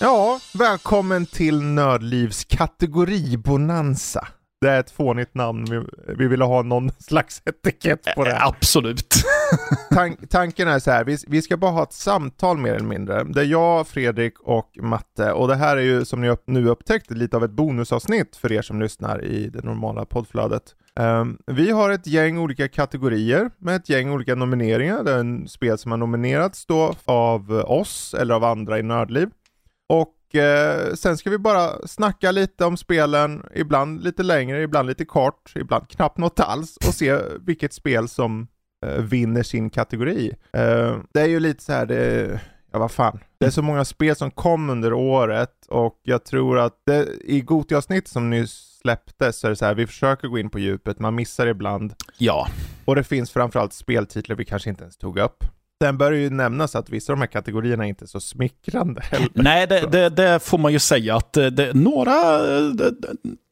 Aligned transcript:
Ja, 0.00 0.40
välkommen 0.52 1.26
till 1.26 1.62
Nördlivs 1.62 2.44
kategori 2.44 3.36
Bonanza. 3.36 4.28
Det 4.60 4.70
är 4.70 4.80
ett 4.80 4.90
fånigt 4.90 5.34
namn, 5.34 5.64
vi, 5.70 5.82
vi 6.14 6.26
ville 6.26 6.44
ha 6.44 6.62
någon 6.62 6.90
slags 6.98 7.42
etikett 7.44 8.14
på 8.16 8.24
det. 8.24 8.38
Absolut. 8.42 9.14
Tank, 9.90 10.30
tanken 10.30 10.68
är 10.68 10.78
så 10.78 10.90
här, 10.90 11.04
vi, 11.04 11.16
vi 11.26 11.42
ska 11.42 11.56
bara 11.56 11.70
ha 11.70 11.82
ett 11.82 11.92
samtal 11.92 12.58
mer 12.58 12.74
eller 12.74 12.86
mindre. 12.86 13.24
Det 13.24 13.40
är 13.40 13.44
jag, 13.44 13.88
Fredrik 13.88 14.40
och 14.40 14.78
Matte 14.82 15.32
och 15.32 15.48
det 15.48 15.54
här 15.54 15.76
är 15.76 15.82
ju 15.82 16.04
som 16.04 16.20
ni 16.20 16.28
upp, 16.28 16.42
nu 16.46 16.68
upptäckt 16.68 17.10
lite 17.10 17.36
av 17.36 17.44
ett 17.44 17.50
bonusavsnitt 17.50 18.36
för 18.36 18.52
er 18.52 18.62
som 18.62 18.80
lyssnar 18.80 19.24
i 19.24 19.48
det 19.48 19.64
normala 19.64 20.04
poddflödet. 20.04 20.74
Um, 21.00 21.38
vi 21.46 21.70
har 21.70 21.90
ett 21.90 22.06
gäng 22.06 22.38
olika 22.38 22.68
kategorier 22.68 23.50
med 23.58 23.76
ett 23.76 23.88
gäng 23.88 24.10
olika 24.10 24.34
nomineringar. 24.34 25.04
Det 25.04 25.12
är 25.12 25.18
en 25.18 25.48
spel 25.48 25.78
som 25.78 25.90
har 25.90 25.98
nominerats 25.98 26.66
då 26.66 26.94
av 27.04 27.50
oss 27.52 28.14
eller 28.14 28.34
av 28.34 28.44
andra 28.44 28.78
i 28.78 28.82
Nördliv. 28.82 29.28
Och 29.88 30.15
eh, 30.36 30.94
sen 30.94 31.16
ska 31.16 31.30
vi 31.30 31.38
bara 31.38 31.86
snacka 31.86 32.30
lite 32.30 32.64
om 32.64 32.76
spelen, 32.76 33.42
ibland 33.54 34.04
lite 34.04 34.22
längre, 34.22 34.62
ibland 34.62 34.88
lite 34.88 35.04
kort, 35.04 35.52
ibland 35.56 35.88
knappt 35.88 36.18
något 36.18 36.40
alls 36.40 36.76
och 36.76 36.94
se 36.94 37.18
vilket 37.40 37.72
spel 37.72 38.08
som 38.08 38.48
eh, 38.86 39.02
vinner 39.02 39.42
sin 39.42 39.70
kategori. 39.70 40.32
Eh, 40.52 40.98
det 41.12 41.20
är 41.20 41.26
ju 41.28 41.40
lite 41.40 41.62
så 41.64 41.72
här, 41.72 41.86
det, 41.86 42.40
ja 42.72 42.78
vad 42.78 42.90
fan, 42.90 43.20
det 43.38 43.46
är 43.46 43.50
så 43.50 43.62
många 43.62 43.84
spel 43.84 44.16
som 44.16 44.30
kom 44.30 44.70
under 44.70 44.92
året 44.92 45.66
och 45.68 46.00
jag 46.02 46.24
tror 46.24 46.58
att 46.58 46.82
det, 46.86 47.08
i 47.24 47.40
Goti-avsnitt 47.40 48.08
som 48.08 48.30
nyss 48.30 48.78
släpptes 48.82 49.38
så 49.38 49.46
är 49.46 49.50
det 49.50 49.56
så 49.56 49.64
här, 49.64 49.74
vi 49.74 49.86
försöker 49.86 50.28
gå 50.28 50.38
in 50.38 50.50
på 50.50 50.58
djupet, 50.58 50.98
man 50.98 51.14
missar 51.14 51.46
ibland. 51.46 51.94
Ja. 52.18 52.48
Och 52.84 52.94
det 52.94 53.04
finns 53.04 53.30
framförallt 53.30 53.72
speltitlar 53.72 54.36
vi 54.36 54.44
kanske 54.44 54.70
inte 54.70 54.82
ens 54.82 54.96
tog 54.96 55.18
upp. 55.18 55.44
Sen 55.82 55.98
bör 55.98 56.10
det 56.10 56.18
ju 56.18 56.30
nämnas 56.30 56.76
att 56.76 56.90
vissa 56.90 57.12
av 57.12 57.16
de 57.16 57.20
här 57.20 57.26
kategorierna 57.26 57.84
är 57.84 57.88
inte 57.88 58.06
så 58.06 58.20
smickrande 58.20 59.00
heller. 59.04 59.30
Nej, 59.34 59.66
det, 59.66 59.80
det, 59.80 60.08
det 60.08 60.40
får 60.42 60.58
man 60.58 60.72
ju 60.72 60.78
säga 60.78 61.16
att 61.16 61.32
det, 61.32 61.74
några 61.74 62.38
det, 62.72 62.94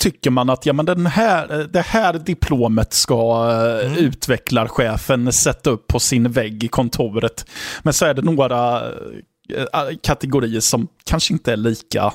tycker 0.02 0.30
man 0.30 0.50
att 0.50 0.66
ja, 0.66 0.72
men 0.72 0.86
den 0.86 1.06
här, 1.06 1.68
det 1.72 1.80
här 1.80 2.12
diplomet 2.12 2.92
ska 2.92 3.50
mm. 3.84 3.98
utvecklarchefen 3.98 5.32
sätta 5.32 5.70
upp 5.70 5.86
på 5.86 6.00
sin 6.00 6.32
vägg 6.32 6.64
i 6.64 6.68
kontoret. 6.68 7.46
Men 7.82 7.92
så 7.92 8.06
är 8.06 8.14
det 8.14 8.22
några 8.22 8.82
kategorier 10.02 10.60
som 10.60 10.88
kanske 11.04 11.32
inte 11.32 11.52
är 11.52 11.56
lika, 11.56 12.12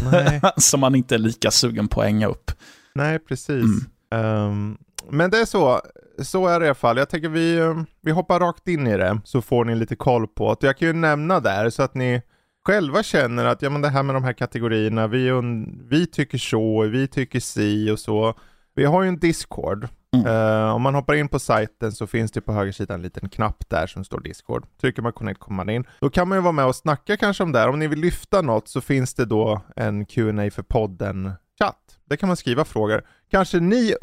som 0.56 0.80
man 0.80 0.94
inte 0.94 1.14
är 1.14 1.18
lika 1.18 1.50
sugen 1.50 1.88
på 1.88 2.00
att 2.00 2.06
hänga 2.06 2.26
upp. 2.26 2.50
Nej, 2.94 3.18
precis. 3.18 3.64
Mm. 4.10 4.46
Um, 4.46 4.78
men 5.10 5.30
det 5.30 5.38
är 5.38 5.44
så, 5.44 5.80
så 6.18 6.46
är 6.46 6.60
det 6.60 6.66
i 6.66 6.68
alla 6.68 6.74
fall. 6.74 6.96
Jag 6.96 7.08
tänker 7.08 7.28
vi, 7.28 7.60
um, 7.60 7.86
vi 8.00 8.10
hoppar 8.10 8.40
rakt 8.40 8.68
in 8.68 8.86
i 8.86 8.96
det 8.96 9.20
så 9.24 9.42
får 9.42 9.64
ni 9.64 9.74
lite 9.74 9.96
koll 9.96 10.28
på 10.28 10.56
det. 10.60 10.66
Jag 10.66 10.76
kan 10.78 10.88
ju 10.88 10.94
nämna 10.94 11.40
där 11.40 11.70
så 11.70 11.82
att 11.82 11.94
ni 11.94 12.22
själva 12.66 13.02
känner 13.02 13.44
att 13.44 13.62
ja 13.62 13.70
men 13.70 13.82
det 13.82 13.88
här 13.88 14.02
med 14.02 14.14
de 14.14 14.24
här 14.24 14.32
kategorierna, 14.32 15.06
vi, 15.06 15.30
vi 15.90 16.06
tycker 16.06 16.38
så, 16.38 16.82
vi 16.82 17.08
tycker 17.08 17.40
si 17.40 17.90
och 17.90 17.98
så. 17.98 18.34
Vi 18.74 18.84
har 18.84 19.02
ju 19.02 19.08
en 19.08 19.18
Discord. 19.18 19.88
Mm. 20.16 20.26
Uh, 20.26 20.74
om 20.74 20.82
man 20.82 20.94
hoppar 20.94 21.14
in 21.14 21.28
på 21.28 21.38
sajten 21.38 21.92
så 21.92 22.06
finns 22.06 22.32
det 22.32 22.40
på 22.40 22.52
högersidan 22.52 22.94
en 22.94 23.02
liten 23.02 23.28
knapp 23.28 23.68
där 23.68 23.86
som 23.86 24.04
står 24.04 24.20
Discord. 24.20 24.66
Trycker 24.80 25.02
man 25.02 25.12
connect 25.12 25.40
kommer 25.40 25.56
man 25.56 25.74
in. 25.74 25.84
Då 26.00 26.10
kan 26.10 26.28
man 26.28 26.38
ju 26.38 26.42
vara 26.42 26.52
med 26.52 26.66
och 26.66 26.76
snacka 26.76 27.16
kanske 27.16 27.42
om 27.42 27.52
det 27.52 27.58
här. 27.58 27.68
Om 27.68 27.78
ni 27.78 27.86
vill 27.86 28.00
lyfta 28.00 28.42
något 28.42 28.68
så 28.68 28.80
finns 28.80 29.14
det 29.14 29.24
då 29.24 29.60
en 29.76 30.06
Q&A 30.06 30.50
för 30.50 30.62
podden. 30.62 31.32
Där 32.12 32.16
kan 32.16 32.26
man 32.26 32.36
skriva 32.36 32.64
frågor. 32.64 33.02
Kanske 33.30 33.60
ni 33.60 33.94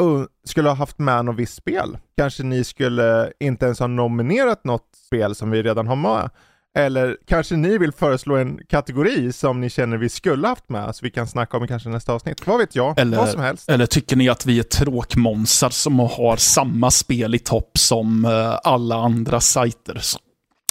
skulle 0.45 0.69
ha 0.69 0.75
haft 0.75 0.99
med 0.99 1.25
något 1.25 1.35
visst 1.35 1.55
spel? 1.55 1.97
Kanske 2.17 2.43
ni 2.43 2.63
skulle 2.63 3.31
inte 3.39 3.65
ens 3.65 3.79
ha 3.79 3.87
nominerat 3.87 4.63
något 4.63 4.87
spel 5.07 5.35
som 5.35 5.51
vi 5.51 5.63
redan 5.63 5.87
har 5.87 5.95
med? 5.95 6.29
Eller 6.77 7.17
kanske 7.27 7.55
ni 7.55 7.77
vill 7.77 7.91
föreslå 7.91 8.35
en 8.35 8.59
kategori 8.69 9.33
som 9.33 9.61
ni 9.61 9.69
känner 9.69 9.97
vi 9.97 10.09
skulle 10.09 10.47
haft 10.47 10.69
med, 10.69 10.95
så 10.95 11.05
vi 11.05 11.11
kan 11.11 11.27
snacka 11.27 11.57
om 11.57 11.63
i 11.63 11.67
kanske 11.67 11.89
nästa 11.89 12.13
avsnitt. 12.13 12.47
Vad 12.47 12.59
vet 12.59 12.75
jag? 12.75 12.99
Eller, 12.99 13.17
Vad 13.17 13.29
som 13.29 13.41
helst. 13.41 13.69
Eller 13.69 13.85
tycker 13.85 14.15
ni 14.15 14.29
att 14.29 14.45
vi 14.45 14.59
är 14.59 14.63
tråkmånsar 14.63 15.69
som 15.69 15.99
har 15.99 16.35
samma 16.37 16.91
spel 16.91 17.35
i 17.35 17.39
topp 17.39 17.77
som 17.77 18.25
uh, 18.25 18.59
alla 18.63 18.95
andra 18.95 19.39
sajter? 19.39 20.01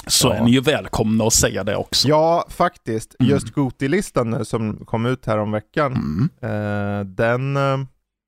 Så 0.09 0.31
är 0.31 0.41
ni 0.41 0.51
ju 0.51 0.61
välkomna 0.61 1.23
att 1.23 1.33
säga 1.33 1.63
det 1.63 1.75
också. 1.75 2.07
Ja, 2.07 2.45
faktiskt. 2.49 3.15
Mm. 3.19 3.31
Just 3.31 3.49
Goti-listan 3.49 4.45
som 4.45 4.85
kom 4.85 5.05
ut 5.05 5.25
här 5.25 5.37
om 5.37 5.51
veckan, 5.51 5.93
mm. 5.93 6.29
eh, 6.41 7.05
den, 7.05 7.57
eh, 7.57 7.77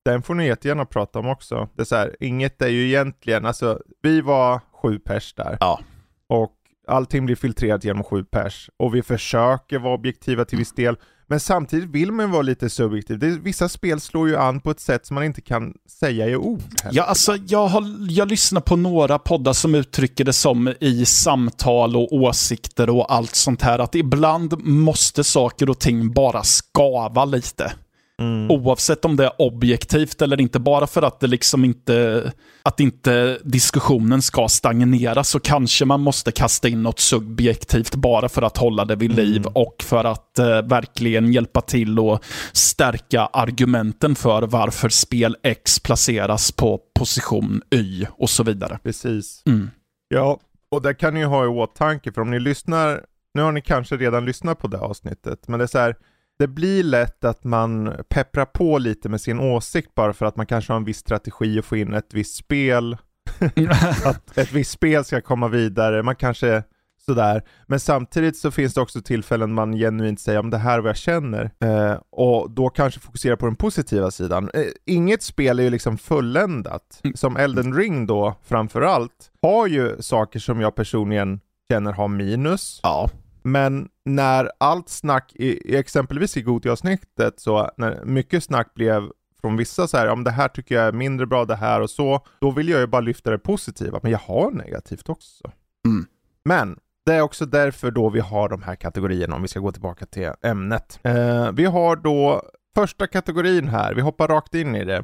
den 0.05 0.21
får 0.21 0.35
ni 0.35 0.47
jättegärna 0.47 0.85
prata 0.85 1.19
om 1.19 1.27
också. 1.27 1.69
Det 1.75 1.81
är 1.81 1.85
så 1.85 1.95
här, 1.95 2.15
inget 2.19 2.61
är 2.61 2.67
ju 2.67 2.87
egentligen, 2.87 3.45
alltså 3.45 3.79
vi 4.01 4.21
var 4.21 4.59
sju 4.81 4.99
pers 4.99 5.33
där. 5.33 5.57
Ja. 5.59 5.79
Och 6.27 6.55
allting 6.91 7.25
blir 7.25 7.35
filtrerat 7.35 7.83
genom 7.83 8.03
sju 8.03 8.23
pers. 8.23 8.69
Och 8.77 8.95
vi 8.95 9.03
försöker 9.03 9.79
vara 9.79 9.93
objektiva 9.93 10.45
till 10.45 10.57
viss 10.57 10.73
del. 10.73 10.95
Men 11.27 11.39
samtidigt 11.39 11.89
vill 11.89 12.11
man 12.11 12.31
vara 12.31 12.41
lite 12.41 12.69
subjektiv. 12.69 13.19
Det, 13.19 13.27
vissa 13.27 13.69
spel 13.69 13.99
slår 13.99 14.29
ju 14.29 14.37
an 14.37 14.59
på 14.61 14.71
ett 14.71 14.79
sätt 14.79 15.05
som 15.05 15.15
man 15.15 15.23
inte 15.23 15.41
kan 15.41 15.73
säga 15.99 16.27
i 16.27 16.35
ord. 16.35 16.61
Heller. 16.83 16.97
Ja, 16.97 17.03
alltså 17.03 17.35
jag, 17.47 17.67
har, 17.67 17.83
jag 18.09 18.27
lyssnar 18.27 18.61
på 18.61 18.75
några 18.75 19.19
poddar 19.19 19.53
som 19.53 19.75
uttrycker 19.75 20.25
det 20.25 20.33
som 20.33 20.73
i 20.79 21.05
samtal 21.05 21.95
och 21.95 22.13
åsikter 22.13 22.89
och 22.89 23.13
allt 23.13 23.35
sånt 23.35 23.61
här, 23.61 23.79
att 23.79 23.95
ibland 23.95 24.65
måste 24.65 25.23
saker 25.23 25.69
och 25.69 25.79
ting 25.79 26.13
bara 26.13 26.43
skava 26.43 27.25
lite. 27.25 27.73
Mm. 28.21 28.51
Oavsett 28.51 29.05
om 29.05 29.15
det 29.15 29.25
är 29.25 29.41
objektivt 29.41 30.21
eller 30.21 30.41
inte, 30.41 30.59
bara 30.59 30.87
för 30.87 31.01
att 31.01 31.19
det 31.19 31.27
liksom 31.27 31.65
inte, 31.65 32.31
att 32.63 32.79
inte 32.79 33.39
diskussionen 33.43 34.21
ska 34.21 34.47
stagnera 34.47 35.23
så 35.23 35.39
kanske 35.39 35.85
man 35.85 36.01
måste 36.01 36.31
kasta 36.31 36.67
in 36.67 36.83
något 36.83 36.99
subjektivt 36.99 37.95
bara 37.95 38.29
för 38.29 38.41
att 38.41 38.57
hålla 38.57 38.85
det 38.85 38.95
vid 38.95 39.15
liv 39.15 39.41
mm. 39.41 39.51
och 39.55 39.75
för 39.83 40.03
att 40.03 40.39
eh, 40.39 40.61
verkligen 40.61 41.33
hjälpa 41.33 41.61
till 41.61 41.99
och 41.99 42.23
stärka 42.51 43.21
argumenten 43.21 44.15
för 44.15 44.41
varför 44.41 44.89
spel 44.89 45.37
X 45.43 45.79
placeras 45.79 46.51
på 46.51 46.79
position 46.99 47.61
Y 47.71 48.05
och 48.11 48.29
så 48.29 48.43
vidare. 48.43 48.79
Precis. 48.83 49.43
Mm. 49.45 49.69
Ja, 50.07 50.39
och 50.71 50.81
det 50.81 50.93
kan 50.93 51.13
ni 51.13 51.23
ha 51.23 51.43
i 51.45 51.47
åtanke 51.47 52.11
för 52.11 52.21
om 52.21 52.31
ni 52.31 52.39
lyssnar, 52.39 53.01
nu 53.33 53.41
har 53.41 53.51
ni 53.51 53.61
kanske 53.61 53.97
redan 53.97 54.25
lyssnat 54.25 54.59
på 54.59 54.67
det 54.67 54.77
avsnittet, 54.77 55.47
men 55.47 55.59
det 55.59 55.65
är 55.65 55.67
så 55.67 55.79
här, 55.79 55.95
det 56.41 56.47
blir 56.47 56.83
lätt 56.83 57.23
att 57.23 57.43
man 57.43 57.93
pepprar 58.09 58.45
på 58.45 58.77
lite 58.77 59.09
med 59.09 59.21
sin 59.21 59.39
åsikt 59.39 59.95
bara 59.95 60.13
för 60.13 60.25
att 60.25 60.35
man 60.35 60.45
kanske 60.45 60.73
har 60.73 60.77
en 60.77 60.83
viss 60.83 60.97
strategi 60.97 61.59
att 61.59 61.65
få 61.65 61.77
in 61.77 61.93
ett 61.93 62.13
visst 62.13 62.35
spel. 62.35 62.97
att 64.05 64.37
ett 64.37 64.51
visst 64.51 64.71
spel 64.71 65.05
ska 65.05 65.21
komma 65.21 65.47
vidare, 65.47 66.03
man 66.03 66.15
kanske 66.15 66.63
sådär. 67.05 67.43
Men 67.67 67.79
samtidigt 67.79 68.37
så 68.37 68.51
finns 68.51 68.73
det 68.73 68.81
också 68.81 69.01
tillfällen 69.01 69.53
man 69.53 69.73
genuint 69.73 70.19
säger 70.19 70.39
om 70.39 70.49
det 70.49 70.57
här 70.57 70.77
är 70.77 70.81
vad 70.81 70.89
jag 70.89 70.97
känner. 70.97 71.51
Eh, 71.59 71.97
och 72.11 72.51
då 72.51 72.69
kanske 72.69 72.99
fokusera 72.99 73.37
på 73.37 73.45
den 73.45 73.55
positiva 73.55 74.11
sidan. 74.11 74.49
Eh, 74.53 74.65
inget 74.85 75.23
spel 75.23 75.59
är 75.59 75.63
ju 75.63 75.69
liksom 75.69 75.97
fulländat. 75.97 77.01
Mm. 77.03 77.15
Som 77.15 77.37
Elden 77.37 77.73
Ring 77.73 78.07
då 78.07 78.35
framförallt 78.43 79.31
har 79.41 79.67
ju 79.67 80.01
saker 80.01 80.39
som 80.39 80.61
jag 80.61 80.75
personligen 80.75 81.39
känner 81.71 81.91
har 81.91 82.07
minus. 82.07 82.79
Ja. 82.83 83.09
Men 83.43 83.89
när 84.05 84.51
allt 84.57 84.89
snack, 84.89 85.31
i, 85.35 85.75
exempelvis 85.75 86.37
i 86.37 86.41
Goti-avsnittet, 86.41 87.39
så 87.39 87.71
när 87.77 88.05
mycket 88.05 88.43
snack 88.43 88.73
blev 88.73 89.09
från 89.41 89.57
vissa 89.57 89.87
så 89.87 89.97
här, 89.97 90.07
om 90.07 90.23
det 90.23 90.31
här 90.31 90.47
tycker 90.47 90.75
jag 90.75 90.85
är 90.85 90.91
mindre 90.91 91.25
bra, 91.25 91.45
det 91.45 91.55
här 91.55 91.81
och 91.81 91.89
så, 91.89 92.25
då 92.41 92.51
vill 92.51 92.69
jag 92.69 92.79
ju 92.79 92.87
bara 92.87 93.01
lyfta 93.01 93.31
det 93.31 93.39
positiva, 93.39 93.99
men 94.03 94.11
jag 94.11 94.19
har 94.19 94.51
negativt 94.51 95.09
också. 95.09 95.51
Mm. 95.85 96.05
Men 96.45 96.77
det 97.05 97.13
är 97.13 97.21
också 97.21 97.45
därför 97.45 97.91
då 97.91 98.09
vi 98.09 98.19
har 98.19 98.49
de 98.49 98.61
här 98.61 98.75
kategorierna, 98.75 99.35
om 99.35 99.41
vi 99.41 99.47
ska 99.47 99.59
gå 99.59 99.71
tillbaka 99.71 100.05
till 100.05 100.31
ämnet. 100.43 100.99
Eh, 101.03 101.51
vi 101.51 101.65
har 101.65 101.95
då 101.95 102.41
första 102.75 103.07
kategorin 103.07 103.67
här, 103.67 103.93
vi 103.93 104.01
hoppar 104.01 104.27
rakt 104.27 104.55
in 104.55 104.75
i 104.75 104.85
det. 104.85 105.03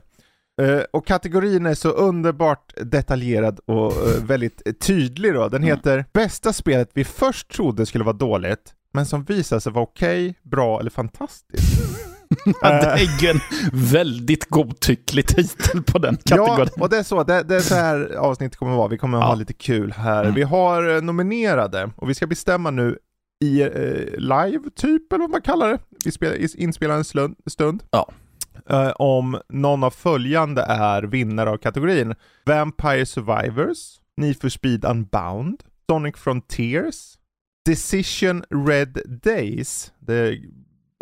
Uh, 0.61 0.81
och 0.91 1.07
kategorin 1.07 1.65
är 1.65 1.73
så 1.73 1.89
underbart 1.89 2.73
detaljerad 2.81 3.59
och 3.65 3.91
uh, 3.91 4.25
väldigt 4.25 4.79
tydlig 4.79 5.33
då. 5.33 5.49
Den 5.49 5.63
mm. 5.63 5.75
heter 5.75 6.05
Bästa 6.13 6.53
spelet 6.53 6.89
vi 6.93 7.03
först 7.03 7.51
trodde 7.51 7.85
skulle 7.85 8.03
vara 8.03 8.15
dåligt, 8.15 8.73
men 8.97 9.05
som 9.05 9.23
visade 9.23 9.61
sig 9.61 9.71
vara 9.71 9.83
okej, 9.83 10.29
okay, 10.29 10.33
bra 10.43 10.79
eller 10.79 10.89
fantastiskt. 10.89 11.81
ja, 12.61 12.69
det 12.69 12.87
är 12.87 13.23
ju 13.23 13.29
en 13.29 13.39
väldigt 13.73 14.49
godtycklig 14.49 15.27
titel 15.27 15.83
på 15.83 15.97
den 15.97 16.17
kategorin. 16.17 16.69
Ja, 16.75 16.83
och 16.83 16.89
det 16.89 16.97
är 16.97 17.03
så. 17.03 17.23
Det, 17.23 17.43
det 17.43 17.55
är 17.55 17.59
så 17.59 17.75
här 17.75 18.15
avsnittet 18.15 18.57
kommer 18.57 18.71
att 18.71 18.77
vara. 18.77 18.87
Vi 18.87 18.97
kommer 18.97 19.17
att 19.17 19.23
ja. 19.23 19.27
ha 19.27 19.35
lite 19.35 19.53
kul 19.53 19.91
här. 19.91 20.23
Mm. 20.23 20.35
Vi 20.35 20.43
har 20.43 20.95
eh, 20.95 21.01
nominerade 21.01 21.91
och 21.95 22.09
vi 22.09 22.15
ska 22.15 22.27
bestämma 22.27 22.71
nu 22.71 22.97
i 23.45 23.61
eh, 23.61 23.69
live, 24.17 24.69
typ, 24.75 25.13
eller 25.13 25.23
vad 25.23 25.29
man 25.29 25.41
kallar 25.41 25.69
det. 25.69 25.79
Vi 26.05 26.11
spelar, 26.11 26.59
inspelar 26.59 26.95
en 26.95 27.33
stund. 27.49 27.83
Ja. 27.91 28.09
eh, 28.69 28.91
om 28.91 29.41
någon 29.49 29.83
av 29.83 29.91
följande 29.91 30.61
är 30.61 31.03
vinnare 31.03 31.49
av 31.49 31.57
kategorin. 31.57 32.15
Vampire 32.45 33.05
Survivors, 33.05 33.77
Need 34.21 34.41
for 34.41 34.49
Speed 34.49 34.85
Unbound, 34.85 35.63
Sonic 35.89 36.15
Frontiers, 36.17 37.16
Decision 37.67 38.43
Red 38.49 38.97
Days, 39.23 39.93
det 39.99 40.15
är 40.15 40.39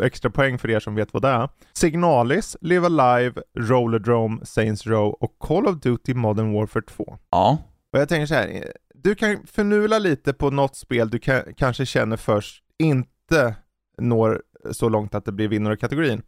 extra 0.04 0.30
poäng 0.30 0.58
för 0.58 0.70
er 0.70 0.80
som 0.80 0.94
vet 0.94 1.12
vad 1.12 1.22
det 1.22 1.28
är. 1.28 1.48
Signalis, 1.72 2.56
Live 2.60 2.86
Alive, 2.86 3.42
Rollerdrome, 3.58 4.46
Saints 4.46 4.86
Row 4.86 5.16
och 5.20 5.38
Call 5.38 5.66
of 5.66 5.80
Duty 5.80 6.14
Modern 6.14 6.52
Warfare 6.52 6.82
2. 6.82 7.18
Ja. 7.30 7.58
Och 7.92 7.98
jag 7.98 8.08
tänker 8.08 8.26
så 8.26 8.34
här, 8.34 8.72
du 8.94 9.14
kan 9.14 9.46
förnula 9.46 9.98
lite 9.98 10.32
på 10.32 10.50
något 10.50 10.76
spel 10.76 11.10
du 11.10 11.18
kan, 11.18 11.42
kanske 11.56 11.86
känner 11.86 12.16
först 12.16 12.62
inte 12.78 13.54
når 13.98 14.42
så 14.70 14.88
långt 14.88 15.14
att 15.14 15.24
det 15.24 15.32
blir 15.32 15.48
vinnare 15.48 15.74
i 15.74 15.76
kategorin. 15.76 16.22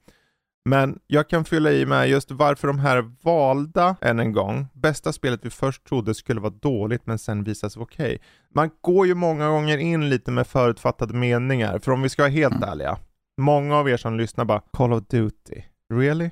Men 0.68 0.98
jag 1.06 1.28
kan 1.28 1.44
fylla 1.44 1.72
i 1.72 1.86
med 1.86 2.08
just 2.08 2.30
varför 2.30 2.68
de 2.68 2.78
här 2.78 3.10
valda, 3.22 3.96
än 4.00 4.18
en 4.18 4.32
gång, 4.32 4.66
bästa 4.72 5.12
spelet 5.12 5.40
vi 5.42 5.50
först 5.50 5.84
trodde 5.84 6.14
skulle 6.14 6.40
vara 6.40 6.52
dåligt 6.62 7.06
men 7.06 7.18
sen 7.18 7.44
visade 7.44 7.70
sig 7.70 7.82
okej. 7.82 8.06
Okay. 8.06 8.18
Man 8.54 8.70
går 8.80 9.06
ju 9.06 9.14
många 9.14 9.48
gånger 9.48 9.78
in 9.78 10.08
lite 10.08 10.30
med 10.30 10.46
förutfattade 10.46 11.14
meningar, 11.14 11.78
för 11.78 11.92
om 11.92 12.02
vi 12.02 12.08
ska 12.08 12.22
vara 12.22 12.32
helt 12.32 12.54
mm. 12.54 12.68
ärliga, 12.68 12.98
många 13.40 13.76
av 13.76 13.88
er 13.88 13.96
som 13.96 14.16
lyssnar 14.16 14.44
bara 14.44 14.62
Call 14.72 14.92
of 14.92 15.04
Duty, 15.10 15.62
really? 15.94 16.30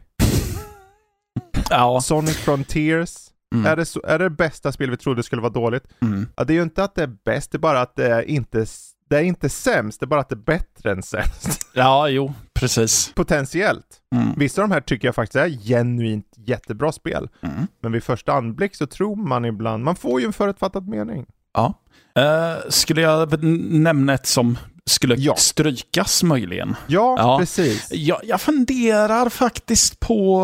ja. 1.71 2.01
Sonic 2.01 2.37
Frontiers, 2.37 3.17
mm. 3.55 3.67
är, 3.67 3.77
det 3.77 3.85
så, 3.85 4.03
är 4.05 4.19
det 4.19 4.31
bästa 4.31 4.73
spel 4.73 4.91
vi 4.91 4.97
trodde 4.97 5.23
skulle 5.23 5.43
vara 5.43 5.53
dåligt? 5.53 5.85
Mm. 6.03 6.29
Ja, 6.37 6.45
det 6.45 6.53
är 6.53 6.57
ju 6.57 6.63
inte 6.63 6.85
att 6.85 6.95
det 6.95 7.03
är 7.03 7.17
bäst, 7.25 7.53
det 7.53 7.57
är 7.57 7.61
bara 7.61 7.81
att 7.81 7.97
det 7.97 8.07
är 8.07 8.23
inte 8.23 8.67
det 9.09 9.17
är 9.17 9.23
inte 9.23 9.49
sämst, 9.49 10.01
det 10.01 10.05
är 10.05 10.09
bara 10.09 10.21
att 10.21 10.29
det 10.29 10.35
är 10.35 10.37
bättre 10.37 10.93
än 10.93 11.03
sämst. 11.03 11.71
Ja, 11.75 12.09
jo, 12.09 12.35
precis. 12.61 13.13
Potentiellt. 13.15 13.87
Mm. 14.15 14.29
Vissa 14.37 14.63
av 14.63 14.69
de 14.69 14.75
här 14.75 14.81
tycker 14.81 15.09
jag 15.09 15.15
faktiskt 15.15 15.37
är 15.37 15.49
genuint 15.49 16.27
jättebra 16.37 16.93
spel. 16.93 17.29
Mm. 17.43 17.67
Men 17.83 17.93
vid 17.93 18.03
första 18.05 18.33
anblick 18.33 18.75
så 18.75 18.87
tror 18.87 19.17
man 19.17 19.45
ibland, 19.45 19.85
man 19.85 19.97
får 19.97 20.21
ju 20.21 20.27
en 20.27 20.33
förutfattad 20.33 20.89
mening. 20.89 21.27
Ja. 21.55 21.75
Uh, 22.19 22.71
skulle 22.71 23.01
jag 23.01 23.43
nämna 23.71 24.15
ett 24.15 24.27
som 24.27 24.59
skulle 24.87 25.15
Ja. 25.19 25.35
strykas 25.37 26.23
möjligen? 26.23 26.77
Ja, 26.87 27.17
Ja. 27.19 27.39
precis. 27.39 27.89
Jag, 27.93 28.21
jag 28.25 28.41
funderar 28.41 29.29
faktiskt 29.29 30.01
på 30.01 30.41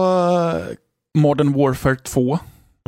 eh, 0.57 0.75
Modern 1.21 1.53
Warfare 1.53 1.97
2. 1.97 2.39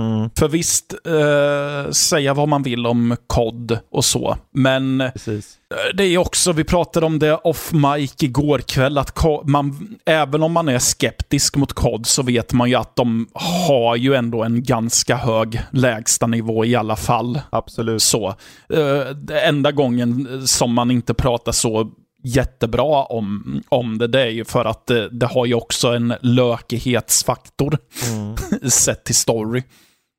Mm, 0.01 0.31
För 0.39 0.49
visst, 0.49 0.95
eh, 1.07 1.91
säga 1.91 2.35
vad 2.35 2.49
man 2.49 2.63
vill 2.63 2.87
om 2.87 3.17
COD 3.27 3.79
och 3.91 4.05
så, 4.05 4.37
men 4.53 5.01
eh, 5.01 5.11
precis. 5.11 5.59
det 5.95 6.05
är 6.05 6.19
också, 6.19 6.53
vi 6.53 6.65
pratade 6.65 7.07
om 7.07 7.19
det 7.19 7.35
off 7.35 7.73
mic 7.73 8.23
igår 8.23 8.59
kväll, 8.59 8.99
att 8.99 9.25
man, 9.45 9.97
även 10.07 10.43
om 10.43 10.53
man 10.53 10.69
är 10.69 10.79
skeptisk 10.79 11.57
mot 11.57 11.73
COD 11.73 12.07
så 12.07 12.23
vet 12.23 12.53
man 12.53 12.69
ju 12.71 12.75
att 12.77 12.97
de 12.97 13.27
har 13.69 13.97
ju 13.97 14.15
ändå 14.15 14.43
en 14.43 14.63
ganska 14.63 15.17
hög 15.17 15.61
lägstanivå 15.71 16.65
i 16.65 16.75
alla 16.75 16.97
fall. 16.97 17.41
Absolut. 17.51 18.03
Så. 18.03 18.35
Eh, 18.69 19.47
enda 19.49 19.73
gången 19.73 20.43
som 20.47 20.75
man 20.75 20.91
inte 20.91 21.15
pratar 21.15 21.53
så 21.53 21.91
jättebra 22.25 23.05
om, 23.05 23.63
om 23.69 23.99
det, 23.99 24.07
det 24.07 24.21
är 24.21 24.31
ju 24.31 24.45
för 24.45 24.65
att 24.65 24.87
det, 24.87 25.09
det 25.09 25.27
har 25.27 25.47
ju 25.47 25.55
också 25.55 25.89
en 25.89 26.15
lökighetsfaktor 26.21 27.79
Mm, 28.13 28.37
sett 28.71 29.05
till 29.05 29.15
story. 29.15 29.63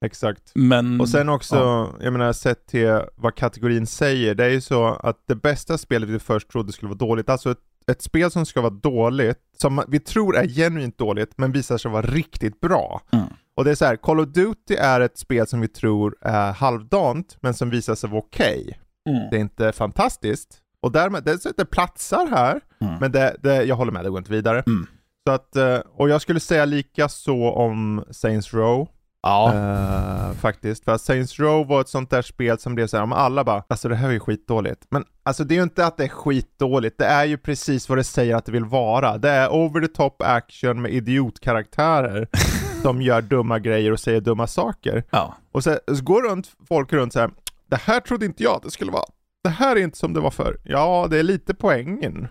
exakt. 0.06 0.52
Men... 0.56 1.02
Och 1.02 1.10
sen 1.10 1.30
också, 1.30 1.90
jag 2.02 2.14
menar 2.14 2.34
sett 2.34 2.68
till 2.68 3.00
vad 3.16 3.36
kategorin 3.36 3.88
säger, 3.88 4.36
det 4.36 4.46
är 4.46 4.50
ju 4.50 4.62
så 4.62 4.86
att 4.88 5.24
det 5.28 5.36
bästa 5.36 5.78
spelet 5.78 6.10
vi 6.10 6.20
först 6.20 6.50
trodde 6.50 6.72
skulle 6.72 6.90
vara 6.90 6.98
dåligt, 6.98 7.30
alltså 7.30 7.52
ett, 7.52 7.58
ett 7.92 8.02
spel 8.02 8.32
som 8.32 8.46
ska 8.46 8.62
vara 8.62 8.74
dåligt, 8.74 9.40
som 9.58 9.84
vi 9.88 10.00
tror 10.00 10.38
är 10.38 10.48
genuint 10.48 10.98
dåligt, 10.98 11.32
men 11.38 11.52
visar 11.52 11.78
sig 11.78 11.92
vara 11.92 12.02
riktigt 12.06 12.60
bra. 12.60 13.02
Mm. 13.12 13.26
Och 13.58 13.64
det 13.66 13.72
är 13.72 13.76
så 13.76 13.86
här, 13.86 13.96
Call 13.96 14.20
of 14.20 14.28
Duty 14.28 14.76
är 14.76 15.02
ett 15.02 15.18
spel 15.18 15.48
som 15.48 15.62
vi 15.62 15.68
tror 15.68 16.16
är 16.22 16.52
halvdant, 16.52 17.38
men 17.42 17.54
som 17.54 17.70
visar 17.70 17.96
sig 17.96 18.10
vara 18.10 18.20
okej. 18.22 18.80
Mm. 19.10 19.22
Det 19.32 19.36
är 19.38 19.42
inte 19.42 19.72
fantastiskt. 19.72 20.62
Och 20.86 20.92
därmed, 20.92 21.24
det, 21.24 21.58
det 21.58 21.66
platsar 21.66 22.28
här, 22.28 22.62
Mm. 22.82 22.94
men 23.00 23.12
det, 23.12 23.36
det, 23.44 23.64
jag 23.64 23.76
håller 23.76 23.92
med, 23.92 24.04
det 24.06 24.10
går 24.10 24.18
inte 24.20 24.32
vidare. 24.32 24.64
Mm. 24.68 24.88
Så 25.28 25.32
att, 25.34 25.56
eh, 25.56 25.78
och 25.98 26.10
jag 26.10 26.22
skulle 26.22 26.40
säga 26.40 26.66
lika 26.66 27.10
så 27.10 27.52
om 27.52 28.04
Saints 28.12 28.54
Row. 28.54 28.88
Ja. 29.22 29.54
Eh, 29.54 30.32
faktiskt. 30.34 30.84
För 30.86 30.98
Saints 30.98 31.40
Row 31.40 31.68
var 31.68 31.82
ett 31.82 31.90
sånt 31.90 32.10
där 32.10 32.22
spel 32.22 32.60
som 32.60 32.76
blev 32.76 32.88
såhär, 32.88 33.04
om 33.04 33.14
alla 33.14 33.44
bara, 33.44 33.64
alltså 33.68 33.90
det 33.90 33.96
här 33.96 34.08
är 34.08 34.12
ju 34.14 34.20
skitdåligt. 34.20 34.86
Men 34.90 35.04
alltså 35.24 35.44
det 35.44 35.54
är 35.54 35.58
ju 35.58 35.64
inte 35.64 35.86
att 35.86 35.98
det 35.98 36.04
är 36.04 36.08
skitdåligt, 36.08 36.98
det 36.98 37.06
är 37.06 37.26
ju 37.26 37.38
precis 37.38 37.90
vad 37.90 37.98
det 37.98 38.04
säger 38.04 38.36
att 38.36 38.46
det 38.46 38.52
vill 38.52 38.66
vara. 38.66 39.18
Det 39.18 39.30
är 39.30 39.50
over 39.54 39.82
the 39.82 39.88
top 39.88 40.22
action 40.22 40.82
med 40.82 40.92
idiotkaraktärer 40.94 42.28
som 42.82 43.02
gör 43.02 43.22
dumma 43.22 43.60
grejer 43.60 43.92
och 43.92 44.00
säger 44.00 44.22
dumma 44.22 44.48
saker. 44.48 45.04
ja. 45.12 45.36
Och 45.52 45.64
så, 45.64 45.78
så 45.88 46.04
går 46.04 46.22
runt, 46.30 46.52
folk 46.68 46.94
runt 46.94 47.14
så 47.14 47.20
här. 47.20 47.30
det 47.70 47.76
här 47.82 48.00
trodde 48.00 48.26
inte 48.26 48.44
jag 48.44 48.56
att 48.56 48.64
det 48.64 48.72
skulle 48.72 48.92
vara. 48.92 49.06
Det 49.46 49.50
här 49.50 49.76
är 49.76 49.80
inte 49.80 49.98
som 49.98 50.14
det 50.14 50.20
var 50.20 50.32
förr. 50.32 50.58
Ja, 50.64 51.08
det 51.10 51.18
är 51.20 51.24
lite 51.24 51.54
poängen. 51.54 52.28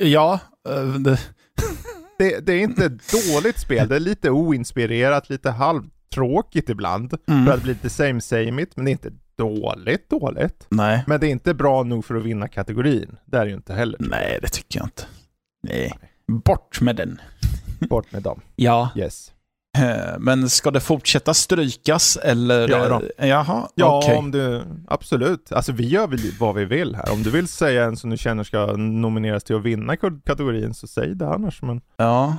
Ja. 0.00 0.40
eh, 0.68 0.94
det, 0.94 1.18
Det, 2.18 2.46
det 2.46 2.52
är 2.52 2.60
inte 2.60 2.84
ett 2.84 3.12
dåligt 3.32 3.58
spel, 3.58 3.88
det 3.88 3.96
är 3.96 4.00
lite 4.00 4.30
oinspirerat, 4.30 5.30
lite 5.30 5.50
halvtråkigt 5.50 6.68
ibland. 6.68 7.14
Mm. 7.28 7.46
För 7.46 7.52
att 7.52 7.62
bli 7.62 7.72
lite 7.72 7.90
same 7.90 8.20
same 8.20 8.66
men 8.76 8.84
det 8.84 8.90
är 8.90 8.92
inte 8.92 9.10
dåligt 9.36 10.10
dåligt. 10.10 10.66
nej. 10.68 11.04
Men 11.06 11.20
det 11.20 11.26
är 11.26 11.30
inte 11.30 11.54
bra 11.54 11.82
nog 11.82 12.04
för 12.04 12.14
att 12.14 12.24
vinna 12.24 12.48
kategorin. 12.48 13.16
Det 13.24 13.36
är 13.38 13.44
det 13.44 13.50
ju 13.50 13.56
inte 13.56 13.74
heller. 13.74 13.96
Nej, 14.00 14.38
det 14.42 14.48
tycker 14.48 14.78
jag 14.78 14.86
inte. 14.86 15.02
Nej. 15.62 15.92
Bort 16.44 16.80
med 16.80 16.96
den. 16.96 17.20
Bort 17.88 18.12
med 18.12 18.22
dem. 18.22 18.40
Ja. 18.56 18.90
Yes. 18.96 19.32
Eh, 19.76 20.18
Men 20.18 20.50
ska 20.50 20.70
det 20.70 20.80
fortsätta 20.80 21.34
strykas 21.34 22.16
eller? 22.16 22.68
Ja 22.68 22.88
då. 22.88 23.02
Jaha, 23.26 23.68
Ja, 23.74 23.98
okej. 23.98 24.16
om 24.16 24.30
du, 24.30 24.62
absolut. 24.88 25.52
Alltså 25.52 25.72
vi 25.72 25.88
gör 25.88 26.06
väl 26.06 26.20
vad 26.40 26.54
vi 26.54 26.64
vill 26.64 26.94
här. 26.96 27.12
Om 27.12 27.22
du 27.22 27.30
vill 27.30 27.48
säga 27.48 27.84
en 27.84 27.96
som 27.96 28.10
du 28.10 28.16
känner 28.16 28.44
ska 28.44 28.66
nomineras 28.76 29.44
till 29.44 29.56
att 29.56 29.62
vinna 29.62 29.96
kategorin 29.96 30.74
så 30.74 30.86
säg 30.86 31.14
det 31.14 31.28
annars. 31.28 31.62
Men 31.62 31.80
Ja. 31.96 32.36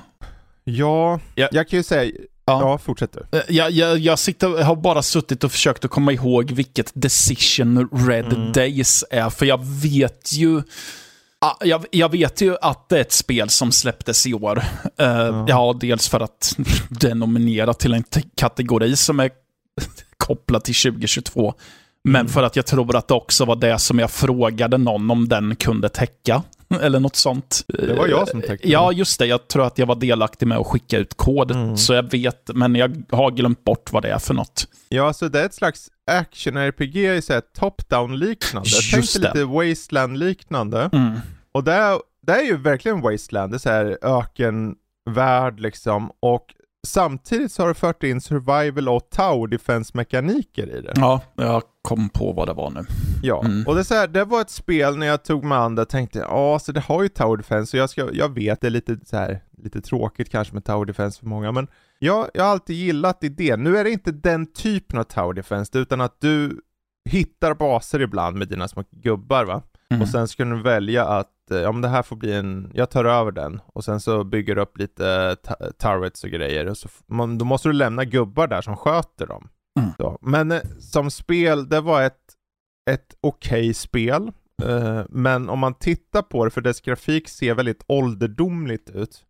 ja, 0.64 1.20
Ja. 1.36 1.48
jag 1.52 1.68
kan 1.70 1.80
ju 1.80 1.84
säga, 1.84 2.12
Ja. 2.46 2.62
ja, 2.62 2.78
fortsätt 2.78 3.12
du. 3.32 3.38
Eh, 3.38 3.44
Jag, 3.50 3.72
jag, 3.72 3.98
jag 3.98 4.20
sitter, 4.20 4.64
har 4.64 4.76
bara 4.76 5.02
suttit 5.02 5.44
och 5.44 5.52
försökt 5.52 5.86
att 5.86 5.92
komma 5.92 6.12
ihåg 6.12 6.52
vilket 6.52 6.92
Decision 6.96 7.90
Red 8.08 8.34
Mm. 8.34 8.52
Days 8.52 9.06
är, 9.12 9.30
för 9.30 9.46
jag 9.46 9.66
vet 9.66 10.34
ju 10.34 10.62
Ah, 11.46 11.56
Jag, 11.66 11.86
jag 11.92 12.12
vet 12.12 12.42
ju 12.42 12.56
att 12.62 12.90
det 12.90 12.98
är 12.98 13.02
ett 13.02 13.12
spel 13.12 13.50
som 13.50 13.72
släpptes 13.72 14.28
i 14.28 14.34
år. 14.34 14.64
Eh, 15.00 15.46
ja. 15.48 15.76
dels 15.80 16.10
för 16.10 16.20
att 16.20 16.56
det 16.90 17.10
är 17.10 17.16
nominerat 17.16 17.80
till 17.80 17.94
en 17.94 18.04
kategori 18.36 18.96
som 18.96 19.20
är 19.20 19.30
kopplad 20.18 20.64
till 20.64 20.76
2022. 20.76 21.54
Men 22.04 22.16
Mm. 22.22 22.28
för 22.34 22.44
att 22.44 22.56
jag 22.56 22.66
tror 22.66 22.96
att 22.96 23.08
det 23.08 23.14
också 23.14 23.46
var 23.46 23.56
det 23.56 23.80
som 23.80 24.00
jag 24.00 24.12
frågade 24.12 24.78
någon 24.78 25.12
om 25.12 25.28
den 25.28 25.56
kunde 25.56 25.90
täcka. 25.90 26.44
Eller 26.82 27.00
något 27.00 27.16
sånt. 27.16 27.64
Det 27.68 27.94
var 27.94 28.08
jag 28.08 28.28
som 28.30 28.42
täckte 28.42 28.70
Ja, 28.72 28.92
just 28.92 29.20
det. 29.20 29.26
Jag 29.26 29.48
tror 29.48 29.66
att 29.68 29.78
jag 29.78 29.86
var 29.86 29.96
delaktig 29.96 30.48
med 30.48 30.58
att 30.58 30.68
skicka 30.68 30.98
ut 30.98 31.18
kod. 31.18 31.52
Mm. 31.52 31.78
Så 31.78 31.94
jag 31.94 32.12
vet, 32.12 32.50
men 32.54 32.76
jag 32.76 33.04
har 33.12 33.32
glömt 33.32 33.64
bort 33.64 33.92
vad 33.92 34.04
det 34.04 34.10
är 34.12 34.20
för 34.20 34.34
något. 34.34 34.68
Ja, 34.90 35.08
alltså 35.08 35.30
det 35.30 35.42
är 35.42 35.46
ett 35.46 35.54
slags 35.54 35.88
action-RPG 36.12 37.22
så 37.22 37.42
top-down 37.60 38.16
liknande. 38.18 38.70
Just 38.70 38.92
Tänk 38.92 39.14
dig 39.14 39.22
det. 39.22 39.28
lite 39.28 39.46
Wasteland-liknande. 39.46 40.90
Mm. 40.94 41.20
Och 41.58 41.64
det 41.64 41.74
är, 41.74 42.00
det 42.22 42.32
är 42.32 42.44
ju 42.44 42.58
verkligen 42.58 43.02
Wasteland, 43.02 43.52
det 43.52 43.56
är 43.56 43.60
så 43.60 43.70
här 43.70 43.98
ökenvärld 44.02 45.60
liksom. 45.60 46.12
Och 46.20 46.46
samtidigt 46.88 47.52
så 47.52 47.62
har 47.64 47.68
du 47.68 47.74
fört 47.74 48.04
in 48.04 48.22
survival 48.22 48.90
och 48.90 49.10
tower 49.10 49.48
defense-mekaniker 49.48 50.68
i 50.78 50.82
det. 50.82 50.94
Ja, 50.96 51.22
jag 51.36 51.64
kom 51.82 52.10
på 52.10 52.32
vad 52.34 52.48
det 52.48 52.54
var 52.54 52.70
nu. 52.70 52.86
Ja, 53.24 53.42
Mm. 53.46 53.64
och 53.68 53.76
det, 53.76 53.82
är 53.82 53.84
så 53.84 53.94
här, 53.96 54.08
det 54.08 54.26
var 54.26 54.42
ett 54.42 54.50
spel 54.50 54.98
när 54.98 55.08
jag 55.08 55.24
tog 55.24 55.44
mig 55.44 55.58
an 55.58 55.76
det, 55.76 55.86
tänkte 55.86 56.20
ja, 56.20 56.60
så 56.60 56.72
det 56.72 56.80
har 56.80 57.04
ju 57.04 57.10
Tower 57.10 57.38
Defense, 57.38 57.78
och 57.78 57.82
jag, 57.82 57.90
ska, 57.90 58.10
jag 58.14 58.34
vet 58.34 58.62
det 58.62 58.68
är 58.68 58.72
lite 58.72 58.98
så 59.06 59.18
här, 59.18 59.40
lite 59.58 59.82
tråkigt 59.82 60.30
kanske 60.32 60.54
med 60.54 60.66
Tower 60.66 60.86
Defense 60.86 61.20
för 61.20 61.28
många, 61.28 61.52
men 61.52 61.68
jag, 62.00 62.28
jag 62.34 62.44
har 62.44 62.52
alltid 62.52 62.76
gillat 62.76 63.24
idén. 63.24 63.64
Nu 63.64 63.78
är 63.78 63.84
det 63.84 63.90
inte 63.92 64.12
den 64.12 64.46
typen 64.46 65.00
av 65.00 65.04
Tower 65.04 65.34
Defense, 65.34 65.78
utan 65.80 66.02
att 66.02 66.16
du 66.22 66.62
hittar 67.10 67.54
baser 67.54 68.00
ibland 68.02 68.38
med 68.38 68.48
dina 68.48 68.68
små 68.68 68.84
gubbar 68.92 69.46
va, 69.46 69.62
Mm. 69.90 70.02
och 70.02 70.10
sen 70.10 70.28
ska 70.28 70.46
du 70.46 70.62
välja 70.62 71.06
att, 71.06 71.28
ja 71.56 71.72
men 71.72 71.82
det 71.82 71.88
här 71.88 72.04
får 72.04 72.16
bli 72.16 72.34
en, 72.34 72.72
jag 72.74 72.90
tar 72.90 73.06
över 73.06 73.32
den, 73.32 73.62
och 73.66 73.84
sen 73.84 74.00
så 74.00 74.24
bygger 74.24 74.56
du 74.56 74.62
upp 74.62 74.78
lite 74.78 75.38
eh, 75.60 75.68
turrets 75.70 76.24
och 76.24 76.30
grejer, 76.30 76.66
och 76.66 76.78
så, 76.78 76.90
man, 77.06 77.38
då 77.38 77.46
måste 77.46 77.70
du 77.70 77.74
lämna 77.74 78.06
gubbar 78.06 78.48
där 78.48 78.62
som 78.62 78.78
sköter 78.78 79.28
dem. 79.28 79.50
Mm. 79.80 79.90
Så. 79.98 80.18
Men 80.22 80.52
eh, 80.52 80.62
som 80.80 81.12
spel, 81.12 81.70
det 81.70 81.82
var 81.82 82.02
ett 82.02 82.38
ett 82.88 83.18
okej 83.22 83.74
spel. 83.74 84.32
Eh, 84.64 85.02
men 85.10 85.50
om 85.50 85.60
man 85.60 85.74
tittar 85.74 86.22
på 86.22 86.46
det, 86.46 86.52
för 86.52 86.62
dess 86.62 86.82
grafik 86.82 87.30
ser 87.30 87.56
väldigt 87.56 87.84
ålderdomligt 87.88 88.90
ut, 88.90 89.26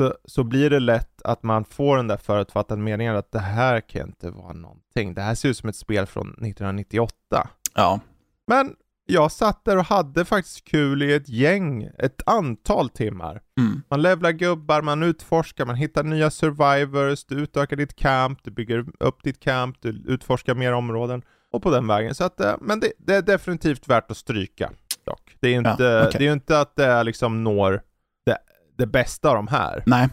så, 0.00 0.14
så 0.24 0.44
blir 0.44 0.70
det 0.70 0.80
lätt 0.80 1.22
att 1.22 1.42
man 1.42 1.64
får 1.64 1.96
den 1.96 2.08
där 2.08 2.16
förutfattade 2.16 2.82
meningen 2.82 3.16
att 3.16 3.32
det 3.32 3.38
här 3.38 3.80
kan 3.80 4.08
inte 4.08 4.30
vara 4.30 4.52
någonting. 4.52 5.14
Det 5.14 5.22
här 5.22 5.34
ser 5.34 5.48
ut 5.48 5.56
som 5.56 5.68
ett 5.68 5.76
spel 5.76 6.06
från 6.06 6.28
1998. 6.28 7.48
Ja. 7.74 8.00
Men 8.46 8.76
jag 9.06 9.32
satt 9.32 9.64
där 9.64 9.76
och 9.76 9.84
hade 9.84 10.24
faktiskt 10.24 10.64
kul 10.64 11.02
i 11.02 11.14
ett 11.14 11.28
gäng, 11.28 11.90
ett 11.98 12.22
antal 12.26 12.88
timmar. 12.88 13.40
Mm. 13.60 13.82
Man 13.90 14.02
levlar 14.02 14.30
gubbar, 14.30 14.82
man 14.82 15.02
utforskar, 15.02 15.66
man 15.66 15.76
hittar 15.76 16.02
nya 16.04 16.30
survivors, 16.30 17.24
du 17.24 17.34
utökar 17.34 17.76
ditt 17.76 17.96
camp, 17.96 18.38
du 18.42 18.50
bygger 18.50 18.84
upp 19.00 19.22
ditt 19.22 19.40
camp, 19.40 19.76
du 19.80 19.88
utforskar 20.06 20.54
mer 20.54 20.72
områden 20.72 21.22
och 21.52 21.62
på 21.62 21.70
den 21.70 21.86
vägen. 21.86 22.14
Så 22.14 22.24
att, 22.24 22.40
eh, 22.40 22.54
men 22.60 22.80
det, 22.80 22.92
det 22.98 23.14
är 23.14 23.22
definitivt 23.22 23.88
värt 23.88 24.10
att 24.10 24.16
stryka 24.16 24.70
dock. 25.04 25.36
Det 25.40 25.46
är 25.48 25.52
ju 25.52 25.58
inte, 25.58 25.82
Ja, 25.82 26.00
okej. 26.00 26.18
det 26.18 26.24
är 26.24 26.28
ju 26.28 26.32
inte 26.32 26.60
att 26.60 26.76
det 26.76 27.02
liksom 27.04 27.44
når 27.44 27.82
det, 28.26 28.38
det 28.78 28.86
bästa 28.86 29.28
av 29.28 29.34
de 29.34 29.46
här. 29.48 29.82
Nej. 29.86 30.08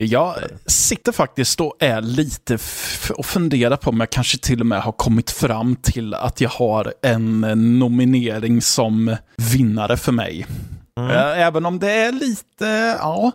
Jag 0.00 0.34
sitter 0.66 1.12
faktiskt 1.12 1.60
och 1.60 1.76
är 1.78 2.00
lite 2.00 2.58
och 3.16 3.26
funderar 3.26 3.76
på 3.76 3.90
om 3.90 4.00
jag 4.00 4.10
kanske 4.10 4.38
till 4.38 4.60
och 4.60 4.66
med 4.66 4.82
har 4.82 4.92
kommit 4.92 5.30
fram 5.30 5.76
till 5.76 6.14
att 6.14 6.40
jag 6.40 6.48
har 6.48 6.94
en 7.02 7.40
nominering 7.78 8.62
som 8.62 9.16
vinnare 9.36 9.96
för 9.96 10.12
mig. 10.12 10.46
Mm. 11.00 11.10
Eh, 11.10 11.46
Även 11.46 11.66
om 11.66 11.78
det 11.78 11.90
är 11.92 12.12
lite, 12.12 12.96
ja. 12.98 13.32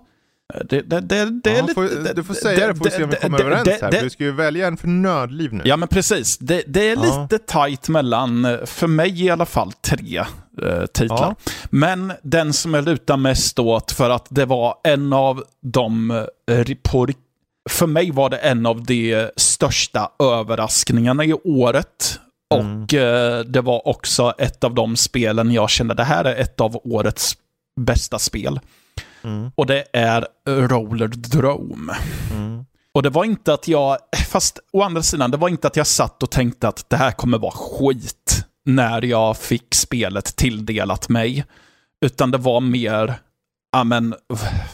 Det, 0.69 0.81
det, 0.81 0.99
det, 0.99 1.25
det 1.43 1.49
är 1.51 1.55
Ja, 1.55 1.61
lite, 1.61 1.73
får, 1.73 2.13
du 2.15 2.23
får 2.23 2.33
säga 2.33 2.67
det, 2.67 2.75
får 2.75 2.85
vi 2.85 2.91
se 2.91 3.03
om 3.03 3.09
vi 3.09 3.15
kommer 3.15 3.37
det- 3.37 3.43
överens 3.43 3.81
här. 3.81 3.91
för 3.91 4.01
vi 4.03 4.09
ska 4.09 4.23
ju 4.23 4.31
välja 4.31 4.67
en 4.67 4.77
för 4.77 4.87
nördliv 4.87 5.53
nu. 5.53 5.61
Ja, 5.65 5.77
men 5.77 5.87
precis. 5.87 6.37
Det, 6.37 6.77
är 6.77 6.95
Ja. 7.05 7.21
lite 7.29 7.45
tight 7.45 7.89
mellan, 7.89 8.45
eh, 8.45 8.65
för 8.65 8.87
mig 8.87 9.23
i 9.25 9.29
alla 9.29 9.45
fall, 9.45 9.71
tre 9.71 10.23
eh, 10.61 10.85
titlar. 10.85 11.35
Ja. 11.45 11.51
Men 11.69 12.13
den 12.21 12.53
som 12.53 12.73
jag 12.73 12.85
lutar 12.85 13.17
mest 13.17 13.59
åt 13.59 13.91
för 13.91 14.09
att 14.09 14.27
det 14.29 14.45
var 14.45 14.75
en 14.83 15.13
av 15.13 15.43
de, 15.61 16.11
eh, 16.51 16.67
på, 16.83 17.07
för 17.69 17.87
mig 17.87 18.11
var 18.11 18.29
det 18.29 18.37
en 18.37 18.65
av 18.65 18.83
de 18.83 19.29
största 19.35 20.11
överraskningarna 20.19 21.25
i 21.25 21.33
året. 21.33 22.19
Mm. 22.53 22.83
Och 22.83 22.93
eh, 22.93 23.39
det 23.39 23.61
var 23.61 23.87
också 23.87 24.33
ett 24.37 24.63
av 24.63 24.73
de 24.73 24.95
spelen 24.95 25.51
jag 25.51 25.69
kände, 25.69 25.93
det 25.93 26.03
här 26.03 26.25
är 26.25 26.35
ett 26.35 26.61
av 26.61 26.81
årets 26.83 27.33
bästa 27.79 28.19
spel. 28.19 28.59
Mm. 29.23 29.51
Och 29.55 29.65
det 29.65 29.85
är 29.93 30.27
Roller 30.47 31.07
Drome. 31.07 31.93
Mm. 32.31 32.65
Och 32.93 33.03
det 33.03 33.09
var 33.09 33.25
inte 33.25 33.53
att 33.53 33.67
jag, 33.67 33.97
fast 34.27 34.59
å 34.73 34.81
andra 34.81 35.03
sidan, 35.03 35.31
det 35.31 35.37
var 35.37 35.49
inte 35.49 35.67
att 35.67 35.75
jag 35.75 35.87
satt 35.87 36.23
och 36.23 36.31
tänkte 36.31 36.67
att 36.67 36.89
det 36.89 36.97
här 36.97 37.11
kommer 37.11 37.37
vara 37.37 37.51
skit 37.51 38.45
när 38.65 39.05
jag 39.05 39.37
fick 39.37 39.75
spelet 39.75 40.35
tilldelat 40.35 41.09
mig. 41.09 41.45
Utan 42.05 42.31
det 42.31 42.37
var 42.37 42.59
mer, 42.61 43.15
ja 43.71 43.83
men, 43.83 44.15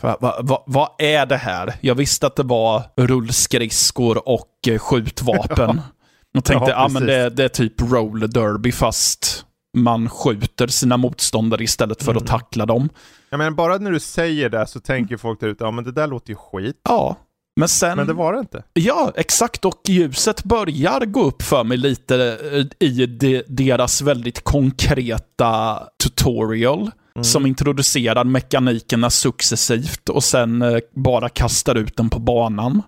vad 0.01 0.21
va, 0.21 0.39
va, 0.41 0.63
vad 0.67 0.89
är 0.97 1.25
det 1.25 1.37
här? 1.37 1.73
Jag 1.81 1.95
visste 1.95 2.27
att 2.27 2.35
det 2.35 2.43
var 2.43 2.83
rullskridskor 2.95 4.29
och 4.29 4.49
eh, 4.67 4.79
skjutvapen. 4.79 5.81
Och 6.37 6.45
tänkte, 6.45 6.71
Ja, 6.71 6.81
ja 6.81 6.87
men 6.87 7.05
det, 7.05 7.29
det 7.29 7.43
är 7.43 7.49
typ 7.49 7.81
roller 7.81 8.27
derby 8.27 8.71
fast 8.71 9.45
man 9.77 10.09
skjuter 10.09 10.67
sina 10.67 10.97
motståndare 10.97 11.63
istället 11.63 12.03
för 12.03 12.15
att 12.15 12.27
tackla 12.27 12.65
dem. 12.65 12.89
Jag 13.29 13.37
menar, 13.37 13.51
bara 13.51 13.77
när 13.77 13.91
du 13.91 13.99
säger 13.99 14.49
det 14.49 14.67
så 14.67 14.79
tänker 14.79 15.17
folk 15.17 15.39
där 15.39 15.47
ute, 15.47 15.63
ja 15.63 15.71
men 15.71 15.83
det 15.83 15.91
där 15.91 16.07
låter 16.07 16.29
ju 16.29 16.35
skit. 16.35 16.81
Ja, 16.83 17.15
men 17.59 17.67
sen... 17.69 17.97
Men 17.97 18.07
det 18.07 18.13
var 18.13 18.33
det 18.33 18.39
inte. 18.39 18.63
Ja, 18.73 19.11
exakt. 19.15 19.65
Och 19.65 19.81
ljuset 19.87 20.43
börjar 20.43 21.05
gå 21.05 21.23
upp 21.23 21.41
för 21.41 21.63
mig 21.63 21.77
lite 21.77 22.37
eh, 22.79 22.87
i 22.87 23.05
de, 23.05 23.43
deras 23.47 24.01
väldigt 24.01 24.43
konkreta 24.43 25.79
tutorial. 26.03 26.91
Som 27.21 27.45
introducerar 27.45 28.23
mekanikerna 28.23 29.09
successivt 29.09 30.09
och 30.09 30.23
sen 30.23 30.61
eh, 30.61 30.77
bara 30.95 31.29
kastar 31.29 31.75
ut 31.75 31.97
den 31.97 32.09
på 32.09 32.19
banan. 32.19 32.81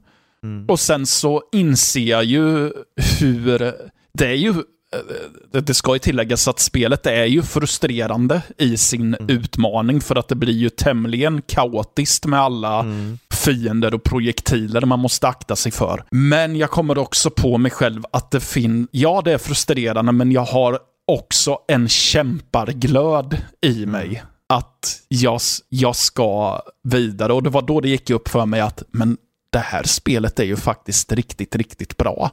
Mm. 0.44 0.66
Och 0.70 0.80
sen 0.80 1.06
så 1.06 1.44
inser 1.52 2.02
jag 2.02 2.24
ju 2.24 2.74
hur... 3.20 3.74
Det 4.14 4.26
är 4.28 4.34
ju... 4.36 4.50
eh, 4.50 5.62
det- 5.62 5.74
ska 5.74 5.94
ju 5.94 6.00
tilläggas 6.00 6.48
att 6.48 6.60
spelet 6.60 7.06
är 7.06 7.26
ju 7.26 7.42
frustrerande 7.42 8.42
i 8.58 8.78
sin 8.78 9.16
utmaning 9.28 10.02
för 10.02 10.16
att 10.16 10.28
det 10.28 10.36
blir 10.36 10.54
ju 10.54 10.70
tämligen 10.70 11.42
kaotiskt 11.42 12.26
med 12.26 12.40
alla 12.40 12.80
Mm. 12.80 13.18
Fiender 13.42 13.94
och 13.94 14.04
projektiler 14.04 14.86
man 14.86 15.00
måste 15.00 15.28
akta 15.28 15.56
sig 15.56 15.72
för. 15.72 16.04
Men 16.12 16.56
jag 16.56 16.70
kommer 16.70 16.98
också 16.98 17.30
på 17.30 17.58
mig 17.58 17.72
själv 17.72 18.04
att 18.12 18.32
det 18.32 18.40
finns... 18.40 18.90
Ja, 18.92 19.22
det 19.26 19.32
är 19.32 19.38
frustrerande, 19.38 20.12
men 20.12 20.32
jag 20.32 20.46
har 20.46 20.80
också 21.08 21.60
en 21.68 21.90
kämparglöd 21.90 23.38
i 23.62 23.86
mig. 23.86 24.24
Att 24.50 25.02
jag, 25.08 25.40
jag 25.70 25.96
ska 25.96 26.62
vidare. 26.84 27.34
Och 27.34 27.44
det 27.44 27.50
var 27.50 27.62
då 27.62 27.82
det 27.82 27.90
gick 27.90 28.10
upp 28.10 28.28
för 28.28 28.46
mig 28.46 28.62
att 28.62 28.84
men 28.92 29.18
det 29.52 29.60
här 29.60 29.84
spelet 29.84 30.40
är 30.40 30.44
ju 30.44 30.56
faktiskt 30.56 31.12
riktigt, 31.12 31.56
riktigt 31.56 31.98
bra. 31.98 32.32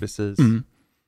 Precis. 0.00 0.38
Mm. 0.38 0.62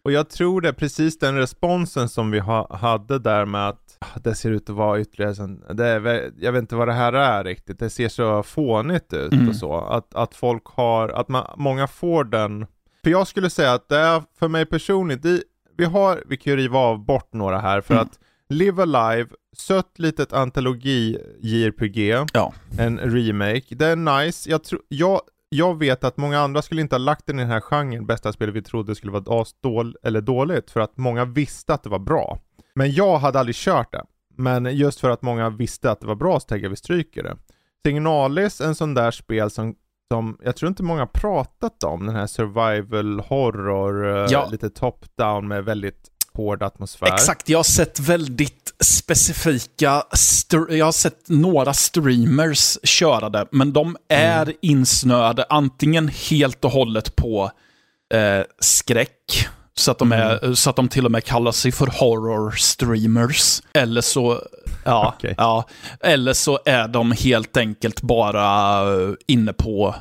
Och 0.05 0.13
jag 0.13 0.31
tror 0.31 0.61
det 0.61 0.69
är 0.69 0.73
precis 0.73 1.19
den 1.19 1.35
responsen 1.35 2.09
som 2.09 2.31
vi 2.31 2.39
ha, 2.39 2.77
hade 2.77 3.19
där 3.19 3.45
med 3.45 3.69
att 3.69 3.86
det 4.25 4.35
ser 4.35 4.51
ut 4.51 4.71
att 4.71 4.77
vara 4.77 5.01
ytterligare 5.01 5.35
sån, 5.35 5.63
det 5.75 5.87
är, 5.87 6.33
jag 6.39 6.53
vet 6.53 6.61
inte 6.61 6.77
vad 6.77 6.89
det 6.89 6.95
här 6.95 7.13
är 7.13 7.45
riktigt, 7.45 7.79
det 7.79 7.91
ser 7.91 8.09
så 8.09 8.43
fånigt 8.43 9.13
ut 9.13 9.33
Mm. 9.33 9.49
och 9.49 9.57
så. 9.57 9.75
Att, 9.75 10.15
att 10.15 10.35
folk 10.35 10.63
har, 10.67 11.09
att 11.09 11.29
man, 11.29 11.47
många 11.57 11.87
får 11.87 12.25
den, 12.25 12.67
för 13.05 13.11
jag 13.11 13.27
skulle 13.27 13.51
säga 13.51 13.73
att 13.73 13.89
det 13.89 13.99
är 13.99 14.23
för 14.39 14.49
mig 14.49 14.67
personligt, 14.67 15.23
det, 15.23 15.43
vi 15.77 15.85
har, 15.85 16.23
vi 16.27 16.37
kan 16.37 16.51
ju 16.51 16.57
riva 16.57 16.79
av 16.79 17.05
bort 17.05 17.33
några 17.33 17.59
här 17.59 17.81
för 17.81 17.95
Mm. 17.95 18.07
att 18.07 18.19
Live 18.49 18.83
Alive, 18.83 19.29
sött 19.57 19.99
litet 19.99 20.33
antologi 20.33 21.19
JRPG, 21.41 22.27
Ja. 22.33 22.53
en 22.79 22.99
remake. 22.99 23.75
Det 23.75 23.87
är 23.87 23.97
nice. 24.25 24.51
Jag, 24.51 24.65
tror 24.65 24.81
jag, 24.89 25.21
jag 25.49 25.79
vet 25.79 26.05
att 26.05 26.17
många 26.17 26.41
andra 26.41 26.63
skulle 26.63 26.81
inte 26.81 26.95
ha 26.95 26.99
lagt 26.99 27.27
den 27.27 27.39
i 27.39 27.43
den 27.43 27.51
här 27.51 27.61
genren, 27.61 28.07
bästa 28.07 28.33
spel 28.33 28.51
vi 28.51 28.63
trodde 28.63 28.95
skulle 28.95 29.13
vara 29.13 29.41
asdål 29.41 29.97
eller 30.03 30.21
dåligt, 30.21 30.71
för 30.71 30.81
att 30.81 30.97
många 30.97 31.25
visste 31.25 31.75
att 31.75 31.83
det 31.83 31.89
var 31.89 31.99
bra. 31.99 32.39
Men 32.77 32.93
jag 32.93 33.19
hade 33.19 33.39
aldrig 33.41 33.57
kört 33.57 33.93
det. 33.93 34.03
Men 34.39 34.77
just 34.77 35.01
för 35.01 35.11
att 35.11 35.23
många 35.23 35.51
visste 35.51 35.91
att 35.91 36.01
det 36.01 36.07
var 36.07 36.15
bra 36.15 36.41
så 36.41 36.47
tänker 36.47 36.65
jag 36.65 36.71
vi 36.71 36.77
stryker 36.77 37.23
det. 37.23 37.37
Signalis, 37.87 38.61
en 38.61 38.75
sån 38.75 38.95
där 38.95 39.11
spel 39.11 39.51
som, 39.51 39.75
som 40.13 40.39
jag 40.45 40.57
tror 40.57 40.69
inte 40.69 40.83
många 40.83 41.07
pratat 41.07 41.83
om, 41.85 42.07
den 42.07 42.15
här 42.17 42.27
survival 42.27 43.21
horror, 43.21 44.17
eh, 44.25 44.27
Ja. 44.31 44.49
lite 44.53 44.69
top-down 44.71 45.49
med 45.49 45.65
väldigt 45.65 46.11
hård 46.33 46.63
atmosfär. 46.63 47.07
Exakt, 47.07 47.49
jag 47.49 47.59
har 47.59 47.63
sett 47.65 48.01
väldigt 48.01 48.75
specifika, 48.81 50.03
jag 50.69 50.85
har 50.85 50.93
sett 50.93 51.29
några 51.29 51.75
streamers 51.75 52.79
köra 52.83 53.29
det, 53.29 53.47
men 53.51 53.73
de 53.73 53.97
är 54.09 54.53
insnöade 54.63 55.47
antingen 55.49 56.09
helt 56.09 56.65
och 56.65 56.71
hållet 56.71 57.17
på 57.17 57.51
eh, 58.15 58.45
skräck, 58.61 59.49
så 59.79 59.91
att, 59.91 59.99
de 59.99 60.13
är, 60.13 60.55
så 60.55 60.71
att 60.71 60.77
de 60.77 60.89
till 60.89 61.05
och 61.05 61.11
med 61.11 61.25
kallar 61.25 61.53
sig 61.53 61.73
för 61.73 61.87
horror 61.87 62.51
streamers. 62.51 63.63
Eller 63.73 64.01
så, 64.01 64.43
ja, 64.85 65.15
Okej. 65.17 65.35
ja, 65.39 65.69
eller 66.01 66.33
så 66.33 66.59
är 66.65 66.89
de 66.89 67.13
helt 67.13 67.57
enkelt 67.57 68.03
bara 68.03 68.81
eh, 68.93 69.15
inne 69.27 69.53
på 69.53 69.95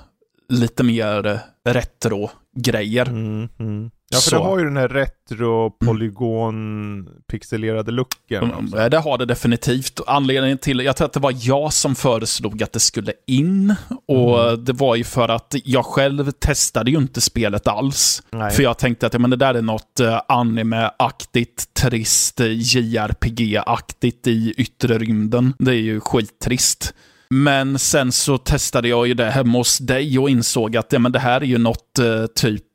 lite 0.50 0.84
mer 0.84 1.40
retro-grejer. 1.70 3.06
Mm, 3.06 3.50
mm. 3.60 3.92
Ja, 4.16 4.22
för 4.22 4.30
Så. 4.30 4.36
det 4.36 4.42
har 4.44 4.60
ju 4.60 4.66
den 4.66 4.78
här 4.78 4.88
retro, 4.88 5.70
polygon, 5.86 7.08
pixelerade 7.32 7.92
looken. 7.92 8.44
Mm. 8.44 8.90
Det 8.92 8.98
har 8.98 9.18
det 9.18 9.26
definitivt. 9.26 10.00
Anledningen 10.08 10.58
till, 10.58 10.80
jag 10.80 10.96
tror 10.96 11.06
att 11.06 11.14
det 11.14 11.20
var 11.20 11.34
jag 11.42 11.74
som 11.74 11.96
föreslog 11.96 12.64
att 12.64 12.74
det 12.74 12.80
skulle 12.80 13.14
in. 13.28 13.76
Och 14.08 14.42
Mm. 14.44 14.66
det 14.66 14.74
var 14.74 14.96
ju 14.96 15.04
för 15.04 15.30
att 15.30 15.56
jag 15.64 15.86
själv 15.86 16.32
testade 16.32 16.92
ju 16.92 16.98
inte 16.98 17.22
spelet 17.22 17.68
alls. 17.68 18.24
Nej. 18.32 18.52
För 18.52 18.64
jag 18.64 18.78
tänkte 18.78 19.08
att 19.08 19.14
ja, 19.14 19.20
men 19.20 19.30
det 19.30 19.36
där 19.36 19.54
är 19.54 19.62
något 19.62 20.00
eh, 20.00 20.22
anime-aktigt, 20.28 21.74
trist, 21.74 22.40
eh, 22.40 22.48
JRPG-aktigt 22.52 24.28
i 24.28 24.54
yttre 24.58 24.98
rymden. 24.98 25.54
Det 25.60 25.72
är 25.72 25.76
ju 25.82 26.00
skittrist. 26.00 26.94
Men 27.30 27.80
sen 27.80 28.12
så 28.12 28.38
testade 28.38 28.88
jag 28.88 29.08
ju 29.08 29.14
det 29.14 29.30
hemma 29.32 29.58
hos 29.58 29.78
dig 29.78 30.20
och 30.20 30.30
insåg 30.30 30.78
att 30.78 30.94
ja, 30.94 31.00
men 31.00 31.12
det 31.12 31.20
här 31.20 31.42
är 31.42 31.46
ju 31.46 31.58
något 31.58 32.00
eh, 32.00 32.26
typ 32.36 32.75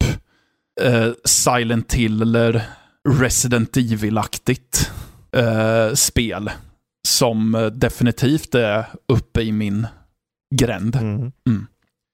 eh, 0.82 1.12
Silent 1.24 1.92
Hill 1.94 2.22
eller 2.22 2.62
Resident 3.08 3.76
Evil-aktigt 3.76 4.90
eh, 5.32 5.94
spel. 5.94 6.50
Som 7.08 7.70
definitivt 7.72 8.54
är 8.54 8.84
uppe 9.12 9.42
i 9.42 9.52
min 9.52 9.86
gränd. 10.54 10.96
Mm. 10.96 11.32
Mm. 11.48 11.66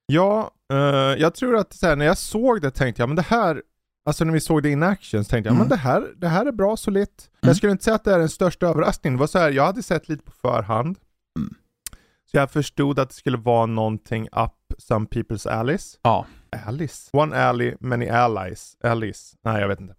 Ja, 0.06 0.50
eh, 0.72 0.78
jag 1.20 1.34
tror 1.34 1.56
att 1.56 1.78
här, 1.82 1.96
när 1.96 2.06
jag 2.06 2.18
såg 2.18 2.60
det 2.62 2.70
tänkte 2.70 3.02
jag, 3.02 3.08
men 3.08 3.16
det 3.16 3.22
här, 3.22 3.62
alltså 4.08 4.24
när 4.24 4.32
vi 4.32 4.40
såg 4.40 4.62
det 4.62 4.70
in 4.70 4.82
action 4.82 5.24
så 5.24 5.30
tänkte 5.30 5.48
jag, 5.48 5.54
Mm. 5.54 5.58
men 5.58 5.68
det 5.68 5.76
här, 5.82 6.06
det 6.16 6.28
här 6.28 6.46
är 6.46 6.52
bra 6.52 6.76
solitt. 6.76 7.30
Mm. 7.42 7.48
Jag 7.48 7.56
skulle 7.56 7.72
inte 7.72 7.84
säga 7.84 7.94
att 7.94 8.04
det 8.04 8.14
är 8.14 8.18
den 8.18 8.28
största 8.28 8.66
överraskningen. 8.66 9.16
Det 9.16 9.20
var 9.20 9.26
så 9.26 9.38
här, 9.38 9.50
jag 9.50 9.66
hade 9.66 9.82
sett 9.82 10.08
lite 10.08 10.24
på 10.24 10.32
förhand. 10.32 10.98
Mm. 11.38 11.54
Så 12.30 12.36
jag 12.36 12.50
förstod 12.50 12.98
att 12.98 13.08
det 13.08 13.14
skulle 13.14 13.36
vara 13.36 13.66
någonting 13.66 14.24
up 14.32 14.52
some 14.78 15.06
people's 15.06 15.48
alleys. 15.50 15.98
Ja. 16.02 16.26
Alice? 16.66 17.10
One 17.12 17.36
alley, 17.36 17.74
many 17.80 18.08
allies. 18.08 18.76
Alice? 18.84 19.36
Nej, 19.44 19.60
jag 19.60 19.68
vet 19.68 19.80
inte. 19.80 19.94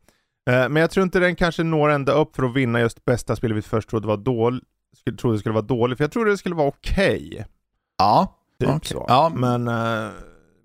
Eh, 0.50 0.69
men 0.69 0.75
jag 0.75 0.91
tror 0.91 1.03
inte 1.03 1.19
den 1.19 1.36
kanske 1.36 1.63
når 1.63 1.89
ända 1.89 2.12
upp 2.12 2.36
för 2.36 2.43
att 2.43 2.55
vinna 2.55 2.79
just 2.79 3.05
bästa 3.05 3.36
spelet 3.36 3.57
vi 3.57 3.62
först 3.62 3.89
trodde 3.89 4.07
var 4.07 4.17
dåligt. 4.17 4.63
Skulle, 4.98 5.17
trodde 5.17 5.36
det 5.36 5.39
skulle 5.39 5.53
vara 5.53 5.65
dåligt, 5.65 5.98
för 5.98 6.03
jag 6.03 6.12
trodde 6.12 6.29
det 6.31 6.38
skulle 6.38 6.55
vara 6.55 6.67
okej. 6.67 7.46
Ja. 7.98 8.34
Typ 8.60 8.69
Okej. 8.69 8.79
så. 8.84 9.05
Ja. 9.07 9.31
Men, 9.36 9.67
eh, 9.67 10.10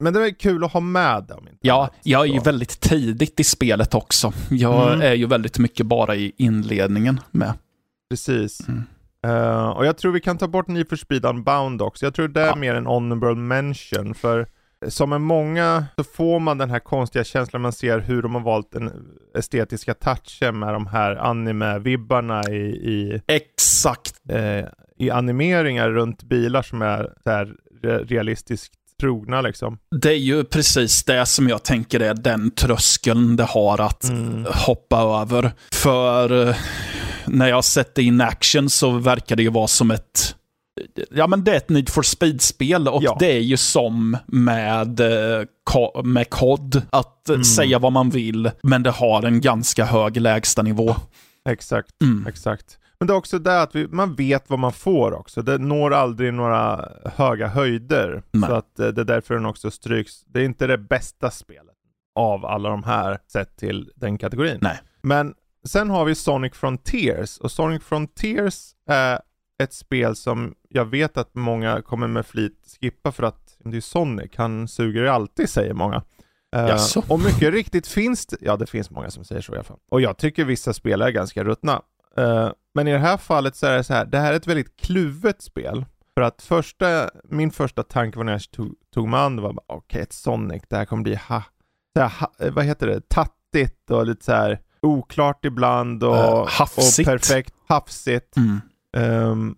men 0.00 0.12
det 0.12 0.20
var 0.20 0.38
kul 0.38 0.64
att 0.64 0.72
ha 0.72 0.80
med 0.80 1.24
dem. 1.24 1.38
Inte 1.48 1.58
Ja, 1.60 1.90
jag 2.02 2.28
är 2.28 2.32
ju 2.34 2.40
väldigt 2.40 2.80
tidigt 2.80 3.40
i 3.40 3.44
spelet 3.44 3.94
också. 3.94 4.32
Jag 4.50 4.88
Mm. 4.88 5.02
är 5.02 5.14
ju 5.14 5.26
väldigt 5.26 5.58
mycket 5.58 5.86
bara 5.86 6.16
i 6.16 6.32
inledningen 6.36 7.20
med. 7.30 7.52
Precis. 8.10 8.68
Mm. 8.68 8.82
Uh, 9.26 9.68
och 9.68 9.86
jag 9.86 9.96
tror 9.96 10.12
vi 10.12 10.20
kan 10.20 10.38
ta 10.38 10.48
bort 10.48 10.68
Need 10.68 10.88
for 10.88 10.96
Speed 10.96 11.24
Unbound 11.24 11.82
också. 11.82 12.06
Jag 12.06 12.14
tror 12.14 12.28
det 12.28 12.40
är 12.40 12.46
ja. 12.46 12.56
mer 12.56 12.74
en 12.74 12.86
honorable 12.86 13.34
mention. 13.34 14.14
För 14.14 14.46
som 14.88 15.10
med 15.10 15.20
många 15.20 15.84
så 15.96 16.04
får 16.04 16.40
man 16.40 16.58
den 16.58 16.70
här 16.70 16.78
konstiga 16.78 17.24
känslan 17.24 17.62
man 17.62 17.72
ser 17.72 17.98
hur 17.98 18.22
de 18.22 18.34
har 18.34 18.42
valt 18.42 18.72
den 18.72 18.92
estetiska 19.38 19.94
touchen 19.94 20.58
med 20.58 20.74
de 20.74 20.86
här 20.86 21.16
anime-vibbarna 21.16 22.50
i, 22.50 22.66
i 22.70 23.22
Exakt. 23.26 24.14
Eh, 24.28 24.64
I 24.98 25.10
animeringar 25.10 25.90
runt 25.90 26.22
bilar 26.22 26.62
som 26.62 26.82
är 26.82 27.12
där 27.24 27.54
realistiskt 27.82 28.74
trogna 29.00 29.40
liksom. 29.40 29.78
Det 30.00 30.10
är 30.10 30.18
ju 30.18 30.44
precis 30.44 31.04
det 31.04 31.26
som 31.26 31.48
jag 31.48 31.62
tänker 31.62 32.00
är 32.00 32.14
den 32.14 32.50
tröskeln 32.50 33.36
det 33.36 33.44
har 33.44 33.80
att 33.80 34.04
mm. 34.04 34.46
hoppa 34.66 35.22
över. 35.22 35.52
För 35.72 36.48
eh, 36.48 36.56
när 37.26 37.48
jag 37.48 37.64
sett 37.64 37.94
det 37.94 38.02
in 38.02 38.20
action 38.20 38.70
så 38.70 38.90
verkar 38.90 39.36
det 39.36 39.42
ju 39.42 39.50
vara 39.50 39.68
som 39.68 39.90
ett 39.90 40.36
Ja, 41.10 41.26
men 41.26 41.44
det 41.44 41.52
är 41.52 41.56
ett 41.56 41.68
Need 41.68 41.88
for 41.88 42.02
Speed-spel 42.02 42.88
och 42.88 43.02
ja. 43.02 43.16
det 43.20 43.32
är 43.32 43.40
ju 43.40 43.56
som 43.56 44.16
med, 44.26 45.00
eh, 45.00 45.46
med 46.04 46.30
COD. 46.30 46.82
Att 46.90 47.28
mm. 47.28 47.44
säga 47.44 47.78
vad 47.78 47.92
man 47.92 48.10
vill, 48.10 48.50
men 48.62 48.82
det 48.82 48.90
har 48.90 49.22
en 49.22 49.40
ganska 49.40 49.84
hög 49.84 50.20
lägstanivå. 50.20 50.96
Exakt, 51.48 52.02
mm. 52.02 52.26
exakt. 52.26 52.78
Men 52.98 53.06
det 53.06 53.12
är 53.12 53.16
också 53.16 53.38
det 53.38 53.62
att 53.62 53.74
vi, 53.74 53.88
man 53.88 54.14
vet 54.14 54.50
vad 54.50 54.58
man 54.58 54.72
får 54.72 55.12
också. 55.12 55.42
Det 55.42 55.58
når 55.58 55.94
aldrig 55.94 56.34
några 56.34 56.88
höga 57.04 57.48
höjder. 57.48 58.22
Nej. 58.30 58.48
Så 58.48 58.54
att 58.54 58.78
eh, 58.78 58.88
det 58.88 59.00
är 59.00 59.04
därför 59.04 59.34
den 59.34 59.46
också 59.46 59.70
stryks. 59.70 60.24
Det 60.24 60.40
är 60.40 60.44
inte 60.44 60.66
det 60.66 60.78
bästa 60.78 61.30
spelet 61.30 61.74
av 62.14 62.46
alla 62.46 62.68
de 62.68 62.82
här 62.82 63.18
sett 63.32 63.56
till 63.56 63.90
den 63.96 64.18
kategorin. 64.18 64.58
Nej. 64.60 64.80
Men 65.02 65.34
sen 65.68 65.90
har 65.90 66.04
vi 66.04 66.14
Sonic 66.14 66.54
Frontiers 66.54 67.38
och 67.38 67.50
Sonic 67.50 67.82
Frontiers 67.82 68.74
är 68.86 69.20
ett 69.62 69.72
spel 69.72 70.16
som 70.16 70.54
jag 70.68 70.84
vet 70.84 71.16
att 71.16 71.34
många 71.34 71.82
kommer 71.82 72.08
med 72.08 72.26
flit 72.26 72.76
skippa 72.80 73.12
för 73.12 73.22
att 73.22 73.56
det 73.58 73.76
är 73.76 73.80
Sonic, 73.80 74.30
han 74.36 74.68
suger 74.68 75.04
alltid 75.04 75.48
säger 75.48 75.74
många. 75.74 76.02
Uh, 76.56 76.98
och 77.08 77.20
mycket 77.20 77.52
riktigt 77.52 77.86
finns 77.86 78.26
det, 78.26 78.36
ja 78.40 78.56
det 78.56 78.66
finns 78.66 78.90
många 78.90 79.10
som 79.10 79.24
säger 79.24 79.40
så 79.42 79.52
i 79.52 79.56
alla 79.56 79.64
fall. 79.64 79.78
Och 79.90 80.00
jag 80.00 80.18
tycker 80.18 80.44
vissa 80.44 80.72
spel 80.72 81.02
är 81.02 81.10
ganska 81.10 81.44
ruttna. 81.44 81.82
Uh, 82.18 82.50
men 82.74 82.88
i 82.88 82.92
det 82.92 82.98
här 82.98 83.16
fallet 83.16 83.56
så 83.56 83.66
är 83.66 83.76
det 83.76 83.84
så 83.84 83.94
här, 83.94 84.04
det 84.04 84.18
här 84.18 84.32
är 84.32 84.36
ett 84.36 84.46
väldigt 84.46 84.76
kluvet 84.76 85.42
spel. 85.42 85.84
För 86.14 86.22
att 86.22 86.42
första, 86.42 87.10
min 87.24 87.50
första 87.50 87.82
tanke 87.82 88.18
var 88.18 88.24
när 88.24 88.32
jag 88.32 88.50
tog, 88.50 88.74
tog 88.94 89.08
mig 89.08 89.20
an, 89.20 89.36
det 89.36 89.42
var 89.42 89.50
okej 89.50 89.76
okay, 89.76 90.02
ett 90.02 90.12
Sonic, 90.12 90.62
det 90.68 90.76
här 90.76 90.84
kommer 90.84 91.02
bli 91.02 91.14
ha, 91.14 91.42
så 91.96 92.00
här, 92.02 92.08
ha, 92.08 92.50
vad 92.50 92.64
heter 92.64 92.86
det, 92.86 93.08
tattigt 93.08 93.90
och 93.90 94.06
lite 94.06 94.24
så 94.24 94.32
här 94.32 94.60
oklart 94.82 95.44
ibland 95.44 96.04
och, 96.04 96.14
uh, 96.14 96.62
och 96.62 97.04
perfekt 97.04 97.54
hafsigt. 97.68 98.36
Mm. 98.36 98.60
Um, 98.96 99.56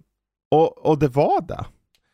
och, 0.50 0.86
och 0.86 0.98
det 0.98 1.08
var 1.08 1.40
det. 1.48 1.64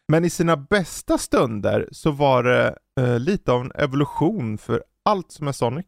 Men 0.09 0.25
i 0.25 0.31
sina 0.31 0.57
bästa 0.57 1.19
stunder 1.19 1.89
så 1.93 2.11
var 2.11 2.43
det 2.43 2.77
uh, 3.01 3.19
lite 3.19 3.53
av 3.53 3.61
en 3.61 3.73
evolution 3.75 4.59
för 4.59 4.83
allt 5.05 5.33
som 5.33 5.49
är 5.49 5.53
Sonic. 5.53 5.87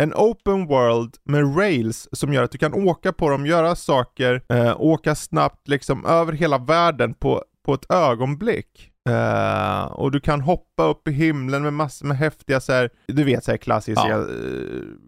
En 0.00 0.14
open 0.14 0.66
world 0.66 1.16
med 1.24 1.58
rails 1.58 2.08
som 2.12 2.32
gör 2.32 2.42
att 2.42 2.50
du 2.50 2.58
kan 2.58 2.74
åka 2.74 3.12
på 3.12 3.30
dem, 3.30 3.46
göra 3.46 3.76
saker, 3.76 4.42
uh, 4.52 4.80
åka 4.80 5.14
snabbt 5.14 5.68
liksom 5.68 6.06
över 6.06 6.32
hela 6.32 6.58
världen 6.58 7.14
på, 7.14 7.44
på 7.64 7.74
ett 7.74 7.90
ögonblick. 7.90 8.90
Uh, 9.08 9.84
och 9.84 10.10
du 10.10 10.20
kan 10.20 10.40
hoppa 10.40 10.84
upp 10.84 11.08
i 11.08 11.12
himlen 11.12 11.62
med 11.62 11.72
massor 11.72 12.06
med 12.06 12.16
häftiga 12.16 12.60
så 12.60 12.72
här, 12.72 12.90
du 13.06 13.24
vet 13.24 13.44
så 13.44 13.50
här 13.50 13.58
klassiska 13.58 14.08
ja. 14.08 14.26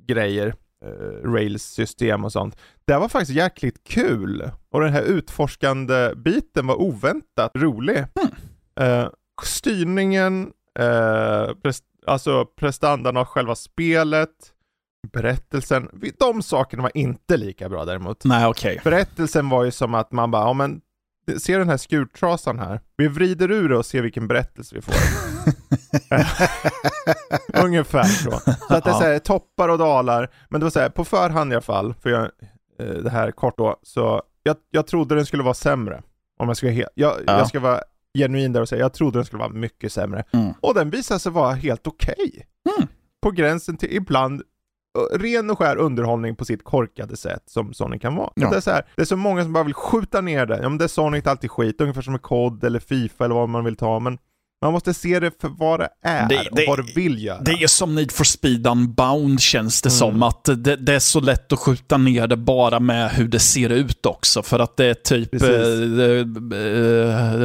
grejer 0.06 0.54
Rails-system 1.24 2.24
och 2.24 2.32
sånt. 2.32 2.56
Det 2.84 2.98
var 2.98 3.08
faktiskt 3.08 3.36
jäkligt 3.36 3.84
kul 3.84 4.50
och 4.70 4.80
den 4.80 4.92
här 4.92 5.02
utforskande 5.02 6.14
biten 6.16 6.66
var 6.66 6.80
oväntat 6.80 7.50
rolig. 7.54 7.96
Mm. 7.96 8.30
Eh, 8.80 9.08
styrningen, 9.42 10.52
eh, 10.78 11.54
prest 11.62 11.84
alltså 12.06 12.46
prestandan 12.46 13.16
av 13.16 13.24
själva 13.24 13.54
spelet, 13.54 14.30
berättelsen, 15.12 15.90
de 16.18 16.42
sakerna 16.42 16.82
var 16.82 16.96
inte 16.96 17.36
lika 17.36 17.68
bra 17.68 17.84
däremot. 17.84 18.24
Nej. 18.24 18.46
Okay. 18.46 18.78
Berättelsen 18.84 19.48
var 19.48 19.64
ju 19.64 19.70
som 19.70 19.94
att 19.94 20.12
man 20.12 20.30
bara, 20.30 20.42
ja 20.42 20.52
men 20.52 20.80
se 21.38 21.58
den 21.58 21.68
här 21.68 21.76
skurtrasan 21.76 22.58
här. 22.58 22.80
Vi 22.96 23.08
vrider 23.08 23.50
ur 23.50 23.68
det 23.68 23.76
och 23.76 23.86
ser 23.86 24.02
vilken 24.02 24.28
berättelse 24.28 24.74
vi 24.74 24.82
får. 24.82 24.94
Ungefär 27.64 28.04
så. 28.04 28.30
Så 28.68 28.74
att 28.74 28.84
det 28.84 28.90
är 28.90 28.94
så 28.94 29.04
här, 29.04 29.18
toppar 29.18 29.68
och 29.68 29.78
dalar. 29.78 30.30
Men 30.48 30.60
det 30.60 30.64
var 30.64 30.70
så 30.70 30.80
här, 30.80 30.88
på 30.88 31.04
förhand 31.04 31.52
i 31.52 31.54
alla 31.54 31.62
fall, 31.62 31.94
för 31.94 32.10
jag, 32.10 32.30
eh, 32.78 33.02
det 33.02 33.10
här 33.10 33.30
kort 33.30 33.58
då, 33.58 33.76
så 33.82 34.22
jag, 34.42 34.56
jag 34.70 34.86
trodde 34.86 35.14
den 35.14 35.26
skulle 35.26 35.42
vara 35.42 35.54
sämre. 35.54 36.02
Om 36.38 36.48
jag 36.48 36.56
ska, 36.56 36.70
jag, 36.70 36.88
ja. 36.94 37.16
jag 37.26 37.48
ska 37.48 37.60
vara 37.60 37.80
genuin 38.18 38.52
där 38.52 38.60
och 38.60 38.68
säga, 38.68 38.80
jag 38.80 38.92
trodde 38.92 39.18
den 39.18 39.24
skulle 39.24 39.40
vara 39.40 39.52
mycket 39.52 39.92
sämre. 39.92 40.24
Mm. 40.32 40.52
Och 40.60 40.74
den 40.74 40.90
visade 40.90 41.20
sig 41.20 41.32
vara 41.32 41.52
helt 41.52 41.86
okej. 41.86 42.14
Okay. 42.18 42.42
Mm. 42.78 42.88
På 43.22 43.30
gränsen 43.30 43.76
till 43.76 43.92
ibland 43.92 44.42
ren 45.12 45.50
och 45.50 45.58
skär 45.58 45.76
underhållning 45.76 46.36
på 46.36 46.44
sitt 46.44 46.64
korkade 46.64 47.16
sätt 47.16 47.42
som 47.46 47.74
Sonic 47.74 48.02
kan 48.02 48.16
vara. 48.16 48.30
Ja. 48.34 48.50
Det, 48.50 48.56
är 48.56 48.60
så 48.60 48.70
här, 48.70 48.82
det 48.96 49.02
är 49.02 49.06
så 49.06 49.16
många 49.16 49.42
som 49.42 49.52
bara 49.52 49.64
vill 49.64 49.74
skjuta 49.74 50.20
ner 50.20 50.46
det. 50.46 50.58
Ja 50.62 50.68
men 50.68 50.78
det 50.78 50.84
är 50.84 50.88
Sonic 50.88 51.26
alltid 51.26 51.50
skit, 51.50 51.80
ungefär 51.80 52.02
som 52.02 52.12
med 52.12 52.22
COD 52.22 52.64
eller 52.64 52.80
Fifa 52.80 53.24
eller 53.24 53.34
vad 53.34 53.48
man 53.48 53.64
vill 53.64 53.76
ta. 53.76 54.00
Men 54.00 54.18
man 54.62 54.72
måste 54.72 54.94
se 54.94 55.20
det 55.20 55.40
för 55.40 55.48
vad 55.48 55.80
det 55.80 55.88
är 56.02 56.28
det, 56.28 56.48
och 56.50 56.58
vad 56.66 56.78
det 56.78 56.96
vill 56.96 57.24
göra. 57.24 57.40
Det 57.40 57.52
är 57.52 57.66
som 57.66 57.94
Need 57.94 58.12
for 58.12 58.24
Speed 58.24 58.66
Unbound 58.66 59.40
känns 59.40 59.82
det 59.82 59.88
mm. 59.88 59.98
som. 59.98 60.22
Att 60.22 60.44
det, 60.44 60.76
det, 60.76 60.94
är 60.94 60.98
så 60.98 61.20
lätt 61.20 61.52
att 61.52 61.58
skjuta 61.58 61.96
ner 61.96 62.26
det 62.26 62.36
bara 62.36 62.80
med 62.80 63.10
hur 63.10 63.28
det 63.28 63.38
ser 63.38 63.70
ut 63.70 64.06
också. 64.06 64.42
För 64.42 64.58
att 64.58 64.76
det 64.76 64.86
är 64.86 64.94
typ 64.94 65.34
eh, 65.34 65.40
eh, 65.40 65.46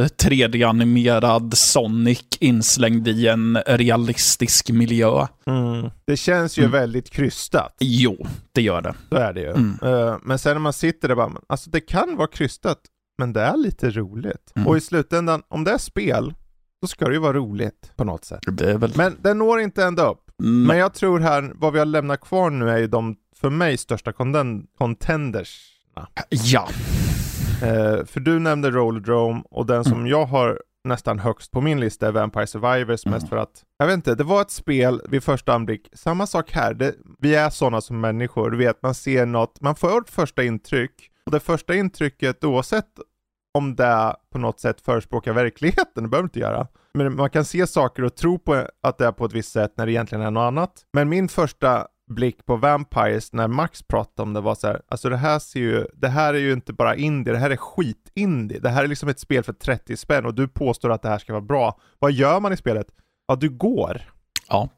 3D-animerad 0.06 1.54
Sonic 1.54 2.24
inslängd 2.40 3.08
i 3.08 3.28
en 3.28 3.58
realistisk 3.66 4.70
miljö. 4.70 5.26
Mm. 5.46 5.90
Det 6.06 6.16
känns 6.16 6.58
ju 6.58 6.62
mm. 6.62 6.72
väldigt 6.72 7.10
krystat. 7.10 7.76
Jo, 7.80 8.26
det 8.52 8.62
gör 8.62 8.82
det. 8.82 8.94
Så 9.08 9.16
är 9.16 9.32
det 9.32 9.40
ju. 9.40 9.48
Uh, 9.48 10.16
men 10.22 10.38
sen 10.38 10.52
när 10.52 10.60
man 10.60 10.72
sitter 10.72 11.08
där 11.08 11.14
bara, 11.14 11.32
alltså 11.46 11.70
det 11.70 11.80
kan 11.80 12.16
vara 12.16 12.28
krystat, 12.28 12.78
men 13.18 13.32
det 13.32 13.40
är 13.40 13.56
lite 13.56 13.90
roligt. 13.90 14.52
Mm. 14.56 14.68
Och 14.68 14.76
i 14.76 14.80
slutändan, 14.80 15.42
om 15.48 15.64
det 15.64 15.70
är 15.70 15.78
spel, 15.78 16.34
då 16.82 16.88
ska 16.88 17.04
det 17.04 17.12
ju 17.12 17.18
vara 17.18 17.32
roligt 17.32 17.92
på 17.96 18.04
något 18.04 18.24
sätt. 18.24 18.40
Väl... 18.60 18.92
Men 18.96 19.16
den 19.20 19.38
når 19.38 19.60
inte 19.60 19.84
ända 19.84 20.10
upp. 20.10 20.30
Mm. 20.40 20.66
Men 20.66 20.78
jag 20.78 20.94
tror 20.94 21.20
här, 21.20 21.52
vad 21.54 21.72
vi 21.72 21.78
har 21.78 21.86
lämnat 21.86 22.20
kvar 22.20 22.50
nu 22.50 22.70
är 22.70 22.78
ju 22.78 22.86
de, 22.86 23.16
för 23.36 23.50
mig, 23.50 23.76
största 23.76 24.12
contendersna. 24.78 26.08
Ja. 26.30 26.68
Eh, 27.62 28.04
för 28.04 28.20
du 28.20 28.38
nämnde 28.38 28.70
Rollerdrome 28.70 29.42
och 29.50 29.66
den 29.66 29.84
som 29.84 29.92
mm. 29.92 30.06
jag 30.06 30.24
har 30.24 30.60
nästan 30.84 31.18
högst 31.18 31.50
på 31.50 31.60
min 31.60 31.80
lista 31.80 32.08
är 32.08 32.12
Vampire 32.12 32.46
Survivors, 32.46 33.06
mm. 33.06 33.14
mest 33.14 33.28
för 33.28 33.36
att, 33.36 33.62
jag 33.78 33.86
vet 33.86 33.94
inte, 33.94 34.14
det 34.14 34.24
var 34.24 34.42
ett 34.42 34.50
spel 34.50 35.00
vid 35.08 35.24
första 35.24 35.54
anblick, 35.54 35.88
samma 35.92 36.26
sak 36.26 36.50
här, 36.50 36.74
det, 36.74 36.94
vi 37.18 37.34
är 37.34 37.50
sådana 37.50 37.80
som 37.80 38.00
människor, 38.00 38.50
du 38.50 38.56
vet, 38.56 38.82
man 38.82 38.94
ser 38.94 39.26
något, 39.26 39.60
man 39.60 39.76
får 39.76 40.00
ett 40.00 40.10
första 40.10 40.42
intryck, 40.42 41.10
och 41.26 41.32
det 41.32 41.40
första 41.40 41.74
intrycket, 41.74 42.44
oavsett 42.44 42.86
om 43.52 43.76
det 43.76 44.16
på 44.30 44.38
något 44.38 44.60
sätt 44.60 44.80
förespråkar 44.80 45.32
verkligheten, 45.32 46.02
det 46.02 46.08
behöver 46.08 46.26
inte 46.26 46.40
göra. 46.40 46.66
Men 46.94 47.16
man 47.16 47.30
kan 47.30 47.44
se 47.44 47.66
saker 47.66 48.04
och 48.04 48.14
tro 48.14 48.38
på 48.38 48.66
att 48.82 48.98
det 48.98 49.06
är 49.06 49.12
på 49.12 49.24
ett 49.24 49.32
visst 49.32 49.52
sätt 49.52 49.72
när 49.76 49.86
det 49.86 49.92
egentligen 49.92 50.24
är 50.24 50.30
något 50.30 50.40
annat. 50.40 50.86
Men 50.92 51.08
min 51.08 51.28
första 51.28 51.86
blick 52.10 52.46
på 52.46 52.56
Vampires 52.56 53.32
när 53.32 53.48
Max 53.48 53.82
pratade 53.82 54.22
om 54.22 54.32
det 54.32 54.40
var 54.40 54.54
så 54.54 54.66
här, 54.66 54.82
alltså 54.88 55.08
det 55.08 55.16
här 55.16 55.38
ser 55.38 55.60
ju, 55.60 55.86
det 55.94 56.08
här 56.08 56.34
är 56.34 56.38
ju 56.38 56.52
inte 56.52 56.72
bara 56.72 56.96
indie, 56.96 57.32
det 57.32 57.38
här 57.38 57.50
är 57.50 57.56
skit-indie. 57.56 58.58
Det 58.58 58.68
här 58.68 58.84
är 58.84 58.88
liksom 58.88 59.08
ett 59.08 59.20
spel 59.20 59.44
för 59.44 59.52
30 59.52 59.96
spänn 59.96 60.26
och 60.26 60.34
du 60.34 60.48
påstår 60.48 60.90
att 60.90 61.02
det 61.02 61.08
här 61.08 61.18
ska 61.18 61.32
vara 61.32 61.42
bra. 61.42 61.80
Vad 61.98 62.12
gör 62.12 62.40
man 62.40 62.52
i 62.52 62.56
spelet? 62.56 62.86
Ja, 63.26 63.36
du 63.36 63.50
går. 63.50 64.02
Ja. 64.48 64.68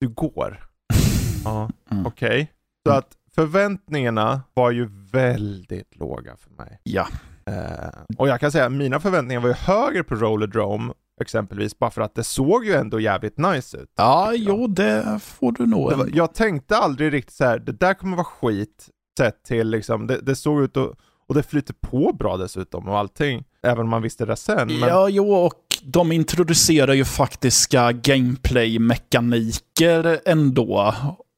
Du 0.00 0.08
går. 0.08 0.60
ja, 1.44 1.70
mm. 1.90 2.06
okej. 2.06 2.28
Okay. 2.28 2.46
Så 2.86 2.92
att 2.92 3.16
förväntningarna 3.34 4.42
var 4.54 4.70
ju 4.70 4.88
väldigt 5.12 5.96
låga 5.96 6.36
för 6.36 6.50
mig. 6.50 6.80
Ja. 6.82 7.08
Uh, 7.50 8.16
och 8.18 8.28
jag 8.28 8.40
kan 8.40 8.52
säga 8.52 8.66
att 8.66 8.72
mina 8.72 9.00
förväntningar 9.00 9.40
var 9.40 9.48
ju 9.48 9.54
högre 9.54 10.04
på 10.04 10.14
Rollerdrome 10.14 10.92
exempelvis, 11.20 11.78
bara 11.78 11.90
för 11.90 12.02
att 12.02 12.14
det 12.14 12.24
såg 12.24 12.66
ju 12.66 12.72
ändå 12.72 13.00
jävligt 13.00 13.38
nice 13.38 13.76
ut. 13.76 13.92
Ja, 13.96 14.32
jo, 14.34 14.66
det 14.66 15.20
får 15.22 15.52
du 15.52 15.66
nog. 15.66 15.92
Var, 15.92 16.10
jag 16.14 16.34
tänkte 16.34 16.76
aldrig 16.76 17.12
riktigt 17.12 17.34
så 17.34 17.44
här, 17.44 17.58
det 17.58 17.72
där 17.72 17.94
kommer 17.94 18.16
vara 18.16 18.24
skit, 18.24 18.88
sett 19.18 19.44
till 19.44 19.70
liksom, 19.70 20.06
det, 20.06 20.20
det 20.20 20.36
såg 20.36 20.62
ut 20.62 20.76
att 20.76 20.92
och 21.28 21.34
det 21.34 21.42
flyter 21.42 21.74
på 21.74 22.12
bra 22.12 22.36
dessutom 22.36 22.88
och 22.88 22.98
allting. 22.98 23.44
Även 23.62 23.80
om 23.80 23.88
man 23.88 24.02
visste 24.02 24.24
det 24.24 24.36
sen. 24.36 24.68
Men... 24.68 24.88
Ja, 24.88 25.08
jo, 25.08 25.34
och 25.34 25.54
de 25.82 26.12
introducerar 26.12 26.92
ju 26.92 27.04
faktiska 27.04 27.92
gameplay-mekaniker 27.92 30.20
ändå. 30.24 30.94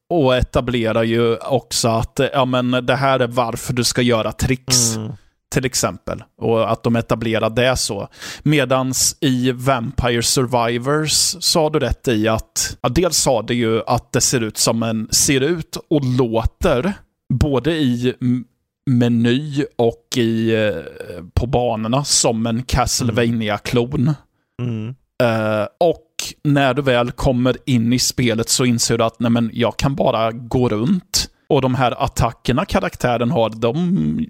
Och 0.09 0.35
etablerar 0.35 1.03
ju 1.03 1.37
också 1.37 1.87
att 1.87 2.19
ja, 2.33 2.45
men 2.45 2.71
det 2.71 2.95
här 2.95 3.19
är 3.19 3.27
varför 3.27 3.73
du 3.73 3.83
ska 3.83 4.01
göra 4.01 4.31
tricks. 4.31 4.95
Mm 4.95 5.11
till 5.53 5.65
exempel. 5.65 6.23
Och 6.37 6.71
att 6.71 6.83
de 6.83 6.95
etablerar 6.95 7.49
det 7.49 7.77
så. 7.77 8.07
Medans 8.43 9.17
i 9.19 9.51
Vampire 9.51 10.23
Survivors 10.23 11.35
sa 11.39 11.69
du 11.69 11.79
rätt 11.79 12.07
i 12.07 12.27
att, 12.27 12.77
ja, 12.81 12.89
dels 12.89 13.17
sa 13.17 13.41
det 13.41 13.55
ju 13.55 13.81
att 13.87 14.11
det 14.11 14.21
ser 14.21 14.41
ut 14.41 14.57
som 14.57 14.83
en, 14.83 15.07
ser 15.11 15.41
ut 15.41 15.77
och 15.89 16.05
låter, 16.17 16.93
både 17.33 17.71
i 17.71 18.13
meny 18.89 19.65
och 19.75 20.17
i, 20.17 20.55
eh, 20.55 21.23
på 21.33 21.47
banorna 21.47 22.03
som 22.03 22.45
en 22.45 22.63
castlevania 22.63 23.57
klon 23.57 24.13
Mm. 24.61 24.95
Eh, 25.23 25.67
och 25.79 26.09
när 26.43 26.73
du 26.73 26.81
väl 26.81 27.11
kommer 27.11 27.57
in 27.65 27.93
i 27.93 27.99
spelet 27.99 28.49
så 28.49 28.65
inser 28.65 28.97
du 28.97 29.03
att 29.03 29.19
nej 29.19 29.31
men, 29.31 29.49
jag 29.53 29.77
kan 29.77 29.95
bara 29.95 30.31
gå 30.31 30.69
runt. 30.69 31.29
Och 31.49 31.61
de 31.61 31.75
här 31.75 32.03
attackerna 32.03 32.65
karaktären 32.65 33.31
har, 33.31 33.49
de 33.49 34.27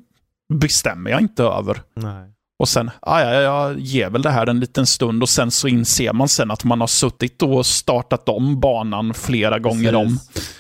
bestämmer 0.54 1.12
jag 1.12 1.22
inte 1.22 1.44
över. 1.44 1.82
Nej. 1.96 2.30
Och 2.60 2.70
sen, 2.70 2.92
ah, 3.02 3.20
ja, 3.22 3.42
jag 3.42 3.80
ger 3.80 4.10
väl 4.10 4.22
det 4.22 4.30
här 4.32 4.48
en 4.48 4.60
liten 4.60 4.86
stund 4.86 5.24
och 5.24 5.30
sen 5.30 5.52
så 5.52 5.68
inser 5.68 6.14
man 6.14 6.28
sen 6.28 6.52
att 6.52 6.64
man 6.64 6.80
har 6.80 6.88
suttit 6.88 7.42
och 7.42 7.66
startat 7.66 8.30
om 8.30 8.60
banan 8.60 9.14
flera 9.14 9.60
gånger 9.60 9.96
om. 9.96 10.18
Precis. 10.34 10.60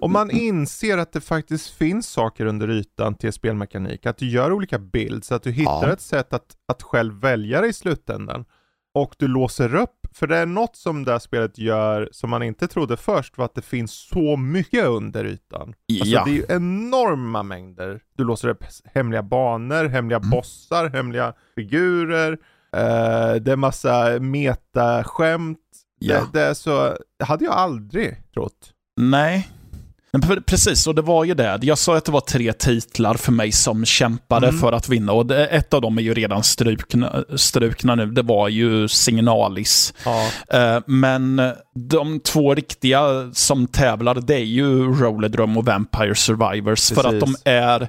Och 0.00 0.10
man 0.10 0.30
inser 0.30 0.98
att 0.98 1.12
det 1.12 1.20
faktiskt 1.20 1.70
finns 1.70 2.06
saker 2.08 2.46
under 2.46 2.70
ytan 2.70 3.14
till 3.14 3.32
spelmekanik. 3.32 4.06
Att 4.06 4.18
du 4.18 4.30
gör 4.30 4.52
olika 4.52 4.78
builds, 4.78 5.32
att 5.32 5.42
du 5.42 5.50
hittar 5.50 5.86
Ja. 5.86 5.92
ett 5.92 6.00
sätt 6.00 6.32
att, 6.32 6.56
att 6.72 6.82
själv 6.82 7.20
välja 7.20 7.60
det 7.60 7.66
i 7.68 7.72
slutändan. 7.72 8.44
Och 8.94 9.14
du 9.18 9.28
låser 9.28 9.74
upp, 9.74 9.95
för 10.18 10.26
det 10.26 10.36
är 10.36 10.46
något 10.46 10.76
som 10.76 11.04
det 11.04 11.12
här 11.12 11.18
spelet 11.18 11.58
gör 11.58 12.08
som 12.12 12.30
man 12.30 12.42
inte 12.42 12.68
trodde 12.68 12.96
först 12.96 13.38
var 13.38 13.44
att 13.44 13.54
det 13.54 13.62
finns 13.62 13.92
så 13.92 14.36
mycket 14.36 14.84
under 14.84 15.24
ytan. 15.24 15.62
Alltså 15.68 15.74
Ja. 15.88 16.24
det 16.24 16.30
är 16.30 16.34
ju 16.34 16.44
enorma 16.48 17.42
mängder. 17.42 18.00
Du 18.16 18.24
låser 18.24 18.48
upp 18.48 18.64
hemliga 18.94 19.22
banor, 19.22 19.84
hemliga 19.84 20.18
Mm. 20.18 20.30
bossar, 20.30 20.90
hemliga 20.90 21.32
figurer. 21.54 22.32
Eh, 22.76 23.34
det 23.34 23.52
är 23.52 23.56
massa 23.56 24.18
metaskämt. 24.20 25.58
Ja. 25.98 26.14
Det, 26.32 26.38
det 26.40 26.46
är 26.46 26.54
så, 26.54 26.96
hade 27.24 27.44
jag 27.44 27.54
aldrig 27.54 28.32
trott. 28.34 28.72
Nej. 29.00 29.48
Men 30.12 30.22
pre- 30.22 30.42
Precis, 30.46 30.86
och 30.86 30.94
det 30.94 31.02
var 31.02 31.24
ju 31.24 31.34
det. 31.34 31.58
Jag 31.62 31.78
sa 31.78 31.96
att 31.96 32.04
det 32.04 32.12
var 32.12 32.20
tre 32.20 32.52
titlar 32.52 33.14
för 33.14 33.32
mig 33.32 33.52
som 33.52 33.84
kämpade 33.84 34.48
Mm. 34.48 34.60
för 34.60 34.72
att 34.72 34.88
vinna. 34.88 35.12
Och 35.12 35.26
det, 35.26 35.46
ett 35.46 35.74
av 35.74 35.80
dem 35.80 35.98
är 35.98 36.02
ju 36.02 36.14
redan 36.14 36.42
strukna, 36.42 37.24
strukna 37.36 37.94
nu. 37.94 38.06
Det 38.06 38.22
var 38.22 38.48
ju 38.48 38.88
Signalis. 38.88 39.94
Ja. 40.04 40.28
Eh, 40.58 40.80
Men 40.86 41.42
de 41.74 42.20
två 42.20 42.54
riktiga 42.54 43.30
som 43.32 43.66
tävlar, 43.66 44.14
det 44.14 44.34
är 44.34 44.38
ju 44.44 44.92
Rollerdrum 44.94 45.56
och 45.56 45.64
Vampire 45.64 46.14
Survivors. 46.14 46.90
För 46.92 47.04
att 47.04 47.20
de 47.20 47.26
Precis. 47.26 47.42
är, 47.44 47.88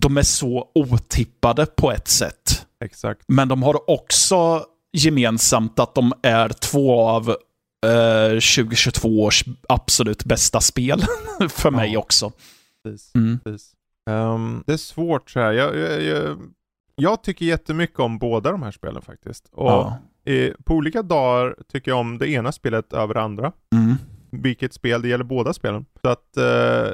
de 0.00 0.16
är 0.16 0.22
så 0.22 0.64
otippade 0.74 1.66
på 1.66 1.92
ett 1.92 2.08
sätt. 2.08 2.66
Exakt. 2.84 3.20
Men 3.28 3.48
de 3.48 3.62
har 3.62 3.90
också 3.90 4.62
gemensamt 4.92 5.78
att 5.80 5.94
de 5.94 6.12
är 6.22 6.48
två 6.48 7.00
av 7.08 7.36
eh, 7.86 8.30
2022 8.30 9.22
års 9.22 9.44
absolut 9.68 10.24
bästa 10.24 10.60
spel. 10.60 11.02
för 11.48 11.70
mig 11.70 11.92
Ja. 11.92 11.98
också. 11.98 12.32
Precis. 12.84 13.14
Mm. 13.14 13.38
Precis. 13.44 13.72
Ehm, 14.10 14.64
det 14.66 14.72
är 14.72 14.76
svårt 14.76 15.30
så 15.30 15.40
här. 15.40 15.52
Jag, 15.52 15.76
jag, 15.76 16.02
jag, 16.02 16.38
jag 16.94 17.22
tycker 17.22 17.46
jättemycket 17.46 17.98
om 17.98 18.18
båda 18.18 18.50
de 18.52 18.62
här 18.62 18.70
spelen 18.70 19.02
faktiskt. 19.02 19.48
Och 19.52 19.70
Ja. 19.70 19.98
i, 20.32 20.52
på 20.64 20.74
olika 20.74 21.02
dagar 21.02 21.56
tycker 21.72 21.90
jag 21.90 21.98
om 22.00 22.18
det 22.18 22.28
ena 22.28 22.52
spelet 22.52 22.92
över 22.92 23.14
det 23.14 23.20
andra. 23.22 23.52
Mm. 23.74 23.94
Vilket 24.32 24.74
spel, 24.74 25.02
det 25.02 25.08
gäller 25.08 25.24
båda 25.24 25.52
spelen. 25.52 25.86
Så 26.02 26.08
att 26.08 26.36
eh, 26.36 26.42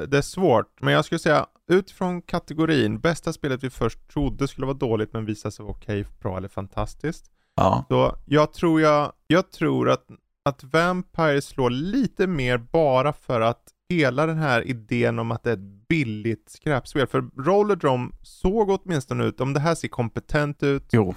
det 0.07 0.17
är 0.17 0.21
svårt. 0.21 0.81
Men 0.81 0.93
jag 0.93 1.05
skulle 1.05 1.19
säga 1.19 1.45
utifrån 1.71 2.21
kategorin, 2.21 2.99
bästa 2.99 3.33
spelet 3.33 3.63
vi 3.63 3.69
först 3.69 4.07
trodde 4.13 4.47
skulle 4.47 4.67
vara 4.67 4.77
dåligt 4.77 5.13
men 5.13 5.25
visade 5.25 5.51
sig 5.51 5.63
vara 5.65 5.75
okej, 5.75 6.05
bra 6.21 6.37
eller 6.37 6.47
fantastiskt. 6.47 7.25
Ja. 7.55 7.85
Så 7.89 8.15
jag 8.25 8.53
tror, 8.53 8.81
jag, 8.81 9.11
jag 9.27 9.51
tror 9.51 9.89
att, 9.89 10.05
att 10.47 10.63
Vampire 10.63 11.41
slår 11.41 11.69
lite 11.69 12.27
mer 12.27 12.57
bara 12.57 13.13
för 13.13 13.41
att 13.41 13.63
hela 13.89 14.25
den 14.25 14.37
här 14.37 14.67
idén 14.67 15.19
om 15.19 15.31
att 15.31 15.43
det 15.43 15.49
är 15.49 15.53
ett 15.53 15.87
billigt 15.89 16.49
skräpspel. 16.49 17.07
För 17.07 17.25
Rollerdrome 17.37 18.11
såg 18.21 18.69
åtminstone 18.69 19.25
ut, 19.25 19.41
om 19.41 19.53
det 19.53 19.59
här 19.59 19.75
ser 19.75 19.87
kompetent 19.87 20.63
ut, 20.63 20.89
Jo. 20.91 21.15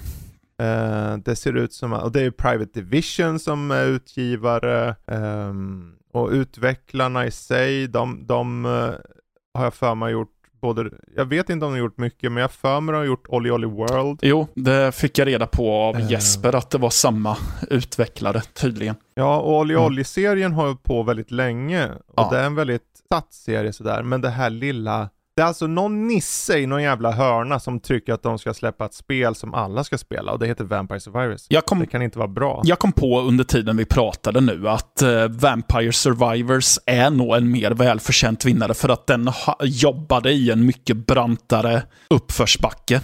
eh, 0.63 1.17
det 1.17 1.37
ser 1.37 1.57
ut 1.57 1.73
som, 1.73 1.93
och 1.93 2.13
det 2.13 2.21
är 2.21 2.25
ju 2.25 2.33
Private 2.33 2.81
Division 2.81 3.39
som 3.39 3.71
är 3.71 3.87
utgivare, 3.87 4.97
ehm, 5.07 5.95
och 6.13 6.31
utvecklarna 6.31 7.27
i 7.27 7.31
sig, 7.31 7.89
de, 7.89 8.27
de 8.27 8.65
eh, 8.65 8.95
har 9.55 9.65
jag 9.65 9.75
för 9.75 9.95
mig 9.95 10.13
gjort 10.13 10.40
både, 10.61 10.91
jag 11.17 11.25
vet 11.25 11.51
inte 11.51 11.67
om 11.67 11.73
de 11.73 11.79
har 11.79 11.85
gjort 11.87 11.99
mycket, 11.99 12.33
men 12.33 12.41
jag 12.41 12.51
för 12.53 12.81
mig 12.81 12.93
de 12.93 12.99
har 12.99 13.05
gjort 13.05 13.27
Olly 13.29 13.51
Olly 13.51 13.67
World. 13.67 14.19
Jo, 14.23 14.47
det 14.55 14.93
fick 14.95 15.19
jag 15.19 15.27
reda 15.29 15.47
på 15.47 15.73
av 15.73 15.97
Eh. 15.97 16.11
Jesper, 16.11 16.55
att 16.55 16.71
det 16.71 16.79
var 16.79 16.91
samma 16.91 17.37
utvecklare 17.71 18.41
tydligen. 18.41 18.95
Ja, 19.15 19.41
och 19.41 19.59
Olly 19.59 19.75
Mm. 19.75 19.87
Olly-serien 19.87 20.53
har 20.53 20.69
ju 20.69 20.77
på 20.77 21.03
väldigt 21.03 21.31
länge. 21.31 21.89
Och 21.89 22.15
Ja. 22.17 22.29
det 22.33 22.39
är 22.39 22.47
en 22.47 22.55
väldigt 22.55 22.83
satt 23.13 23.33
serie 23.33 23.73
sådär. 23.73 24.03
Men 24.03 24.21
det 24.21 24.29
här 24.31 24.51
lilla... 24.51 25.09
Det 25.41 25.45
är 25.45 25.49
alltså 25.49 25.67
någon 25.67 26.07
nisse 26.09 26.59
i 26.59 26.67
någon 26.67 26.83
jävla 26.83 27.11
hörna 27.13 27.61
som 27.61 27.81
tycker 27.81 28.13
att 28.13 28.23
de 28.23 28.39
ska 28.39 28.55
släppa 28.55 28.85
ett 28.85 28.95
spel 28.95 29.35
som 29.35 29.55
alla 29.55 29.85
ska 29.85 29.99
spela. 29.99 30.33
Och 30.33 30.39
det 30.39 30.47
heter 30.47 30.65
Vampire 30.65 31.01
Survivors. 31.01 31.47
Kom, 31.67 31.79
Det 31.81 31.87
kan 31.87 32.03
inte 32.03 32.19
vara 32.19 32.29
bra. 32.29 32.63
jag 32.65 32.79
kom 32.79 32.93
på 32.93 33.21
under 33.21 33.45
tiden 33.45 33.77
vi 33.77 33.85
pratade 33.85 34.41
nu 34.41 34.69
att 34.69 35.03
eh, 35.03 35.29
Vampire 35.29 35.93
Survivors 35.93 36.79
är 36.87 37.11
nog 37.11 37.37
en 37.37 37.51
mer 37.51 37.71
välförtjänt 37.71 38.45
vinnare 38.45 38.75
för 38.75 38.89
att 38.89 39.07
den 39.07 39.29
ha, 39.29 39.57
jobbade 39.63 40.33
i 40.33 40.51
en 40.51 40.67
mycket 40.67 41.07
brantare 41.07 41.83
uppförsbacke. 42.11 43.01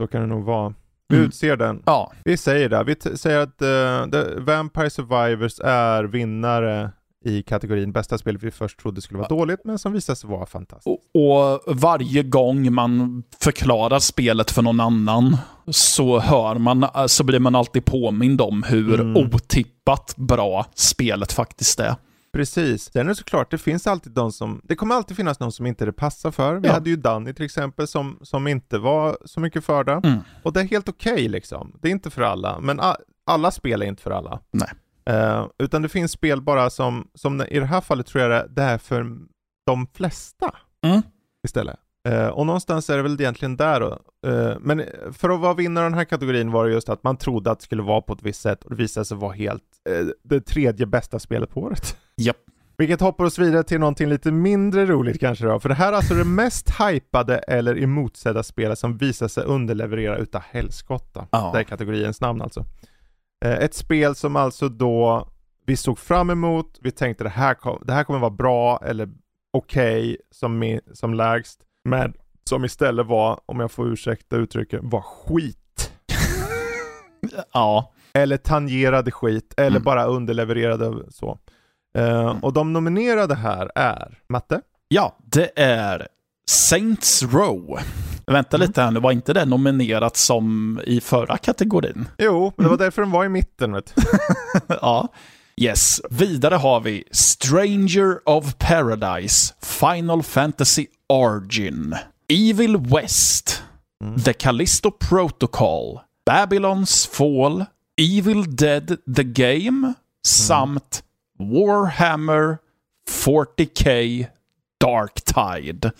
Så 0.00 0.06
kan 0.06 0.20
det 0.20 0.26
nog 0.26 0.44
vara. 0.44 0.74
Vi 1.08 1.16
Mm. 1.16 1.28
utser 1.28 1.56
den. 1.56 1.82
Ja, 1.86 2.12
Vi 2.24 2.36
säger 2.36 2.68
det. 2.68 2.84
Vi 2.84 3.16
säger 3.18 3.38
att 3.38 3.62
uh, 3.62 4.44
Vampire 4.44 4.90
Survivors 4.90 5.60
är 5.64 6.04
vinnare 6.04 6.90
i 7.24 7.42
kategorin 7.42 7.92
bästa 7.92 8.18
spelet 8.18 8.42
vi 8.42 8.50
först 8.50 8.80
trodde 8.80 9.00
skulle 9.00 9.18
vara 9.18 9.28
dåligt, 9.28 9.60
men 9.64 9.78
som 9.78 9.92
visade 9.92 10.16
sig 10.16 10.30
vara 10.30 10.46
fantastiskt. 10.46 10.86
och, 11.14 11.68
och 11.68 11.76
varje 11.76 12.22
gång 12.22 12.72
man 12.72 13.22
förklarar 13.40 13.98
spelet 13.98 14.50
för 14.50 14.62
någon 14.62 14.80
annan 14.80 15.36
så 15.66 16.18
hör 16.18 16.54
man, 16.54 16.86
så 17.06 17.24
blir 17.24 17.38
man 17.40 17.54
alltid 17.54 17.84
påmind 17.84 18.40
om 18.40 18.62
hur 18.62 19.00
Mm. 19.00 19.16
otippat 19.16 20.14
bra 20.16 20.66
spelet 20.74 21.32
faktiskt 21.32 21.80
är. 21.80 21.94
Precis. 22.32 22.92
Sen 22.92 23.06
är 23.06 23.08
det 23.08 23.14
såklart, 23.14 23.50
det 23.50 23.58
finns 23.58 23.86
alltid 23.86 24.12
de 24.12 24.32
som, 24.32 24.60
det 24.64 24.74
kommer 24.74 24.94
alltid 24.94 25.16
finnas 25.16 25.40
någon 25.40 25.52
som 25.52 25.66
inte 25.66 25.84
det 25.84 25.92
passar 25.92 26.30
för. 26.30 26.56
Vi 26.56 26.68
Ja. 26.68 26.74
hade 26.74 26.90
ju 26.90 26.96
Danny 26.96 27.32
till 27.34 27.44
exempel 27.44 27.88
som, 27.88 28.18
som 28.22 28.46
inte 28.46 28.78
var 28.78 29.18
så 29.24 29.40
mycket 29.40 29.64
för 29.64 29.84
det. 29.84 30.00
Mm. 30.04 30.18
Och 30.42 30.52
det 30.52 30.60
är 30.60 30.64
helt 30.64 30.88
okej 30.88 31.28
liksom. 31.28 31.72
Det 31.82 31.88
är 31.88 31.92
inte 31.92 32.10
för 32.10 32.22
alla, 32.22 32.60
men 32.60 32.80
alla 33.26 33.50
spel 33.50 33.82
är 33.82 33.86
inte 33.86 34.02
för 34.02 34.10
alla. 34.10 34.40
Nej. 34.50 34.68
Eh, 35.08 35.46
utan 35.58 35.82
det 35.82 35.88
finns 35.88 36.12
spel 36.12 36.42
bara 36.42 36.70
som, 36.70 37.08
som 37.14 37.42
i 37.48 37.58
det 37.58 37.66
här 37.66 37.80
fallet 37.80 38.06
tror 38.06 38.24
jag 38.24 38.50
det- 38.50 38.62
är 38.62 38.78
för 38.78 39.16
de 39.66 39.86
flesta 39.94 40.54
Mm. 40.86 41.02
istället. 41.46 41.76
Eh, 42.08 42.26
och 42.26 42.46
någonstans 42.46 42.90
är 42.90 42.96
det 42.96 43.02
väl 43.02 43.20
egentligen 43.20 43.56
där 43.56 43.80
då. 43.80 43.98
Eh, 44.30 44.56
men 44.60 44.84
för 45.12 45.30
att 45.30 45.40
vara 45.40 45.54
vinnare 45.54 45.84
i 45.84 45.88
den 45.90 45.94
här 45.98 46.04
kategorin 46.04 46.52
var 46.52 46.66
det 46.66 46.72
just 46.72 46.88
att 46.88 47.02
man 47.04 47.16
trodde 47.16 47.50
att 47.50 47.58
det 47.58 47.64
skulle 47.64 47.82
vara 47.82 48.00
på 48.00 48.12
ett 48.12 48.22
visst 48.22 48.40
sätt 48.40 48.64
och 48.64 48.70
det 48.70 48.76
visade 48.76 49.04
sig 49.04 49.16
vara 49.16 49.32
helt 49.32 49.62
det 50.24 50.40
tredje 50.40 50.86
bästa 50.86 51.18
spelet 51.18 51.50
på 51.50 51.60
året. 51.60 51.96
Japp. 52.16 52.36
Vilket 52.76 53.00
hoppar 53.00 53.24
oss 53.24 53.38
vidare 53.38 53.62
till 53.62 53.80
någonting 53.80 54.08
lite 54.08 54.32
mindre 54.32 54.86
roligt 54.86 55.20
kanske 55.20 55.44
då. 55.46 55.60
För 55.60 55.68
det 55.68 55.74
här 55.74 55.92
är 55.92 55.96
alltså 55.96 56.14
det 56.14 56.24
mest 56.24 56.70
hypade 56.80 57.38
eller 57.38 57.82
emotsedda 57.82 58.42
spelet 58.42 58.78
som 58.78 58.96
visar 58.96 59.28
sig 59.28 59.44
underleverera 59.44 60.16
utav 60.16 60.42
helskotta. 60.50 61.26
Ja. 61.30 61.50
Det 61.54 61.58
är 61.60 61.64
kategoriens 61.64 62.20
namn 62.20 62.42
alltså. 62.42 62.64
Eh, 63.44 63.52
ett 63.52 63.74
spel 63.74 64.14
som 64.14 64.36
alltså 64.36 64.68
då 64.68 65.28
vi 65.66 65.76
såg 65.76 65.98
fram 65.98 66.30
emot, 66.30 66.78
vi 66.80 66.90
tänkte 66.90 67.24
det 67.24 67.30
här, 67.30 67.54
kom, 67.54 67.82
det 67.86 67.92
här 67.92 68.04
kommer 68.04 68.18
vara 68.18 68.30
bra 68.30 68.80
eller 68.84 69.08
okej 69.52 70.16
som, 70.30 70.62
i- 70.62 70.80
som 70.94 71.14
lägst. 71.14 71.60
Men 71.84 72.14
som 72.48 72.64
istället 72.64 73.06
var, 73.06 73.40
om 73.46 73.60
jag 73.60 73.70
får 73.70 73.92
ursäkta 73.92 74.36
uttrycket, 74.36 74.80
var 74.82 75.00
skit. 75.02 75.92
Ja. 77.52 77.92
Eller 78.12 78.36
tangerade 78.36 79.10
skit, 79.10 79.54
eller 79.56 79.70
Mm. 79.70 79.82
bara 79.82 80.04
underlevererade 80.04 81.12
så. 81.12 81.38
Eh, 81.98 82.36
och 82.44 82.52
de 82.52 82.72
nominerade 82.72 83.34
här 83.34 83.70
är, 83.74 84.18
Matte? 84.28 84.60
Ja, 84.88 85.16
det 85.24 85.50
är 85.60 86.08
Saints 86.50 87.22
Row. 87.22 87.78
Vänta 88.32 88.56
Mm. 88.56 88.66
lite 88.68 88.82
här 88.82 88.90
nu, 88.90 89.00
var 89.00 89.12
inte 89.12 89.32
det 89.32 89.44
nominerat 89.44 90.16
som 90.16 90.80
i 90.86 91.00
förra 91.00 91.38
kategorin? 91.38 92.08
Jo, 92.18 92.52
det 92.56 92.68
var 92.68 92.76
därför 92.76 93.02
den 93.02 93.10
var 93.10 93.24
i 93.24 93.28
mitten 93.28 93.72
vet 93.72 93.94
ja. 94.66 95.08
Yes. 95.56 96.00
Vidare 96.10 96.54
har 96.54 96.80
vi 96.80 97.04
Stranger 97.10 98.28
of 98.28 98.54
Paradise, 98.58 99.54
Final 99.62 100.22
Fantasy 100.22 100.86
Origin, 101.08 101.94
Evil 102.28 102.76
West, 102.76 103.62
Mm. 104.04 104.20
The 104.20 104.32
Callisto 104.32 104.90
Protocol, 104.90 106.00
Babylons 106.26 107.06
Fall, 107.06 107.64
Evil 108.00 108.56
Dead 108.56 108.96
The 109.16 109.22
Game 109.24 109.92
samt 110.26 111.02
Warhammer 111.38 112.58
40K 113.10 114.26
Dark 114.80 115.14
Tide. 115.24 115.90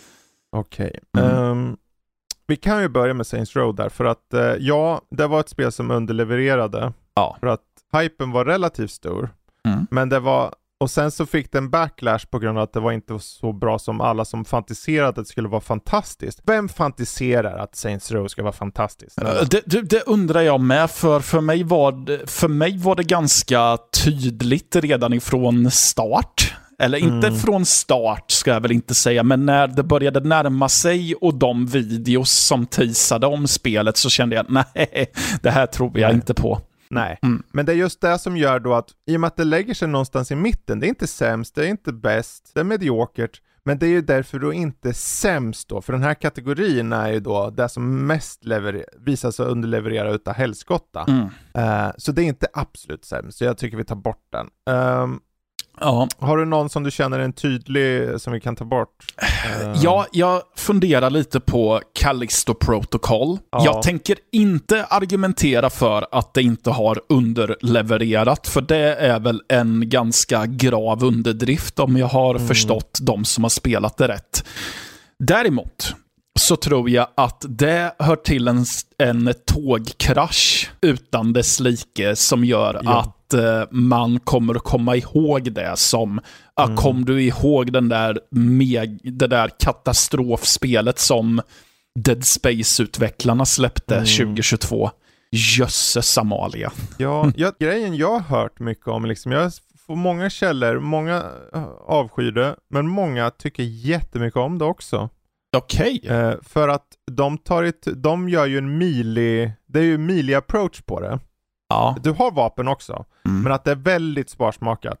Okej. 0.51 0.99
Mm. 1.17 1.29
Ehm, 1.35 1.77
vi 2.49 2.55
kan 2.55 2.81
ju 2.81 2.87
börja 2.87 3.13
med 3.13 3.27
Saints 3.27 3.55
Row 3.55 3.75
där, 3.75 3.89
för 3.89 4.05
att 4.05 4.33
eh, 4.33 4.41
ja, 4.59 5.01
det 5.09 5.27
var 5.27 5.39
ett 5.39 5.49
spel 5.49 5.71
som 5.71 5.91
underlevererade. 5.91 6.93
Ja. 7.13 7.37
För 7.39 7.47
att 7.47 7.61
hypen 7.93 8.31
var 8.31 8.45
relativt 8.45 8.91
stor. 8.91 9.29
Mm. 9.65 9.87
Men 9.91 10.09
det 10.09 10.19
var 10.19 10.53
och 10.79 10.91
sen 10.91 11.11
så 11.11 11.25
fick 11.25 11.51
den 11.51 11.69
backlash 11.69 12.25
på 12.29 12.39
grund 12.39 12.57
av 12.57 12.63
att 12.63 12.73
det 12.73 12.79
var 12.79 12.91
inte 12.91 13.19
så 13.19 13.53
bra 13.53 13.79
som 13.79 14.01
alla 14.01 14.25
som 14.25 14.45
fantiserade 14.45 15.09
att 15.09 15.15
det 15.15 15.25
skulle 15.25 15.47
vara 15.47 15.61
fantastiskt. 15.61 16.41
Vem 16.43 16.69
fantiserar 16.69 17.57
att 17.57 17.75
Saints 17.75 18.11
Row 18.11 18.27
ska 18.27 18.43
vara 18.43 18.53
fantastiskt? 18.53 19.21
Uh, 19.21 19.27
det, 19.49 19.61
det, 19.65 19.81
det, 19.81 20.03
undrar 20.07 20.41
jag 20.41 20.59
med, 20.59 20.91
för 20.91 21.19
för 21.19 21.41
mig, 21.41 21.63
var 21.63 21.91
det, 21.91 22.31
för 22.31 22.47
mig 22.47 22.77
var 22.77 22.95
det 22.95 23.03
ganska 23.03 23.77
tydligt 24.03 24.75
redan 24.75 25.13
ifrån 25.13 25.71
start. 25.71 26.55
Eller 26.79 26.97
inte 26.97 27.27
mm. 27.27 27.39
från 27.39 27.65
start 27.65 28.31
ska 28.31 28.51
jag 28.51 28.61
väl 28.61 28.71
inte 28.71 28.95
säga, 28.95 29.23
men 29.23 29.45
när 29.45 29.67
det 29.67 29.83
började 29.83 30.19
närma 30.19 30.69
sig 30.69 31.15
och 31.15 31.33
de 31.35 31.65
videos 31.65 32.31
som 32.31 32.65
teasade 32.65 33.27
om 33.27 33.47
spelet 33.47 33.97
så 33.97 34.09
kände 34.09 34.35
jag 34.35 34.45
nej, 34.49 35.11
det 35.41 35.49
här 35.49 35.65
tror 35.65 35.99
jag 35.99 36.07
nej. 36.07 36.15
inte 36.15 36.33
på. 36.33 36.61
Nej, 36.89 37.19
mm. 37.21 37.43
men 37.51 37.65
det 37.65 37.71
är 37.71 37.75
just 37.75 38.01
det 38.01 38.19
som 38.19 38.37
gör 38.37 38.59
då 38.59 38.73
att 38.73 38.89
i 39.07 39.15
och 39.15 39.19
med 39.19 39.27
att 39.27 39.37
det 39.37 39.43
lägger 39.43 39.73
sig 39.73 39.87
någonstans 39.87 40.31
i 40.31 40.35
mitten, 40.35 40.79
det 40.79 40.87
är 40.87 40.89
inte 40.89 41.07
sämst, 41.07 41.55
det 41.55 41.65
är 41.65 41.69
inte 41.69 41.93
bäst, 41.93 42.51
det 42.53 42.59
är 42.59 42.63
mediokert, 42.63 43.41
men 43.63 43.79
det 43.79 43.85
är 43.85 43.89
ju 43.89 44.01
därför 44.01 44.39
då 44.39 44.53
inte 44.53 44.93
sämst 44.93 45.69
då, 45.69 45.81
för 45.81 45.93
den 45.93 46.03
här 46.03 46.13
kategorin 46.13 46.93
är 46.93 47.11
ju 47.11 47.19
då 47.19 47.49
det 47.49 47.69
som 47.69 48.07
mest 48.07 48.41
visar 48.97 49.31
sig 49.31 49.45
underleverera 49.45 50.11
utav 50.11 50.33
helskotta. 50.33 51.05
Mm. 51.07 51.23
Uh, 51.57 51.91
så 51.97 52.11
det 52.11 52.21
är 52.21 52.25
inte 52.25 52.47
absolut 52.53 53.05
sämst, 53.05 53.37
så 53.37 53.43
jag 53.43 53.57
tycker 53.57 53.77
vi 53.77 53.83
tar 53.83 53.95
bort 53.95 54.27
den. 54.31 54.75
Um, 54.75 55.19
Ja. 55.81 56.07
Har 56.19 56.37
du 56.37 56.45
någon 56.45 56.69
som 56.69 56.83
du 56.83 56.91
känner 56.91 57.19
är 57.19 57.23
en 57.23 57.33
tydlig 57.33 58.21
som 58.21 58.33
vi 58.33 58.39
kan 58.39 58.55
ta 58.55 58.65
bort? 58.65 58.89
Uh... 59.63 59.73
Ja, 59.83 60.05
jag 60.11 60.41
funderar 60.55 61.09
lite 61.09 61.39
på 61.39 61.81
Callisto 61.93 62.53
Protocol. 62.53 63.37
Ja. 63.51 63.61
Jag 63.65 63.81
tänker 63.81 64.17
inte 64.31 64.85
argumentera 64.85 65.69
för 65.69 66.07
att 66.11 66.33
det 66.33 66.41
inte 66.41 66.69
har 66.69 67.01
underlevererat, 67.09 68.47
för 68.47 68.61
det 68.61 68.95
är 68.95 69.19
väl 69.19 69.41
en 69.49 69.89
ganska 69.89 70.45
grav 70.45 71.03
underdrift 71.03 71.79
om 71.79 71.97
jag 71.97 72.07
har 72.07 72.35
mm. 72.35 72.47
förstått 72.47 72.99
de 73.01 73.25
som 73.25 73.43
har 73.43 73.49
spelat 73.49 73.97
det 73.97 74.07
rätt. 74.07 74.45
Däremot 75.19 75.95
så 76.39 76.55
tror 76.55 76.89
jag 76.89 77.07
att 77.15 77.45
det 77.49 77.95
hör 77.99 78.15
till 78.15 78.47
en, 78.47 78.65
en 78.97 79.33
tågkrasch 79.45 80.71
utan 80.81 81.33
dess 81.33 81.59
like 81.59 82.15
som 82.15 82.45
gör 82.45 82.81
ja. 82.83 82.99
att 82.99 83.05
Eh, 83.07 83.18
man 83.71 84.19
kommer 84.19 84.55
att 84.55 84.63
komma 84.63 84.95
ihåg 84.95 85.51
det 85.51 85.73
som, 85.75 86.19
ah, 86.53 86.65
mm. 86.65 86.77
kom 86.77 87.05
du 87.05 87.23
ihåg 87.23 87.73
den 87.73 87.89
där 87.89 88.19
meg, 88.31 88.99
det 89.03 89.27
där 89.27 89.49
katastrofspelet 89.59 90.99
som 90.99 91.41
Dead 91.99 92.25
Space-utvecklarna 92.25 93.45
släppte 93.45 93.95
mm. 93.95 94.05
2022? 94.05 94.89
Jösses 95.31 96.17
Amalia. 96.17 96.71
Ja, 96.97 97.31
ja, 97.35 97.51
grejen 97.59 97.95
jag 97.95 98.19
har 98.19 98.39
hört 98.39 98.59
mycket 98.59 98.87
om, 98.87 99.05
liksom, 99.05 99.31
jag 99.31 99.51
får 99.87 99.95
många 99.95 100.29
källor, 100.29 100.79
många 100.79 101.23
eh, 101.53 101.63
avskyr 101.85 102.31
det, 102.31 102.55
men 102.69 102.87
många 102.87 103.29
tycker 103.29 103.63
jättemycket 103.63 104.37
om 104.37 104.57
det 104.57 104.65
också. 104.65 105.09
Okej. 105.57 105.99
Okay. 106.03 106.17
Eh, 106.17 106.35
för 106.41 106.67
att 106.67 106.87
de 107.11 107.37
tar 107.37 107.63
ett, 107.63 107.87
de 107.95 108.29
gör 108.29 108.45
ju 108.45 108.57
en 108.57 108.77
mili, 108.77 109.51
det 109.67 109.79
är 109.79 109.83
ju 109.83 109.97
mili 109.97 110.35
approach 110.35 110.81
på 110.81 110.99
det. 110.99 111.19
Ja. 111.69 111.95
Du 112.03 112.11
har 112.11 112.31
vapen 112.31 112.67
också, 112.67 113.05
mm. 113.25 113.41
men 113.41 113.51
att 113.51 113.63
det 113.63 113.71
är 113.71 113.75
väldigt 113.75 114.29
sparsmakat. 114.29 114.99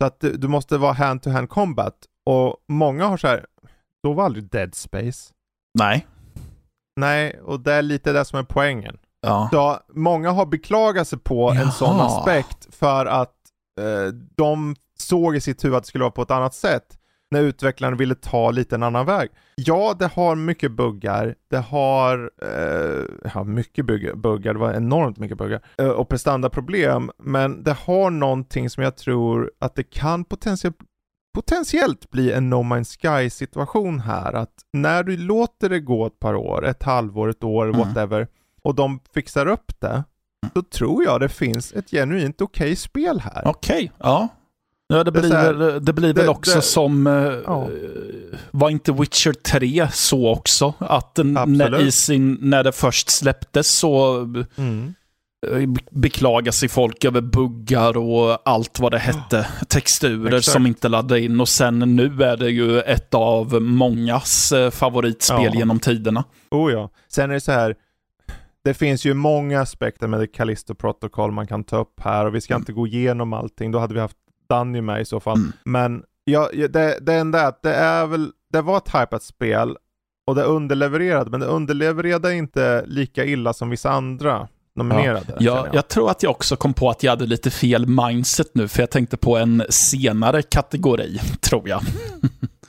Så 0.00 0.06
att 0.06 0.20
du, 0.20 0.36
du 0.36 0.48
måste 0.48 0.78
vara 0.78 0.92
hand-to-hand 0.92 1.48
combat. 1.48 1.94
Och 2.24 2.56
många 2.68 3.06
har 3.06 3.16
så 3.16 3.26
här, 3.26 3.46
då 4.02 4.12
var 4.12 4.24
aldrig 4.24 4.50
Dead 4.50 4.74
Space. 4.74 5.32
Nej. 5.78 6.06
Nej, 6.96 7.40
och 7.40 7.60
det 7.60 7.72
är 7.72 7.82
lite 7.82 8.12
det 8.12 8.24
som 8.24 8.38
är 8.38 8.42
poängen. 8.42 8.98
Ja. 9.20 9.48
Så 9.52 9.78
många 9.88 10.30
har 10.30 10.46
beklagat 10.46 11.08
sig 11.08 11.18
på 11.18 11.54
Jaha. 11.54 11.62
en 11.62 11.72
sån 11.72 12.00
aspekt 12.00 12.74
för 12.74 13.06
att 13.06 13.34
eh, 13.80 14.12
de 14.36 14.76
såg 14.98 15.36
i 15.36 15.40
sitt 15.40 15.64
huvud 15.64 15.76
att 15.76 15.82
det 15.82 15.88
skulle 15.88 16.04
vara 16.04 16.10
på 16.10 16.22
ett 16.22 16.30
annat 16.30 16.54
sätt 16.54 16.98
när 17.36 17.42
utvecklaren 17.42 17.96
ville 17.96 18.14
ta 18.14 18.50
lite 18.50 18.74
en 18.74 18.82
annan 18.82 19.06
väg. 19.06 19.28
Ja, 19.54 19.94
det 19.98 20.06
har 20.06 20.34
mycket 20.34 20.72
buggar, 20.72 21.34
det 21.50 21.56
har, 21.56 22.30
eh, 22.42 23.30
ja, 23.34 23.44
mycket 23.44 23.86
buggar, 24.16 24.52
det 24.52 24.60
var 24.60 24.72
enormt 24.72 25.18
mycket 25.18 25.38
buggar 25.38 25.60
eh, 25.78 25.88
och 25.88 26.08
prestandaproblem, 26.08 27.10
men 27.18 27.62
det 27.62 27.72
har 27.72 28.10
någonting 28.10 28.70
som 28.70 28.82
jag 28.82 28.96
tror 28.96 29.52
att 29.58 29.74
det 29.74 29.82
kan 29.82 30.24
potentiellt 30.24 30.76
potentiellt 31.34 32.10
bli 32.10 32.32
en 32.32 32.50
No 32.50 32.54
Man's 32.62 32.98
Sky 33.00 33.30
situation 33.30 34.00
här. 34.00 34.32
Att 34.32 34.54
när 34.72 35.02
du 35.02 35.16
låter 35.16 35.68
det 35.68 35.80
gå 35.80 36.06
ett 36.06 36.18
par 36.18 36.34
år, 36.34 36.66
ett 36.66 36.82
halvår, 36.82 37.28
ett 37.28 37.44
år, 37.44 37.68
mm. 37.68 37.80
whatever, 37.80 38.28
och 38.62 38.74
de 38.74 39.00
fixar 39.14 39.46
upp 39.46 39.80
det, 39.80 40.04
så 40.54 40.62
tror 40.62 41.04
jag 41.04 41.20
det 41.20 41.28
finns 41.28 41.72
ett 41.72 41.90
genuint 41.90 42.40
okej 42.40 42.64
okay 42.64 42.76
spel 42.76 43.20
här. 43.20 43.42
Okej, 43.44 43.76
okay, 43.76 43.88
ja. 43.98 44.28
Ja, 44.88 45.04
det 45.04 45.12
blir, 45.12 45.22
det, 45.22 45.52
väl, 45.52 45.84
det 45.84 45.92
blir 45.92 46.14
det, 46.14 46.20
väl 46.20 46.28
också 46.28 46.56
det, 46.56 46.62
som, 46.62 47.06
eh, 47.06 47.12
ja. 47.46 47.68
var 48.50 48.70
inte 48.70 48.92
Witcher 48.92 49.32
3 49.32 49.88
så 49.92 50.28
också? 50.28 50.74
Att 50.78 51.14
den, 51.14 51.32
när, 51.32 51.80
i 51.80 51.90
sin, 51.90 52.38
när 52.40 52.64
det 52.64 52.72
först 52.72 53.10
släpptes 53.10 53.68
så 53.68 54.18
mm. 54.56 54.94
Eh, 55.46 55.68
beklagar 55.90 56.52
sig 56.52 56.68
folk 56.68 57.04
över 57.04 57.20
buggar 57.20 57.96
och 57.96 58.48
allt 58.48 58.80
vad 58.80 58.92
det 58.92 58.98
hette. 58.98 59.46
Texturer 59.68 60.36
Exakt. 60.36 60.52
som 60.52 60.66
inte 60.66 60.88
laddade 60.88 61.20
in 61.20 61.40
och 61.40 61.48
sen 61.48 61.78
nu 61.78 62.22
är 62.22 62.36
det 62.36 62.50
ju 62.50 62.80
ett 62.80 63.14
av 63.14 63.62
mångas 63.62 64.52
eh, 64.52 64.70
favoritspel 64.70 65.50
ja. 65.52 65.58
genom 65.58 65.80
tiderna. 65.80 66.24
Oh 66.50 66.72
ja. 66.72 66.90
Sen 67.08 67.30
är 67.30 67.34
det 67.34 67.40
så 67.40 67.52
här, 67.52 67.76
det 68.64 68.74
finns 68.74 69.04
ju 69.04 69.14
många 69.14 69.60
aspekter 69.60 70.06
med 70.06 70.20
det 70.20 70.26
Callisto 70.26 70.74
Protocol 70.74 71.32
man 71.32 71.46
kan 71.46 71.64
ta 71.64 71.78
upp 71.78 72.00
här 72.00 72.26
och 72.26 72.34
vi 72.34 72.40
ska 72.40 72.54
mm. 72.54 72.62
inte 72.62 72.72
gå 72.72 72.86
igenom 72.86 73.32
allting. 73.32 73.72
Då 73.72 73.78
hade 73.78 73.94
vi 73.94 74.00
haft 74.00 74.16
Danny 74.48 74.80
med 74.80 75.00
i 75.00 75.04
så 75.04 75.20
fall. 75.20 75.36
Mm. 75.36 75.52
Men 75.64 76.02
ja, 76.24 76.50
det, 76.68 76.98
det 77.00 77.14
enda 77.14 77.40
är 77.40 77.46
att 77.46 77.62
det 77.62 77.74
är 77.74 78.06
väl, 78.06 78.32
det 78.52 78.60
var 78.60 78.76
ett 78.76 78.94
hypat 78.94 79.22
spel 79.22 79.76
och 80.26 80.34
det 80.34 80.42
underlevererade, 80.42 81.30
men 81.30 81.40
det 81.40 81.46
underlevererade 81.46 82.34
inte 82.34 82.84
lika 82.86 83.24
illa 83.24 83.52
som 83.52 83.70
vissa 83.70 83.90
andra 83.90 84.48
nominerade. 84.76 85.26
Ja, 85.28 85.36
jag. 85.38 85.74
jag. 85.74 85.88
tror 85.88 86.10
att 86.10 86.22
jag 86.22 86.30
också 86.30 86.56
kom 86.56 86.74
på 86.74 86.90
att 86.90 87.02
jag 87.02 87.12
hade 87.12 87.26
lite 87.26 87.50
fel 87.50 87.86
mindset 87.86 88.50
nu, 88.54 88.68
för 88.68 88.82
jag 88.82 88.90
tänkte 88.90 89.16
på 89.16 89.36
en 89.36 89.62
senare 89.68 90.42
kategori, 90.42 91.20
tror 91.40 91.68
jag. 91.68 91.80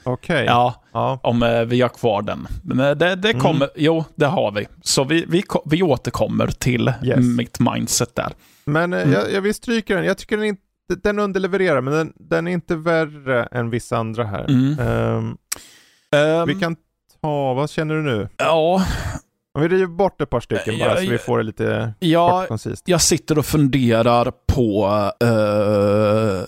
Okej. 0.02 0.34
Okay. 0.34 0.44
Ja, 0.44 0.82
ja, 0.92 1.20
om 1.22 1.42
eh, 1.42 1.62
vi 1.62 1.80
har 1.80 1.88
kvar 1.88 2.22
den. 2.22 2.46
Men 2.62 2.80
eh, 2.80 2.90
det, 2.90 3.14
det 3.14 3.30
mm. 3.30 3.40
kommer, 3.40 3.64
mm. 3.64 3.70
jo, 3.76 4.04
det 4.14 4.26
har 4.26 4.52
vi. 4.52 4.68
Så 4.82 5.04
vi, 5.04 5.24
vi, 5.28 5.44
vi 5.64 5.82
återkommer 5.82 6.46
till 6.46 6.92
yes. 7.02 7.18
mitt 7.18 7.58
mindset 7.60 8.14
där. 8.14 8.32
Men 8.64 8.92
eh, 8.92 9.02
mm. 9.02 9.12
jag, 9.12 9.32
jag 9.32 9.40
vill 9.40 9.54
stryka 9.54 9.94
den. 9.94 10.04
Jag 10.04 10.18
tycker 10.18 10.36
den 10.36 10.46
inte 10.46 10.62
den 10.94 11.18
underlevererar, 11.18 11.80
men 11.80 11.94
den, 11.94 12.12
den, 12.16 12.48
är 12.48 12.52
inte 12.52 12.76
värre 12.76 13.44
än 13.44 13.70
vissa 13.70 13.96
andra 13.96 14.24
här. 14.24 14.44
Mm. 14.48 14.78
Um, 14.78 15.38
um, 16.16 16.46
vi 16.46 16.54
kan 16.54 16.76
ta, 17.22 17.54
vad 17.54 17.70
känner 17.70 17.94
du 17.94 18.02
nu? 18.02 18.28
Ja. 18.36 18.84
Om 19.54 19.62
vi 19.62 19.68
river 19.68 19.86
bort 19.86 20.20
ett 20.20 20.30
par 20.30 20.40
stycken 20.40 20.78
bara 20.78 20.96
så 20.96 21.10
vi 21.10 21.18
får 21.18 21.38
det 21.38 21.44
lite 21.44 21.94
ja, 21.98 22.40
kort 22.40 22.48
koncist. 22.48 22.82
Jag 22.86 23.00
sitter 23.00 23.38
och 23.38 23.46
funderar 23.46 24.32
på 24.46 24.86
uh, 25.24 26.42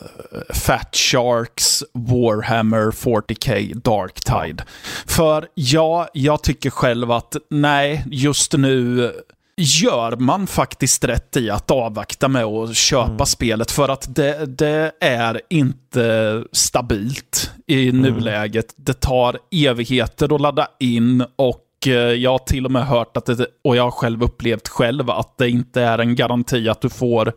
Fat 0.55 0.97
Sharks 0.97 1.85
Warhammer 1.95 2.91
40K 2.91 3.75
Darktide. 3.75 4.55
Ja. 4.59 4.65
För 5.07 5.49
ja, 5.55 6.09
jag 6.13 6.43
tycker 6.43 6.71
själv 6.71 7.11
att 7.11 7.37
nej, 7.51 8.05
just 8.07 8.53
nu 8.53 9.13
gör 9.61 10.17
man 10.17 10.47
faktiskt 10.47 11.05
rätt 11.05 11.37
i 11.37 11.51
att 11.51 11.71
avvakta 11.71 12.29
med 12.29 12.45
att 12.45 12.77
köpa 12.77 13.11
mm. 13.11 13.27
spelet 13.27 13.71
för 13.71 13.89
att 13.89 14.15
det, 14.15 14.59
det, 14.59 14.93
är 15.01 15.41
inte 15.51 16.45
stabilt 16.53 17.51
i 17.67 17.89
mm. 17.89 18.03
nuläget. 18.03 18.75
Det 18.77 19.01
tar 19.01 19.39
evigheter 19.51 20.35
att 20.35 20.41
ladda 20.41 20.69
in 20.81 21.25
och 21.37 21.67
eh, 21.87 21.93
jag 21.93 22.31
har 22.31 22.39
till 22.39 22.65
och 22.65 22.71
med 22.71 22.87
hört 22.87 23.17
att 23.17 23.27
det, 23.27 23.47
och 23.65 23.77
jag 23.77 23.83
har 23.83 23.91
själv 23.91 24.23
upplevt 24.23 24.69
själv 24.69 25.11
att 25.11 25.39
det 25.39 25.51
inte 25.51 25.83
är 25.83 25.99
en 25.99 26.15
garanti 26.15 26.69
att 26.69 26.81
du 26.81 26.89
får 26.89 27.33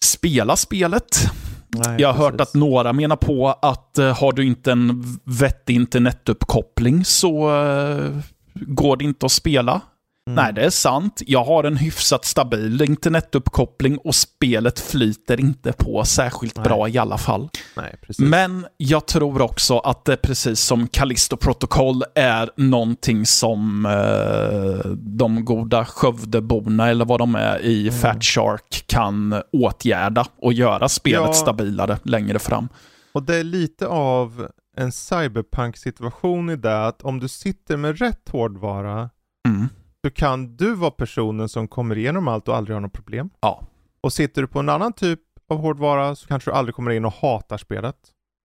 spela 0.00 0.56
spelet. 0.56 1.30
Nej, 1.68 2.00
jag 2.00 2.08
har 2.08 2.14
precis. 2.14 2.30
hört 2.32 2.40
att 2.40 2.54
några 2.54 2.92
menar 2.92 3.16
på 3.16 3.48
att 3.62 3.96
uh, 3.98 4.06
har 4.06 4.32
du 4.32 4.44
inte 4.44 4.72
en 4.72 5.18
vettig 5.24 5.74
internetuppkoppling 5.74 7.04
så 7.04 7.50
uh, 7.50 8.20
går 8.54 8.96
det 8.96 9.04
inte 9.04 9.26
att 9.26 9.32
spela. 9.32 9.80
Mm. 10.30 10.44
Nej, 10.44 10.52
det 10.52 10.64
är 10.64 10.70
sant. 10.70 11.22
Jag 11.26 11.44
har 11.44 11.64
en 11.64 11.76
hyfsat 11.76 12.24
stabil 12.24 12.82
internetuppkoppling 12.82 13.98
och 13.98 14.14
spelet 14.14 14.80
flyter 14.80 15.40
inte 15.40 15.72
på 15.72 16.04
särskilt 16.04 16.56
Nej. 16.56 16.64
bra 16.64 16.88
i 16.88 16.98
alla 16.98 17.18
fall. 17.18 17.48
Nej, 17.76 17.98
Men 18.18 18.66
jag 18.76 19.06
tror 19.06 19.42
också 19.42 19.78
att 19.78 20.04
det 20.04 20.16
precis 20.16 20.60
som 20.60 20.88
Callisto 20.88 21.36
Protocol 21.36 22.02
är 22.14 22.50
någonting 22.56 23.26
som 23.26 23.86
eh, 23.86 24.90
de 24.96 25.44
goda 25.44 25.84
Skövdeborna 25.84 26.88
eller 26.88 27.04
vad 27.04 27.20
de 27.20 27.34
är 27.34 27.58
i 27.58 27.88
mm. 27.88 28.00
Fat 28.00 28.24
Shark 28.24 28.84
kan 28.86 29.42
åtgärda 29.52 30.26
och 30.38 30.52
göra 30.52 30.88
spelet 30.88 31.26
ja. 31.26 31.32
stabilare 31.32 31.98
längre 32.02 32.38
fram. 32.38 32.68
Och 33.12 33.22
det 33.22 33.36
är 33.36 33.44
lite 33.44 33.86
av 33.86 34.48
en 34.76 34.92
cyberpunk-situation 34.92 36.50
i 36.50 36.56
det 36.56 36.86
att 36.86 37.02
om 37.02 37.20
du 37.20 37.28
sitter 37.28 37.76
med 37.76 37.98
rätt 37.98 38.28
hårdvara 38.28 39.10
mm 39.48 39.68
så 40.06 40.10
kan 40.10 40.56
du 40.56 40.74
vara 40.74 40.90
personen 40.90 41.48
som 41.48 41.68
kommer 41.68 41.98
igenom 41.98 42.28
allt 42.28 42.48
och 42.48 42.56
aldrig 42.56 42.74
har 42.76 42.80
något 42.80 42.92
problem. 42.92 43.30
Ja. 43.40 43.66
Och 44.00 44.12
sitter 44.12 44.42
du 44.42 44.48
på 44.48 44.58
en 44.58 44.68
annan 44.68 44.92
typ 44.92 45.20
av 45.48 45.58
hårdvara 45.58 46.14
så 46.16 46.26
kanske 46.28 46.50
du 46.50 46.54
aldrig 46.54 46.74
kommer 46.74 46.90
in 46.90 47.04
och 47.04 47.12
hatar 47.12 47.58
spelet. 47.58 47.96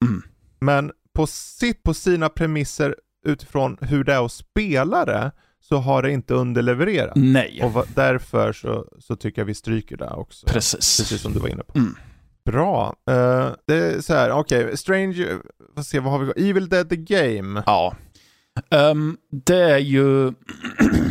Mm. 0.06 0.22
Men 0.60 0.92
på, 1.14 1.28
sitt, 1.28 1.84
på 1.84 1.94
sina 1.94 2.30
premisser 2.30 2.96
utifrån 3.26 3.78
hur 3.82 4.04
det 4.04 4.14
är 4.14 4.26
att 4.26 4.32
spela 4.32 5.06
det 5.06 5.32
så 5.60 5.78
har 5.78 6.04
det 6.04 6.12
inte 6.12 6.34
underlevererat. 6.34 7.16
Nej, 7.16 7.62
Och 7.64 7.86
därför 7.96 8.54
så, 8.54 8.86
så 9.00 9.16
tycker 9.16 9.42
jag 9.42 9.46
vi 9.46 9.54
stryker 9.54 9.98
det 9.98 10.10
också. 10.10 10.48
precis. 10.48 10.98
Precis 11.00 11.22
som 11.22 11.34
du 11.34 11.40
var 11.40 11.48
inne 11.48 11.64
på. 11.64 11.78
Mm. 11.80 11.96
Bra. 12.46 12.96
Eh, 13.10 13.50
det 13.68 13.76
är 13.76 14.02
så 14.02 14.14
här, 14.14 14.32
okej, 14.32 14.78
Strange, 14.78 15.28
vad 15.76 15.86
se, 15.86 16.00
vad 16.00 16.12
har 16.12 16.20
vi 16.20 16.50
Evil 16.50 16.70
Dead 16.70 16.90
the 16.90 16.96
Game. 16.98 17.64
Ja. 17.66 17.96
Ehm, 18.70 19.18
det 19.46 19.72
är 19.72 19.78
ju... 19.78 20.34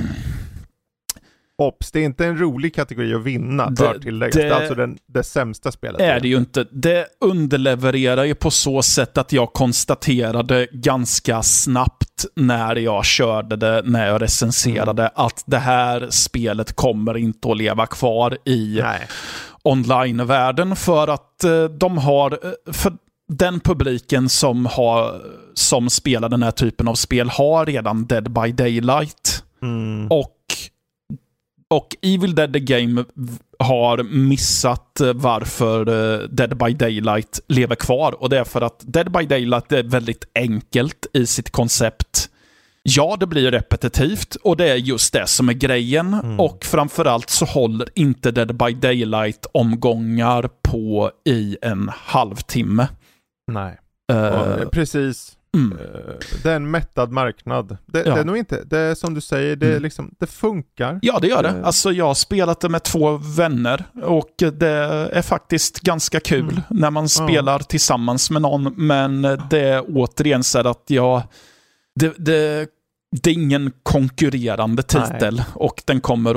Ops, 1.60 1.90
det 1.90 2.00
är 2.00 2.04
inte 2.04 2.26
en 2.26 2.38
rolig 2.38 2.74
kategori 2.74 3.14
att 3.14 3.22
vinna, 3.22 3.70
Det- 3.70 3.82
bör 3.82 3.98
tilläggas. 3.98 4.34
Det, 4.36 4.42
det- 4.42 4.48
är 4.48 4.52
alltså 4.52 4.74
den, 4.74 4.98
det 5.06 5.22
sämsta 5.22 5.72
spelet. 5.72 6.00
är 6.00 6.20
det 6.20 6.28
ju 6.28 6.36
inte. 6.36 6.66
Det 6.70 7.06
underlevererar 7.20 8.24
ju 8.24 8.34
på 8.34 8.50
så 8.50 8.82
sätt 8.82 9.18
att 9.18 9.32
jag 9.32 9.52
konstaterade 9.52 10.66
ganska 10.72 11.42
snabbt 11.42 12.24
när 12.36 12.76
jag 12.76 13.04
körde 13.04 13.56
det, 13.56 13.82
när 13.84 14.06
jag 14.06 14.22
recenserade, 14.22 15.08
att 15.14 15.42
det 15.46 15.58
här 15.58 16.06
spelet 16.10 16.72
kommer 16.72 17.16
inte 17.16 17.50
att 17.50 17.56
leva 17.56 17.86
kvar 17.86 18.38
i 18.44 18.82
online-världen 19.62 20.76
för 20.76 21.08
att 21.08 21.44
eh, 21.44 21.64
de 21.64 21.98
har, 21.98 22.32
eh, 22.32 22.72
för 22.72 22.92
den 23.28 23.60
publiken 23.60 24.28
som, 24.28 24.66
har, 24.66 25.20
som 25.54 25.90
spelar 25.90 26.28
den 26.28 26.42
här 26.42 26.50
typen 26.50 26.88
av 26.88 26.94
spel 26.94 27.28
har 27.30 27.66
redan 27.66 28.06
Dead 28.06 28.30
by 28.32 28.52
Daylight. 28.52 29.44
Mm. 29.62 30.06
Och, 30.10 30.36
och 31.70 31.96
Evil 32.02 32.34
Dead 32.34 32.52
the 32.52 32.60
Game 32.60 33.04
har 33.58 34.02
missat 34.02 35.00
varför 35.14 35.88
eh, 35.88 36.28
Dead 36.28 36.56
by 36.56 36.72
Daylight 36.72 37.40
lever 37.48 37.74
kvar. 37.74 38.22
Och 38.22 38.28
det 38.28 38.38
är 38.38 38.44
för 38.44 38.60
att 38.60 38.84
Dead 38.86 39.12
by 39.12 39.26
Daylight 39.26 39.72
är 39.72 39.82
väldigt 39.82 40.24
enkelt 40.34 41.06
i 41.12 41.26
sitt 41.26 41.50
koncept. 41.50 42.30
Ja, 42.82 43.16
det 43.20 43.26
blir 43.26 43.50
repetitivt 43.50 44.34
och 44.34 44.56
det 44.56 44.70
är 44.70 44.76
just 44.76 45.12
det 45.12 45.26
som 45.26 45.48
är 45.48 45.52
grejen. 45.52 46.14
Och 46.38 46.64
framförallt 46.64 47.30
så 47.30 47.44
håller 47.44 47.88
inte 47.94 48.30
Dead 48.30 48.56
by 48.56 48.72
Daylight-omgångar 48.72 50.48
på 50.62 51.10
i 51.24 51.56
en 51.62 51.90
halvtimme. 51.94 52.88
Nej. 53.52 53.78
Ja, 54.06 54.56
precis. 54.72 55.36
Mm. 55.56 55.78
Eh, 55.78 56.14
Det 56.42 56.50
är 56.50 56.56
en 56.56 56.70
mättad 56.70 57.10
marknad. 57.12 57.76
Det, 57.86 58.02
Ja. 58.06 58.14
det 58.14 58.20
är 58.20 58.24
nog 58.24 58.36
inte, 58.36 58.62
det 58.64 58.78
är 58.78 58.94
som 58.94 59.14
du 59.14 59.20
säger, 59.20 59.56
det, 59.56 59.70
Mm. 59.70 59.82
liksom, 59.82 60.14
det 60.18 60.26
funkar. 60.26 60.98
Ja, 61.02 61.18
det 61.18 61.28
gör 61.28 61.42
det. 61.42 61.48
Eh. 61.48 61.64
Alltså, 61.66 61.92
jag 61.92 62.06
har 62.06 62.14
spelat 62.14 62.60
det 62.60 62.68
med 62.68 62.82
två 62.82 63.16
vänner 63.16 63.84
och 64.02 64.34
det 64.52 64.68
är 65.12 65.22
faktiskt 65.22 65.80
ganska 65.80 66.20
kul 66.20 66.40
Mm. 66.50 66.60
när 66.70 66.90
man 66.90 67.08
spelar 67.08 67.58
tillsammans 67.58 68.30
med 68.30 68.42
någon. 68.42 68.74
Men 68.76 69.22
det 69.50 69.60
är 69.60 69.84
återigen 69.88 70.44
så 70.44 70.68
att 70.68 70.84
jag... 70.86 71.22
Det, 71.94 72.14
det, 72.18 72.68
det 73.22 73.30
är 73.30 73.34
ingen 73.34 73.72
konkurrerande 73.82 74.82
titel 74.82 75.42
och 75.54 75.82
den 75.86 76.00
kommer 76.00 76.30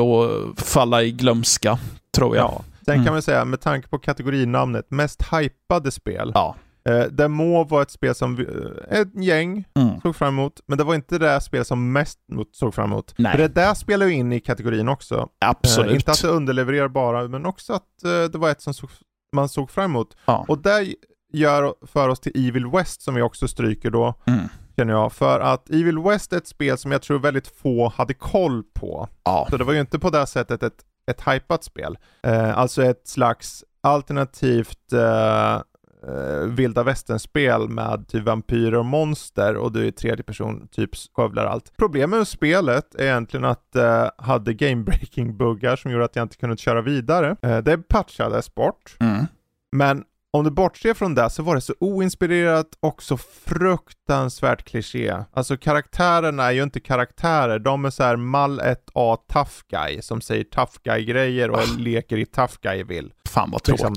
att 0.54 0.62
falla 0.62 1.04
i 1.04 1.12
glömska, 1.12 1.80
tror 2.15 2.36
jag. 2.36 2.43
Ja. 2.45 2.62
Sen 2.86 2.93
Mm. 2.93 3.06
kan 3.06 3.13
man 3.13 3.21
säga, 3.21 3.45
med 3.45 3.62
tanke 3.62 3.88
på 3.88 3.99
kategorinamnet, 3.99 4.86
mest 4.91 5.23
hypade 5.34 5.91
spel. 5.91 6.32
Ja. 6.36 6.56
Eh, 6.89 7.04
det 7.12 7.28
må 7.28 7.63
vara 7.63 7.82
ett 7.82 7.91
spel 7.91 8.15
som 8.15 8.36
vi, 8.36 8.43
eh, 8.43 9.00
ett 9.00 9.24
gäng 9.24 9.65
Mm. 9.76 10.02
såg 10.02 10.15
fram 10.15 10.28
emot, 10.39 10.60
men 10.65 10.78
det 10.78 10.84
var 10.84 10.96
inte 10.96 11.17
det 11.17 11.41
spel 11.41 11.65
som 11.65 11.91
mest 11.91 12.19
såg 12.52 12.74
fram 12.74 12.91
emot. 12.91 13.13
Nej. 13.17 13.32
För 13.32 13.38
det 13.39 13.48
där 13.48 13.74
spelar 13.74 14.06
ju 14.06 14.13
in 14.13 14.34
i 14.34 14.39
kategorin 14.39 14.89
också. 14.89 15.30
Absolut. 15.39 15.89
Eh, 15.91 15.96
inte 15.96 16.12
att 16.12 16.22
det 16.22 16.28
underlevererar 16.28 16.88
bara, 16.88 17.28
men 17.28 17.46
också 17.46 17.74
att 17.74 18.04
eh, 18.06 18.24
det 18.32 18.38
var 18.38 18.50
ett 18.50 18.62
som 18.62 18.74
såg, 18.74 18.89
man 19.36 19.50
såg 19.50 19.69
fram 19.72 19.86
emot. 19.91 20.17
Ja. 20.26 20.46
Och 20.48 20.58
det 20.58 20.93
gör 21.34 21.74
för 21.88 22.10
oss 22.10 22.19
till 22.19 22.48
Evil 22.48 22.67
West 22.67 23.02
som 23.02 23.15
vi 23.15 23.22
också 23.22 23.48
stryker 23.48 23.89
då, 23.89 24.13
Mm. 24.26 24.39
känner 24.76 24.93
jag. 24.93 25.13
För 25.13 25.39
att 25.39 25.69
Evil 25.69 26.00
West 26.00 26.34
är 26.34 26.38
ett 26.38 26.48
spel 26.48 26.78
som 26.78 26.91
jag 26.91 27.02
tror 27.02 27.19
väldigt 27.19 27.48
få 27.48 27.89
hade 27.89 28.13
koll 28.13 28.63
på. 28.74 29.08
Ja. 29.24 29.48
Så 29.50 29.58
det 29.58 29.63
var 29.63 29.74
ju 29.74 29.80
inte 29.80 30.00
på 30.00 30.10
det 30.10 30.28
sättet 30.28 30.63
ett, 30.63 30.82
ett 31.12 31.22
hypat 31.28 31.63
spel. 31.63 31.98
Eh, 32.24 32.58
alltså 32.58 32.84
ett 32.84 33.08
slags 33.08 33.63
alternativt 33.84 34.93
eh, 34.93 35.62
eh, 36.08 36.48
vilda 36.48 36.84
västern-spel 36.84 37.70
med 37.70 38.08
typ 38.08 38.24
vampyrer 38.24 38.76
och 38.76 38.86
monster 38.86 39.56
och 39.56 39.72
du 39.72 39.88
är 39.88 39.92
tredje 39.92 40.24
person, 40.24 40.68
typ 40.72 40.89
skövlar 41.16 41.46
allt. 41.46 41.72
Problemet 41.78 42.18
med 42.18 42.28
spelet 42.28 42.96
är 42.96 43.04
egentligen 43.04 43.46
att 43.46 43.72
det 43.72 44.12
hade 44.18 44.54
game-breaking-buggar 44.54 45.76
som 45.76 45.92
gjorde 45.92 46.06
att 46.06 46.16
jag 46.16 46.24
inte 46.26 46.38
kunde 46.38 46.58
köra 46.58 46.82
vidare. 46.82 47.36
Eh, 47.42 47.58
det 47.58 47.78
patchades 47.78 48.56
bort, 48.56 48.96
Mm. 49.00 49.26
men 49.72 50.04
om 50.36 50.44
du 50.44 50.52
bortser 50.52 50.94
från 50.94 51.16
det 51.16 51.30
så 51.30 51.44
var 51.44 51.56
det 51.56 51.62
så 51.62 51.74
oinspirerat 51.80 52.68
och 52.80 53.04
så 53.04 53.18
fruktansvärt 53.18 54.63
kliché. 54.63 55.16
Alltså 55.34 55.58
karaktärerna 55.58 56.44
är 56.44 56.52
ju 56.52 56.63
inte 56.63 56.80
karaktärer, 56.80 57.60
de 57.60 57.86
är 57.86 57.89
så 57.89 58.04
här 58.04 58.16
mall 58.16 58.60
1A 58.62 59.18
tough 59.34 59.52
guy 59.70 60.02
som 60.02 60.22
säger 60.22 60.44
tough 60.44 60.74
guy 60.84 61.06
grejer 61.06 61.50
och 61.50 61.58
Ah. 61.60 61.78
leker 61.78 62.18
i 62.18 62.26
tough 62.26 62.54
guy 62.62 62.84
vill. 62.84 63.13
Fan 63.30 63.52
vad 63.52 63.70
Liksom. 63.70 63.96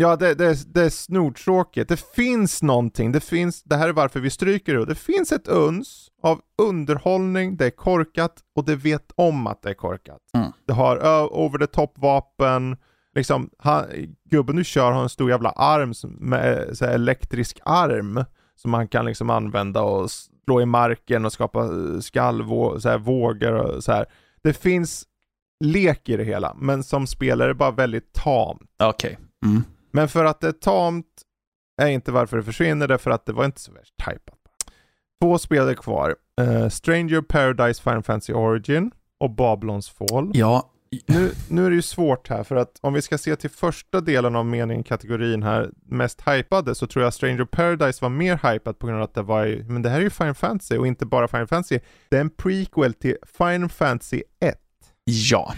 Ja, 0.00 0.16
det, 0.16 0.34
det, 0.34 0.74
det 0.74 0.82
är 0.84 0.90
snortråkigt. 0.90 1.88
Det 1.88 2.00
finns 2.00 2.62
någonting, 2.62 3.12
det 3.12 3.20
finns, 3.20 3.62
det 3.62 3.76
här 3.76 3.88
är 3.88 3.92
varför 3.92 4.20
vi 4.20 4.30
stryker 4.30 4.74
det. 4.74 4.84
Det 4.84 4.94
finns 4.94 5.32
ett 5.32 5.48
uns 5.48 6.08
av 6.22 6.40
underhållning, 6.62 7.56
det 7.56 7.66
är 7.66 7.70
korkat 7.70 8.32
och 8.56 8.64
det 8.64 8.76
vet 8.76 9.12
om 9.14 9.46
att 9.46 9.62
det 9.62 9.70
är 9.70 9.74
korkat. 9.74 10.18
Mm. 10.34 10.52
Det 10.66 10.72
har 10.72 10.96
over 11.38 11.58
the 11.58 11.66
top 11.66 11.92
vapen, 11.98 12.76
liksom, 13.14 13.50
han, 13.58 13.84
gubben 14.30 14.56
du 14.56 14.64
kör 14.64 14.92
har 14.92 15.02
en 15.02 15.08
stor 15.08 15.30
jävla 15.30 15.50
arm 15.50 15.94
som- 15.94 16.16
med 16.20 16.70
så 16.78 16.84
elektrisk 16.84 17.58
arm 17.64 18.24
som 18.56 18.70
man 18.70 18.88
kan 18.88 19.04
liksom 19.04 19.30
använda 19.30 19.82
och 19.82 20.10
slå 20.10 20.60
i 20.60 20.66
marken 20.66 21.24
och 21.24 21.32
skapa 21.32 21.64
eh, 22.84 22.98
vågor 22.98 23.52
och 23.52 23.84
så 23.84 23.92
här. 23.92 24.06
Det 24.42 24.52
finns 24.52 25.04
lek 25.64 26.08
i 26.08 26.16
det 26.16 26.24
hela, 26.24 26.54
men 26.58 26.82
som 26.82 27.06
spelare 27.06 27.50
är 27.50 27.54
bara 27.54 27.70
väldigt 27.70 28.12
tamt. 28.12 28.62
Okej. 28.82 29.18
Mm. 29.46 29.62
Men 29.90 30.08
för 30.08 30.24
att 30.24 30.40
det 30.40 30.48
är 30.48 30.52
tamt 30.52 31.06
är 31.82 31.88
inte 31.88 32.12
varför 32.12 32.36
det 32.36 32.42
försvinner, 32.42 32.88
därför 32.88 33.10
att 33.10 33.26
det 33.26 33.32
var 33.32 33.44
inte 33.44 33.60
så 33.60 33.72
värst 33.72 33.94
hypat. 34.06 34.38
Två 35.22 35.38
spel 35.38 35.68
är 35.68 35.74
kvar. 35.74 36.16
Eh, 36.40 36.68
Stranger 36.68 37.20
Paradise 37.20 37.82
Final 37.82 38.02
Fantasy 38.02 38.32
Origin 38.32 38.90
och 39.20 39.30
Babylons 39.30 39.90
Fall. 39.90 40.30
Ja, 40.34 40.70
Nu, 41.06 41.30
nu 41.48 41.66
är 41.66 41.70
det 41.70 41.76
ju 41.76 41.82
svårt 41.82 42.28
här, 42.28 42.44
för 42.44 42.56
att 42.56 42.78
om 42.80 42.92
vi 42.92 43.02
ska 43.02 43.18
se 43.18 43.36
till 43.36 43.50
första 43.50 44.00
delen 44.00 44.36
av 44.36 44.46
meningen, 44.46 44.84
kategorin 44.84 45.42
här, 45.42 45.70
mest 45.86 46.28
hypade, 46.28 46.74
så 46.74 46.86
tror 46.86 47.04
jag 47.04 47.14
Stranger 47.14 47.44
Paradise 47.44 47.98
var 48.04 48.08
mer 48.08 48.52
hypat 48.52 48.78
på 48.78 48.86
grund 48.86 48.98
av 48.98 49.04
att 49.04 49.14
det 49.14 49.22
var 49.22 49.44
ju, 49.44 49.64
men 49.64 49.82
det 49.82 49.90
här 49.90 49.98
är 49.98 50.02
ju 50.02 50.10
Final 50.10 50.34
Fantasy 50.34 50.76
och 50.76 50.86
inte 50.86 51.06
bara 51.06 51.28
Final 51.28 51.46
Fantasy. 51.46 51.78
Det 52.08 52.16
är 52.16 52.20
en 52.20 52.30
prequel 52.30 52.94
till 52.94 53.16
Final 53.38 53.68
Fantasy 53.68 54.22
1. 54.40 54.58
ja. 55.04 55.54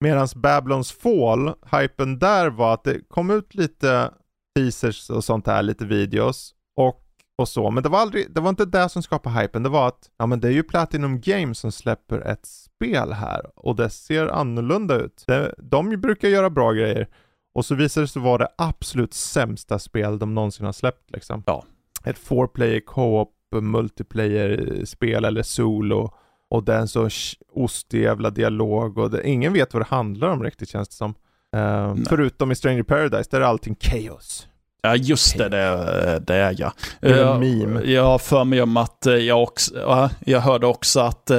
Medan 0.00 0.28
Babylons 0.36 0.92
Fall, 0.92 1.54
hypen 1.72 2.18
där 2.18 2.50
var 2.50 2.74
att 2.74 2.84
det 2.84 3.08
kom 3.08 3.30
ut 3.30 3.54
lite 3.54 4.10
teasers 4.56 5.10
och 5.10 5.24
sånt 5.24 5.46
här, 5.46 5.62
lite 5.62 5.84
videos 5.84 6.54
och, 6.76 7.02
och 7.38 7.48
så. 7.48 7.70
Men 7.70 7.82
det 7.82 7.88
var 7.88 7.98
aldrig, 7.98 8.34
det 8.34 8.40
var 8.40 8.50
inte 8.50 8.64
det 8.64 8.88
som 8.88 9.02
skapade 9.02 9.40
hypen. 9.40 9.62
Det 9.62 9.68
var 9.68 9.88
att, 9.88 10.10
ja 10.18 10.26
men 10.26 10.40
det 10.40 10.48
är 10.48 10.52
ju 10.52 10.62
Platinum 10.62 11.20
Games 11.20 11.58
som 11.58 11.72
släpper 11.72 12.20
ett 12.20 12.46
spel 12.46 13.12
här 13.12 13.50
och 13.54 13.76
det 13.76 13.90
ser 13.90 14.26
annorlunda 14.26 14.94
ut. 14.94 15.24
Det, 15.26 15.54
de 15.58 16.00
brukar 16.00 16.28
göra 16.28 16.50
bra 16.50 16.72
grejer. 16.72 17.08
Och 17.54 17.64
så 17.64 17.74
visade 17.74 18.04
det 18.04 18.08
sig 18.08 18.22
vara 18.22 18.38
det 18.38 18.48
absolut 18.58 19.14
sämsta 19.14 19.78
spel 19.78 20.18
de 20.18 20.34
någonsin 20.34 20.66
har 20.66 20.72
släppt 20.72 21.10
liksom. 21.10 21.42
Ja. 21.46 21.64
Ett 22.04 22.18
four 22.18 22.46
player 22.46 22.80
co-op 22.80 23.32
multiplayer-spel 23.60 25.24
eller 25.24 25.42
solo. 25.42 26.14
Och 26.50 26.64
det 26.64 26.74
är 26.74 26.78
en 26.78 26.88
så 26.88 27.08
ostig 27.54 28.02
jävla 28.02 28.30
dialog 28.30 28.98
och 28.98 29.10
det, 29.10 29.28
ingen 29.28 29.52
vet 29.52 29.74
vad 29.74 29.80
det 29.82 29.86
handlar 29.90 30.28
om 30.28 30.42
riktigt 30.42 30.68
känns 30.68 30.88
det 30.88 30.94
som. 30.94 31.14
Nej. 31.52 32.04
förutom 32.08 32.52
i 32.52 32.54
Stranger 32.54 32.82
Paradise, 32.82 33.28
där 33.30 33.40
är 33.40 33.44
allting 33.44 33.76
chaos. 33.80 34.46
Ja, 34.82 34.96
just 34.96 35.38
det, 35.38 35.48
det, 35.48 36.22
det 36.26 36.34
är 36.34 36.54
jag. 36.58 36.72
Det 37.00 37.08
är 37.08 37.12
en 37.12 37.18
Jag- 37.18 37.40
meme. 37.40 37.80
Jag 37.82 38.04
har 38.04 38.18
för 38.18 38.44
mig 38.44 38.62
om 38.62 38.76
att 38.76 39.06
eh, 39.06 39.14
jag 39.14 39.42
också, 39.42 39.78
ja, 39.78 40.10
jag 40.26 40.40
hörde 40.40 40.66
också 40.66 41.00
att 41.00 41.30
eh, 41.30 41.36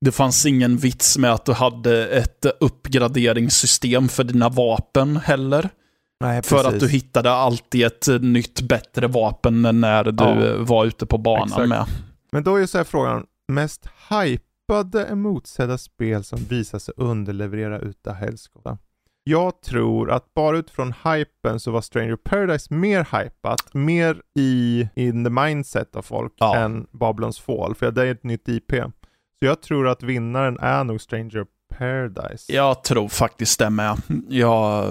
det 0.00 0.12
fanns 0.12 0.46
ingen 0.46 0.76
vits 0.76 1.18
med 1.18 1.32
att 1.32 1.44
du 1.44 1.52
hade 1.52 2.06
ett 2.06 2.46
uppgraderingssystem 2.60 4.08
för 4.08 4.24
dina 4.24 4.48
vapen 4.48 5.16
heller. 5.16 5.68
Nej, 6.20 6.42
För 6.42 6.68
att 6.68 6.80
du 6.80 6.88
hittade 6.88 7.30
alltid 7.32 7.84
ett 7.86 8.08
eh, 8.08 8.18
nytt 8.20 8.60
bättre 8.60 9.06
vapen 9.06 9.62
när 9.80 10.04
du 10.04 10.14
Ja. 10.24 10.54
var 10.64 10.84
ute 10.84 11.06
på 11.06 11.18
banan 11.18 11.48
Exakt. 11.48 11.68
med. 11.68 11.84
Men 12.32 12.44
då 12.44 12.56
är 12.56 12.60
ju 12.60 12.66
så 12.66 12.78
här 12.78 12.84
frågan, 12.84 13.24
mest 13.54 13.88
hypade 14.10 15.04
emotsedda 15.06 15.78
spel 15.78 16.24
som 16.24 16.38
visar 16.38 16.78
sig 16.78 16.94
underleverera 16.96 17.78
utav 17.78 18.14
helskotta. 18.14 18.78
Jag 19.24 19.60
tror 19.62 20.10
att 20.10 20.34
bara 20.34 20.58
utifrån 20.58 20.94
hypen 21.04 21.60
så 21.60 21.70
var 21.70 21.80
Stranger 21.80 22.16
Paradise 22.16 22.74
mer 22.74 22.98
hypat, 23.22 23.74
mer 23.74 24.22
i 24.38 24.88
in 24.94 25.24
the 25.24 25.30
mindset 25.30 25.96
av 25.96 26.02
folk 26.02 26.32
Ja. 26.36 26.56
än 26.56 26.86
Babylons 26.90 27.40
Fall, 27.40 27.74
för 27.74 27.90
det 27.90 28.02
är 28.02 28.10
ett 28.12 28.24
nytt 28.24 28.48
IP. 28.48 28.72
Så 29.38 29.46
jag 29.46 29.62
tror 29.62 29.88
att 29.88 30.02
vinnaren 30.02 30.58
är 30.60 30.84
nog 30.84 31.00
Stranger 31.00 31.46
Paradise. 31.78 32.52
Jag 32.52 32.84
tror 32.84 33.08
faktiskt 33.08 33.58
det 33.58 33.70
med. 33.70 33.96
Jag, 34.28 34.84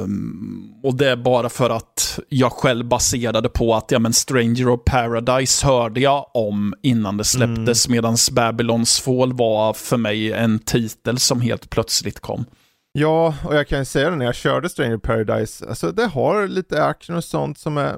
och 0.84 0.96
det 0.96 1.10
är 1.10 1.16
bara 1.16 1.50
för 1.50 1.70
att 1.70 2.20
jag 2.30 2.52
själv 2.52 2.86
baserade 2.86 3.50
på 3.50 3.76
att 3.76 3.92
ja, 3.92 4.00
men 4.00 4.14
Stranger 4.14 4.70
of 4.70 4.80
Paradise 4.86 5.68
hörde 5.68 6.00
jag 6.00 6.26
om 6.34 6.74
innan 6.82 7.18
det 7.18 7.24
släpptes, 7.24 7.88
mm. 7.88 7.96
medan 7.96 8.16
Babylons 8.32 9.00
Fall 9.00 9.34
var 9.34 9.74
för 9.74 9.98
mig 9.98 10.34
en 10.34 10.60
titel 10.60 11.20
som 11.20 11.42
helt 11.42 11.70
plötsligt 11.70 12.20
kom. 12.20 12.46
Ja, 12.94 13.36
och 13.46 13.56
jag 13.56 13.68
kan 13.68 13.86
säga 13.86 14.10
det 14.10 14.16
när 14.16 14.26
jag 14.26 14.36
körde 14.36 14.70
Stranger 14.70 14.96
of 14.96 15.02
Paradise, 15.02 15.66
alltså 15.70 15.92
det 15.92 16.06
har 16.06 16.48
lite 16.48 16.84
action 16.84 17.16
och 17.16 17.24
sånt 17.24 17.58
som 17.58 17.78
är 17.78 17.96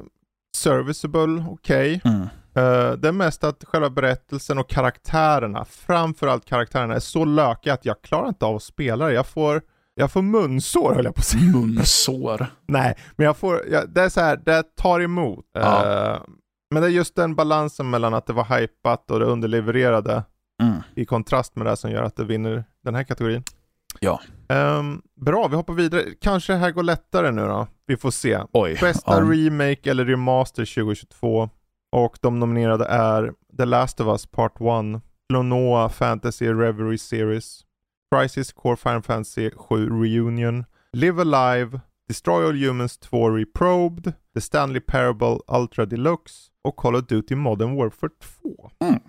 serviceable, 0.55 1.45
okej. 1.49 1.95
Okay. 1.95 2.11
Mm. 2.13 2.27
Uh, 2.57 2.91
det 2.91 3.07
är 3.07 3.11
mest 3.11 3.43
att 3.43 3.63
själva 3.63 3.89
berättelsen 3.89 4.57
och 4.57 4.69
karaktärerna, 4.69 5.65
framförallt 5.65 6.45
karaktärerna, 6.45 6.95
är 6.95 6.99
så 6.99 7.25
lökiga 7.25 7.73
att 7.73 7.85
jag 7.85 8.01
klarar 8.01 8.27
inte 8.27 8.45
av 8.45 8.55
att 8.55 8.63
spela 8.63 9.07
det. 9.07 9.13
Jag 9.13 9.27
får, 9.27 9.61
jag 9.95 10.11
får 10.11 10.21
munsår 10.21 10.95
höll 10.95 11.05
jag 11.05 11.15
på 11.15 11.19
att 11.19 11.25
säga. 11.25 11.51
Munsår? 11.51 12.47
Nej, 12.67 12.97
men 13.15 13.25
jag 13.25 13.37
får, 13.37 13.61
jag, 13.71 13.89
det 13.89 14.01
är 14.01 14.09
så 14.09 14.21
här, 14.21 14.41
det 14.45 14.63
tar 14.75 14.99
emot. 14.99 15.45
Ja. 15.53 16.13
Uh, 16.15 16.35
men 16.73 16.81
det 16.81 16.87
är 16.87 16.91
just 16.91 17.15
den 17.15 17.35
balansen 17.35 17.89
mellan 17.89 18.13
att 18.13 18.25
det 18.25 18.33
var 18.33 18.59
hypat 18.59 19.11
och 19.11 19.19
det 19.19 19.25
underlevererade 19.25 20.23
mm. 20.61 20.81
i 20.95 21.05
kontrast 21.05 21.55
med 21.55 21.67
det 21.67 21.77
som 21.77 21.91
gör 21.91 22.03
att 22.03 22.15
det 22.15 22.25
vinner 22.25 22.63
den 22.83 22.95
här 22.95 23.03
kategorin. 23.03 23.43
Ja. 23.99 24.21
Um, 24.49 25.01
bra, 25.21 25.47
vi 25.47 25.55
hoppar 25.55 25.73
vidare. 25.73 26.03
Kanske 26.21 26.53
det 26.53 26.59
här 26.59 26.71
går 26.71 26.83
lättare 26.83 27.31
nu 27.31 27.41
då. 27.41 27.67
Vi 27.85 27.97
får 27.97 28.11
se. 28.11 28.39
Oj, 28.51 28.77
Bästa 28.81 29.11
ja. 29.11 29.31
remake 29.31 29.91
eller 29.91 30.05
remaster 30.05 30.75
2022. 30.75 31.49
Och 31.93 32.17
de 32.21 32.39
nominerade 32.39 32.85
är 32.85 33.33
The 33.57 33.65
Last 33.65 33.99
of 33.99 34.07
Us 34.07 34.25
Part 34.25 34.61
1, 34.61 35.01
Klonoa 35.29 35.89
Fantasy 35.89 36.47
Reverie 36.47 36.97
Series, 36.97 37.61
Crisis 38.15 38.53
Core 38.53 38.77
Final 38.77 39.01
Fantasy 39.01 39.49
7 39.69 39.89
Reunion, 39.89 40.65
Live 40.93 41.21
Alive, 41.21 41.79
Destroy 42.07 42.47
All 42.47 42.55
Humans 42.55 42.97
2 42.97 43.29
Reprobed, 43.29 44.13
The 44.35 44.41
Stanley 44.41 44.79
Parable 44.79 45.39
Ultra 45.47 45.85
Deluxe 45.85 46.33
och 46.63 46.75
Call 46.75 46.95
of 46.95 47.07
Duty 47.07 47.35
Modern 47.35 47.75
Warfare 47.75 48.11
2. 48.43 48.71
Mm. 48.81 48.99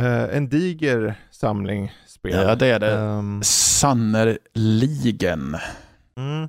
Uh, 0.00 0.36
en 0.36 0.48
diger 0.48 1.14
samling 1.30 1.92
spel. 2.06 2.32
Ja, 2.32 2.54
det 2.54 2.66
är 2.66 2.80
det. 2.80 2.96
Um, 2.96 3.42
Sannerligen. 3.42 5.56
Mm. 6.16 6.42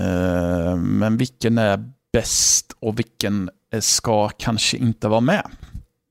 Uh, 0.00 0.76
men 0.76 1.16
vilken 1.16 1.58
är 1.58 1.92
bäst 2.12 2.76
och 2.80 2.98
vilken 2.98 3.50
ska 3.80 4.28
kanske 4.28 4.76
inte 4.76 5.08
vara 5.08 5.20
med. 5.20 5.50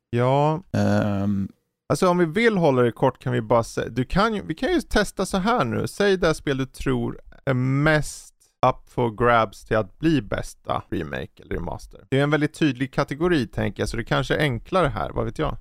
Ja. 0.10 0.64
Um, 0.72 1.50
alltså 1.90 2.10
om 2.10 2.18
vi 2.18 2.26
vill 2.26 2.58
hålla 2.58 2.82
det 2.82 2.92
kort 2.92 3.24
kan 3.24 3.34
vi 3.34 3.42
bara 3.42 3.64
säga, 3.64 3.90
du 3.90 4.06
kan, 4.06 4.48
vi 4.48 4.56
kan 4.56 4.74
ju 4.74 4.82
testa 4.82 5.26
så 5.26 5.38
här 5.38 5.66
nu. 5.66 5.88
Säg 5.88 6.18
det 6.18 6.34
spel 6.34 6.58
du 6.58 6.66
tror 6.66 7.20
är 7.46 7.54
mest 7.54 8.34
up 8.68 8.90
for 8.90 9.26
grabs 9.26 9.66
till 9.66 9.78
att 9.78 10.00
bli 10.00 10.22
bästa 10.22 10.84
remake 10.90 11.44
eller 11.44 11.56
remaster. 11.56 12.00
Det 12.10 12.20
är 12.20 12.24
en 12.24 12.30
väldigt 12.30 12.54
tydlig 12.54 12.94
kategori 12.94 13.48
tänker 13.48 13.82
jag, 13.82 13.90
så 13.90 13.98
det 13.98 14.04
kanske 14.04 14.36
är 14.36 14.40
enklare 14.40 14.88
här, 14.88 15.10
vad 15.10 15.26
vet 15.26 15.40
jag? 15.40 15.58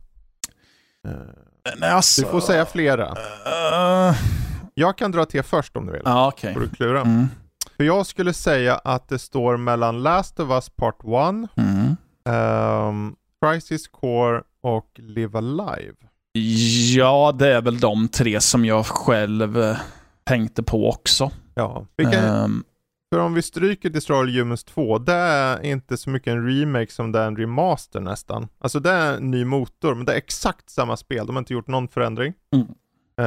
Uh, 1.08 1.12
Nej, 1.78 1.90
alltså, 1.90 2.22
du 2.22 2.28
får 2.28 2.40
säga 2.40 2.66
flera. 2.66 3.10
Uh, 3.10 4.16
jag 4.74 4.98
kan 4.98 5.12
dra 5.12 5.24
till 5.24 5.42
först 5.42 5.76
om 5.76 5.86
du 5.86 5.92
vill. 5.92 6.02
Ja, 6.04 6.28
okej. 6.28 6.50
Okay. 6.50 6.54
Får 6.54 6.60
du 6.60 6.76
klura. 6.76 7.00
Mm. 7.00 7.26
För 7.76 7.84
jag 7.84 8.06
skulle 8.06 8.32
säga 8.32 8.74
att 8.74 9.08
det 9.08 9.18
står 9.18 9.56
mellan 9.56 10.02
Last 10.02 10.40
of 10.40 10.50
Us 10.50 10.70
Part 10.70 10.98
1, 11.04 11.06
mm. 11.56 11.79
Um, 12.30 13.16
Crisis 13.42 13.88
Core 13.88 14.42
och 14.62 14.90
Live 14.94 15.38
Alive. 15.38 15.94
Ja, 16.96 17.32
det 17.38 17.54
är 17.54 17.62
väl 17.62 17.80
de 17.80 18.08
tre 18.08 18.40
som 18.40 18.64
jag 18.64 18.86
själv 18.86 19.58
eh, 19.58 19.76
tänkte 20.24 20.62
på 20.62 20.88
också. 20.88 21.30
Ja, 21.54 21.86
Vilka, 21.96 22.44
um, 22.44 22.64
för 23.14 23.20
om 23.20 23.34
vi 23.34 23.42
stryker 23.42 23.90
Destroy 23.90 24.38
Humans 24.38 24.64
2, 24.64 24.98
det 24.98 25.12
är 25.12 25.64
inte 25.64 25.96
så 25.96 26.10
mycket 26.10 26.30
en 26.30 26.46
remake 26.46 26.92
som 26.92 27.12
det 27.12 27.18
är 27.18 27.26
en 27.26 27.36
remaster 27.36 28.00
nästan. 28.00 28.48
Alltså 28.58 28.80
det 28.80 28.90
är 28.90 29.16
en 29.16 29.30
ny 29.30 29.44
motor, 29.44 29.94
men 29.94 30.06
det 30.06 30.12
är 30.12 30.16
exakt 30.16 30.70
samma 30.70 30.96
spel. 30.96 31.26
De 31.26 31.36
har 31.36 31.40
inte 31.40 31.52
gjort 31.52 31.66
någon 31.66 31.88
förändring. 31.88 32.34
Mm. 32.54 32.66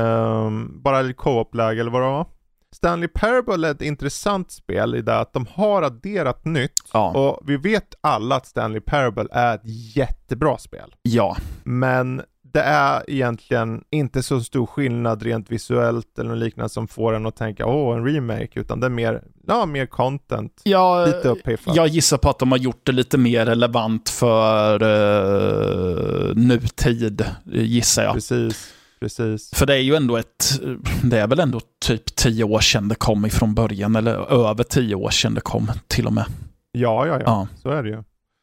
Um, 0.01 0.81
bara 0.81 1.01
lite 1.01 1.13
co-op-läge 1.13 1.81
eller 1.81 1.91
vad 1.91 2.01
det 2.01 2.05
var. 2.05 2.27
Stanley 2.73 3.07
Parable 3.07 3.67
är 3.67 3.71
ett 3.71 3.81
intressant 3.81 4.51
spel 4.51 4.95
i 4.95 5.01
det 5.01 5.19
att 5.19 5.33
de 5.33 5.47
har 5.53 5.81
adderat 5.81 6.45
nytt. 6.45 6.71
Ja. 6.93 7.11
Och 7.11 7.49
vi 7.49 7.57
vet 7.57 7.95
alla 8.01 8.35
att 8.35 8.45
Stanley 8.45 8.81
Parable 8.81 9.27
är 9.31 9.55
ett 9.55 9.95
jättebra 9.95 10.57
spel. 10.57 10.95
Ja. 11.01 11.37
Men 11.63 12.21
det 12.53 12.61
är 12.61 13.09
egentligen 13.09 13.83
inte 13.89 14.23
så 14.23 14.41
stor 14.41 14.65
skillnad 14.65 15.23
rent 15.23 15.51
visuellt 15.51 16.19
eller 16.19 16.29
något 16.29 16.39
liknande 16.39 16.69
som 16.69 16.87
får 16.87 17.13
en 17.13 17.25
att 17.25 17.35
tänka 17.35 17.65
åh, 17.65 17.97
en 17.97 18.05
remake, 18.05 18.59
utan 18.59 18.79
det 18.79 18.85
är 18.85 18.89
mer, 18.89 19.23
ja, 19.47 19.65
mer 19.65 19.85
content. 19.85 20.61
Ja, 20.63 21.05
lite 21.05 21.29
uppiffat. 21.29 21.75
Jag 21.75 21.87
gissar 21.87 22.17
på 22.17 22.29
att 22.29 22.39
de 22.39 22.51
har 22.51 22.59
gjort 22.59 22.81
det 22.83 22.91
lite 22.91 23.17
mer 23.17 23.45
relevant 23.45 24.09
för 24.09 24.83
uh, 24.83 26.35
nutid, 26.35 27.25
gissar 27.45 28.03
jag. 28.03 28.13
Precis. 28.13 28.73
Precis. 29.03 29.55
För 29.55 29.65
det 29.65 29.73
är 29.73 29.79
ju 29.79 29.95
ändå 29.95 30.17
ett, 30.17 30.61
det 31.03 31.19
är 31.19 31.27
väl 31.27 31.39
ändå 31.39 31.61
typ 31.85 32.15
tio 32.15 32.43
år 32.43 32.59
sedan 32.59 32.87
det 32.87 32.95
kom 32.95 33.25
ifrån 33.25 33.55
början, 33.55 33.95
eller 33.95 34.47
över 34.49 34.63
tio 34.63 34.95
år 34.95 35.09
sedan 35.09 35.33
det 35.33 35.41
kom 35.41 35.71
till 35.87 36.07
och 36.07 36.13
med. 36.13 36.25
Ja, 36.71 37.07
ja, 37.07 37.13
ja, 37.13 37.21
ja. 37.25 37.47
så 37.61 37.69
är 37.69 37.83
det 37.83 37.89
ju. 37.89 37.95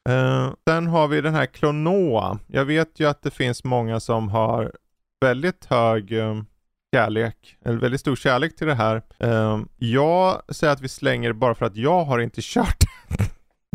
Uh, 0.08 0.52
sen 0.68 0.86
har 0.86 1.08
vi 1.08 1.20
den 1.20 1.34
här 1.34 1.46
Klonoa. 1.46 2.38
Jag 2.46 2.64
vet 2.64 3.00
ju 3.00 3.08
att 3.08 3.22
det 3.22 3.30
finns 3.30 3.64
många 3.64 4.00
som 4.00 4.28
har 4.28 4.72
väldigt 5.20 5.64
hög 5.64 6.12
um, 6.12 6.46
kärlek, 6.94 7.56
eller 7.64 7.78
väldigt 7.78 8.00
stor 8.00 8.16
kärlek 8.16 8.56
till 8.56 8.66
det 8.66 8.74
här. 8.74 9.02
Um, 9.18 9.68
jag 9.76 10.42
säger 10.48 10.72
att 10.72 10.80
vi 10.80 10.88
slänger 10.88 11.32
bara 11.32 11.54
för 11.54 11.66
att 11.66 11.76
jag 11.76 12.04
har 12.04 12.18
inte 12.18 12.40
kört 12.42 12.84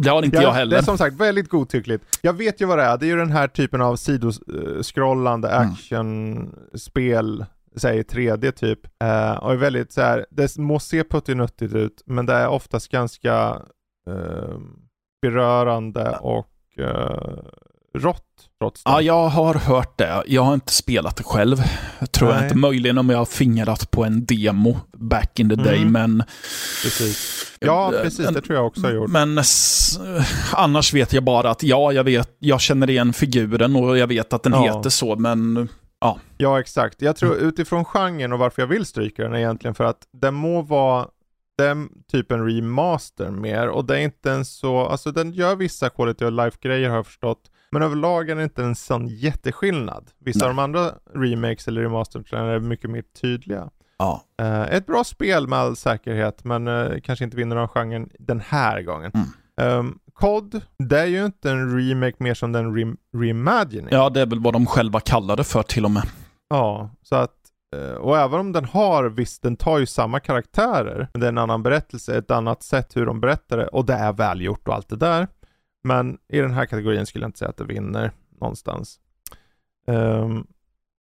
Det 0.01 0.09
har 0.09 0.23
inte 0.23 0.37
jag, 0.37 0.43
jag 0.43 0.51
heller. 0.51 0.71
Det 0.71 0.77
är 0.77 0.85
som 0.85 0.97
sagt 0.97 1.15
väldigt 1.15 1.49
godtyckligt. 1.49 2.19
Jag 2.21 2.33
vet 2.33 2.61
ju 2.61 2.65
vad 2.65 2.77
det 2.77 2.83
är, 2.83 2.97
det 2.97 3.05
är 3.05 3.07
ju 3.07 3.15
den 3.15 3.31
här 3.31 3.47
typen 3.47 3.81
av 3.81 3.95
sidoskrollande 3.95 5.49
mm. 5.49 5.71
actionspel, 5.71 7.45
säg 7.75 8.01
3D 8.01 8.51
typ. 8.51 8.79
Uh, 9.03 9.31
och 9.31 9.51
är 9.51 9.55
väldigt 9.55 9.91
så 9.91 10.01
här, 10.01 10.25
det 10.29 10.57
må 10.57 10.79
se 10.79 11.03
puttinuttigt 11.03 11.73
ut, 11.73 12.03
men 12.05 12.25
det 12.25 12.33
är 12.33 12.47
oftast 12.47 12.91
ganska 12.91 13.61
uh, 14.09 14.59
berörande 15.21 16.17
och 16.17 16.49
uh, 16.79 17.39
rått 17.99 18.23
trots 18.59 18.83
det. 18.83 18.89
Ja, 18.89 19.01
jag 19.01 19.27
har 19.27 19.53
hört 19.53 19.97
det. 19.97 20.23
Jag 20.27 20.41
har 20.41 20.53
inte 20.53 20.73
spelat 20.73 21.15
det 21.15 21.23
själv. 21.23 21.57
Tror 22.11 22.29
Nej. 22.29 22.37
jag 22.37 22.45
inte. 22.45 22.57
Möjligen 22.57 22.97
om 22.97 23.09
jag 23.09 23.17
har 23.17 23.25
fingrat 23.25 23.91
på 23.91 24.03
en 24.03 24.25
demo 24.25 24.79
back 24.97 25.39
in 25.39 25.49
the 25.49 25.55
day, 25.55 25.81
mm. 25.81 25.91
men... 25.91 26.23
Precis. 26.83 27.45
Ja, 27.59 27.93
eh, 27.93 28.01
precis. 28.01 28.27
Det 28.27 28.41
tror 28.41 28.55
jag 28.55 28.67
också 28.67 28.81
har 28.81 28.93
gjort. 28.93 29.09
Men 29.09 29.41
annars 30.53 30.93
vet 30.93 31.13
jag 31.13 31.23
bara 31.23 31.49
att 31.49 31.63
ja, 31.63 31.91
jag 31.91 32.03
vet, 32.03 32.35
jag 32.39 32.61
känner 32.61 32.89
igen 32.89 33.13
figuren 33.13 33.75
och 33.75 33.97
jag 33.97 34.07
vet 34.07 34.33
att 34.33 34.43
den 34.43 34.53
ja. 34.53 34.63
heter 34.63 34.89
så, 34.89 35.15
men 35.15 35.69
ja. 35.99 36.19
Ja, 36.37 36.59
exakt. 36.59 37.01
Jag 37.01 37.15
tror 37.15 37.35
utifrån 37.35 37.85
genren 37.85 38.33
och 38.33 38.39
varför 38.39 38.61
jag 38.61 38.67
vill 38.67 38.85
stryka 38.85 39.23
den 39.23 39.33
är 39.33 39.37
egentligen 39.37 39.75
för 39.75 39.83
att 39.83 39.99
den 40.21 40.33
må 40.33 40.61
vara 40.61 41.07
den 41.57 41.89
typen 42.11 42.45
remaster 42.45 43.31
mer 43.31 43.69
och 43.69 43.85
det 43.85 43.95
är 43.95 44.01
inte 44.01 44.31
en 44.31 44.45
så, 44.45 44.85
alltså 44.85 45.11
den 45.11 45.31
gör 45.31 45.55
vissa 45.55 45.89
quality 45.89 46.25
of 46.25 46.31
life-grejer 46.31 46.89
har 46.89 46.95
jag 46.95 47.05
förstått, 47.05 47.41
men 47.71 47.81
överlag 47.81 48.29
är 48.29 48.35
det 48.35 48.43
inte 48.43 48.63
en 48.63 48.75
sån 48.75 49.07
jätteskillnad. 49.07 50.11
Vissa 50.19 50.39
Nej. 50.39 50.49
av 50.49 50.55
de 50.55 50.61
andra 50.61 50.91
remakes 51.13 51.67
eller 51.67 51.81
remasters 51.81 52.33
är 52.33 52.59
mycket 52.59 52.89
mer 52.89 53.03
tydliga. 53.21 53.69
Ja. 53.97 54.23
Uh, 54.41 54.61
ett 54.61 54.85
bra 54.85 55.03
spel 55.03 55.47
med 55.47 55.59
all 55.59 55.75
säkerhet, 55.75 56.43
men 56.43 56.67
uh, 56.67 56.99
kanske 57.01 57.25
inte 57.25 57.37
vinner 57.37 57.55
av 57.55 57.67
genren 57.67 58.09
den 58.19 58.39
här 58.39 58.81
gången. 58.81 59.11
Mm. 59.13 59.79
Um, 59.79 59.99
COD, 60.13 60.61
det 60.77 60.99
är 60.99 61.05
ju 61.05 61.25
inte 61.25 61.51
en 61.51 61.77
remake 61.77 62.15
mer 62.19 62.33
som 62.33 62.51
den 62.51 62.75
re 62.75 62.95
reimagining. 63.17 63.89
Ja, 63.91 64.09
det 64.09 64.21
är 64.21 64.25
väl 64.25 64.39
vad 64.39 64.53
de 64.53 64.65
själva 64.65 64.99
kallar 64.99 65.37
det 65.37 65.43
för 65.43 65.63
till 65.63 65.85
och 65.85 65.91
med. 65.91 66.03
Ja, 66.49 66.89
så 67.01 67.15
att 67.15 67.35
uh, 67.75 67.95
och 67.95 68.17
även 68.17 68.39
om 68.39 68.51
den 68.51 68.65
har, 68.65 69.03
visst 69.09 69.41
den 69.41 69.57
tar 69.57 69.79
ju 69.79 69.85
samma 69.85 70.19
karaktärer, 70.19 71.07
men 71.13 71.19
det 71.19 71.27
är 71.27 71.31
en 71.31 71.37
annan 71.37 71.63
berättelse, 71.63 72.17
ett 72.17 72.31
annat 72.31 72.63
sätt 72.63 72.97
hur 72.97 73.05
de 73.05 73.21
berättar 73.21 73.57
det 73.57 73.67
och 73.67 73.85
det 73.85 73.93
är 73.93 74.13
välgjort 74.13 74.67
och 74.67 74.73
allt 74.73 74.89
det 74.89 74.95
där. 74.95 75.27
Men 75.85 76.17
i 76.27 76.39
den 76.39 76.53
här 76.53 76.65
kategorin 76.65 77.05
skulle 77.05 77.23
jag 77.23 77.27
inte 77.27 77.39
säga 77.39 77.49
att 77.49 77.57
det 77.57 77.63
vinner 77.63 78.11
någonstans. 78.41 78.99
Um, 79.87 80.47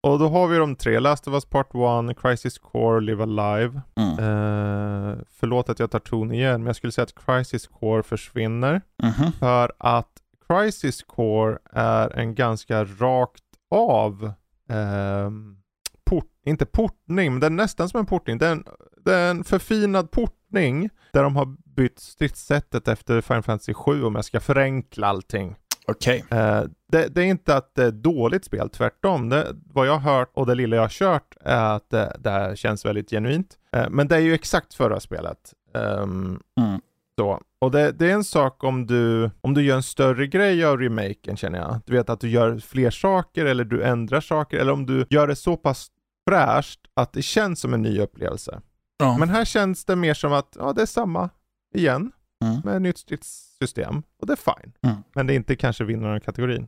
och 0.03 0.19
då 0.19 0.29
har 0.29 0.49
vi 0.49 0.59
de 0.59 0.77
tre, 0.77 1.01
Last 1.01 1.29
of 1.29 1.35
Us 1.35 1.45
Part 1.45 1.71
1, 2.11 2.19
Crisis 2.19 2.59
Core, 2.59 3.01
Live 3.01 3.23
Alive. 3.23 3.81
Mm. 3.97 4.19
Uh, 4.19 5.19
förlåt 5.31 5.69
att 5.69 5.79
jag 5.79 5.91
tar 5.91 5.99
ton 5.99 6.33
igen, 6.33 6.61
men 6.61 6.67
jag 6.67 6.77
skulle 6.77 6.93
säga 6.93 7.03
att 7.03 7.25
Crisis 7.27 7.67
Core 7.67 8.03
försvinner. 8.03 8.83
Mm 9.03 9.15
-hmm. 9.15 9.33
För 9.33 9.73
att 9.79 10.11
Crisis 10.49 11.03
Core 11.03 11.59
är 11.73 12.19
en 12.19 12.35
ganska 12.35 12.85
rakt 12.85 13.45
av, 13.71 14.33
um, 14.69 15.63
port, 16.05 16.31
inte 16.47 16.67
portning, 16.67 17.33
men 17.33 17.41
det 17.41 17.47
är 17.47 17.51
nästan 17.51 17.89
som 17.89 18.01
en 18.01 18.07
portning. 18.07 18.39
Det 18.39 18.47
är 18.47 18.53
en, 18.53 18.65
det 19.05 19.15
är 19.15 19.31
en 19.31 19.45
förfinad 19.45 20.11
portning 20.11 20.91
där 21.13 21.23
de 21.23 21.37
har 21.37 21.57
bytt 21.75 21.99
stridssättet 21.99 22.89
efter 22.89 23.21
Final 23.21 23.43
Fantasy 23.43 23.75
7 23.75 24.05
om 24.05 24.15
jag 24.15 24.25
ska 24.25 24.41
förenkla 24.41 25.07
allting. 25.07 25.57
Okej. 25.87 26.25
Okay. 26.27 26.39
Eh, 26.39 26.65
det, 26.93 27.15
det, 27.15 27.21
är 27.21 27.27
inte 27.27 27.57
att 27.57 27.75
det 27.75 27.83
är 27.83 27.89
ett 27.89 28.03
dåligt 28.03 28.45
spel, 28.45 28.71
tvärtom. 28.71 29.29
Det, 29.29 29.47
vad 29.73 29.87
jag 29.87 29.99
har 29.99 30.17
hört 30.17 30.31
och 30.35 30.47
det 30.47 30.55
lilla 30.55 30.77
jag 30.77 30.83
har 30.83 30.89
kört 30.89 31.37
är 31.41 31.77
att 31.77 31.91
det, 31.91 32.17
det 32.19 32.59
känns 32.59 32.85
väldigt 32.85 33.11
genuint. 33.11 33.49
Eh, 33.77 33.91
men 33.91 34.09
det 34.09 34.17
är 34.17 34.21
ju 34.21 34.35
exakt 34.35 34.75
förra 34.75 35.01
spelet. 35.01 35.55
Um, 35.75 36.41
Mm. 36.61 36.81
så. 37.19 37.41
Och 37.59 37.71
det, 37.71 37.93
det 37.93 38.11
är 38.11 38.15
en 38.15 38.25
sak 38.25 38.65
om 38.65 38.87
du, 38.87 39.31
om 39.41 39.55
du 39.55 39.63
gör 39.63 39.77
en 39.77 39.83
större 39.83 40.27
grej 40.27 40.65
av 40.65 40.79
remaken 40.79 41.37
känner 41.37 41.59
jag. 41.59 41.81
Du 41.87 41.93
vet 41.93 42.11
att 42.11 42.21
du 42.21 42.29
gör 42.29 42.59
fler 42.59 42.91
saker 42.91 43.45
eller 43.45 43.65
du 43.65 43.83
ändrar 43.83 44.21
saker 44.21 44.59
eller 44.59 44.73
om 44.73 44.87
du 44.87 45.07
gör 45.11 45.27
det 45.27 45.37
så 45.37 45.57
pass 45.57 45.89
fräscht 46.29 46.81
att 46.95 47.13
det 47.13 47.23
känns 47.23 47.61
som 47.61 47.75
en 47.75 47.83
ny 47.83 48.01
upplevelse. 48.01 48.61
Ja. 48.99 49.17
Men 49.19 49.29
här 49.29 49.45
känns 49.45 49.85
det 49.85 49.97
mer 49.97 50.15
som 50.15 50.33
att 50.33 50.57
ja, 50.59 50.73
det 50.73 50.83
är 50.83 50.87
samma 50.87 51.31
igen 51.75 52.13
Mm. 52.45 52.61
med 52.65 52.77
ett 52.77 52.83
nytt 52.83 52.99
stridssystem 52.99 54.03
och 54.21 54.27
det 54.27 54.33
är 54.33 54.37
fine. 54.37 54.73
Mm. 54.83 54.97
Men 55.15 55.27
det 55.27 55.33
är 55.33 55.37
inte 55.37 55.57
kanske 55.57 55.85
vinnaren 55.85 56.15
av 56.15 56.21
kategorin, 56.21 56.67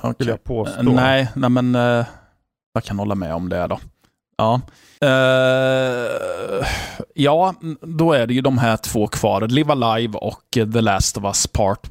Okej. 0.00 0.14
vill 0.18 0.28
jag 0.28 0.44
påstå. 0.44 0.80
Eh, 0.80 0.94
Nej, 0.94 1.28
nej 1.36 1.50
men 1.50 1.74
eh, 1.74 2.06
jag 2.72 2.84
kan 2.84 2.98
hålla 2.98 3.14
med 3.14 3.34
om 3.34 3.48
det 3.48 3.66
då. 3.66 3.78
Ja. 4.36 4.60
Eh, 5.00 6.66
ja, 7.14 7.54
då 7.82 8.12
är 8.12 8.26
det 8.26 8.34
ju 8.34 8.40
de 8.40 8.58
här 8.58 8.76
två 8.76 9.06
kvar. 9.06 9.40
Live 9.48 9.72
Alive 9.72 10.18
och 10.18 10.42
The 10.52 10.80
Last 10.80 11.16
of 11.16 11.24
Us 11.24 11.46
Part 11.46 11.84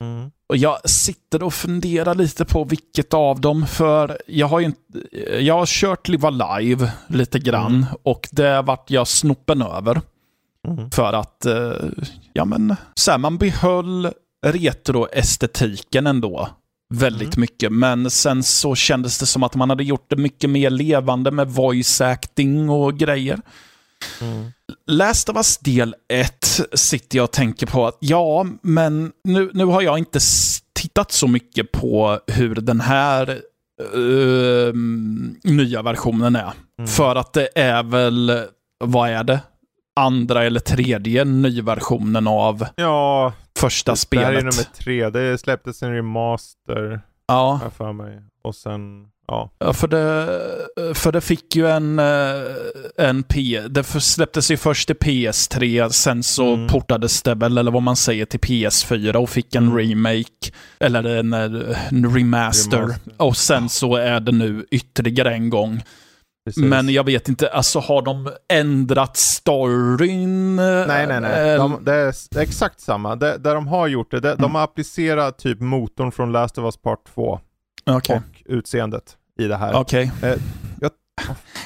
Mm. 0.00 0.30
Och 0.46 0.56
jag 0.56 0.90
sitter 0.90 1.42
och 1.42 1.54
funderar 1.54 2.14
lite 2.14 2.44
på 2.44 2.64
vilket 2.64 3.14
av 3.14 3.40
dem, 3.40 3.66
för 3.66 4.18
jag 4.26 4.46
har 4.46 4.60
ju 4.60 4.66
inte, 4.66 5.16
jag 5.44 5.54
har 5.54 5.66
kört 5.66 6.08
Live 6.08 6.26
Alive 6.28 6.92
lite 7.06 7.38
grann 7.38 7.66
Mm. 7.74 7.86
och 8.02 8.28
det 8.32 8.62
vart 8.62 8.90
jag 8.90 9.08
snoppen 9.08 9.62
över. 9.62 10.00
Mm. 10.64 10.90
För 10.90 11.12
att, 11.12 11.46
eh, 11.46 11.72
ja 12.32 12.44
men, 12.44 12.76
så 12.94 13.10
här, 13.10 13.18
man 13.18 13.38
behöll 13.38 14.12
retroestetiken 14.46 16.06
ändå 16.06 16.48
väldigt 16.94 17.34
Mm. 17.36 17.40
mycket. 17.40 17.72
Men 17.72 18.10
sen 18.10 18.42
så 18.42 18.74
kändes 18.74 19.18
det 19.18 19.26
som 19.26 19.42
att 19.42 19.54
man 19.54 19.70
hade 19.70 19.84
gjort 19.84 20.06
det 20.10 20.16
mycket 20.16 20.50
mer 20.50 20.70
levande 20.70 21.30
med 21.30 21.48
voice 21.48 22.00
acting 22.00 22.70
och 22.70 22.98
grejer. 22.98 23.40
Mm. 24.20 24.52
Last 24.86 25.28
of 25.28 25.36
Us 25.36 25.58
del 25.58 25.94
1 26.08 26.60
sitter 26.74 27.18
jag 27.18 27.24
och 27.24 27.30
tänker 27.32 27.66
på 27.66 27.86
att 27.86 27.96
ja, 28.00 28.46
men 28.62 29.12
nu, 29.24 29.50
nu 29.54 29.64
har 29.64 29.82
jag 29.82 29.98
inte 29.98 30.18
tittat 30.72 31.12
så 31.12 31.28
mycket 31.28 31.72
på 31.72 32.20
hur 32.26 32.54
den 32.54 32.80
här 32.80 33.40
ehm, 33.94 35.36
nya 35.44 35.82
versionen 35.82 36.36
är. 36.36 36.52
Mm. 36.78 36.88
För 36.88 37.16
att 37.16 37.32
det 37.32 37.48
är 37.54 37.82
väl, 37.82 38.42
vad 38.84 39.10
är 39.10 39.24
det? 39.24 39.40
Andra 40.00 40.44
eller 40.44 40.60
tredje 40.60 41.24
nyversionen 41.24 42.26
av 42.26 42.66
Ja, 42.76 43.32
första 43.58 43.94
det 44.10 44.18
här 44.18 44.32
är 44.32 44.36
spelet. 44.40 44.44
nummer 44.44 44.66
tre. 44.78 45.10
Det 45.10 45.38
släpptes 45.38 45.82
en 45.82 45.92
remaster, 45.94 47.00
Ja, 47.28 47.60
jag 47.62 47.72
för 47.72 47.92
mig. 47.92 48.22
Och 48.44 48.54
sen, 48.54 49.06
ja. 49.28 49.50
Ja, 49.58 49.72
för 49.72 49.88
det, 49.88 50.28
för 50.94 51.12
det 51.12 51.20
fick 51.20 51.56
ju 51.56 51.68
en, 51.70 51.98
eh, 51.98 52.42
en 52.98 53.22
P... 53.22 53.60
Det 53.70 53.84
släpptes 53.84 54.50
ju 54.50 54.56
först 54.56 54.86
till 54.86 54.96
PS3, 54.96 55.88
sen 55.90 56.22
så 56.22 56.54
Mm. 56.54 56.68
portades 56.68 57.22
det 57.22 57.34
väl, 57.34 57.58
eller 57.58 57.70
vad 57.70 57.82
man 57.82 57.96
säger, 57.96 58.24
till 58.26 58.40
PS4 58.40 59.16
och 59.16 59.30
fick 59.30 59.54
en 59.54 59.66
Mm. 59.66 59.78
remake, 59.78 60.52
eller 60.78 61.04
en, 61.04 61.32
eh, 61.32 61.40
en 61.88 62.14
remaster. 62.14 62.78
Remaster. 62.78 63.12
Och 63.16 63.36
sen 63.36 63.68
så 63.68 63.96
är 63.96 64.20
det 64.20 64.32
nu 64.32 64.66
ytterligare 64.70 65.34
en 65.34 65.50
gång. 65.50 65.82
Precis. 66.44 66.64
Men 66.64 66.88
jag 66.88 67.04
vet 67.04 67.28
inte, 67.28 67.48
alltså 67.48 67.78
har 67.78 68.02
de 68.02 68.30
ändrat 68.52 69.16
storyn? 69.16 70.56
Nej, 70.56 71.06
nej, 71.06 71.20
nej. 71.20 71.50
Eh, 71.50 71.56
De, 71.58 71.84
det, 71.84 71.94
är, 71.94 72.14
det 72.34 72.40
exakt 72.42 72.80
samma. 72.80 73.16
Det, 73.16 73.38
där 73.38 73.54
de 73.54 73.66
har 73.68 73.86
gjort 73.86 74.10
det, 74.10 74.20
det 74.20 74.34
de 74.34 74.42
Mm. 74.44 74.54
har 74.54 74.62
applicerat 74.62 75.38
typ 75.38 75.60
motorn 75.60 76.12
från 76.12 76.32
Last 76.32 76.58
of 76.58 76.64
Us 76.64 76.76
Part 76.76 76.98
2 77.14 77.40
Okej, 77.86 78.16
och 78.16 78.42
utseendet 78.44 79.16
i 79.38 79.44
det 79.46 79.56
här. 79.56 79.74
okej. 79.74 80.12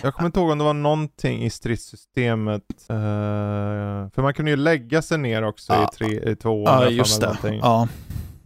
Jag 0.03 0.15
kommer 0.15 0.27
inte 0.27 0.41
ihåg 0.41 0.51
om 0.51 0.59
det 0.59 0.65
var 0.65 0.75
någonting 0.75 1.45
i 1.45 1.51
stridssystemet. 1.51 2.63
eh, 2.89 2.97
för 4.15 4.23
man 4.23 4.35
kunde 4.35 4.51
ju 4.51 4.57
lägga 4.57 5.03
sig 5.03 5.19
ner 5.19 5.43
också 5.45 5.73
Ja. 5.73 5.85
i, 5.93 5.97
tre, 5.97 6.31
i 6.33 6.37
tvåan. 6.37 6.83
Jag 6.83 6.93
just 6.93 7.21
det. 7.21 7.37
Ja, 7.63 7.89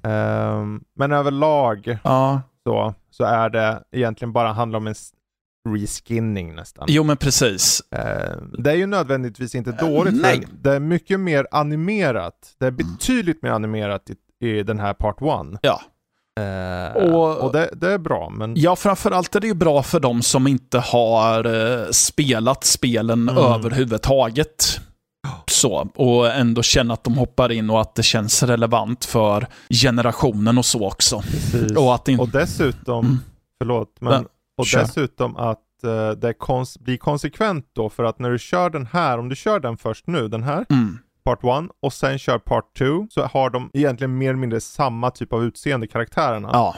Ehm, 0.04 0.80
men 0.96 1.12
överlag 1.12 1.98
så, 2.64 2.94
så 3.10 3.24
är 3.24 3.48
det 3.50 3.82
egentligen 3.92 4.32
bara 4.32 4.52
handlar 4.52 4.76
om 4.76 4.86
en 4.86 4.94
reskinning 5.68 6.54
nästan. 6.54 6.84
Jo, 6.88 7.02
men 7.04 7.16
precis. 7.16 7.82
Ehm, 7.90 8.54
det 8.58 8.70
är 8.70 8.74
ju 8.76 8.86
nödvändigtvis 8.86 9.54
inte 9.54 9.72
dåligt, 9.72 10.22
nej. 10.22 10.40
för 10.46 10.56
det 10.62 10.74
är 10.74 10.80
mycket 10.80 11.20
mer 11.20 11.46
animerat. 11.50 12.34
Det 12.58 12.66
är 12.66 12.70
betydligt 12.70 13.42
mer 13.42 13.50
animerat 13.50 14.10
i, 14.40 14.46
i 14.46 14.62
den 14.62 14.80
här 14.80 14.94
Part 14.94 15.16
1. 15.22 15.58
Ja. 15.62 15.80
och 16.94 17.38
Och- 17.38 17.52
det, 17.52 17.70
det 17.76 17.92
är 17.92 17.98
bra, 17.98 18.30
men 18.30 18.52
Ja, 18.56 18.76
framförallt 18.76 19.36
är 19.36 19.40
det 19.40 19.46
ju 19.46 19.54
bra 19.54 19.82
för 19.82 20.00
de 20.00 20.22
som 20.22 20.46
inte 20.46 20.78
har 20.78 21.44
eh, 21.80 21.86
spelat 21.90 22.64
spelen 22.64 23.28
Mm. 23.28 23.44
överhuvudtaget. 23.44 24.80
Så, 25.50 25.88
och 25.94 26.26
ändå 26.32 26.62
känna 26.62 26.94
att 26.94 27.04
de 27.04 27.14
hoppar 27.18 27.52
in 27.52 27.70
och 27.70 27.80
att 27.80 27.94
det 27.94 28.02
känns 28.02 28.42
relevant 28.42 29.04
för 29.04 29.46
generationen 29.82 30.58
och 30.58 30.64
så 30.64 30.86
också. 30.86 31.20
precis. 31.22 31.76
Och 31.76 31.94
att 31.94 32.08
inte... 32.08 32.22
Och 32.22 32.28
dessutom, 32.28 33.04
Mm. 33.06 33.18
förlåt, 33.62 33.96
men 34.00 34.12
Men, 34.12 34.26
och 34.58 34.66
kör. 34.66 34.80
dessutom 34.80 35.36
att 35.36 35.58
eh, 35.84 36.10
det 36.10 36.32
kons- 36.32 36.82
blir 36.82 36.96
konsekvent 36.96 37.66
då 37.72 37.88
för 37.90 38.04
att 38.04 38.18
när 38.18 38.30
du 38.30 38.38
kör 38.38 38.70
den 38.70 38.86
här, 38.86 39.18
om 39.18 39.28
du 39.28 39.36
kör 39.36 39.60
den 39.60 39.76
först 39.76 40.06
nu, 40.06 40.28
den 40.28 40.42
här, 40.42 40.66
Mm. 40.70 40.98
Part 41.24 41.44
1 41.44 41.70
och 41.82 41.92
sen 41.92 42.18
kör 42.18 42.38
Part 42.38 42.78
2 42.78 43.06
så 43.10 43.22
har 43.24 43.50
de 43.50 43.70
egentligen 43.74 44.18
mer 44.18 44.28
eller 44.28 44.38
mindre 44.38 44.60
samma 44.60 45.10
typ 45.10 45.32
av 45.32 45.44
utseende 45.44 45.86
karaktärerna. 45.86 46.50
Ja, 46.52 46.74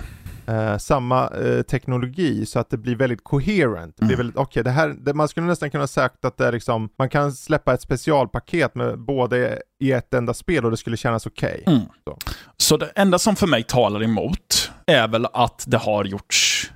Eh, 0.47 0.79
samma 0.79 1.29
eh, 1.29 1.63
teknologi 1.63 2.47
så 2.47 2.59
att 2.59 2.71
det 2.71 2.77
blir 2.77 2.97
väldigt 2.97 3.25
coherent. 3.25 3.97
Det 3.97 4.05
blir 4.05 4.15
Mm. 4.15 4.19
väldigt, 4.27 4.37
okej 4.37 4.65
det 4.65 4.71
här, 4.71 4.89
det, 4.89 5.15
man 5.15 5.29
skulle 5.29 5.47
nästan 5.47 5.71
kunna 5.71 5.87
sagt 5.87 6.25
att 6.25 6.37
det 6.39 6.47
är 6.47 6.53
liksom, 6.53 6.89
man 6.99 7.09
kan 7.09 7.33
släppa 7.33 7.75
ett 7.75 7.81
specialpaket 7.83 8.75
med 8.75 8.99
både 8.99 9.63
i 9.81 9.93
ett 9.93 10.15
enda 10.15 10.35
spel 10.35 10.65
och 10.65 10.71
det 10.71 10.77
skulle 10.77 10.97
kännas 10.97 11.27
okej. 11.27 11.63
Mm. 11.67 11.81
Så. 12.05 12.19
så 12.57 12.77
det 12.77 12.87
enda 12.97 13.19
som 13.19 13.37
för 13.37 13.47
mig 13.47 13.63
talar 13.63 14.03
emot 14.03 14.71
är 14.87 15.09
väl 15.09 15.27
att 15.33 15.65
det 15.67 15.77
har 15.79 16.05
gjorts 16.05 16.73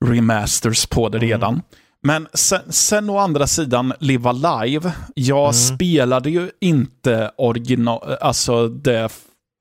remasters 0.00 0.86
på 0.86 1.08
det 1.08 1.18
Mm. 1.18 1.28
redan. 1.30 1.62
Men 2.02 2.28
sen, 2.34 2.72
sen 2.72 3.10
å 3.10 3.18
andra 3.18 3.46
sidan, 3.46 3.92
Live 4.00 4.28
Alive. 4.28 4.92
Jag 5.14 5.40
Mm. 5.42 5.52
spelade 5.52 6.30
ju 6.30 6.50
inte 6.60 7.30
original, 7.38 8.16
alltså 8.20 8.68
det 8.68 9.08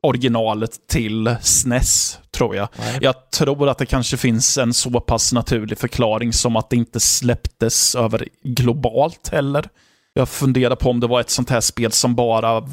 originalet 0.03 0.87
till 0.87 1.35
SNES, 1.41 2.19
tror 2.31 2.55
jag. 2.55 2.67
Nej. 2.79 2.97
Jag 3.01 3.31
tror 3.31 3.69
att 3.69 3.77
det 3.77 3.85
kanske 3.85 4.17
finns 4.17 4.57
en 4.57 4.73
så 4.73 4.99
pass 4.99 5.33
naturlig 5.33 5.77
förklaring 5.77 6.33
som 6.33 6.55
att 6.55 6.69
det 6.69 6.75
inte 6.75 6.99
släpptes 6.99 7.95
över 7.95 8.27
globalt 8.43 9.27
heller. 9.31 9.69
Jag 10.13 10.29
funderar 10.29 10.75
på 10.75 10.89
om 10.89 10.99
det 10.99 11.07
var 11.07 11.19
ett 11.19 11.29
sånt 11.29 11.49
här 11.49 11.61
spel 11.61 11.91
som 11.91 12.15
bara 12.15 12.67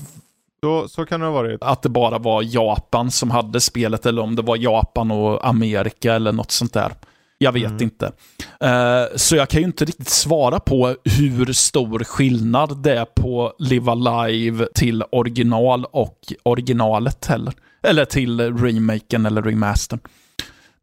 Så, 0.64 0.88
så 0.88 1.06
kan 1.06 1.20
det 1.20 1.26
ha 1.26 1.32
varit. 1.32 1.62
att 1.62 1.82
det 1.82 1.88
bara 1.88 2.18
var 2.18 2.42
Japan 2.42 3.10
som 3.10 3.30
hade 3.30 3.60
spelet 3.60 4.06
eller 4.06 4.22
om 4.22 4.36
det 4.36 4.42
var 4.42 4.56
Japan 4.56 5.10
och 5.10 5.46
Amerika 5.48 6.14
eller 6.14 6.32
något 6.32 6.50
sånt 6.50 6.72
där. 6.72 6.92
Jag 7.38 7.52
vet 7.52 7.64
Mm. 7.70 7.82
inte. 7.82 8.12
Eh, 8.60 9.16
så 9.16 9.36
jag 9.36 9.48
kan 9.48 9.60
ju 9.60 9.66
inte 9.66 9.84
riktigt 9.84 10.08
svara 10.08 10.60
på 10.60 10.96
hur 11.04 11.52
stor 11.52 12.04
skillnad 12.04 12.82
det 12.82 12.98
är 12.98 13.04
på 13.04 13.52
Live 13.58 13.90
Alive 13.90 14.66
till 14.74 15.04
original 15.12 15.84
och 15.84 16.18
originalet 16.42 17.26
heller. 17.26 17.54
Eller 17.82 18.04
till 18.04 18.40
remaken 18.56 19.26
eller 19.26 19.42
remastern. 19.42 20.00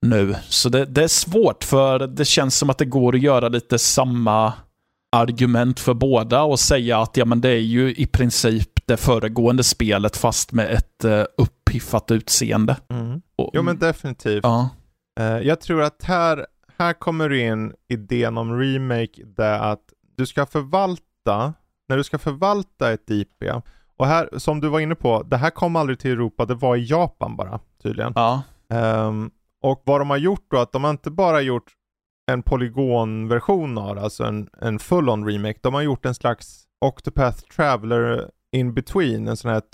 Nu. 0.01 0.35
Så 0.49 0.69
det, 0.69 0.85
det 0.85 1.03
är 1.03 1.07
svårt 1.07 1.63
för 1.63 1.99
det 2.07 2.25
känns 2.25 2.57
som 2.57 2.69
att 2.69 2.77
det 2.77 2.85
går 2.85 3.15
att 3.15 3.21
göra 3.21 3.49
lite 3.49 3.79
samma 3.79 4.53
argument 5.11 5.79
för 5.79 5.93
båda 5.93 6.41
och 6.43 6.59
säga 6.59 6.99
att 6.99 7.17
ja, 7.17 7.25
men 7.25 7.41
det 7.41 7.49
är 7.49 7.59
ju 7.59 7.93
i 7.95 8.05
princip 8.05 8.78
det 8.89 8.97
föregående 8.97 9.63
spelet 9.63 10.17
fast 10.17 10.51
med 10.51 10.71
ett 10.71 11.05
uh, 11.05 11.23
uppiffat 11.37 12.11
utseende. 12.11 12.77
Mm. 12.89 13.21
Och, 13.35 13.51
Jo 13.53 13.61
men 13.61 13.79
definitivt. 13.79 14.43
ja. 14.43 14.69
Eh, 15.19 15.25
jag 15.25 15.61
tror 15.61 15.81
att 15.81 16.03
här, 16.03 16.45
här 16.77 16.93
kommer 16.93 17.33
in 17.33 17.73
idén 17.89 18.37
om 18.37 18.59
remake, 18.59 19.23
det 19.37 19.59
att 19.59 19.83
du 20.17 20.25
ska 20.25 20.45
förvalta, 20.45 21.53
när 21.89 21.97
du 21.97 22.03
ska 22.03 22.17
förvalta 22.17 22.91
ett 22.91 23.09
IP, 23.09 23.43
och 23.97 24.07
här, 24.07 24.29
som 24.37 24.61
du 24.61 24.67
var 24.69 24.79
inne 24.79 24.95
på, 24.95 25.23
det 25.23 25.37
här 25.37 25.49
kom 25.49 25.75
aldrig 25.75 25.99
till 25.99 26.11
Europa, 26.11 26.45
det 26.45 26.55
var 26.55 26.75
i 26.75 26.85
Japan 26.85 27.35
bara, 27.35 27.59
tydligen. 27.83 28.13
ja. 28.15 28.41
Ehm, 28.69 29.31
och 29.61 29.81
vad 29.85 30.01
de 30.01 30.09
har 30.09 30.17
gjort 30.17 30.45
då, 30.51 30.57
att 30.57 30.71
de 30.71 30.83
har 30.83 30.91
inte 30.91 31.11
bara 31.11 31.41
gjort 31.41 31.71
en 32.31 32.43
polygonversion 32.43 33.77
av 33.77 33.95
det, 33.95 34.01
alltså 34.01 34.23
en, 34.23 34.49
en 34.61 34.79
full-on 34.79 35.25
remake, 35.25 35.59
de 35.61 35.73
har 35.73 35.81
gjort 35.81 36.05
en 36.05 36.15
slags 36.15 36.63
Octopath 36.85 37.39
Traveler 37.55 38.29
in 38.51 38.73
between, 38.73 39.27
en 39.27 39.37
sån 39.37 39.51
här 39.51 39.59
t- 39.59 39.65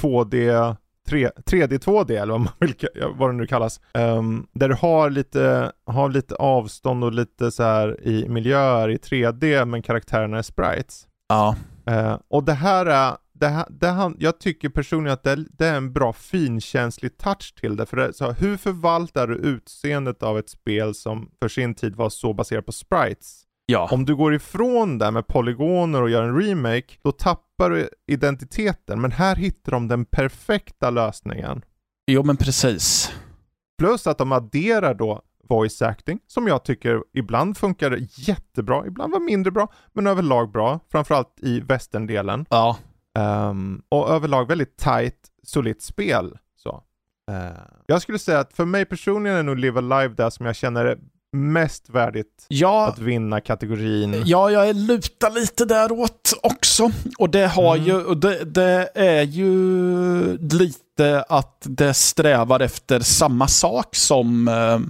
2D, 0.00 0.76
3, 1.08 1.28
3D 1.46 1.78
2D 1.78 2.10
eller 2.22 2.32
vad, 2.32 2.40
man 2.40 2.52
vill, 2.60 2.74
vad 3.14 3.28
det 3.30 3.34
nu 3.34 3.46
kallas. 3.46 3.80
Ehm, 3.94 4.46
där 4.52 4.68
du 4.68 4.74
har 4.74 5.10
lite, 5.10 5.72
har 5.86 6.08
lite 6.08 6.34
avstånd 6.34 7.04
och 7.04 7.12
lite 7.12 7.50
så 7.50 7.62
här 7.62 8.06
i 8.06 8.28
miljöer 8.28 8.88
i 8.90 8.96
3D 8.96 9.64
men 9.64 9.82
karaktärerna 9.82 10.38
är 10.38 10.42
sprites. 10.42 11.06
ja. 11.28 11.56
Eh, 11.86 12.18
och 12.28 12.44
det 12.44 12.52
här 12.52 12.86
är, 12.86 13.16
det 13.32 13.46
här, 13.48 13.66
det 13.70 13.86
han, 13.88 14.16
jag 14.18 14.40
tycker 14.40 14.68
personligen 14.68 15.12
att 15.14 15.22
det, 15.22 15.30
är- 15.30 15.46
det 15.50 15.66
är 15.66 15.76
en 15.76 15.92
bra 15.92 16.12
finkänslig 16.12 17.18
touch 17.18 17.54
till 17.60 17.76
det. 17.76 17.86
För 17.86 17.96
det, 17.96 18.12
så 18.12 18.30
hur 18.32 18.56
förvaltar 18.56 19.26
du 19.26 19.34
utseendet 19.36 20.22
av 20.22 20.38
ett 20.38 20.48
spel 20.48 20.94
som 20.94 21.30
för 21.40 21.48
sin 21.48 21.74
tid 21.74 21.96
var 21.96 22.08
så 22.10 22.32
baserat 22.32 22.66
på 22.66 22.72
sprites? 22.72 23.43
Ja. 23.66 23.88
Om 23.92 24.04
du 24.04 24.16
går 24.16 24.34
ifrån 24.34 24.98
det 24.98 25.10
med 25.10 25.26
polygoner 25.26 26.02
och 26.02 26.10
gör 26.10 26.22
en 26.22 26.42
remake, 26.42 26.94
då 27.02 27.12
tappar 27.12 27.70
du 27.70 27.88
identiteten. 28.06 29.00
Men 29.00 29.12
här 29.12 29.36
hittar 29.36 29.72
de 29.72 29.88
den 29.88 30.04
perfekta 30.04 30.90
lösningen. 30.90 31.64
Jo, 32.06 32.22
men 32.22 32.36
precis. 32.36 33.12
Plus 33.78 34.06
att 34.06 34.18
de 34.18 34.32
adderar 34.32 34.94
då 34.94 35.22
voice 35.48 35.82
acting, 35.82 36.20
som 36.26 36.46
jag 36.48 36.64
tycker 36.64 37.02
ibland 37.12 37.56
funkar 37.56 37.98
jättebra, 38.28 38.86
ibland 38.86 39.12
var 39.12 39.20
mindre 39.20 39.50
bra, 39.50 39.72
men 39.92 40.06
överlag 40.06 40.52
bra. 40.52 40.80
Framförallt 40.90 41.38
i 41.42 41.60
västerndelen. 41.60 42.46
Ja. 42.50 42.78
Um, 43.18 43.82
och 43.88 44.10
överlag 44.10 44.48
väldigt 44.48 44.76
tight, 44.76 45.18
solitt 45.42 45.82
spel. 45.82 46.38
Så. 46.56 46.82
Uh, 47.30 47.58
jag 47.86 48.02
skulle 48.02 48.18
säga 48.18 48.38
att 48.38 48.52
för 48.52 48.64
mig 48.64 48.84
personligen 48.84 49.38
är 49.38 49.42
nog 49.42 49.58
Live 49.58 49.78
Alive 49.78 50.14
det 50.14 50.30
som 50.30 50.46
jag 50.46 50.56
känner 50.56 50.84
är 50.84 50.98
mest 51.34 51.88
värdigt 51.88 52.46
ja. 52.48 52.88
att 52.88 52.98
vinna 52.98 53.40
kategorin. 53.40 54.22
Ja, 54.26 54.50
jag 54.50 54.76
lutar 54.76 55.30
lite 55.30 55.64
däråt 55.64 56.32
också. 56.42 56.90
Och 57.18 57.30
det 57.30 57.46
har 57.46 57.76
mm. 57.76 57.88
ju, 57.88 58.14
det, 58.14 58.44
det, 58.44 58.88
är 58.94 59.22
ju 59.22 60.38
lite 60.38 61.24
att 61.28 61.62
det 61.62 61.94
strävar 61.94 62.60
efter 62.60 63.00
samma 63.00 63.48
sak 63.48 63.96
som 63.96 64.48
uh, 64.48 64.80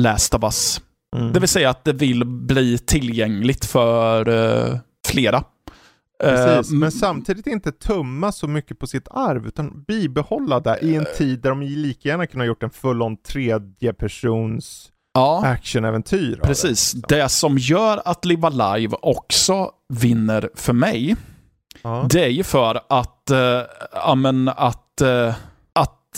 Last 0.00 0.34
of 0.34 0.42
Us. 0.42 0.80
Mm. 1.16 1.32
Det 1.32 1.40
vill 1.40 1.48
säga 1.48 1.70
att 1.70 1.84
det 1.84 1.92
vill 1.92 2.24
bli 2.24 2.78
tillgängligt 2.78 3.64
för 3.64 4.28
uh, 4.28 4.78
flera. 5.06 5.44
Precis, 6.20 6.72
uh, 6.72 6.78
men 6.78 6.92
samtidigt 6.92 7.46
inte 7.46 7.72
tumma 7.72 8.32
så 8.32 8.48
mycket 8.48 8.78
på 8.78 8.86
sitt 8.86 9.08
arv, 9.10 9.46
utan 9.46 9.84
bibehålla 9.88 10.60
det 10.60 10.78
i 10.82 10.94
en 10.94 11.06
tid 11.16 11.40
där 11.40 11.50
de 11.50 11.62
lika 11.62 12.08
gärna 12.08 12.26
kunde 12.26 12.44
ha 12.44 12.46
gjort 12.46 12.62
en 12.62 12.70
full-on 12.70 13.16
tredje 13.16 13.92
persons 13.92 14.90
ja, 15.14 15.46
actionäventyr. 15.46 16.40
Precis, 16.42 16.92
det, 16.92 16.98
liksom. 16.98 17.18
det 17.18 17.28
som 17.28 17.58
gör 17.58 18.02
att 18.04 18.24
Live 18.24 18.46
Alive 18.46 18.96
också 19.02 19.70
vinner 19.88 20.50
för 20.54 20.72
mig, 20.72 21.16
ja. 21.82 22.06
det 22.10 22.24
är 22.24 22.28
ju 22.28 22.42
för 22.42 22.80
att, 22.88 23.30
äh, 23.30 23.60
amen, 23.92 24.48
att 24.48 25.00
äh, 25.00 25.34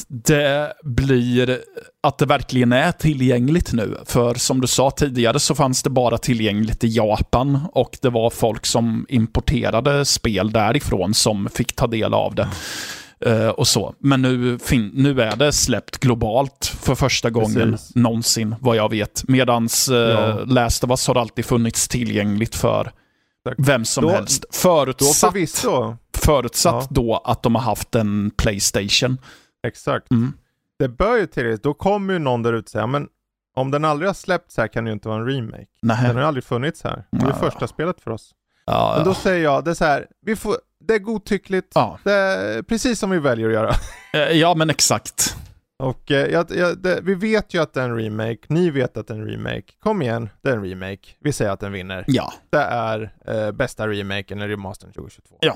det 0.08 0.72
blir 0.82 1.60
att 2.02 2.18
det 2.18 2.26
verkligen 2.26 2.72
är 2.72 2.92
tillgängligt 2.92 3.72
nu. 3.72 3.96
För 4.04 4.34
som 4.34 4.60
du 4.60 4.66
sa 4.66 4.90
tidigare 4.90 5.40
så 5.40 5.54
fanns 5.54 5.82
det 5.82 5.90
bara 5.90 6.18
tillgängligt 6.18 6.84
i 6.84 6.88
Japan 6.88 7.58
och 7.72 7.98
det 8.02 8.10
var 8.10 8.30
folk 8.30 8.66
som 8.66 9.06
importerade 9.08 10.04
spel 10.04 10.52
därifrån 10.52 11.14
som 11.14 11.48
fick 11.48 11.76
ta 11.76 11.86
del 11.86 12.14
av 12.14 12.34
det. 12.34 12.48
Uh, 13.26 13.48
och 13.48 13.68
så. 13.68 13.94
Men 13.98 14.22
nu, 14.22 14.58
nu 14.92 15.22
är 15.22 15.36
det 15.36 15.52
släppt 15.52 15.98
globalt 15.98 16.72
för 16.80 16.94
första 16.94 17.30
gången 17.30 17.70
Precis. 17.72 17.94
någonsin, 17.94 18.54
vad 18.60 18.76
jag 18.76 18.90
vet. 18.90 19.28
Medans 19.28 19.88
uh, 19.88 19.96
ja. 19.96 20.44
Last 20.44 20.84
of 20.84 20.90
Us 20.90 21.06
har 21.08 21.14
alltid 21.14 21.44
funnits 21.44 21.88
tillgängligt 21.88 22.54
för 22.54 22.92
vem 23.56 23.84
som 23.84 24.04
då, 24.04 24.10
helst. 24.10 24.44
Förutsatt, 24.50 25.34
då 25.62 25.96
förutsatt 26.18 26.74
ja. 26.74 26.86
då 26.90 27.22
att 27.24 27.42
de 27.42 27.54
har 27.54 27.62
haft 27.62 27.94
en 27.94 28.30
Playstation. 28.36 29.18
Exakt. 29.66 30.10
Mm. 30.10 30.32
Det 30.78 30.88
bör 30.88 31.16
ju 31.16 31.26
till 31.26 31.58
då 31.62 31.74
kommer 31.74 32.12
ju 32.12 32.18
någon 32.18 32.42
där 32.42 32.52
ute 32.52 32.70
säga, 32.70 32.86
men 32.86 33.08
om 33.54 33.70
den 33.70 33.84
aldrig 33.84 34.08
har 34.08 34.14
släppts 34.14 34.56
här 34.56 34.68
kan 34.68 34.84
det 34.84 34.88
ju 34.88 34.92
inte 34.92 35.08
vara 35.08 35.20
en 35.20 35.26
remake. 35.26 35.66
Nej. 35.82 35.98
Den 36.02 36.14
har 36.14 36.22
ju 36.22 36.28
aldrig 36.28 36.44
funnits 36.44 36.84
här. 36.84 37.04
Det 37.10 37.24
är 37.24 37.28
ja. 37.28 37.34
första 37.34 37.66
spelet 37.66 38.00
för 38.00 38.10
oss. 38.10 38.34
Ja, 38.66 38.94
men 38.96 39.06
då 39.06 39.14
säger 39.14 39.44
jag, 39.44 39.64
det 39.64 39.70
är 39.70 39.74
så 39.74 39.84
här, 39.84 40.06
vi 40.22 40.36
får, 40.36 40.56
det 40.80 40.94
är 40.94 40.98
godtyckligt, 40.98 41.72
ja. 41.74 41.98
det 42.04 42.12
är 42.12 42.62
precis 42.62 42.98
som 42.98 43.10
vi 43.10 43.18
väljer 43.18 43.46
att 43.46 43.52
göra. 43.52 43.72
Eh, 44.12 44.32
ja 44.32 44.54
men 44.54 44.70
exakt. 44.70 45.36
Och 45.78 46.10
eh, 46.10 46.26
ja, 46.26 46.44
ja, 46.50 46.74
det, 46.74 47.00
vi 47.02 47.14
vet 47.14 47.54
ju 47.54 47.62
att 47.62 47.72
det 47.74 47.80
är 47.80 47.84
en 47.84 47.96
remake, 47.96 48.38
ni 48.48 48.70
vet 48.70 48.96
att 48.96 49.06
det 49.06 49.14
är 49.14 49.18
en 49.18 49.26
remake. 49.26 49.64
Kom 49.80 50.02
igen, 50.02 50.28
det 50.42 50.50
är 50.50 50.56
en 50.56 50.64
remake. 50.64 51.08
Vi 51.20 51.32
säger 51.32 51.50
att 51.50 51.60
den 51.60 51.72
vinner. 51.72 52.04
Ja. 52.06 52.32
Det 52.50 52.58
är 52.58 53.12
eh, 53.26 53.52
bästa 53.52 53.88
remaken 53.88 54.38
eller 54.38 54.48
remastern 54.48 54.92
2022. 54.92 55.38
Ja. 55.40 55.54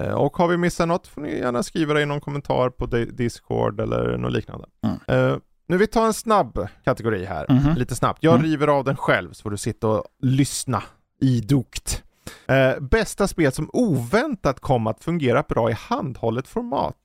Eh, 0.00 0.14
och 0.14 0.36
har 0.36 0.48
vi 0.48 0.56
missat 0.56 0.88
något 0.88 1.06
får 1.06 1.20
ni 1.20 1.38
gärna 1.38 1.62
skriva 1.62 1.94
det 1.94 2.02
i 2.02 2.06
någon 2.06 2.20
kommentar 2.20 2.70
på 2.70 2.86
Discord 2.86 3.80
eller 3.80 4.16
något 4.16 4.32
liknande. 4.32 4.66
Mm. 4.82 5.30
Uh, 5.32 5.38
nu 5.68 5.76
vi 5.76 5.86
tar 5.86 6.06
en 6.06 6.12
snabb 6.12 6.68
kategori 6.84 7.24
här, 7.24 7.46
mm 7.48 7.62
-hmm. 7.62 7.76
lite 7.76 7.94
snabbt. 7.94 8.18
Jag 8.22 8.34
mm. 8.34 8.46
river 8.46 8.68
av 8.68 8.84
den 8.84 8.96
själv 8.96 9.32
så 9.32 9.42
får 9.42 9.50
du 9.50 9.56
sitta 9.56 9.88
och 9.88 10.04
lyssna 10.18 10.82
idogt. 11.20 12.02
Uh, 12.50 12.80
bästa 12.80 13.28
spel 13.28 13.52
som 13.52 13.70
oväntat 13.72 14.60
kom 14.60 14.86
att 14.86 15.04
fungera 15.04 15.44
bra 15.48 15.70
i 15.70 15.72
handhållet 15.72 16.48
format. 16.48 16.96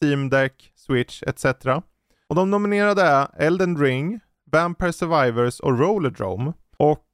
Steam 0.00 0.30
Deck, 0.30 0.72
Switch 0.76 1.22
etc. 1.22 1.44
Och 2.28 2.34
de 2.36 2.50
nominerade 2.50 3.02
är 3.02 3.28
Elden 3.36 3.78
Ring, 3.78 4.20
Vampire 4.52 4.92
Survivors 4.92 5.60
och 5.60 5.78
Rollerdrome. 5.78 6.52
Och 6.76 7.04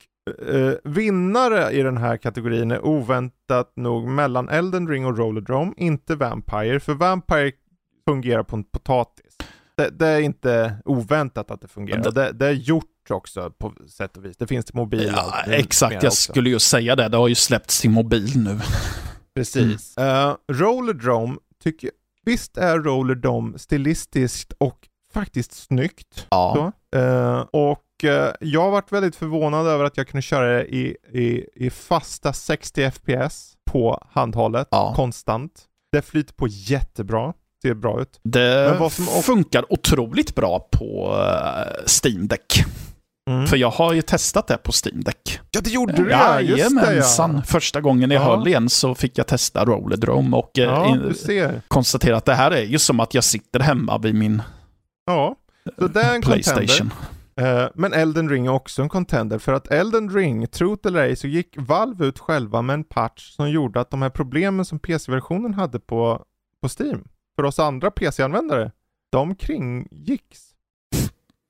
Uh, 0.49 0.75
vinnare 0.85 1.71
i 1.71 1.83
den 1.83 1.97
här 1.97 2.17
kategorin 2.17 2.71
är 2.71 2.85
oväntat 2.85 3.73
nog 3.77 4.09
mellan 4.09 4.49
Elden 4.49 4.89
Ring 4.89 5.07
och 5.07 5.19
Rollerdrome, 5.19 5.73
inte 5.77 6.15
Vampire, 6.17 6.81
för 6.81 6.95
Vampire 6.95 7.53
fungerar 8.09 8.43
på 8.43 8.57
en 8.57 8.65
potatis. 8.65 9.37
Det, 9.77 9.91
det 9.91 10.07
är 10.07 10.21
inte 10.21 10.77
oväntat 10.85 11.51
att 11.51 11.61
det 11.61 11.69
fungerar. 11.69 12.03
Det, 12.03 12.11
det, 12.11 12.33
det, 12.33 12.47
är 12.47 12.53
gjort 12.53 13.11
också 13.11 13.51
på 13.51 13.73
sätt 13.89 14.17
och 14.17 14.25
vis. 14.25 14.37
Det 14.37 14.47
finns 14.47 14.65
till 14.65 14.77
mobil. 14.77 15.13
Ja, 15.17 15.43
exakt, 15.47 15.95
jag 15.95 16.05
också. 16.05 16.33
skulle 16.33 16.51
ju 16.51 16.59
säga 16.59 16.97
det. 16.97 17.09
Det 17.09 17.17
har 17.17 17.29
ju 17.29 17.35
släppts 17.35 17.81
till 17.81 17.91
mobil 17.91 18.33
nu. 18.37 18.61
Precis. 19.35 19.99
Mm. 19.99 20.29
Uh, 20.29 20.37
Rollerdrome, 20.53 21.37
tycker 21.63 21.91
visst 22.25 22.57
är 22.57 22.79
Rollerdrome 22.79 23.59
stilistiskt 23.59 24.53
och 24.59 24.89
faktiskt 25.13 25.53
snyggt. 25.53 26.27
Ja. 26.31 26.73
Uh, 26.97 27.41
och 27.41 27.79
Eh, 27.79 27.90
jag 28.41 28.61
har 28.61 28.71
varit 28.71 28.93
väldigt 28.93 29.17
förvånad 29.17 29.67
över 29.67 29.85
att 29.85 29.97
jag 29.97 30.09
kunde 30.09 30.23
köra 30.23 30.57
det 30.57 30.65
i, 30.65 30.97
i, 31.13 31.47
i 31.55 31.71
fasta 31.71 32.33
60 32.33 32.91
FPS 32.91 33.53
på 33.71 34.07
handhållet, 34.11 34.69
ja. 34.71 34.93
konstant. 34.97 35.53
Det 35.93 36.03
flyter 36.03 36.35
på 36.35 36.47
jättebra, 36.49 37.33
ser 37.63 37.75
bra 37.75 38.01
ut. 38.01 38.21
Det 38.23 38.91
funkar 39.23 39.73
otroligt 39.73 40.35
bra 40.35 40.69
på 40.73 41.15
uh, 41.15 41.87
Steam 42.05 42.29
Deck. 42.29 42.65
Mm. 43.31 43.47
För 43.47 43.57
jag 43.57 43.71
har 43.71 43.93
ju 43.93 44.03
testat 44.03 44.47
det 44.47 44.57
på 44.57 44.73
Steam 44.85 45.05
Deck. 45.05 45.41
Ja, 45.51 45.61
det 45.61 45.71
gjorde 45.71 45.93
du 45.93 46.11
ja, 46.11 46.41
just 46.41 46.81
det 46.81 46.95
ja. 47.19 47.43
Första 47.47 47.81
gången 47.81 48.11
jag 48.11 48.23
ja. 48.23 48.27
höll 48.27 48.49
en 48.49 48.69
så 48.69 48.95
fick 48.95 49.19
jag 49.19 49.27
testa 49.27 49.65
Rollerdrome 49.65 50.37
och 50.37 50.59
eh, 50.59 50.65
ja, 51.35 51.51
konstatera 51.69 52.17
att 52.17 52.25
det 52.25 52.35
här 52.35 52.51
är 52.51 52.63
ju 52.63 52.79
som 52.79 53.01
att 53.01 53.15
jag 53.15 53.25
sitter 53.25 53.61
hemma 53.61 53.99
vid 53.99 54.15
min 54.15 54.43
ja. 55.07 55.37
så 55.79 55.87
det 55.89 56.01
är 56.01 56.15
en 56.15 56.23
Playstation. 56.23 56.67
Contender. 56.67 57.20
Eh, 57.37 57.69
men 57.75 57.93
Elden 57.93 58.29
Ring 58.29 58.47
är 58.47 58.51
också 58.51 58.83
en 58.83 58.89
contender 58.89 59.39
för 59.39 59.53
att 59.53 59.67
Elden 59.67 60.11
Ring, 60.11 60.47
trot 60.47 60.87
eller 60.87 61.03
ej, 61.03 61.17
så 61.17 61.27
gick 61.27 61.57
Valve 61.59 62.07
ut 62.07 62.19
själva 62.19 62.63
med 62.63 62.75
en 62.75 62.85
patch 62.85 63.31
som 63.31 63.51
gjorde 63.51 63.81
att 63.81 63.91
de 63.91 64.03
här 64.03 64.11
problemen 64.11 64.65
som 64.65 64.79
PC-versionen 64.79 65.55
hade 65.55 65.81
på, 65.81 66.25
på 66.63 66.69
Steam, 66.79 67.09
för 67.37 67.43
oss 67.43 67.59
andra 67.59 67.91
PC-användare, 67.91 68.73
de 69.13 69.35
kringgicks. 69.35 70.55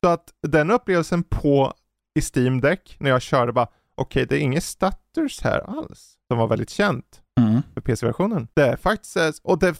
Så 0.04 0.10
att 0.10 0.34
den 0.42 0.70
upplevelsen 0.70 1.22
på 1.22 1.74
i 2.14 2.20
Steam 2.34 2.60
Deck 2.60 2.96
när 2.98 3.10
jag 3.10 3.22
körde 3.22 3.52
bara, 3.52 3.68
okej 3.94 4.22
okay, 4.22 4.24
det 4.24 4.36
är 4.36 4.44
inget 4.44 4.64
stutters 4.64 5.40
här 5.42 5.78
alls, 5.78 6.16
som 6.28 6.38
var 6.38 6.46
väldigt 6.46 6.70
känt 6.70 7.22
mm. 7.40 7.62
för 7.74 7.80
PC-versionen. 7.80 8.48
Det 8.54 8.66
är 8.66 8.76
faktiskt, 8.76 9.40
och 9.44 9.58
det 9.58 9.74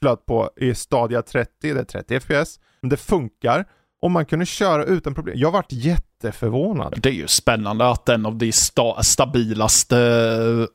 flöt 0.00 0.26
på 0.26 0.50
i 0.56 0.74
Stadia 0.74 1.22
30, 1.22 1.50
det 1.60 1.68
är 1.68 1.84
30 1.84 2.20
FPS, 2.20 2.60
men 2.80 2.88
det 2.88 2.96
funkar 2.96 3.68
och 4.02 4.10
man 4.10 4.26
kunde 4.26 4.46
köra 4.46 4.84
utan 4.84 5.14
problem. 5.14 5.38
Jag 5.38 5.50
vart 5.50 5.72
jätteförvånad. 5.72 6.94
Det 7.02 7.08
är 7.08 7.12
ju 7.12 7.26
spännande 7.26 7.88
att 7.88 8.08
en 8.08 8.26
av 8.26 8.36
de 8.36 8.52
sta 8.52 9.02
stabilaste 9.02 9.96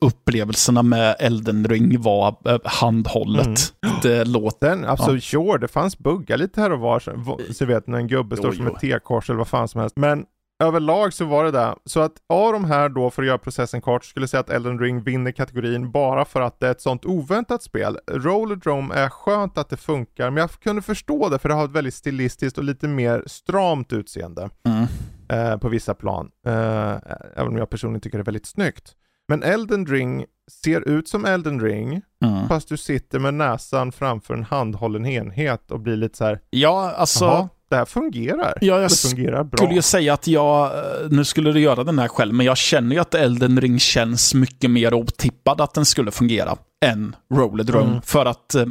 upplevelserna 0.00 0.82
med 0.82 1.16
Elden 1.18 1.68
Ring 1.68 2.00
var 2.00 2.36
eh, 2.44 2.58
handhållet. 2.64 3.46
Mm. 3.46 3.96
Det 4.02 4.24
låter... 4.24 4.68
Den, 4.68 4.84
absolut, 4.84 5.32
ja. 5.32 5.42
sure, 5.44 5.58
det 5.58 5.68
fanns 5.68 5.98
buggar 5.98 6.36
lite 6.36 6.60
här 6.60 6.72
och 6.72 6.80
var. 6.80 7.52
Så 7.52 7.64
vet 7.64 7.86
när 7.86 7.98
en 7.98 8.08
gubbe 8.08 8.36
står 8.36 8.52
som 8.52 8.66
ett 8.66 8.80
T-kors 8.80 9.30
eller 9.30 9.38
vad 9.38 9.48
fan 9.48 9.68
som 9.68 9.80
helst. 9.80 9.96
Men 9.96 10.24
överlag 10.62 11.12
så 11.12 11.24
var 11.24 11.44
det 11.44 11.50
det. 11.50 11.74
Så 11.84 12.00
att 12.00 12.12
av 12.28 12.52
de 12.52 12.64
här 12.64 12.88
då, 12.88 13.10
för 13.10 13.22
att 13.22 13.26
göra 13.26 13.38
processen 13.38 13.80
kort, 13.80 14.04
skulle 14.04 14.22
jag 14.22 14.30
säga 14.30 14.40
att 14.40 14.50
Elden 14.50 14.78
Ring 14.78 15.02
vinner 15.02 15.32
kategorin 15.32 15.90
bara 15.90 16.24
för 16.24 16.40
att 16.40 16.60
det 16.60 16.66
är 16.66 16.70
ett 16.70 16.80
sånt 16.80 17.04
oväntat 17.04 17.62
spel. 17.62 17.98
Rollerdrome 18.10 18.94
är 18.94 19.08
skönt 19.08 19.58
att 19.58 19.68
det 19.68 19.76
funkar, 19.76 20.30
men 20.30 20.40
jag 20.40 20.50
kunde 20.50 20.82
förstå 20.82 21.28
det 21.28 21.38
för 21.38 21.48
det 21.48 21.54
har 21.54 21.64
ett 21.64 21.70
väldigt 21.70 21.94
stilistiskt 21.94 22.58
och 22.58 22.64
lite 22.64 22.88
mer 22.88 23.22
stramt 23.26 23.92
utseende. 23.92 24.50
Mm. 24.64 24.86
Eh, 25.28 25.58
på 25.58 25.68
vissa 25.68 25.94
plan. 25.94 26.30
Eh, 26.46 26.96
även 27.36 27.48
om 27.48 27.56
jag 27.56 27.70
personligen 27.70 28.00
tycker 28.00 28.18
det 28.18 28.22
är 28.22 28.24
väldigt 28.24 28.46
snyggt. 28.46 28.94
Men 29.28 29.42
Elden 29.42 29.86
Ring 29.86 30.24
ser 30.64 30.88
ut 30.88 31.08
som 31.08 31.24
Elden 31.24 31.60
Ring, 31.60 32.02
mm. 32.24 32.48
fast 32.48 32.68
du 32.68 32.76
sitter 32.76 33.18
med 33.18 33.34
näsan 33.34 33.92
framför 33.92 34.34
en 34.34 34.44
handhållen 34.44 35.06
enhet 35.06 35.70
och 35.70 35.80
blir 35.80 35.96
lite 35.96 36.18
så 36.18 36.24
här. 36.24 36.40
Ja, 36.50 36.92
alltså 36.96 37.48
det 37.72 37.78
här 37.78 37.84
fungerar. 37.84 38.58
Ja, 38.60 38.80
jag 38.80 38.90
det 38.90 39.08
fungerar 39.08 39.44
bra. 39.44 39.56
skulle 39.56 39.74
ju 39.74 39.82
säga 39.82 40.14
att 40.14 40.26
jag, 40.26 40.64
eh, 40.78 41.10
nu 41.10 41.24
skulle 41.24 41.52
du 41.52 41.60
göra 41.60 41.84
den 41.84 41.98
här 41.98 42.08
själv, 42.08 42.34
men 42.34 42.46
jag 42.46 42.56
känner 42.56 42.96
ju 42.96 43.00
att 43.00 43.14
Elden 43.14 43.60
Ring 43.60 43.78
känns 43.80 44.34
mycket 44.34 44.70
mer 44.70 44.94
otippad 44.94 45.60
att 45.60 45.74
den 45.74 45.84
skulle 45.84 46.10
fungera 46.10 46.56
än 46.84 47.16
Rollerdrome. 47.34 47.90
Mm. 47.90 48.02
För 48.02 48.26
att 48.26 48.54
äh, 48.54 48.66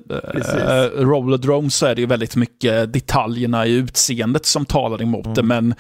Rollerdrome 0.96 1.70
så 1.70 1.86
är 1.86 1.96
det 1.96 2.02
ju 2.02 2.08
väldigt 2.08 2.36
mycket 2.36 2.94
detaljerna 2.94 3.66
i 3.66 3.74
utseendet 3.74 4.46
som 4.46 4.66
talar 4.66 5.02
emot 5.02 5.26
mm. 5.26 5.36
det, 5.36 5.44
men 5.44 5.76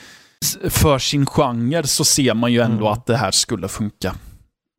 för 0.69 0.99
sin 0.99 1.25
genre 1.25 1.83
så 1.83 2.03
ser 2.03 2.33
man 2.33 2.53
ju 2.53 2.59
ändå 2.59 2.87
Mm. 2.87 2.93
att 2.93 3.05
det 3.05 3.17
här 3.17 3.31
skulle 3.31 3.67
funka. 3.67 4.15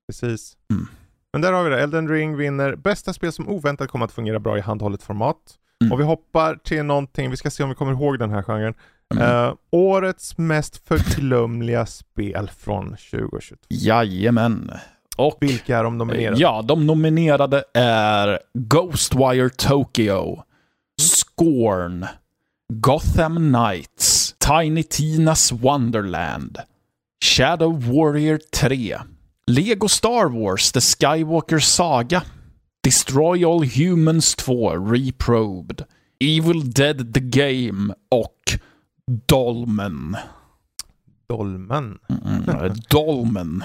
Precis. 0.08 0.52
Mm. 0.70 0.86
Men 1.32 1.42
där 1.42 1.52
har 1.52 1.64
vi 1.64 1.70
det. 1.70 1.82
Elden 1.82 2.08
Ring 2.08 2.36
vinner 2.36 2.76
bästa 2.76 3.12
spel 3.12 3.32
som 3.32 3.48
oväntat 3.48 3.88
kommer 3.90 4.04
att 4.04 4.12
fungera 4.12 4.38
bra 4.38 4.58
i 4.58 4.60
handhållet 4.60 5.02
format. 5.02 5.36
Mm. 5.82 5.92
Och 5.92 6.00
vi 6.00 6.04
hoppar 6.04 6.54
till 6.54 6.82
någonting, 6.82 7.30
vi 7.30 7.36
ska 7.36 7.50
se 7.50 7.62
om 7.62 7.68
vi 7.68 7.74
kommer 7.74 7.92
ihåg 7.92 8.18
den 8.18 8.30
här 8.30 8.42
genren. 8.42 8.74
Mm. 9.14 9.44
Eh, 9.44 9.54
årets 9.70 10.38
mest 10.38 10.88
förglömliga 10.88 11.86
spel 11.86 12.50
från 12.58 12.96
2022. 13.10 13.56
Jajamän. 13.68 14.70
Och 15.16 15.36
Vilka 15.40 15.78
är 15.78 15.84
de 15.84 15.98
nominerade? 15.98 16.40
ja, 16.40 16.62
de 16.64 16.86
nominerade 16.86 17.64
är 17.74 18.38
Ghostwire 18.54 19.50
Tokyo, 19.50 20.42
Scorn, 21.00 22.06
Gotham 22.72 23.36
Knights, 23.36 24.34
Tiny 24.38 24.82
Tinas 24.82 25.52
Wonderland, 25.52 26.58
Shadow 27.24 27.92
Warrior 27.92 28.40
3, 28.52 28.98
Lego 29.46 29.88
Star 29.88 30.28
Wars 30.40 30.72
The 30.72 30.80
Skywalker 30.80 31.58
Saga, 31.58 32.22
Destroy 32.84 33.44
All 33.44 33.64
Humans 33.64 34.34
2 34.36 34.76
Reprobed, 34.92 35.84
Evil 36.20 36.70
Dead 36.72 37.14
The 37.14 37.20
Game 37.20 37.94
och 38.10 38.58
Dolmen. 39.26 40.16
Dolmen. 41.28 41.98
Mm, 42.08 42.72
Dolmen. 42.90 43.64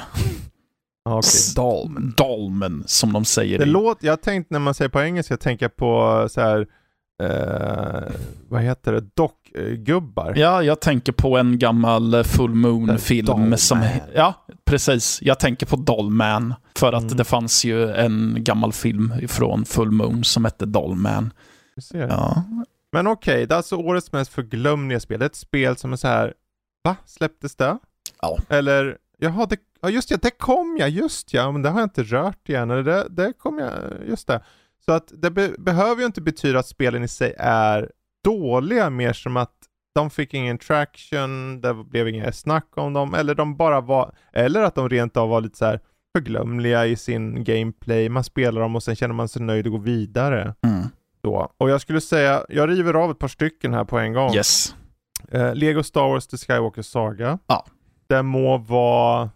Ja, 1.05 1.18
Okej, 1.18 1.28
S- 1.30 1.53
Dolmen. 1.53 2.13
Dolmen, 2.18 2.84
som 2.86 3.13
de 3.13 3.26
säger 3.26 3.57
Det 3.59 3.63
i 3.65 3.68
låter, 3.68 4.05
jag 4.05 4.11
har 4.11 4.18
tänkt 4.18 4.49
när 4.49 4.59
man 4.59 4.74
säger 4.74 4.89
på 4.89 5.01
engelska, 5.01 5.32
jag 5.32 5.39
tänker 5.39 5.68
på 5.68 6.28
så 6.32 6.41
här, 6.41 6.68
eh, 7.24 8.13
vad 8.49 8.61
heter 8.61 8.91
det, 8.93 9.01
dockgubbar. 9.15 10.34
Ja, 10.36 10.63
jag 10.63 10.82
tänker 10.82 11.11
på 11.11 11.38
en 11.38 11.59
gammal 11.59 12.13
eh, 12.13 12.24
Full 12.24 12.53
Moon-film 12.55 13.57
som... 13.57 13.84
Ja, 14.15 14.34
precis. 14.65 15.20
Jag 15.22 15.39
tänker 15.39 15.65
på 15.65 15.76
Dollman. 15.76 16.53
För 16.76 16.93
att 16.93 17.03
Mm. 17.03 17.18
det 17.18 17.24
fanns 17.24 17.65
ju 17.65 17.91
en 17.91 18.36
gammal 18.39 18.74
film 18.74 19.13
från 19.28 19.65
Full 19.65 19.91
Moon 19.91 20.24
som 20.24 20.45
hette 20.45 20.65
Dollman. 20.65 21.34
Ja. 21.93 22.43
Men 22.91 23.07
okej, 23.07 23.45
det 23.47 23.53
är 23.53 23.57
alltså 23.57 23.76
årets 23.76 24.11
mest 24.11 24.34
förglömliga 24.34 24.99
spel. 24.99 25.20
Det 25.20 25.26
är 25.26 25.30
ett 25.30 25.36
spel 25.36 25.78
som 25.78 25.93
är 25.93 25.97
så 25.97 26.07
här, 26.07 26.34
va? 26.84 26.95
Släpptes 27.05 27.55
det? 27.55 27.78
Ja. 28.22 28.38
Eller, 28.49 28.97
jaha, 29.18 29.45
det, 29.45 29.57
ja 29.82 29.89
just 29.89 30.11
ja, 30.11 30.18
det 30.22 30.30
kom 30.32 30.78
jag, 30.80 30.89
just 30.89 31.34
ja, 31.34 31.51
men 31.51 31.61
det 31.61 31.70
har 31.70 31.80
jag 31.80 31.86
inte 31.86 32.03
rört 32.03 32.49
igen. 32.49 32.72
Eller 32.72 32.84
det, 32.84 33.07
det 33.09 33.34
kom 33.34 33.59
jag, 33.59 33.72
just 34.07 34.28
det. 34.28 34.41
Så 34.90 34.94
att 34.94 35.12
det 35.16 35.32
be, 35.32 35.56
behöver 35.58 36.02
ju 36.02 36.06
inte 36.06 36.22
betyda 36.22 36.60
att 36.60 36.68
spelen 36.68 37.04
i 37.04 37.08
sig 37.08 37.34
är 37.38 37.92
dåliga, 38.24 38.90
mer 38.90 39.14
som 39.14 39.38
att 39.38 39.54
de 39.96 40.10
fick 40.10 40.34
ingen 40.34 40.58
traction, 40.58 41.62
det 41.62 41.74
blev 41.74 42.08
inget 42.08 42.36
snack 42.36 42.68
om 42.76 42.94
dem, 42.94 43.14
eller 43.14 43.36
de 43.36 43.56
bara 43.56 43.82
var, 43.82 44.16
eller 44.34 44.62
att 44.62 44.76
de 44.76 44.90
rent 44.90 45.18
av 45.18 45.30
var 45.30 45.42
lite 45.42 45.58
så 45.58 45.66
här 45.66 45.80
förglömliga 46.18 46.86
i 46.86 46.96
sin 46.96 47.44
gameplay, 47.44 48.10
man 48.10 48.24
spelar 48.24 48.62
dem 48.62 48.76
och 48.76 48.84
sen 48.84 48.96
känner 48.96 49.14
man 49.14 49.28
sig 49.28 49.42
nöjd 49.42 49.66
och 49.66 49.72
går 49.72 49.80
vidare. 49.80 50.56
Mm. 50.64 50.84
Då. 51.22 51.52
Och 51.58 51.70
jag 51.70 51.82
skulle 51.82 52.02
säga, 52.02 52.46
jag 52.50 52.70
river 52.70 52.94
av 52.94 53.12
ett 53.12 53.20
par 53.20 53.28
stycken 53.28 53.74
här 53.74 53.84
på 53.84 54.00
en 54.00 54.14
gång. 54.14 54.34
Yes. 54.34 54.76
Eh, 55.32 55.56
Lego 55.56 55.84
Star 55.84 56.10
Wars 56.10 56.28
The 56.28 56.38
Skywalker 56.38 56.82
Saga. 56.82 57.40
Ja. 57.48 57.66
Det 58.08 58.24
må 58.24 58.58
vara, 58.58 59.30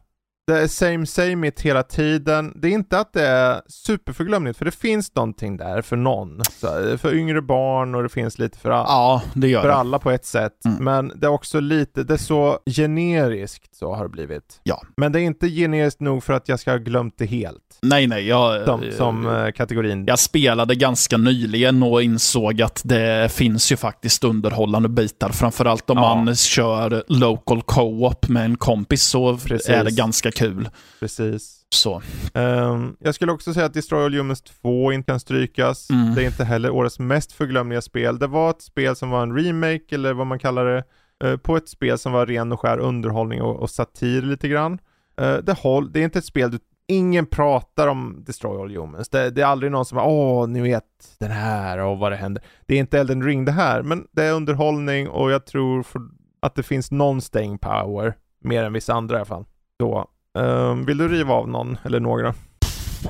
det 0.48 0.60
är 0.60 0.68
same 0.68 1.06
same 1.06 1.48
it 1.48 1.62
hela 1.62 1.84
tiden. 1.84 2.54
Det 2.62 2.68
är 2.68 2.72
inte 2.72 3.00
att 3.00 3.14
det 3.14 3.28
är 3.28 3.62
superförglömligt, 3.68 4.58
för 4.58 4.66
det 4.66 4.72
finns 4.72 5.16
någonting 5.16 5.58
där 5.58 5.82
för 5.82 5.96
någon. 5.96 6.42
Så, 6.52 6.90
eh, 6.90 6.98
för 6.98 7.16
yngre 7.16 7.42
barn 7.42 7.96
och 7.96 8.04
det 8.04 8.10
finns 8.10 8.40
lite 8.40 8.58
för, 8.58 8.70
all, 8.70 8.86
Ja, 8.88 9.22
för 9.62 9.68
det. 9.68 9.74
alla 9.76 10.00
på 10.00 10.12
ett 10.12 10.26
sätt. 10.26 10.66
Mm. 10.66 10.84
Men 10.84 11.12
det 11.20 11.28
är 11.28 11.32
också 11.32 11.60
lite, 11.60 12.04
det 12.04 12.14
är 12.14 12.18
så 12.18 12.60
generiskt 12.66 13.76
så 13.76 13.94
har 13.96 14.04
det 14.04 14.10
blivit. 14.10 14.60
Ja. 14.64 14.82
Men 14.98 15.12
det 15.12 15.20
är 15.20 15.24
inte 15.24 15.50
generiskt 15.50 16.00
nog 16.00 16.24
för 16.24 16.34
att 16.34 16.50
jag 16.50 16.60
ska 16.60 16.72
ha 16.72 16.78
glömt 16.78 17.14
det 17.18 17.26
helt. 17.26 17.58
Nej, 17.82 18.08
nej. 18.08 18.28
Jag, 18.28 18.66
Som, 18.66 18.84
som 18.98 19.28
eh, 19.36 19.52
kategorin. 19.52 20.06
jag 20.08 20.20
spelade 20.20 20.76
ganska 20.76 21.18
nyligen 21.18 21.84
och 21.84 22.04
insåg 22.04 22.62
att 22.62 22.82
det 22.86 23.32
finns 23.32 23.72
ju 23.72 23.78
faktiskt 23.78 24.24
underhållande 24.24 24.90
bitar. 24.90 25.30
Framförallt 25.30 25.90
om 25.90 25.98
Ja. 25.98 26.16
man 26.16 26.36
kör 26.36 27.04
local 27.08 27.62
co-op 27.62 28.28
med 28.30 28.46
en 28.46 28.58
kompis 28.58 29.04
så 29.04 29.38
Precis. 29.38 29.70
är 29.70 29.84
det 29.84 29.92
ganska 29.92 30.31
kul. 30.32 30.70
Precis. 31.00 31.66
Så. 31.70 32.02
Ehm, 32.34 32.96
jag 33.00 33.16
skulle 33.16 33.32
också 33.32 33.54
säga 33.54 33.66
att 33.66 33.74
Destroy 33.74 34.06
All 34.06 34.14
Humans 34.14 34.42
2 34.42 34.92
inte 34.92 35.12
kan 35.12 35.20
strykas. 35.20 35.90
Mm. 35.90 36.16
Det 36.16 36.24
är 36.24 36.26
inte 36.26 36.44
heller 36.44 36.70
årets 36.70 37.00
mest 37.00 37.32
förglömliga 37.32 37.82
spel. 37.82 38.20
Det 38.20 38.28
var 38.28 38.50
ett 38.50 38.62
spel 38.62 38.96
som 38.96 39.10
var 39.10 39.24
en 39.24 39.38
remake, 39.38 39.96
eller 39.96 40.14
vad 40.14 40.28
man 40.28 40.40
kallar 40.40 40.66
det, 40.66 40.84
eh, 41.24 41.38
på 41.38 41.58
ett 41.58 41.70
spel 41.70 41.98
som 41.98 42.12
var 42.12 42.26
ren 42.26 42.52
och 42.52 42.60
skär 42.60 42.78
underhållning 42.78 43.42
och, 43.42 43.60
och 43.60 43.70
satir 43.70 44.22
lite 44.22 44.48
grann. 44.48 44.80
Eh, 45.22 45.38
det, 45.38 45.54
håll, 45.60 45.92
det 45.92 46.00
är 46.00 46.04
inte 46.04 46.20
ett 46.20 46.26
spel 46.26 46.52
du 46.52 46.60
Ingen 46.92 47.26
pratar 47.26 47.88
om 47.88 48.24
Destroy 48.26 48.62
All 48.62 48.76
Humans. 48.76 49.10
Det, 49.10 49.30
det 49.30 49.42
är 49.42 49.46
aldrig 49.46 49.72
någon 49.72 49.86
som 49.86 49.96
bara 49.96 50.06
åh, 50.06 50.48
ni 50.48 50.62
vet 50.62 50.84
den 51.20 51.32
här 51.32 51.78
och 51.78 51.98
vad 52.00 52.12
det 52.12 52.16
händer. 52.16 52.44
Det 52.66 52.76
är 52.76 52.80
inte 52.80 53.00
Elden 53.00 53.24
Ring 53.24 53.46
det 53.46 53.52
här, 53.52 53.84
men 53.84 54.08
det 54.12 54.24
är 54.24 54.34
underhållning 54.34 55.10
och 55.10 55.32
jag 55.32 55.46
tror 55.46 55.84
för, 55.84 56.02
att 56.40 56.56
det 56.56 56.64
finns 56.64 56.92
någon 56.92 57.22
staying 57.22 57.58
power, 57.58 58.14
mer 58.44 58.64
än 58.64 58.74
vissa 58.74 58.94
andra 58.94 59.16
i 59.16 59.18
alla 59.18 59.26
fall. 59.26 59.46
Då, 59.80 60.11
ehm, 60.40 60.86
vill 60.86 60.98
du 60.98 61.08
riva 61.08 61.34
av 61.34 61.50
någon 61.50 61.78
eller 61.84 62.00
några? 62.00 62.34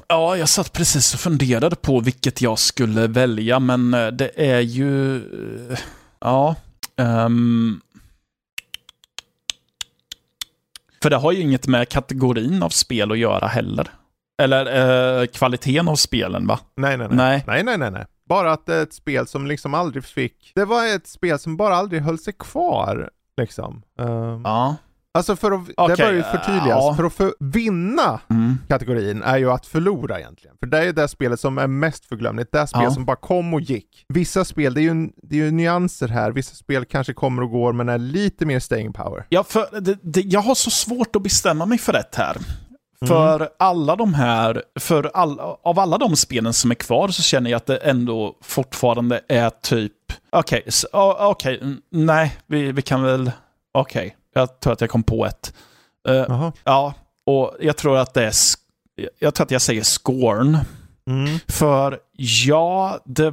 Ja, 0.08 0.38
jag 0.38 0.50
satt 0.50 0.74
precis 0.74 1.14
och 1.14 1.20
funderade 1.20 1.76
på 1.76 2.00
vilket 2.00 2.42
jag 2.42 2.60
skulle 2.60 3.08
välja, 3.08 3.60
men 3.60 3.94
eh, 3.94 4.08
det 4.08 4.32
är 4.52 4.60
ju... 4.60 5.16
eh, 5.72 5.78
Ja. 6.20 6.56
ehm, 6.98 7.82
för 11.04 11.10
det 11.10 11.16
har 11.18 11.32
ju 11.32 11.42
inget 11.42 11.68
med 11.68 11.90
kategorin 11.90 12.64
av 12.64 12.70
spel 12.70 13.12
att 13.12 13.18
göra 13.18 13.48
heller. 13.48 13.88
Eller 14.42 15.20
eh, 15.22 15.26
kvaliteten 15.28 15.88
av 15.88 15.96
spelen, 15.96 16.48
va? 16.48 16.60
Nej, 16.76 16.98
nej, 16.98 17.08
nej. 17.08 17.18
Nej. 17.18 17.44
Nej, 17.48 17.64
nej, 17.64 17.78
nej, 17.78 17.92
nej. 17.92 18.06
Bara 18.30 18.52
att 18.52 18.66
det 18.66 18.76
är 18.76 18.84
ett 18.84 18.94
spel 18.94 19.28
som 19.28 19.48
liksom 19.48 19.74
aldrig 19.74 20.04
fick... 20.06 20.52
Det 20.56 20.66
var 20.66 20.88
ett 20.96 21.08
spel 21.08 21.40
som 21.40 21.58
bara 21.58 21.76
aldrig 21.76 22.02
höll 22.02 22.20
sig 22.20 22.34
kvar, 22.34 23.10
liksom. 23.38 23.82
Ehm, 24.00 24.42
Ja. 24.44 24.76
Alltså 25.14 25.36
för 25.36 25.52
att... 25.52 25.62
Okej, 25.78 25.96
det 25.98 26.04
bör 26.04 26.12
ju 26.14 26.24
förtydligas. 26.24 26.68
ja. 26.68 26.94
För 26.98 27.04
att 27.04 27.14
för, 27.14 27.34
vinna 27.40 28.20
Mm. 28.30 28.58
kategorin 28.68 29.24
är 29.24 29.38
ju 29.38 29.52
att 29.52 29.66
förlora 29.66 30.20
egentligen. 30.20 30.56
För 30.60 30.68
det 30.68 30.78
är 30.78 30.84
ju 30.84 30.92
det 30.92 31.08
spelet 31.08 31.40
som 31.40 31.58
är 31.58 31.68
mest 31.68 32.06
förglömligt. 32.06 32.52
Det 32.52 32.60
är 32.60 32.66
spel 32.66 32.82
Ja. 32.84 32.92
som 32.92 33.06
bara 33.06 33.16
kom 33.16 33.54
och 33.54 33.62
gick. 33.62 34.06
Vissa 34.10 34.46
spel, 34.46 34.74
det 34.74 34.82
är, 34.82 34.94
ju, 34.94 35.10
det 35.24 35.36
är 35.40 35.46
ju 35.46 35.52
nyanser 35.52 36.08
här. 36.08 36.32
Vissa 36.32 36.56
spel 36.56 36.86
kanske 36.86 37.14
kommer 37.14 37.42
och 37.42 37.50
går 37.50 37.74
men 37.74 37.90
är 37.90 37.98
lite 37.98 38.46
mer 38.46 38.60
staying 38.60 38.94
power. 38.94 39.26
Ja, 39.30 39.44
för 39.44 39.82
det, 39.82 39.98
det, 40.04 40.22
jag 40.22 40.40
har 40.42 40.56
så 40.56 40.70
svårt 40.70 41.16
att 41.16 41.22
bestämma 41.24 41.66
mig 41.66 41.78
för 41.78 41.94
rätt 41.94 42.16
här. 42.16 42.38
För 43.08 43.50
alla 43.60 43.96
de 43.96 44.14
här, 44.14 44.64
för 44.80 45.12
all, 45.14 45.40
av 45.40 45.80
alla 45.80 45.98
de 45.98 46.16
spelen 46.16 46.54
som 46.54 46.72
är 46.72 46.76
kvar 46.76 47.08
så 47.08 47.22
känner 47.22 47.50
jag 47.52 47.58
att 47.58 47.66
det 47.66 47.78
ändå 47.78 48.36
fortfarande 48.44 49.22
är 49.28 49.50
typ, 49.50 49.94
okej, 50.30 50.64
okay, 50.94 51.28
okej, 51.28 51.60
mm, 51.62 51.82
nej, 51.92 52.38
vi, 52.48 52.72
vi 52.72 52.82
kan 52.82 53.04
väl, 53.04 53.32
okej, 53.74 54.16
jag 54.34 54.60
tror 54.60 54.74
att 54.74 54.82
jag 54.82 54.90
kom 54.90 55.04
på 55.04 55.26
ett. 55.26 55.54
Jaha. 56.08 56.52
ja, 56.64 56.94
och 57.26 57.56
jag 57.60 57.78
tror 57.78 57.98
att 57.98 58.14
det 58.14 58.24
är, 58.26 58.34
jag 59.20 59.34
tror 59.34 59.46
att 59.46 59.52
jag 59.52 59.62
säger 59.62 59.84
Scorn. 59.84 60.58
Mm. 61.08 61.40
För 61.48 62.00
ja, 62.18 63.00
det- 63.06 63.32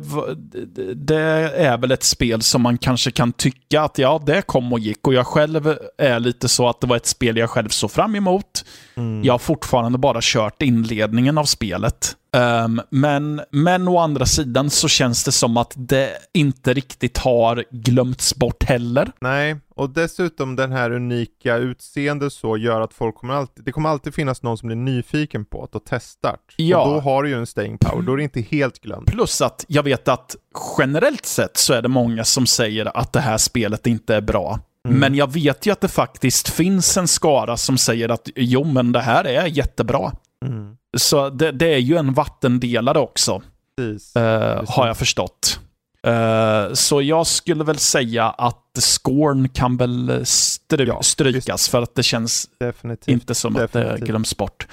det 0.94 1.20
är 1.56 1.78
väl 1.78 1.90
ett 1.92 2.02
spel 2.02 2.42
som 2.42 2.62
man 2.62 2.78
kanske 2.78 3.10
kan 3.10 3.32
tycka 3.32 3.82
att 3.82 3.98
ja, 3.98 4.22
det 4.26 4.42
kom 4.42 4.72
och 4.72 4.78
gick. 4.78 5.06
Och 5.06 5.14
jag 5.14 5.26
själv 5.26 5.74
är 5.98 6.20
lite 6.20 6.48
så 6.48 6.68
att 6.68 6.80
det 6.80 6.86
var 6.86 6.96
ett 6.96 7.06
spel 7.06 7.36
jag 7.36 7.50
själv 7.50 7.68
såg 7.68 7.90
fram 7.90 8.14
emot. 8.14 8.64
Mm. 8.96 9.24
Jag 9.24 9.32
har 9.34 9.38
fortfarande 9.38 9.98
bara 9.98 10.18
kört 10.22 10.62
inledningen 10.62 11.38
av 11.38 11.44
spelet. 11.44 12.16
Ehm, 12.32 12.80
men, 12.90 13.40
men 13.50 13.88
å 13.88 13.98
andra 13.98 14.26
sidan 14.26 14.70
så 14.70 14.88
känns 14.88 15.24
det 15.24 15.32
som 15.32 15.56
att 15.56 15.72
det 15.76 16.10
inte 16.34 16.74
riktigt 16.74 17.18
har 17.18 17.64
glömts 17.70 18.36
bort 18.36 18.64
heller. 18.64 19.10
Nej, 19.20 19.56
och 19.74 19.90
dessutom 19.90 20.56
den 20.56 20.72
här 20.72 20.90
unika 20.90 21.56
utseendet 21.56 22.32
så 22.32 22.56
gör 22.56 22.80
att 22.80 22.94
folk 22.94 23.14
kommer 23.14 23.34
alltid, 23.34 23.64
det 23.64 23.72
kommer 23.72 23.88
alltid 23.88 24.14
finnas 24.14 24.42
någon 24.42 24.58
som 24.58 24.66
blir 24.66 24.76
nyfiken 24.76 25.44
på 25.44 25.68
det 25.72 25.78
och 25.78 25.84
testar. 25.86 26.36
Ja. 26.56 26.82
Och 26.84 26.94
då 26.94 27.00
har 27.00 27.22
du 27.22 27.28
ju 27.28 27.34
en 27.34 27.46
staying 27.46 27.78
power, 27.78 28.02
då 28.02 28.12
är 28.12 28.16
det 28.16 28.22
inte 28.22 28.40
helt 28.40 28.80
glömt. 28.80 29.06
Plus 29.06 29.40
att 29.40 29.64
jag 29.68 29.82
vet 29.82 30.08
att 30.08 30.36
generellt 30.78 31.26
sett 31.26 31.56
så 31.56 31.72
är 31.74 31.82
det 31.82 31.88
många 31.88 32.24
som 32.24 32.46
säger 32.46 32.96
att 32.96 33.12
det 33.12 33.20
här 33.20 33.38
spelet 33.38 33.86
inte 33.86 34.14
är 34.14 34.20
bra. 34.20 34.60
Mm. 34.88 35.00
Men 35.00 35.14
jag 35.14 35.32
vet 35.32 35.66
ju 35.66 35.70
att 35.70 35.80
det 35.80 35.88
faktiskt 35.88 36.48
finns 36.48 36.96
en 36.96 37.08
skara 37.08 37.56
som 37.56 37.78
säger 37.78 38.08
att 38.08 38.28
jo, 38.36 38.64
men 38.64 38.92
det 38.92 39.00
här 39.00 39.24
är 39.24 39.46
jättebra. 39.46 40.12
Mm. 40.46 40.76
Så 40.98 41.30
det, 41.30 41.52
det 41.52 41.74
är 41.74 41.78
ju 41.78 41.96
en 41.96 42.14
vattendelare 42.14 42.98
också, 42.98 43.42
Precis. 43.76 44.16
eh, 44.16 44.58
Precis. 44.60 44.74
har 44.76 44.86
jag 44.86 44.96
förstått. 44.96 45.60
Eh, 46.06 46.72
så 46.72 47.02
jag 47.02 47.26
skulle 47.26 47.64
väl 47.64 47.78
säga 47.78 48.24
att 48.30 48.78
Scorn 49.02 49.48
kan 49.48 49.76
väl 49.76 50.10
stry- 50.24 50.86
Ja, 50.88 51.02
strykas 51.02 51.68
för 51.68 51.82
att 51.82 51.94
det 51.94 52.02
känns 52.02 52.48
Definitivt. 52.60 53.08
inte 53.08 53.34
som 53.34 53.56
att 53.56 53.72
det 53.72 53.78
definitivt. 53.80 54.08
glöms 54.08 54.36
bort. 54.36 54.66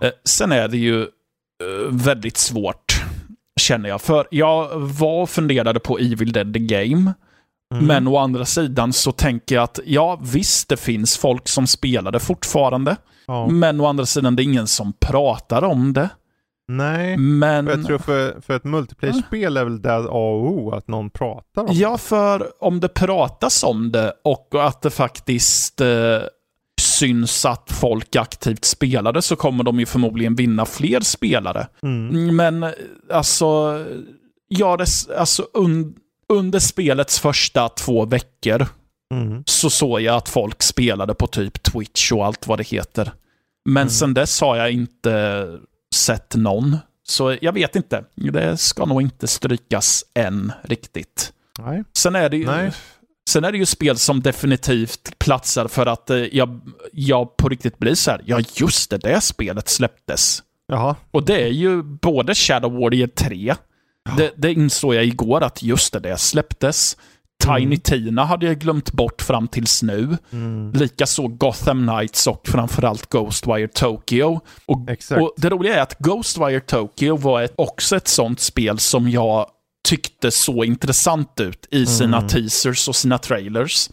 Eh, 0.00 0.10
sen 0.24 0.52
är 0.52 0.68
det 0.68 0.76
ju 0.78 1.06
väldigt 1.90 2.36
svårt, 2.36 3.02
känner 3.60 3.88
jag. 3.88 4.00
För 4.00 4.26
jag 4.30 4.68
var 4.80 5.22
och 5.22 5.30
funderade 5.30 5.80
på 5.80 5.98
Evil 5.98 6.32
Dead 6.32 6.52
The 6.54 6.60
Game. 6.60 7.12
Mm. 7.74 7.86
Men 7.86 8.08
å 8.08 8.16
andra 8.18 8.44
sidan 8.44 8.92
så 8.92 9.12
tänker 9.12 9.54
jag 9.54 9.64
att 9.64 9.78
ja, 9.84 10.18
visst 10.22 10.68
det 10.68 10.76
finns 10.76 11.16
folk 11.16 11.48
som 11.48 11.66
spelar 11.66 12.12
det 12.12 12.20
fortfarande. 12.20 12.96
Ja. 13.26 13.46
Men 13.46 13.80
å 13.80 13.86
andra 13.86 14.06
sidan 14.06 14.36
det 14.36 14.42
är 14.42 14.44
ingen 14.44 14.66
som 14.66 14.92
pratar 14.92 15.64
om 15.64 15.92
det. 15.92 16.08
Nej, 16.68 17.16
Men... 17.16 17.66
jag 17.66 17.86
tror 17.86 17.98
för, 17.98 18.40
för 18.40 18.56
ett 18.56 18.64
multiplayer-spel 18.64 19.56
är 19.56 19.64
väl 19.64 19.82
det 19.82 19.94
A 19.94 20.08
och 20.08 20.50
O, 20.50 20.70
att 20.70 20.88
någon 20.88 21.10
pratar 21.10 21.62
om 21.62 21.66
det. 21.66 21.74
Ja, 21.74 21.98
för 21.98 22.64
om 22.64 22.80
det 22.80 22.88
pratas 22.88 23.64
om 23.64 23.92
det 23.92 24.12
och 24.24 24.66
att 24.66 24.82
det 24.82 24.90
faktiskt 24.90 25.80
eh, 25.80 26.20
syns 26.80 27.44
att 27.44 27.72
folk 27.72 28.16
aktivt 28.16 28.64
spelar 28.64 29.12
det 29.12 29.22
så 29.22 29.36
kommer 29.36 29.64
de 29.64 29.80
ju 29.80 29.86
förmodligen 29.86 30.34
vinna 30.34 30.64
fler 30.64 31.00
spelare. 31.00 31.66
Mm. 31.82 32.36
Men 32.36 32.62
eh, 32.62 32.70
alltså, 33.12 33.46
ja, 34.48 34.76
det, 34.76 34.86
alltså 35.18 35.46
un, 35.54 35.94
under 36.28 36.58
spelets 36.58 37.20
första 37.20 37.68
två 37.68 38.04
veckor 38.04 38.66
Mm. 39.14 39.42
så 39.46 39.70
såg 39.70 40.00
jag 40.00 40.16
att 40.16 40.28
folk 40.28 40.62
spelade 40.62 41.14
på 41.14 41.26
typ 41.26 41.62
Twitch 41.62 42.12
och 42.12 42.26
allt 42.26 42.46
vad 42.46 42.58
det 42.58 42.66
heter. 42.68 43.12
Men 43.64 43.80
Mm. 43.82 43.90
sen 43.90 44.14
dess 44.14 44.40
har 44.40 44.56
jag 44.56 44.70
inte 44.70 45.46
sett 45.94 46.34
någon. 46.36 46.76
Så 47.08 47.36
jag 47.40 47.52
vet 47.52 47.76
inte. 47.76 48.04
Det 48.14 48.56
ska 48.56 48.84
nog 48.84 49.02
inte 49.02 49.26
strykas 49.26 50.04
än 50.14 50.52
riktigt. 50.62 51.32
Nej. 51.58 51.84
Sen 51.96 52.14
är 52.16 52.28
det 52.28 52.36
ju, 52.36 52.46
Nej. 52.46 52.72
sen 53.28 53.44
är 53.44 53.52
det 53.52 53.58
ju 53.58 53.66
spel 53.66 53.96
som 53.98 54.20
definitivt 54.22 55.18
platsar 55.18 55.68
för 55.68 55.86
att 55.86 56.10
eh, 56.10 56.16
jag, 56.16 56.60
jag 56.92 57.36
på 57.36 57.48
riktigt 57.48 57.78
blir 57.78 57.94
så 57.94 58.10
här, 58.10 58.22
ja 58.26 58.40
just 58.54 58.90
det, 58.90 58.98
det 58.98 59.20
spelet 59.20 59.68
släpptes. 59.68 60.42
Jaha. 60.68 60.96
Och 61.10 61.24
det 61.26 61.42
är 61.42 61.48
ju 61.52 61.82
både 61.82 62.34
Shadow 62.34 62.72
Warrior 62.80 63.06
3, 63.06 63.54
det, 64.16 64.32
det 64.36 64.52
insåg 64.52 64.94
jag 64.94 65.04
igår 65.04 65.42
att 65.42 65.62
just 65.62 65.92
det, 65.92 66.00
det 66.00 66.16
släpptes. 66.18 66.96
Tiny 67.44 67.64
Mm. 67.64 67.78
Tina 67.78 68.24
hade 68.24 68.46
jag 68.46 68.58
glömt 68.58 68.92
bort 68.92 69.22
fram 69.22 69.48
tills 69.48 69.82
nu. 69.82 70.16
Mm. 70.32 70.72
Likaså 70.72 71.28
Gotham 71.28 71.86
Knights 71.88 72.26
och 72.26 72.48
framförallt 72.48 73.10
Ghostwire 73.10 73.68
Tokyo. 73.68 74.40
Och, 74.66 74.88
och 75.22 75.34
det 75.36 75.50
roliga 75.50 75.76
är 75.76 75.82
att 75.82 75.98
Ghostwire 75.98 76.60
Tokyo 76.60 77.16
var 77.16 77.42
ett, 77.42 77.54
också 77.56 77.96
ett 77.96 78.08
sånt 78.08 78.40
spel 78.40 78.78
som 78.78 79.10
jag 79.10 79.46
tyckte 79.88 80.30
så 80.30 80.64
intressant 80.64 81.40
ut 81.40 81.66
i 81.70 81.86
sina 81.86 82.16
Mm. 82.16 82.28
teasers 82.28 82.88
och 82.88 82.96
sina 82.96 83.18
trailers. 83.18 83.90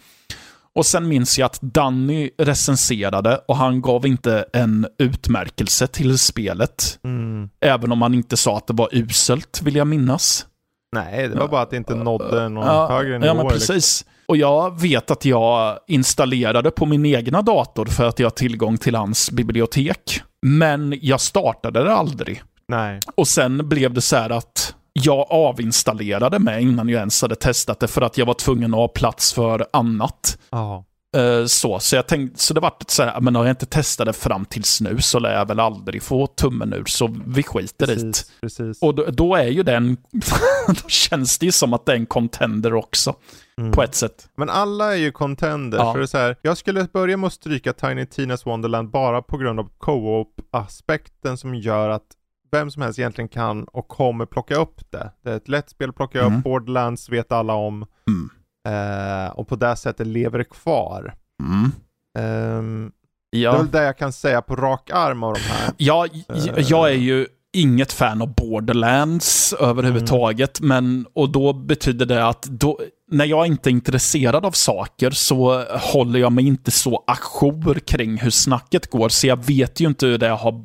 Och 0.75 0.85
sen 0.85 1.07
minns 1.07 1.39
jag 1.39 1.45
att 1.45 1.61
Danny 1.61 2.29
recenserade 2.37 3.37
och 3.47 3.57
han 3.57 3.81
gav 3.81 4.07
inte 4.07 4.45
en 4.53 4.87
utmärkelse 4.99 5.87
till 5.87 6.19
spelet. 6.19 6.99
Mm. 7.03 7.49
Även 7.61 7.91
om 7.91 8.01
han 8.01 8.13
inte 8.13 8.37
sa 8.37 8.57
att 8.57 8.67
det 8.67 8.73
var 8.73 8.89
uselt, 8.91 9.61
vill 9.63 9.75
jag 9.75 9.87
minnas. 9.87 10.45
Nej, 10.93 11.27
det 11.29 11.35
var 11.35 11.47
bara 11.47 11.61
att 11.61 11.69
det 11.69 11.77
inte 11.77 11.95
nådde 11.95 12.49
någon 12.49 12.65
Ja, 12.67 12.87
högre 12.87 13.13
nivå. 13.19 13.25
ja, 13.25 13.33
men 13.33 13.43
liksom. 13.43 13.59
precis. 13.59 14.05
Och 14.25 14.37
jag 14.37 14.81
vet 14.81 15.11
att 15.11 15.25
jag 15.25 15.77
installerade 15.87 16.71
på 16.71 16.85
min 16.85 17.05
egna 17.05 17.41
dator 17.41 17.85
för 17.85 18.05
att 18.07 18.19
jag 18.19 18.25
har 18.25 18.31
tillgång 18.31 18.77
till 18.77 18.95
hans 18.95 19.31
bibliotek. 19.31 20.21
Men 20.45 20.99
jag 21.01 21.21
startade 21.21 21.83
det 21.83 21.93
aldrig. 21.93 22.43
Nej. 22.67 22.99
Och 23.15 23.27
sen 23.27 23.69
blev 23.69 23.93
det 23.93 24.01
så 24.01 24.15
här 24.15 24.29
att 24.29 24.75
jag 24.93 25.27
avinstallerade 25.29 26.39
mig 26.39 26.61
innan 26.63 26.89
jag 26.89 26.99
ens 26.99 27.21
hade 27.21 27.35
testat 27.35 27.79
det 27.79 27.87
för 27.87 28.01
att 28.01 28.17
jag 28.17 28.25
var 28.25 28.33
tvungen 28.33 28.73
att 28.73 28.79
ha 28.79 28.87
plats 28.87 29.33
för 29.33 29.65
annat. 29.73 30.37
Ja. 30.49 30.85
Eh, 31.15 31.45
Så, 31.45 31.79
så 31.79 31.95
jag 31.95 32.07
tänkte, 32.07 32.39
så 32.43 32.53
det 32.53 32.59
var 32.59 32.73
så 32.87 33.03
här, 33.03 33.21
men 33.21 33.35
har 33.35 33.45
jag 33.45 33.51
inte 33.51 33.65
testat 33.65 34.05
det 34.07 34.13
fram 34.13 34.45
tills 34.45 34.81
nu 34.81 35.01
så 35.01 35.19
lär 35.19 35.33
jag 35.33 35.47
väl 35.47 35.59
aldrig 35.59 36.03
få 36.03 36.27
tummen 36.27 36.73
ur, 36.73 36.85
så 36.85 37.15
vi 37.27 37.43
skiter 37.43 37.91
i 37.91 37.95
det. 37.95 38.13
Precis. 38.41 38.81
Och 38.81 38.95
då, 38.95 39.05
då 39.05 39.35
är 39.35 39.47
ju 39.47 39.63
den, 39.63 39.97
då 40.67 40.89
känns 40.89 41.39
det 41.39 41.45
ju 41.45 41.51
som 41.51 41.73
att 41.73 41.85
det 41.85 41.91
är 41.91 41.95
en 41.95 42.05
contender 42.05 42.73
också, 42.73 43.15
Mm. 43.57 43.71
på 43.71 43.83
ett 43.83 43.95
sätt. 43.95 44.27
Men 44.37 44.49
alla 44.49 44.93
är 44.93 44.97
ju 44.97 45.11
contenders. 45.11 45.79
Ja. 45.79 45.91
För 45.93 45.99
det 45.99 46.05
är 46.05 46.07
så 46.07 46.17
här, 46.17 46.35
jag 46.41 46.57
skulle 46.57 46.87
börja 46.93 47.17
med 47.17 47.27
att 47.27 47.33
stryka 47.33 47.73
Tiny 47.73 48.05
Tinas 48.05 48.45
Wonderland 48.45 48.89
bara 48.89 49.21
på 49.21 49.37
grund 49.37 49.59
av 49.59 49.69
co-op-aspekten 49.77 51.37
som 51.37 51.55
gör 51.55 51.89
att 51.89 52.03
vem 52.51 52.71
som 52.71 52.81
helst 52.81 52.99
egentligen 52.99 53.27
kan 53.29 53.63
och 53.63 53.87
kommer 53.87 54.25
plocka 54.25 54.55
upp 54.55 54.91
det. 54.91 55.11
Det 55.23 55.31
är 55.31 55.35
ett 55.37 55.47
lätt 55.47 55.69
spel 55.69 55.89
att 55.89 55.95
plocka 55.95 56.21
Mm. 56.21 56.37
upp, 56.37 56.43
Borderlands 56.43 57.09
vet 57.09 57.31
alla 57.31 57.53
om. 57.53 57.85
Mm. 58.07 58.29
Eh, 58.67 59.31
och 59.31 59.47
på 59.47 59.55
det 59.55 59.75
sättet 59.75 60.07
lever 60.07 60.37
det 60.37 60.43
kvar. 60.45 61.13
Mm. 61.43 61.71
Ehm, 62.19 62.91
Det 63.31 63.37
är 63.37 63.41
Ja. 63.41 63.57
väl 63.57 63.71
det 63.71 63.83
jag 63.83 63.97
kan 63.97 64.13
säga 64.13 64.41
på 64.41 64.55
rak 64.55 64.89
arm 64.93 65.23
av 65.23 65.33
de 65.33 65.39
här. 65.39 65.71
Ja, 65.77 66.07
j- 66.13 66.25
jag 66.57 66.89
är 66.89 66.95
ju 66.97 67.27
inget 67.53 67.93
fan 67.93 68.21
av 68.21 68.33
Borderlands 68.35 69.53
överhuvudtaget, 69.53 70.61
men 70.61 71.05
och 71.13 71.29
då 71.31 71.53
betyder 71.53 72.05
det 72.05 72.27
att 72.27 72.43
då, 72.43 72.79
när 73.11 73.25
jag 73.25 73.47
inte 73.47 73.69
är 73.69 73.71
intresserad 73.71 74.45
av 74.45 74.51
saker 74.51 75.11
så 75.11 75.63
håller 75.77 76.19
jag 76.19 76.31
mig 76.31 76.47
inte 76.47 76.71
så 76.71 77.03
ajour 77.07 77.79
kring 77.79 78.17
hur 78.17 78.29
snacket 78.29 78.89
går, 78.89 79.09
så 79.09 79.27
jag 79.27 79.45
vet 79.45 79.79
ju 79.79 79.87
inte 79.87 80.05
hur 80.05 80.17
det 80.17 80.29
har 80.29 80.63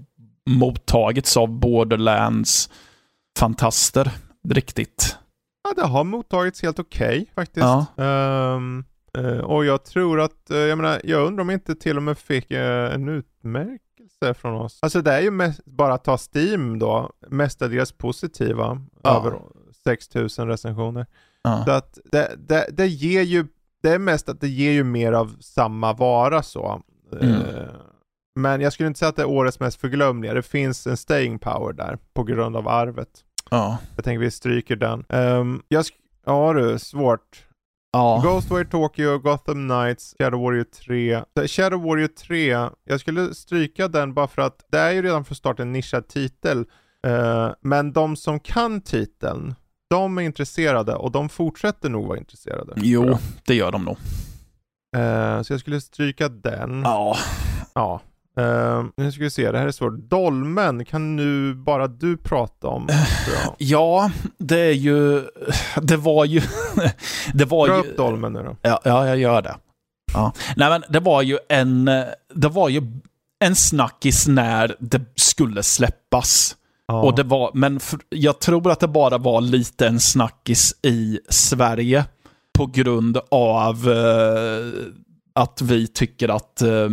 mottagits 0.50 1.36
av 1.36 1.48
Borderlands 1.48 2.70
fantaster 3.38 4.10
riktigt. 4.48 5.16
Ja, 5.64 5.74
det 5.82 5.88
har 5.88 6.04
mottagits 6.04 6.62
helt 6.62 6.78
okej 6.78 7.30
faktiskt. 7.34 7.66
Ja. 7.66 7.86
Ehm, 8.04 8.84
eh, 9.18 9.38
och 9.38 9.64
jag 9.64 9.84
tror 9.84 10.20
att, 10.20 10.50
eh, 10.50 10.58
jag 10.58 10.78
menar, 10.78 11.00
jag 11.04 11.26
undrar 11.26 11.42
om 11.42 11.50
inte 11.50 11.74
till 11.74 11.96
och 11.96 12.02
med 12.02 12.18
fick 12.18 12.50
eh, 12.50 12.94
en 12.94 13.08
utmärkelse 13.08 14.34
från 14.36 14.54
oss. 14.54 14.78
Alltså 14.82 15.02
det 15.02 15.12
är 15.12 15.20
ju 15.20 15.30
mest, 15.30 15.64
bara 15.64 15.94
att 15.94 16.04
ta 16.04 16.18
Steam 16.34 16.78
då, 16.78 17.12
mestadels 17.28 17.92
positiva, 17.92 18.82
Ja. 19.02 19.16
över 19.20 19.38
6000 19.84 20.48
recensioner. 20.48 21.06
Ja. 21.42 21.62
Så 21.66 21.70
att 21.70 21.98
det, 22.04 22.34
det, 22.48 22.66
det 22.72 22.86
ger 22.86 23.22
ju, 23.22 23.46
det 23.82 23.90
är 23.90 23.98
mest 23.98 24.28
att 24.28 24.40
det 24.40 24.48
ger 24.48 24.72
ju 24.72 24.84
mer 24.84 25.12
av 25.12 25.36
samma 25.40 25.92
vara 25.92 26.42
så. 26.42 26.82
Mm. 27.20 27.42
Men 28.34 28.60
jag 28.60 28.72
skulle 28.72 28.86
inte 28.86 28.98
säga 28.98 29.08
att 29.08 29.16
det 29.16 29.22
är 29.22 29.28
årets 29.28 29.60
mest 29.60 29.80
förglömliga. 29.80 30.34
Det 30.34 30.42
finns 30.42 30.86
en 30.86 30.96
staying 30.96 31.38
power 31.38 31.72
där 31.72 31.98
på 32.14 32.22
grund 32.22 32.56
av 32.56 32.68
arvet. 32.68 33.08
Ja. 33.50 33.78
Jag 33.96 34.04
tänker 34.04 34.18
vi 34.20 34.30
stryker 34.30 34.76
den. 34.76 35.04
Um, 35.08 35.62
jag 35.68 35.82
sk- 35.82 35.92
ja 36.26 36.52
du, 36.52 36.78
svårt. 36.78 37.44
Ja. 37.92 38.20
Ghostwire 38.24 38.64
Tokyo, 38.64 39.18
Gotham 39.18 39.68
Knights, 39.68 40.14
Shadow 40.18 40.40
Warrior 40.42 40.64
3. 40.64 41.22
Så 41.36 41.46
Shadow 41.46 41.82
Warrior 41.82 42.08
3, 42.08 42.68
jag 42.84 43.00
skulle 43.00 43.34
stryka 43.34 43.88
den 43.88 44.14
bara 44.14 44.26
för 44.28 44.42
att 44.42 44.64
det 44.70 44.78
är 44.78 44.90
ju 44.90 45.02
redan 45.02 45.24
från 45.24 45.36
start 45.36 45.60
en 45.60 45.72
nischad 45.72 46.08
titel. 46.08 46.64
Eh, 47.06 47.50
men 47.60 47.92
de 47.92 48.16
som 48.16 48.40
kan 48.40 48.80
titeln, 48.80 49.54
de 49.90 50.18
är 50.18 50.22
intresserade 50.22 50.94
och 50.94 51.10
de 51.12 51.28
fortsätter 51.28 51.88
nog 51.88 52.06
vara 52.06 52.18
intresserade. 52.18 52.72
Jo, 52.76 53.18
det 53.46 53.54
gör 53.54 53.72
de 53.72 53.84
nog. 53.84 53.96
Eh, 54.96 55.42
så 55.42 55.52
jag 55.52 55.60
skulle 55.60 55.80
stryka 55.80 56.28
den. 56.28 56.82
Ja. 56.84 57.16
Ja. 57.74 58.00
Eh, 58.38 58.84
nu 58.96 59.12
ska 59.12 59.22
vi 59.22 59.30
se, 59.30 59.52
det 59.52 59.58
här 59.58 59.66
är 59.66 59.70
svårt. 59.70 59.94
Dolmen 60.10 60.84
kan 60.84 61.16
nu 61.16 61.54
bara 61.54 61.86
du 61.86 62.16
prata 62.16 62.68
om. 62.68 62.88
Ja, 63.58 64.10
det 64.38 64.60
är 64.60 64.72
ju... 64.72 65.24
Det 65.82 65.96
var 65.96 66.24
ju... 66.24 66.40
Det 67.34 67.44
var 67.44 67.68
Dra 67.68 67.74
ju... 67.74 67.80
upp 67.80 67.96
dolmen 67.96 68.32
nu 68.32 68.42
då. 68.42 68.56
Ja, 68.62 68.80
ja, 68.84 69.06
jag 69.06 69.18
gör 69.18 69.42
det. 69.42 69.56
Ja. 70.12 70.32
Nej, 70.56 70.70
men 70.70 70.84
det 70.88 71.00
var 71.00 71.22
ju 71.22 71.38
en... 71.48 71.84
Det 72.34 72.48
var 72.48 72.68
ju 72.68 72.82
en 73.44 73.56
snackis 73.56 74.28
när 74.28 74.76
det 74.80 75.00
skulle 75.14 75.62
släppas. 75.62 76.56
Ja. 76.86 77.02
Och 77.02 77.16
det 77.16 77.22
var, 77.22 77.50
men 77.54 77.80
för, 77.80 78.00
jag 78.08 78.40
tror 78.40 78.70
att 78.70 78.80
det 78.80 78.88
bara 78.88 79.18
var 79.18 79.40
lite 79.40 79.86
en 79.86 80.00
snackis 80.00 80.74
i 80.82 81.20
Sverige 81.28 82.04
på 82.58 82.66
grund 82.66 83.18
av 83.30 83.90
eh, 83.90 84.92
att 85.34 85.62
vi 85.62 85.86
tycker 85.86 86.28
att 86.28 86.62
eh, 86.62 86.88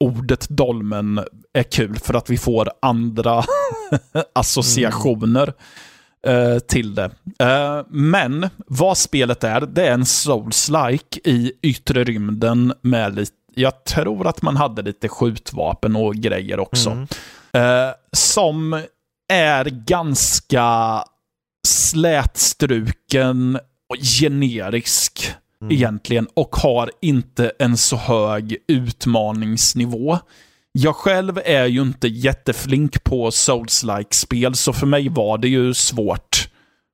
ordet 0.00 0.48
dolmen 0.48 1.20
är 1.52 1.62
kul 1.62 1.98
för 1.98 2.14
att 2.14 2.30
vi 2.30 2.38
får 2.38 2.70
andra 2.82 3.44
associationer 4.34 5.52
eh, 6.26 6.58
till 6.58 6.94
det. 6.94 7.10
Eh, 7.38 7.82
men 7.88 8.48
vad 8.56 8.98
spelet 8.98 9.44
är, 9.44 9.60
det 9.60 9.86
är 9.86 9.92
en 9.92 10.04
souls-like 10.04 11.20
i 11.24 11.52
yttre 11.62 12.04
rymden 12.04 12.72
med 12.82 13.14
lite 13.14 13.32
jag 13.58 13.84
tror 13.84 14.26
att 14.26 14.42
man 14.42 14.56
hade 14.56 14.82
lite 14.82 15.08
skjutvapen 15.08 15.96
och 15.96 16.14
grejer 16.14 16.60
också. 16.60 16.90
Mm. 16.90 17.06
Eh, 17.52 17.94
som 18.12 18.82
är 19.32 19.64
ganska 19.64 21.04
slätstruken 21.66 23.58
och 23.88 23.96
generisk 24.20 25.34
Mm. 25.62 25.74
egentligen 25.74 26.28
och 26.34 26.56
har 26.56 26.90
inte 27.02 27.52
en 27.58 27.76
så 27.76 27.96
hög 27.96 28.56
utmaningsnivå. 28.68 30.18
Jag 30.72 30.96
själv 30.96 31.40
är 31.44 31.66
ju 31.66 31.82
inte 31.82 32.08
jätteflink 32.08 33.04
på 33.04 33.30
Souls-like 33.30 34.14
spel, 34.14 34.54
så 34.54 34.72
för 34.72 34.86
mig 34.86 35.08
var 35.08 35.38
det 35.38 35.48
ju 35.48 35.74
svårt 35.74 36.48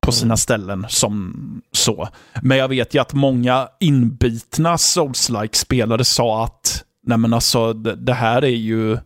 på 0.07 0.13
sina 0.13 0.37
ställen 0.37 0.87
som 0.89 1.35
så. 1.73 2.09
Men 2.43 2.59
jag 2.59 2.69
vet 2.69 2.95
ju 2.95 2.99
att 2.99 3.13
många 3.13 3.69
inbitna 3.81 4.77
Souls-like 4.77 5.57
spelare 5.57 6.05
sa 6.05 6.45
att 6.45 6.85
nej 7.07 7.19
men 7.19 7.35
alltså 7.35 7.73
det, 7.73 7.95
det 7.95 8.15
här 8.15 8.45
är 8.45 8.49
ju... 8.49 8.99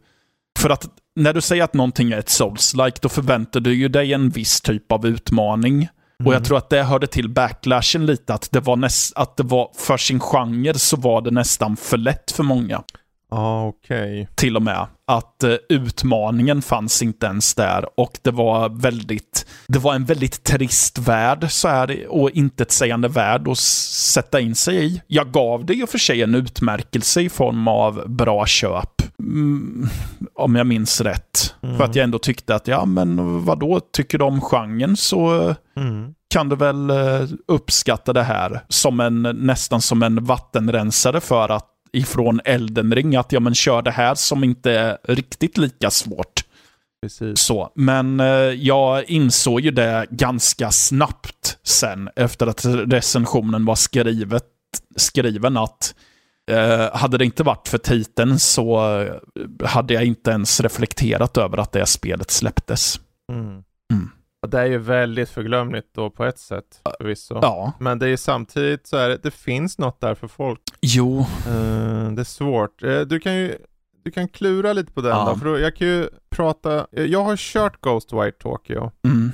För 0.58 0.70
att 0.70 0.88
när 1.16 1.32
du 1.32 1.40
säger 1.40 1.64
att 1.64 1.74
någonting 1.74 2.12
är 2.12 2.18
ett 2.18 2.30
Souls-like, 2.30 2.98
då 3.00 3.08
förväntar 3.08 3.60
du 3.60 3.74
ju 3.74 3.88
dig 3.88 4.12
en 4.12 4.30
viss 4.30 4.60
typ 4.60 4.92
av 4.92 5.06
utmaning. 5.06 5.88
Och 6.24 6.34
jag 6.34 6.44
tror 6.44 6.58
att 6.58 6.70
det 6.70 6.82
hörde 6.82 7.06
till 7.06 7.28
backlashen 7.28 8.06
lite, 8.06 8.34
att 8.34 8.48
det 8.52 8.60
var, 8.60 8.76
näst, 8.76 9.16
att 9.16 9.36
det 9.36 9.42
var 9.42 9.70
för 9.76 9.96
sin 9.96 10.20
genre 10.20 10.74
så 10.74 10.96
var 10.96 11.20
det 11.20 11.30
nästan 11.30 11.76
för 11.76 11.96
lätt 11.96 12.30
för 12.30 12.42
många. 12.42 12.82
Ah. 13.30 13.66
Okay. 13.66 14.26
Till 14.34 14.56
och 14.56 14.62
med. 14.62 14.86
Att 15.06 15.44
uh, 15.44 15.54
utmaningen 15.68 16.62
fanns 16.62 17.02
inte 17.02 17.26
ens 17.26 17.54
där 17.54 18.00
och 18.00 18.18
det 18.22 18.30
var 18.30 18.68
väldigt, 18.68 19.46
det 19.66 19.78
var 19.78 19.94
en 19.94 20.04
väldigt 20.04 20.44
trist 20.44 20.98
värld 20.98 21.46
så 21.50 21.68
här 21.68 22.06
och 22.08 22.30
intetsägande 22.30 23.08
värld 23.08 23.48
att 23.48 23.58
sätta 23.58 24.40
in 24.40 24.54
sig 24.54 24.86
i. 24.86 25.02
Jag 25.06 25.32
gav 25.32 25.66
det 25.66 25.74
i 25.74 25.84
och 25.84 25.88
för 25.88 25.98
sig 25.98 26.22
en 26.22 26.34
utmärkelse 26.34 27.20
i 27.20 27.28
form 27.28 27.68
av 27.68 28.08
bra 28.08 28.46
köp. 28.46 29.02
Mm, 29.18 29.88
om 30.34 30.56
jag 30.56 30.66
minns 30.66 31.00
rätt. 31.00 31.54
Mm. 31.62 31.76
För 31.76 31.84
att 31.84 31.94
jag 31.94 32.04
ändå 32.04 32.18
tyckte 32.18 32.54
att, 32.54 32.68
ja 32.68 32.84
men 32.84 33.44
vadå, 33.44 33.80
tycker 33.92 34.18
du 34.18 34.24
om 34.24 34.40
genren 34.40 34.96
så 34.96 35.54
mm. 35.76 36.14
kan 36.34 36.48
du 36.48 36.56
väl 36.56 36.90
uh, 36.90 37.28
uppskatta 37.48 38.12
det 38.12 38.22
här 38.22 38.60
som 38.68 39.00
en, 39.00 39.22
nästan 39.22 39.80
som 39.80 40.02
en 40.02 40.24
vattenrensare 40.24 41.20
för 41.20 41.48
att 41.48 41.75
ifrån 41.96 42.40
Elden 42.44 42.94
Ring 42.94 43.16
att 43.16 43.32
ja, 43.32 43.40
men 43.40 43.54
kör 43.54 43.82
det 43.82 43.90
här 43.90 44.14
som 44.14 44.44
inte 44.44 44.72
är 44.72 44.98
riktigt 45.04 45.58
lika 45.58 45.90
svårt. 45.90 46.42
Precis. 47.02 47.40
Så, 47.40 47.72
men 47.74 48.20
eh, 48.20 48.26
jag 48.36 49.04
insåg 49.04 49.60
ju 49.60 49.70
det 49.70 50.06
ganska 50.10 50.70
snabbt 50.70 51.58
sen 51.62 52.10
efter 52.16 52.46
att 52.46 52.64
recensionen 52.64 53.64
var 53.64 53.74
skrivet, 53.74 54.44
skriven 54.96 55.56
att 55.56 55.94
eh, 56.50 56.96
hade 56.96 57.18
det 57.18 57.24
inte 57.24 57.42
varit 57.42 57.68
för 57.68 57.78
titeln 57.78 58.38
så 58.38 59.00
eh, 59.00 59.14
hade 59.66 59.94
jag 59.94 60.04
inte 60.04 60.30
ens 60.30 60.60
reflekterat 60.60 61.36
över 61.36 61.58
att 61.58 61.72
det 61.72 61.86
spelet 61.86 62.30
släpptes. 62.30 63.00
Mm. 63.32 63.62
Mm. 63.92 64.10
Det 64.46 64.60
är 64.60 64.66
ju 64.66 64.78
väldigt 64.78 65.30
förglömligt 65.30 65.94
då 65.94 66.10
på 66.10 66.24
ett 66.24 66.38
sätt 66.38 66.80
förvisso. 66.98 67.38
Ja. 67.42 67.72
Men 67.80 67.98
det 67.98 68.08
är 68.08 68.16
samtidigt 68.16 68.86
så 68.86 68.96
är 68.96 69.08
det, 69.08 69.18
det 69.22 69.30
finns 69.30 69.78
något 69.78 70.00
där 70.00 70.14
för 70.14 70.28
folk. 70.28 70.60
Jo. 70.80 71.18
Uh, 71.18 72.10
det 72.10 72.22
är 72.22 72.24
svårt. 72.24 72.82
Uh, 72.82 73.00
du 73.00 73.20
kan 73.20 73.34
ju 73.36 73.58
du 74.04 74.10
kan 74.10 74.28
klura 74.28 74.72
lite 74.72 74.92
på 74.92 75.00
den 75.00 75.10
ja. 75.10 75.24
då, 75.24 75.36
för 75.36 75.58
jag 75.58 75.76
kan 75.76 75.88
ju 75.88 76.08
prata, 76.30 76.86
jag 76.90 77.24
har 77.24 77.36
kört 77.36 77.80
Ghost 77.80 78.12
White 78.12 78.38
Tokyo. 78.38 78.90
Mm. 79.04 79.32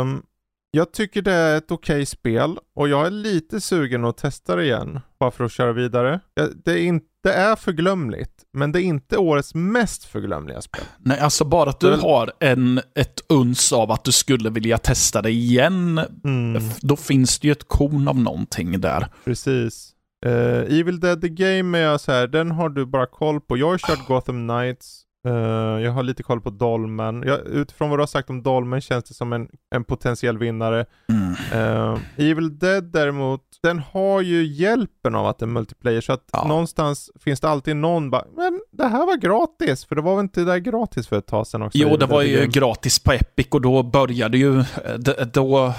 Um, 0.00 0.22
jag 0.70 0.92
tycker 0.92 1.22
det 1.22 1.32
är 1.32 1.56
ett 1.56 1.70
okej 1.70 1.94
okay 1.94 2.06
spel 2.06 2.58
och 2.74 2.88
jag 2.88 3.06
är 3.06 3.10
lite 3.10 3.60
sugen 3.60 4.04
att 4.04 4.16
testa 4.16 4.56
det 4.56 4.64
igen. 4.64 5.00
Bara 5.22 5.30
för 5.30 5.44
att 5.44 5.52
köra 5.52 5.72
vidare. 5.72 6.20
Det 6.64 6.72
är, 6.72 6.84
inte, 6.84 7.06
det 7.22 7.32
är 7.32 7.56
förglömligt, 7.56 8.32
men 8.52 8.72
det 8.72 8.82
är 8.82 8.82
inte 8.82 9.16
årets 9.16 9.54
mest 9.54 10.04
förglömliga 10.04 10.60
spel. 10.60 10.84
Nej, 10.98 11.18
alltså 11.20 11.44
bara 11.44 11.70
att 11.70 11.80
du 11.80 11.90
det... 11.90 11.96
har 11.96 12.32
en, 12.40 12.78
ett 12.78 13.20
uns 13.28 13.72
av 13.72 13.90
att 13.90 14.04
du 14.04 14.12
skulle 14.12 14.50
vilja 14.50 14.78
testa 14.78 15.22
det 15.22 15.30
igen, 15.30 16.00
mm. 16.24 16.62
då 16.80 16.96
finns 16.96 17.38
det 17.38 17.48
ju 17.48 17.52
ett 17.52 17.68
korn 17.68 18.08
av 18.08 18.18
någonting 18.18 18.80
där. 18.80 19.06
Precis. 19.24 19.92
Uh, 20.26 20.78
Evil 20.78 21.00
Dead 21.00 21.20
The 21.20 21.28
Game 21.28 21.78
är 21.78 21.82
jag 21.82 22.00
så 22.00 22.12
här, 22.12 22.26
den 22.26 22.50
har 22.50 22.68
du 22.68 22.86
bara 22.86 23.06
koll 23.06 23.40
på. 23.40 23.56
Jag 23.56 23.70
har 23.70 23.78
kört 23.78 24.06
Gotham 24.06 24.48
Knights. 24.48 25.02
Uh, 25.28 25.34
jag 25.82 25.92
har 25.92 26.02
lite 26.02 26.22
koll 26.22 26.40
på 26.40 26.50
Dolmen. 26.50 27.22
Jag, 27.26 27.46
utifrån 27.46 27.90
vad 27.90 27.98
du 27.98 28.02
har 28.02 28.06
sagt 28.06 28.30
om 28.30 28.42
Dolmen 28.42 28.80
känns 28.80 29.04
det 29.04 29.14
som 29.14 29.32
en, 29.32 29.48
en 29.74 29.84
potentiell 29.84 30.38
vinnare. 30.38 30.86
Mm. 31.08 31.30
Uh, 31.62 31.98
Evil 32.16 32.58
Dead 32.58 32.84
däremot, 32.84 33.42
den 33.62 33.78
har 33.92 34.20
ju 34.20 34.46
hjälpen 34.46 35.14
av 35.14 35.26
att 35.26 35.38
det 35.38 35.44
är 35.44 35.46
multiplayer. 35.46 36.00
Så 36.00 36.12
att 36.12 36.28
ja. 36.32 36.44
någonstans 36.48 37.10
finns 37.20 37.40
det 37.40 37.48
alltid 37.48 37.76
någon 37.76 38.10
bara, 38.10 38.24
men 38.36 38.60
det 38.70 38.86
här 38.86 39.06
var 39.06 39.16
gratis. 39.16 39.84
För 39.84 39.94
det 39.94 40.02
var 40.02 40.16
väl 40.16 40.22
inte 40.22 40.40
det 40.40 40.46
där 40.46 40.58
gratis 40.58 41.06
för 41.06 41.18
ett 41.18 41.26
tag 41.26 41.46
sedan 41.46 41.62
också? 41.62 41.78
Jo, 41.78 41.96
det 41.96 42.06
var 42.06 42.22
ju 42.22 42.36
Games. 42.36 42.54
gratis 42.54 42.98
på 42.98 43.12
Epic 43.12 43.46
och 43.50 43.60
då 43.60 43.82
började 43.82 44.38
ju, 44.38 44.64
då, 44.98 45.14
då 45.32 45.72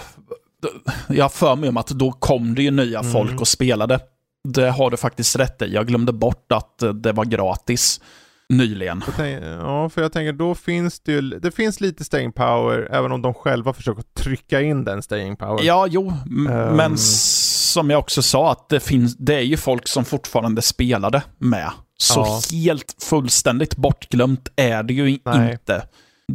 jag 1.07 1.23
har 1.23 1.29
för 1.29 1.55
mig 1.55 1.69
om 1.69 1.77
att 1.77 1.87
då 1.87 2.11
kom 2.11 2.55
det 2.55 2.63
ju 2.63 2.71
nya 2.71 2.99
mm. 2.99 3.11
folk 3.11 3.41
och 3.41 3.47
spelade. 3.47 3.99
Det 4.43 4.69
har 4.69 4.89
du 4.89 4.97
faktiskt 4.97 5.35
rätt 5.35 5.61
i. 5.61 5.73
Jag 5.73 5.87
glömde 5.87 6.13
bort 6.13 6.51
att 6.51 6.83
det 6.93 7.11
var 7.11 7.25
gratis 7.25 8.01
nyligen. 8.49 9.01
Tänker, 9.01 9.57
ja, 9.57 9.89
för 9.89 10.01
jag 10.01 10.11
tänker 10.11 10.33
då 10.33 10.55
finns 10.55 10.99
det 10.99 11.11
ju, 11.11 11.21
det 11.21 11.51
finns 11.51 11.81
lite 11.81 12.03
staying 12.03 12.31
power, 12.31 12.87
även 12.91 13.11
om 13.11 13.21
de 13.21 13.33
själva 13.33 13.73
försöker 13.73 14.03
trycka 14.13 14.61
in 14.61 14.83
den 14.83 15.03
staying 15.03 15.35
power. 15.35 15.63
Ja, 15.63 15.87
jo, 15.89 16.13
um... 16.25 16.43
men 16.75 16.97
som 16.97 17.89
jag 17.89 17.99
också 17.99 18.21
sa, 18.21 18.51
att 18.51 18.69
det, 18.69 18.79
finns, 18.79 19.17
det 19.17 19.35
är 19.35 19.41
ju 19.41 19.57
folk 19.57 19.87
som 19.87 20.05
fortfarande 20.05 20.61
spelade 20.61 21.23
med. 21.37 21.71
Så 21.97 22.19
ja. 22.19 22.57
helt 22.57 22.95
fullständigt 23.03 23.75
bortglömt 23.75 24.49
är 24.55 24.83
det 24.83 24.93
ju 24.93 25.19
Nej. 25.25 25.51
inte. 25.51 25.87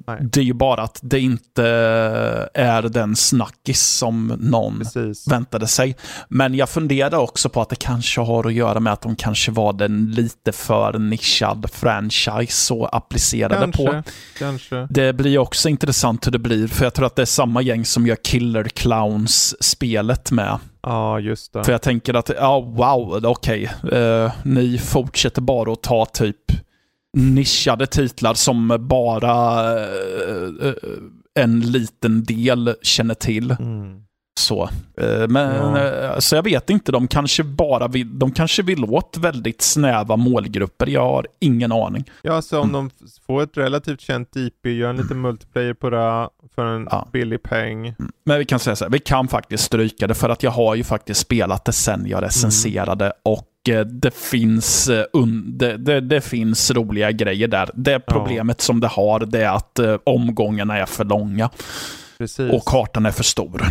Nej. 0.07 0.19
Det 0.23 0.41
är 0.41 0.45
ju 0.45 0.53
bara 0.53 0.83
att 0.83 0.99
det 1.03 1.21
inte 1.21 1.65
är 2.55 2.83
den 2.83 3.17
snackis 3.17 3.81
som 3.81 4.27
någon 4.39 4.79
Precis. 4.79 5.29
väntade 5.29 5.67
sig. 5.67 5.97
Men 6.29 6.55
jag 6.55 6.69
funderar 6.69 7.19
också 7.19 7.49
på 7.49 7.61
att 7.61 7.69
det 7.69 7.77
kanske 7.77 8.21
har 8.21 8.47
att 8.47 8.53
göra 8.55 8.81
med 8.81 8.93
att 8.93 9.03
de 9.03 9.17
kanske 9.17 9.51
var 9.51 9.73
den 9.73 10.11
lite 10.11 10.53
för 10.53 10.99
nischad 10.99 11.71
franchise 11.73 12.75
och 12.75 12.97
applicerade 12.97 13.55
kanske, 13.55 13.87
på. 13.87 14.03
Kanske. 14.39 14.87
Det 14.91 15.13
blir 15.13 15.39
också 15.39 15.69
intressant 15.69 16.27
hur 16.27 16.33
det 16.33 16.39
blir, 16.39 16.69
för 16.69 16.85
jag 16.85 16.95
tror 16.95 17.07
att 17.07 17.17
det 17.17 17.23
är 17.23 17.27
samma 17.27 17.63
gäng 17.63 17.85
som 17.85 18.07
gör 18.07 18.17
Killer 18.17 18.65
Clowns-spelet 18.65 20.31
med. 20.31 20.59
Ja, 20.83 21.21
just 21.21 21.53
det. 21.53 21.65
För 21.65 21.73
jag 21.73 21.83
tänker 21.83 22.15
att, 22.15 22.31
ja, 22.37 22.61
wow, 22.61 23.27
okej. 23.27 23.71
Okay. 23.83 23.99
Uh, 23.99 24.25
eh, 24.25 24.33
ni 24.43 24.79
fortsätter 24.79 25.43
bara 25.43 25.73
att 25.73 25.83
ta 25.83 26.07
typ 26.07 26.37
nischade 27.17 27.87
titlar 27.87 28.35
som 28.35 28.77
bara 28.81 29.75
uh, 29.75 30.75
en 31.35 31.61
liten 31.61 32.25
del 32.25 32.75
känner 32.83 33.15
till. 33.15 33.51
Mm. 33.51 34.03
Så. 34.39 34.69
Men 35.29 35.75
ja. 35.75 36.21
så 36.21 36.37
jag 36.37 36.43
vet 36.43 36.71
inte, 36.71 36.93
de 36.93 37.09
kanske 37.09 37.45
bara 37.45 37.89
vill, 37.89 38.19
de 38.19 38.33
kanske 38.33 38.63
vill 38.63 38.85
åt 38.85 39.17
väldigt 39.17 39.63
snäva 39.63 40.17
målgrupper. 40.17 40.87
Jag 40.87 41.01
har 41.01 41.27
ingen 41.41 41.73
aning. 41.73 42.05
Ja, 42.23 42.31
så 42.31 42.37
alltså 42.37 42.61
om 42.61 42.69
mm. 42.69 42.91
de 42.99 43.09
får 43.27 43.43
ett 43.43 43.57
relativt 43.57 44.01
känt 44.01 44.37
IP, 44.37 44.67
gör 44.67 44.91
en 44.91 44.97
liten 44.97 45.11
mm. 45.11 45.23
multiplayer 45.23 45.75
på 45.75 45.91
det 45.91 46.29
för 46.55 46.65
en 46.65 46.89
ja. 46.91 47.09
billig 47.13 47.43
peng. 47.43 47.87
Mm. 47.87 48.13
Men 48.25 48.39
vi 48.39 48.45
kan 48.45 48.59
säga 48.59 48.77
så 48.77 48.85
här, 48.85 48.93
vi 48.93 48.99
kan 48.99 49.29
faktiskt 49.29 49.65
stryka 49.65 50.07
det 50.07 50.15
för 50.15 50.29
att 50.29 50.43
jag 50.43 50.51
har 50.51 50.75
ju 50.75 50.85
faktiskt 50.85 51.21
spelat 51.21 51.65
det 51.65 51.73
sen 51.73 52.07
jag 52.07 52.23
recenserade 52.23 53.05
mm. 53.05 53.17
och 53.23 53.49
Eh, 53.58 53.58
det 53.77 54.15
finns, 54.15 54.89
eh, 54.89 55.05
det, 55.47 55.77
det, 55.77 56.01
det, 56.01 56.21
finns 56.21 56.71
roliga 56.71 57.11
grejer 57.11 57.49
där. 57.49 57.71
Det 57.75 58.01
problemet 58.01 58.57
ja. 58.61 58.63
som 58.63 58.81
det 58.81 58.87
har, 58.87 59.21
det 59.21 59.45
är 59.45 59.57
att 59.57 59.79
eh, 59.79 59.97
omgångarna 60.05 60.79
är 60.79 60.87
för 60.87 61.05
långa. 61.05 61.51
Precis. 62.19 62.53
Och 62.53 62.65
kartan 62.65 63.07
är 63.07 63.11
för 63.11 63.25
stor. 63.25 63.63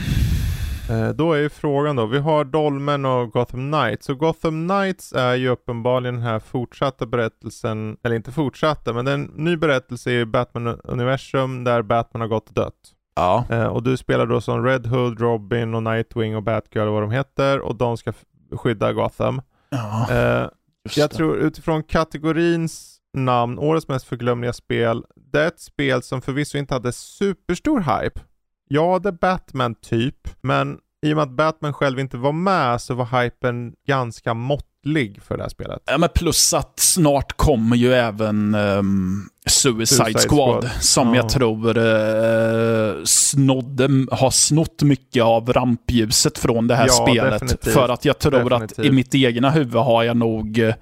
då 1.14 1.34
är 1.34 1.40
ju 1.40 1.50
frågan 1.50 1.96
då, 1.96 2.06
vi 2.06 2.18
har 2.18 2.46
Dolmen 2.46 3.06
och 3.06 3.32
Gotham 3.32 3.72
Knights. 3.72 4.10
Och 4.10 4.18
Gotham 4.18 4.68
Knights 4.68 5.14
är 5.14 5.36
ju 5.36 5.50
uppenbarligen 5.50 6.16
den 6.16 6.24
här 6.24 6.40
fortsatta 6.40 7.06
berättelsen, 7.06 7.98
eller 8.04 8.16
inte 8.16 8.32
fortsatta, 8.32 8.94
men 8.94 9.08
en 9.08 9.24
ny 9.24 9.58
berättelse 9.58 10.12
i 10.12 10.26
Batman-universum 10.26 11.64
där 11.64 11.82
Batman 11.82 12.22
har 12.22 12.28
gått 12.28 12.48
och 12.48 12.54
dött. 12.54 12.94
Ja. 13.16 13.70
och 13.70 13.84
du 13.84 13.98
spelar 13.98 14.26
då 14.26 14.42
som 14.42 14.66
Red 14.66 14.88
Hood, 14.88 15.20
Robin 15.20 15.74
och 15.74 15.84
Nightwing 15.84 16.36
och 16.36 16.44
Batgirl 16.44 16.88
och 16.88 16.94
vad 16.94 17.04
de 17.04 17.12
heter 17.12 17.60
och 17.60 17.76
de 17.76 17.98
ska 17.98 18.14
skydda 18.52 18.94
Gotham. 18.94 19.42
Ja, 19.70 20.08
eh, 20.12 20.50
jag 20.96 21.10
det. 21.10 21.16
tror 21.16 21.38
utifrån 21.38 21.84
kategorins 21.84 22.98
namn, 23.14 23.60
årets 23.60 23.88
mest 23.88 24.06
förglömliga 24.06 24.54
spel, 24.54 25.04
det 25.16 25.42
är 25.42 25.48
ett 25.48 25.60
spel 25.60 26.02
som 26.04 26.22
förvisso 26.22 26.58
inte 26.58 26.74
hade 26.74 26.92
superstor 26.92 27.80
hype. 27.80 28.22
Ja, 28.70 29.00
det 29.00 29.10
är 29.10 29.14
Batman 29.14 29.76
typ, 29.76 30.30
men 30.42 30.80
i 31.06 31.14
och 31.14 31.16
med 31.16 31.24
att 31.24 31.32
Batman 31.32 31.74
själv 31.74 32.00
inte 32.00 32.18
var 32.18 32.32
med 32.32 32.82
så 32.82 32.94
var 32.94 33.24
hypen 33.24 33.76
ganska 33.88 34.34
måttlig 34.34 34.77
för 35.22 35.38
det 35.38 35.44
här 35.44 35.50
spelet. 35.50 35.82
Ja, 35.86 35.98
men 35.98 36.10
plus 36.16 36.54
att 36.54 36.80
snart 36.80 37.38
kommer 37.38 37.76
ju 37.76 37.94
även 37.94 38.56
um, 38.56 39.30
Suicide, 39.46 39.86
Suicide 39.86 40.20
Squad, 40.20 40.64
Squad, 40.64 40.72
som 40.80 41.08
ja. 41.08 41.16
jag 41.16 41.30
tror 41.30 41.78
uh, 41.78 43.04
snodde, 43.04 43.90
har 44.12 44.32
snott 44.32 44.82
mycket 44.82 45.24
av 45.24 45.54
rampljuset 45.54 46.38
från 46.38 46.68
det 46.68 46.76
här 46.76 46.88
ja, 46.88 47.08
spelet. 47.08 47.32
Definitivt. 47.32 47.74
För 47.74 47.90
att 47.90 48.06
jag 48.06 48.20
tror 48.20 48.32
definitivt. 48.50 48.80
att 48.80 48.86
i 48.86 48.92
mitt 48.92 49.16
egna 49.16 49.50
huvud 49.50 49.82
har 49.82 50.04
jag 50.04 50.18
nog 50.18 50.58
uh, 50.58 50.74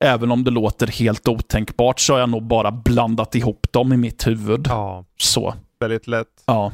Även 0.00 0.30
om 0.30 0.44
det 0.44 0.50
låter 0.50 0.86
helt 0.86 1.28
otänkbart 1.28 2.00
så 2.00 2.12
har 2.12 2.20
jag 2.20 2.28
nog 2.28 2.42
bara 2.42 2.70
blandat 2.70 3.34
ihop 3.34 3.66
dem 3.70 3.92
i 3.92 3.96
mitt 3.96 4.26
huvud. 4.26 4.66
Ja, 4.68 5.04
så. 5.18 5.54
väldigt 5.80 6.06
lätt. 6.06 6.26
Ja. 6.46 6.72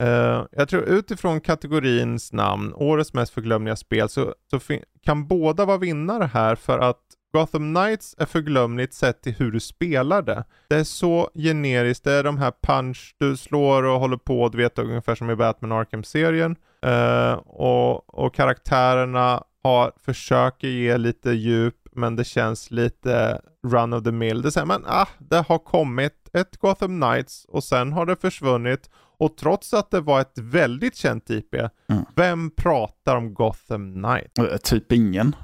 Uh, 0.00 0.46
jag 0.52 0.68
tror 0.68 0.82
utifrån 0.82 1.40
kategorins 1.40 2.32
namn, 2.32 2.72
årets 2.74 3.14
mest 3.14 3.34
förglömliga 3.34 3.76
spel, 3.76 4.08
så, 4.08 4.34
så 4.50 4.60
kan 5.04 5.26
båda 5.26 5.64
vara 5.64 5.78
vinnare 5.78 6.24
här 6.24 6.54
för 6.54 6.78
att 6.78 7.00
Gotham 7.32 7.74
Knights 7.74 8.14
är 8.18 8.26
förglömligt 8.26 8.94
sett 8.94 9.22
till 9.22 9.34
hur 9.34 9.52
du 9.52 9.60
spelar 9.60 10.22
det. 10.22 10.44
Det 10.68 10.76
är 10.76 10.84
så 10.84 11.30
generiskt, 11.34 12.04
det 12.04 12.12
är 12.12 12.24
de 12.24 12.38
här 12.38 12.52
punch 12.62 13.14
du 13.18 13.36
slår 13.36 13.82
och 13.82 14.00
håller 14.00 14.16
på, 14.16 14.48
du 14.48 14.58
vet 14.58 14.78
ungefär 14.78 15.14
som 15.14 15.30
i 15.30 15.36
Batman 15.36 15.72
Arkham-serien. 15.72 16.56
Uh, 16.86 17.32
och, 17.46 18.24
och 18.24 18.34
karaktärerna 18.34 19.44
har, 19.62 19.92
försöker 20.04 20.68
ge 20.68 20.96
lite 20.98 21.30
djup, 21.30 21.76
men 21.92 22.16
det 22.16 22.24
känns 22.24 22.70
lite 22.70 23.40
run 23.66 23.92
of 23.92 24.04
the 24.04 24.12
mill. 24.12 24.42
Det 24.42 24.52
säger 24.52 24.66
man, 24.66 24.84
ah, 24.86 25.08
det 25.18 25.44
har 25.48 25.58
kommit 25.58 26.30
ett 26.32 26.56
Gotham 26.56 27.00
Knights 27.00 27.44
och 27.44 27.64
sen 27.64 27.92
har 27.92 28.06
det 28.06 28.16
försvunnit 28.16 28.90
och 29.20 29.36
trots 29.36 29.74
att 29.74 29.90
det 29.90 30.00
var 30.00 30.20
ett 30.20 30.38
väldigt 30.38 30.96
känt 30.96 31.30
IP, 31.30 31.54
Mm. 31.54 32.04
vem 32.16 32.50
pratar 32.50 33.16
om 33.16 33.34
Gotham 33.34 33.92
Knight? 33.94 34.38
Eh, 34.38 34.56
Typ 34.56 34.92
ingen. 34.92 35.36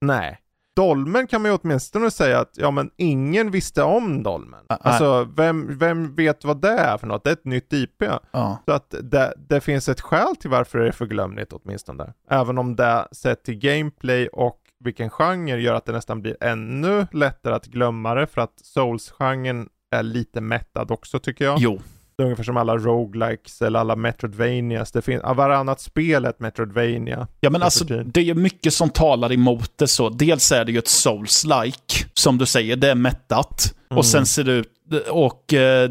Nej. 0.00 0.38
Dolmen 0.76 1.26
kan 1.26 1.42
man 1.42 1.50
ju 1.50 1.58
åtminstone 1.62 2.10
säga 2.10 2.40
att, 2.40 2.50
ja 2.56 2.70
men 2.70 2.90
ingen 2.96 3.50
visste 3.50 3.82
om 3.82 4.22
Dolmen. 4.22 4.60
Ah, 4.68 4.76
Alltså, 4.76 5.28
vem, 5.36 5.78
vem 5.78 6.14
vet 6.14 6.44
vad 6.44 6.60
det 6.60 6.68
är 6.70 6.98
för 6.98 7.06
något? 7.06 7.24
Det 7.24 7.30
är 7.30 7.32
ett 7.32 7.44
nytt 7.44 7.72
IP. 7.72 8.02
Ja. 8.30 8.58
Så 8.66 8.72
att 8.72 8.94
det, 9.02 9.34
det 9.48 9.60
finns 9.60 9.88
ett 9.88 10.00
skäl 10.00 10.36
till 10.36 10.50
varför 10.50 10.78
det 10.78 10.88
är 10.88 10.92
förglömligt 10.92 11.52
åtminstone. 11.52 12.12
Även 12.30 12.58
om 12.58 12.76
det 12.76 13.08
sett 13.12 13.44
till 13.44 13.54
gameplay 13.58 14.28
och 14.28 14.58
vilken 14.84 15.10
genre 15.10 15.56
gör 15.60 15.74
att 15.74 15.86
det 15.86 15.92
nästan 15.92 16.22
blir 16.22 16.36
ännu 16.40 17.06
lättare 17.12 17.54
att 17.54 17.66
glömma 17.66 18.14
det 18.14 18.26
för 18.26 18.40
att 18.40 18.58
Souls-genren 18.64 19.68
är 19.90 20.02
lite 20.02 20.40
mättad 20.40 20.90
också 20.90 21.18
tycker 21.18 21.44
jag. 21.44 21.58
Jo. 21.58 21.80
Det 22.22 22.24
är 22.24 22.26
ungefär 22.26 22.44
som 22.44 22.56
alla 22.56 22.76
roguelikes 22.76 23.62
eller 23.62 23.78
alla 23.78 23.96
Metroidvanias. 23.96 24.92
Det 24.92 25.02
finns, 25.02 25.22
varannat 25.22 25.80
spel 25.80 26.24
är 26.24 26.30
ett 26.30 26.40
Metroidvania. 26.40 27.28
Ja 27.40 27.50
men 27.50 27.60
för 27.60 27.64
alltså 27.64 27.84
det 27.84 28.20
är 28.20 28.34
mycket 28.34 28.74
som 28.74 28.90
talar 28.90 29.32
emot 29.32 29.72
det 29.76 29.88
så. 29.88 30.08
Dels 30.08 30.52
är 30.52 30.64
det 30.64 30.72
ju 30.72 30.78
ett 30.78 30.88
souls-like, 30.88 32.06
som 32.14 32.38
du 32.38 32.46
säger, 32.46 32.76
det 32.76 32.90
är 32.90 32.94
mättat. 32.94 33.74
Mm. 33.90 33.98
Och 33.98 34.06
sen 34.06 34.26
ser 34.26 34.44
det 34.44 34.52
ut, 34.52 34.68
och 35.10 35.54
eh, 35.54 35.90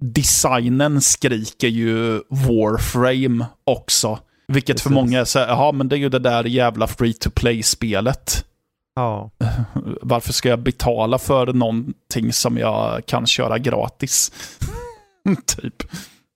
designen 0.00 1.00
skriker 1.00 1.68
ju 1.68 2.22
Warframe 2.28 3.46
också. 3.64 4.18
Vilket 4.48 4.80
för 4.80 4.90
Precis. 4.90 5.02
många 5.04 5.20
är 5.20 5.24
så 5.24 5.38
här, 5.38 5.48
jaha 5.48 5.72
men 5.72 5.88
det 5.88 5.96
är 5.96 6.00
ju 6.00 6.08
det 6.08 6.18
där 6.18 6.44
jävla 6.44 6.86
free 6.86 7.12
to 7.12 7.30
play-spelet. 7.30 8.44
Ja. 8.94 9.30
Varför 10.02 10.32
ska 10.32 10.48
jag 10.48 10.58
betala 10.58 11.18
för 11.18 11.52
någonting 11.52 12.32
som 12.32 12.58
jag 12.58 13.06
kan 13.06 13.26
köra 13.26 13.58
gratis? 13.58 14.32
typ. 15.46 15.82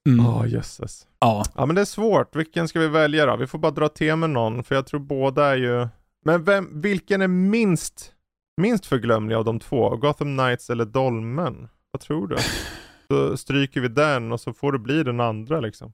Mm. 0.09 0.25
Ja, 0.27 0.47
jösses. 0.47 1.07
Ja. 1.21 1.45
Ja 1.55 1.67
men 1.67 1.75
det 1.75 1.81
är 1.81 1.85
svårt. 1.85 2.37
Vilken 2.37 2.69
ska 2.69 2.81
vi 2.81 2.89
välja 2.89 3.27
då? 3.27 3.37
Vi 3.37 3.47
får 3.47 3.59
bara 3.59 3.73
dra 3.73 3.89
till 3.89 4.17
med 4.17 4.31
någon 4.31 4.65
för 4.65 4.75
jag 4.75 4.87
tror 4.87 5.01
båda 5.01 5.47
är 5.47 5.57
ju... 5.57 5.89
Men 6.25 6.45
vem, 6.45 6.81
vilken 6.81 7.23
är 7.23 7.29
minst, 7.29 8.13
minst 8.61 8.87
förglömlig 8.87 9.37
av 9.37 9.45
de 9.45 9.61
två? 9.61 9.97
Gotham 9.97 10.39
Knights 10.39 10.71
eller 10.71 10.85
Dolmen? 10.85 11.69
Vad 11.91 12.01
tror 12.01 12.27
du? 12.29 12.37
Så 13.09 13.37
stryker 13.37 13.81
vi 13.81 13.89
den 13.89 14.33
och 14.33 14.41
så 14.41 14.53
får 14.53 14.73
det 14.73 14.79
bli 14.79 15.03
den 15.03 15.21
andra 15.21 15.61
liksom. 15.61 15.93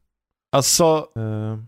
Alltså, 0.56 1.06
Eh, 1.16 1.58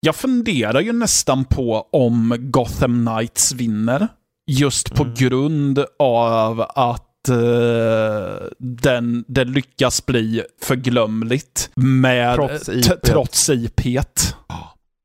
Jag 0.00 0.16
funderar 0.16 0.80
ju 0.80 0.92
nästan 0.92 1.44
på 1.44 1.88
om 1.92 2.36
Gotham 2.38 3.06
Knights 3.06 3.52
vinner. 3.52 4.08
Just 4.50 4.94
på 4.94 5.02
Mm. 5.02 5.14
grund 5.14 5.84
av 5.98 6.60
att 6.60 7.07
eh, 7.28 8.46
den, 8.58 9.24
det 9.28 9.44
lyckas 9.44 10.06
bli 10.06 10.42
förglömligt 10.62 11.70
med 11.74 12.34
Trots 12.34 12.68
IP. 12.68 13.02
trots 13.02 13.50
IP't. 13.50 14.34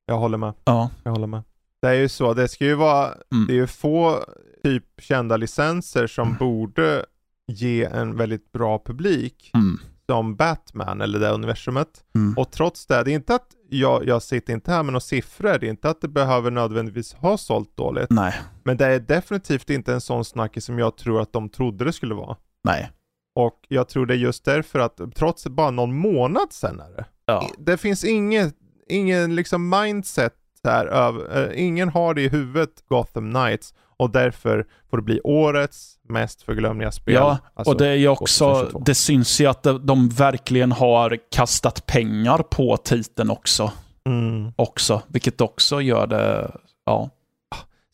jag 0.05 0.17
håller 0.17 0.37
med. 0.37 0.53
Ja. 0.65 0.89
Jag 1.03 1.11
håller 1.11 1.27
med. 1.27 1.43
Det 1.81 1.87
är 1.87 1.93
ju 1.93 2.09
så. 2.09 2.33
Det 2.33 2.47
ska 2.47 2.65
ju 2.65 2.75
vara... 2.75 3.05
Mm. 3.05 3.47
Det 3.47 3.53
är 3.53 3.57
ju 3.57 3.67
få 3.67 4.25
typ 4.63 4.85
kända 4.97 5.37
licenser 5.37 6.07
som 6.07 6.35
borde 6.39 7.05
ge 7.47 7.83
en 7.83 8.17
väldigt 8.17 8.51
bra 8.51 8.83
publik. 8.85 9.51
Mm. 9.53 9.79
Som 10.09 10.35
Batman 10.35 11.01
eller 11.01 11.19
det 11.19 11.29
universumet. 11.29 11.87
Mm. 12.15 12.37
Och 12.37 12.51
trots 12.51 12.85
det, 12.85 13.03
det 13.03 13.11
är 13.11 13.15
inte 13.15 13.35
att 13.35 13.47
jag, 13.69 14.07
jag 14.07 14.21
sitter 14.21 14.53
inte 14.53 14.71
här 14.71 14.83
med 14.83 14.93
några 14.93 14.99
siffror, 14.99 15.57
det 15.59 15.67
är 15.67 15.69
inte 15.69 15.89
att 15.89 16.01
det 16.01 16.07
behöver 16.07 16.51
nödvändigtvis 16.51 17.13
ha 17.13 17.37
sålt 17.37 17.77
dåligt. 17.77 18.09
Nej. 18.09 18.33
Men 18.63 18.77
det 18.77 18.85
är 18.85 18.99
definitivt 18.99 19.69
inte 19.69 19.93
en 19.93 20.01
sån 20.01 20.25
snackis 20.25 20.65
som 20.65 20.79
jag 20.79 20.97
tror 20.97 21.21
att 21.21 21.33
de 21.33 21.49
trodde 21.49 21.85
det 21.85 21.93
skulle 21.93 22.15
vara. 22.15 22.37
Nej. 22.63 22.91
Och 23.35 23.59
jag 23.67 23.89
tror 23.89 24.05
det 24.05 24.13
är 24.13 24.17
just 24.17 24.45
därför 24.45 24.79
att 24.79 24.99
trots 25.15 25.47
bara 25.47 25.71
någon 25.71 25.97
månad 25.97 26.47
sen 26.53 26.79
är 26.79 26.89
det. 26.89 27.05
Ja. 27.25 27.49
Det 27.57 27.77
finns 27.77 28.03
inget, 28.03 28.55
ingen 28.87 29.35
liksom 29.35 29.69
mindset 29.69 30.33
här 30.63 30.85
över, 30.85 31.51
eh, 31.51 31.63
ingen 31.63 31.89
har 31.89 32.13
det 32.13 32.21
i 32.21 32.29
huvudet 32.29 32.83
Gotham 32.87 33.33
Knights 33.33 33.73
och 33.97 34.09
därför 34.09 34.65
får 34.89 34.97
det 34.97 35.03
bli 35.03 35.21
årets 35.23 35.95
mest 36.09 36.41
förglömliga 36.41 36.91
spel. 36.91 37.13
Ja, 37.13 37.37
Alltså, 37.55 37.71
och 37.73 37.77
det 37.79 37.87
är 37.87 37.93
ju 37.95 38.07
också, 38.07 38.45
2022. 38.53 38.79
det 38.85 38.95
syns 38.95 39.41
ju 39.41 39.45
att 39.45 39.63
de, 39.63 40.09
verkligen 40.09 40.71
har 40.71 41.17
kastat 41.31 41.85
pengar 41.85 42.37
på 42.37 42.77
titeln 42.77 43.29
också. 43.29 43.71
mm. 44.05 44.51
också. 44.55 45.01
Vilket 45.07 45.41
också 45.41 45.81
gör 45.81 46.07
det, 46.07 46.51
ja. 46.85 47.09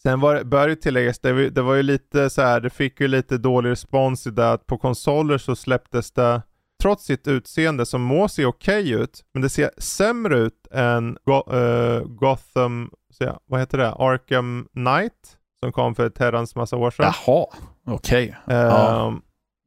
Sen 0.04 0.20
var, 0.20 0.44
bör 0.44 0.68
ju 0.70 0.76
tilläggas, 0.76 1.20
det, 1.20 1.34
var- 1.34 1.42
det 1.42 1.62
var 1.62 1.76
ju 1.76 1.84
lite 1.84 2.30
så 2.30 2.42
här, 2.42 2.60
det 2.60 2.70
fick 2.70 3.00
ju 3.02 3.08
lite 3.08 3.38
dålig 3.38 3.70
respons 3.70 4.28
i 4.28 4.30
det 4.30 4.52
att 4.52 4.66
på 4.68 4.78
konsoler 4.78 5.38
så 5.38 5.56
släpptes 5.56 6.12
det, 6.12 6.42
trots 6.82 7.06
sitt 7.06 7.28
utseende 7.28 7.86
som 7.86 8.02
må 8.02 8.28
se 8.28 8.46
okej 8.46 8.92
ut, 8.92 9.24
men 9.34 9.42
det 9.42 9.50
ser 9.50 9.72
sämre 9.78 10.38
ut 10.40 10.68
än 10.72 11.18
Go, 11.26 11.54
eh, 11.56 12.02
Gotham, 12.04 12.92
så 13.12 13.24
ja, 13.24 13.40
vad 13.46 13.60
heter 13.60 13.78
det, 13.78 13.92
Arkham 13.92 14.68
Knight, 14.74 15.38
som 15.64 15.72
kom 15.72 15.96
för 15.96 16.06
ett 16.08 16.18
herrans 16.18 16.56
massa 16.56 16.76
år 16.78 16.92
sedan. 16.92 17.14
Jaha, 17.28 17.46
okej. 17.88 18.36
Ehm, 18.48 18.58
ja. 18.68 19.14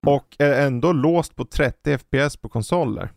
Och 0.07 0.36
är 0.38 0.66
ändå 0.66 0.93
låst 0.93 1.36
på 1.36 1.45
30 1.45 1.99
FPS 1.99 2.36
på 2.36 2.49
konsoler. 2.49 3.11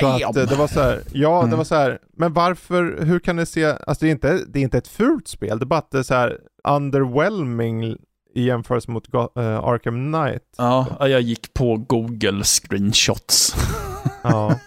Så 0.00 0.06
att, 0.30 0.36
eh, 0.36 0.42
det 0.48 0.56
var 0.56 0.66
så 0.66 0.80
här, 0.80 1.02
ja 1.12 1.38
det 1.40 1.46
Mm. 1.46 1.56
var 1.58 1.64
så 1.64 1.74
här, 1.74 1.98
men 2.12 2.32
varför, 2.32 2.98
hur 3.04 3.18
kan 3.18 3.36
det 3.36 3.46
se, 3.46 3.64
alltså 3.64 4.04
det 4.04 4.08
är 4.08 4.12
inte, 4.12 4.38
det 4.48 4.58
är 4.58 4.62
inte 4.62 4.78
ett 4.78 4.88
fult 4.88 5.28
spel, 5.28 5.58
det 5.58 5.64
är 5.64 5.66
bara 5.66 5.78
att 5.78 5.90
det 5.90 5.98
är 5.98 6.02
så 6.02 6.14
här 6.14 6.38
underwhelming 6.68 7.96
i 8.34 8.42
jämförelse 8.44 8.90
mot 8.90 9.06
Go- 9.06 9.28
eh, 9.36 9.58
Arkham 9.64 10.12
Knight. 10.12 10.42
Ja, 10.58 10.86
jag 11.08 11.20
gick 11.20 11.54
på 11.54 11.76
Google 11.76 12.44
screenshots. 12.44 13.54
Ja. 14.24 14.58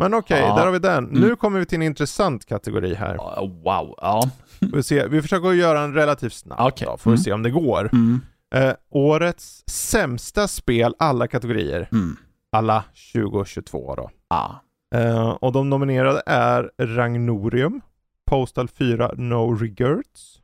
Men 0.00 0.14
okej, 0.14 0.40
Ja. 0.40 0.56
där 0.56 0.64
har 0.64 0.72
vi 0.72 0.78
den. 0.78 1.04
Mm. 1.08 1.20
Nu 1.20 1.36
kommer 1.36 1.58
vi 1.58 1.66
till 1.66 1.76
en 1.76 1.82
intressant 1.82 2.46
kategori 2.46 2.94
här. 2.94 3.16
Wow, 3.40 3.94
ja. 3.96 4.30
Vi, 4.60 4.82
se, 4.82 5.06
vi 5.08 5.22
försöker 5.22 5.52
göra 5.52 5.80
en 5.80 5.94
relativt 5.94 6.32
snabbt 6.32 6.60
Okej. 6.60 6.86
då, 6.90 6.96
får 6.96 7.10
vi 7.10 7.14
Mm. 7.14 7.24
se 7.24 7.32
om 7.32 7.42
det 7.42 7.50
går. 7.50 7.90
Mm, 7.92 8.20
Eh, 8.54 8.72
årets 8.90 9.62
sämsta 9.70 10.48
spel, 10.48 10.94
alla 10.98 11.26
kategorier. 11.28 11.88
mm. 11.92 12.16
Alla 12.52 12.84
2022 13.12 13.94
då. 13.94 14.10
Ja. 14.30 14.62
Eh, 14.94 15.28
och 15.30 15.52
de 15.52 15.70
nominerade 15.70 16.22
är 16.26 16.70
Ragnorium, 16.78 17.80
Postal 18.30 18.68
4 18.68 19.10
No 19.16 19.54
Regrets, 19.54 20.38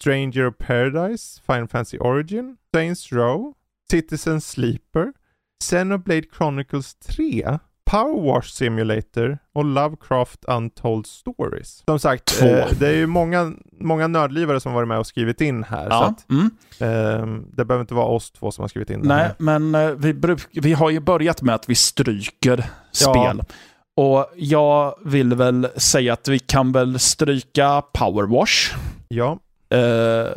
Stranger 0.00 0.46
of 0.46 0.54
Paradise, 0.58 1.40
Final 1.46 1.68
Fantasy 1.68 1.98
Origin, 1.98 2.56
Saints 2.74 3.12
Row, 3.12 3.52
Citizen 3.90 4.40
Sleeper, 4.40 5.12
Xenoblade 5.64 6.24
Chronicles 6.36 6.94
3, 6.94 7.58
Power 7.90 8.32
Wash 8.32 8.48
Simulator 8.48 9.38
och 9.54 9.64
Lovecraft 9.64 10.44
Untold 10.44 11.06
Stories. 11.06 11.82
Som 11.88 11.98
sagt, 11.98 12.42
eh, 12.42 12.66
det 12.78 12.88
är 12.88 12.96
ju 12.96 13.06
många, 13.06 13.52
många 13.80 14.06
nördlivare 14.06 14.60
som 14.60 14.72
varit 14.72 14.88
med 14.88 14.98
och 14.98 15.06
skrivit 15.06 15.40
in 15.40 15.64
här. 15.64 15.84
Så 15.84 15.90
ja. 15.90 16.04
att, 16.04 16.30
Mm. 16.30 16.50
ehm, 16.78 17.46
det 17.52 17.64
behöver 17.64 17.80
inte 17.80 17.94
vara 17.94 18.06
oss 18.06 18.30
två 18.30 18.50
som 18.50 18.62
har 18.62 18.68
skrivit 18.68 18.90
in 18.90 19.02
det 19.02 19.08
Nej, 19.08 19.30
men 19.38 19.74
eh, 19.74 19.90
vi, 19.90 20.14
bruk, 20.14 20.48
vi 20.52 20.72
har 20.72 20.90
ju 20.90 21.00
börjat 21.00 21.42
med 21.42 21.54
att 21.54 21.68
vi 21.68 21.74
stryker 21.74 22.64
spel. 22.92 23.42
Och 23.96 24.26
jag 24.36 24.94
vill 25.04 25.34
väl 25.34 25.68
säga 25.76 26.12
att 26.12 26.28
vi 26.28 26.38
kan 26.38 26.72
väl 26.72 26.98
stryka 26.98 27.82
Powerwash. 27.92 28.74
Ja, 29.08 29.38
Eh, 29.70 30.32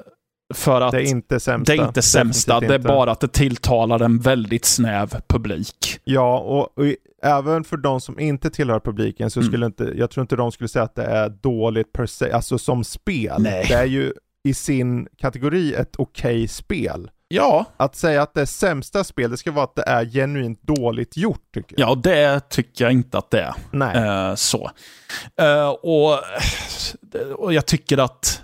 för 0.54 0.82
att 0.82 0.92
det 0.92 0.98
är 1.02 1.10
inte 1.12 1.40
sämsta. 1.40 1.74
det 1.76 1.82
är 1.82 1.88
inte 1.88 2.02
sämsta, 2.02 2.60
det 2.60 2.76
är 2.76 2.80
bara 2.80 3.12
att 3.12 3.20
det 3.20 3.28
tilltalar 3.28 4.00
en 4.02 4.20
väldigt 4.20 4.66
snäv 4.66 5.16
publik. 5.28 6.00
Ja, 6.04 6.40
och, 6.40 6.78
och 6.78 6.86
även 7.24 7.64
för 7.64 7.78
de 7.78 8.02
som 8.02 8.20
inte 8.20 8.50
tillhör 8.50 8.80
publiken 8.80 9.30
så 9.32 9.40
Mm. 9.40 9.52
skulle 9.52 9.66
inte, 9.66 9.94
jag 9.96 10.10
tror 10.10 10.22
inte 10.22 10.36
de 10.36 10.52
skulle 10.52 10.68
säga 10.68 10.84
att 10.84 10.96
det 10.96 11.04
är 11.06 11.30
dåligt 11.30 11.94
per 11.94 12.06
se, 12.06 12.32
alltså 12.32 12.58
som 12.58 12.84
spel. 12.84 13.36
Nej. 13.40 13.66
Det 13.68 13.74
är 13.74 13.86
ju 13.86 14.14
i 14.44 14.54
sin 14.54 15.08
kategori 15.18 15.74
ett 15.74 15.96
okej 15.98 16.48
spel. 16.48 17.12
Ja, 17.28 17.66
Att 17.78 17.96
säga 17.96 18.22
att 18.22 18.34
det 18.34 18.42
är 18.42 18.46
sämsta 18.46 19.04
spel, 19.04 19.32
det 19.32 19.38
ska 19.38 19.52
vara 19.52 19.64
att 19.64 19.76
det 19.76 19.84
är 19.88 20.06
genuint 20.06 20.62
dåligt 20.62 21.18
gjort 21.18 21.42
tycker 21.54 21.76
jag. 21.80 21.90
ja 21.90 21.96
det 21.96 22.50
tycker 22.50 22.86
jag 22.86 22.92
inte 22.92 23.18
att 23.18 23.32
det 23.32 23.42
är. 23.42 23.54
Nej. 23.72 23.98
Eh, 23.98 24.36
så. 24.36 24.72
Eh, 25.42 25.70
och, 25.70 26.20
och 27.36 27.54
jag 27.54 27.66
tycker 27.66 27.98
att 27.98 28.44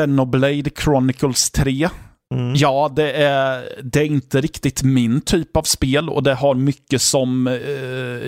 Xenoblade 0.00 0.70
Chronicles 0.84 1.50
3, 1.50 1.88
Mm. 2.34 2.54
ja 2.56 2.92
det 2.96 3.12
är, 3.12 3.68
det 3.82 4.00
är 4.00 4.04
inte 4.04 4.40
riktigt 4.40 4.82
min 4.82 5.20
typ 5.20 5.56
av 5.56 5.62
spel 5.62 6.08
och 6.08 6.22
det 6.22 6.34
har 6.34 6.54
mycket 6.54 7.02
som 7.02 7.46
eh, 7.46 7.54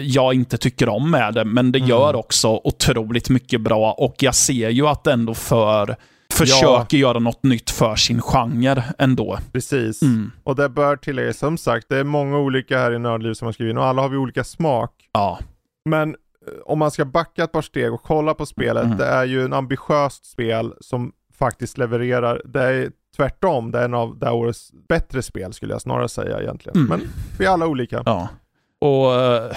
jag 0.00 0.34
inte 0.34 0.58
tycker 0.58 0.88
om 0.88 1.10
med 1.10 1.34
det, 1.34 1.44
men 1.44 1.72
det 1.72 1.78
Mm. 1.78 1.88
gör 1.90 2.16
också 2.16 2.60
otroligt 2.64 3.30
mycket 3.30 3.60
bra 3.60 3.92
och 3.92 4.14
jag 4.18 4.34
ser 4.34 4.68
ju 4.70 4.86
att 4.86 5.04
det 5.04 5.12
ändå 5.12 5.34
för 5.34 5.96
försöker 6.32 6.96
göra 6.98 7.18
något 7.18 7.42
nytt 7.42 7.70
för 7.70 7.96
sin 7.96 8.22
genre 8.22 8.82
ändå. 8.98 9.38
Precis. 9.52 10.02
Mm. 10.02 10.30
Och 10.44 10.56
det 10.56 10.68
bör 10.68 10.96
tilläggas, 10.96 11.38
som 11.38 11.58
sagt, 11.58 11.86
det 11.88 11.96
är 11.96 12.04
många 12.04 12.38
olika 12.38 12.78
här 12.78 12.92
i 12.92 12.98
Nördliv 12.98 13.34
som 13.34 13.46
har 13.46 13.52
skrivit 13.52 13.70
in 13.72 13.78
och 13.78 13.84
alla 13.84 14.02
har 14.02 14.08
vi 14.08 14.16
olika 14.16 14.44
smak. 14.44 14.90
Ja. 15.12 15.38
Men 15.84 16.08
eh, 16.10 16.14
om 16.66 16.78
man 16.78 16.90
ska 16.90 17.04
backa 17.04 17.44
ett 17.44 17.52
par 17.52 17.62
steg 17.62 17.92
och 17.92 18.02
kolla 18.02 18.34
på 18.34 18.46
spelet, 18.46 18.84
Mm. 18.84 18.98
det 18.98 19.06
är 19.06 19.24
ju 19.24 19.44
en 19.44 19.52
ambitiöst 19.52 20.26
spel 20.26 20.72
som 20.80 21.12
faktiskt 21.39 21.78
levererar. 21.78 22.43
Det 22.44 22.62
är 22.62 22.90
tvärtom, 23.16 23.70
det 23.70 23.78
är 23.78 23.85
en 23.85 23.94
av 23.94 24.19
det 24.19 24.27
här 24.27 24.35
årets 24.35 24.70
bättre 24.89 25.23
spel 25.23 25.52
skulle 25.52 25.74
jag 25.74 25.82
snarare 25.82 26.09
säga 26.09 26.40
egentligen. 26.43 26.77
Mm. 26.78 26.89
Men 26.89 27.09
vi 27.39 27.44
är 27.44 27.51
alla 27.51 27.66
olika. 27.66 28.02
ja. 28.06 28.28
Och 28.81 29.15
eh, 29.15 29.52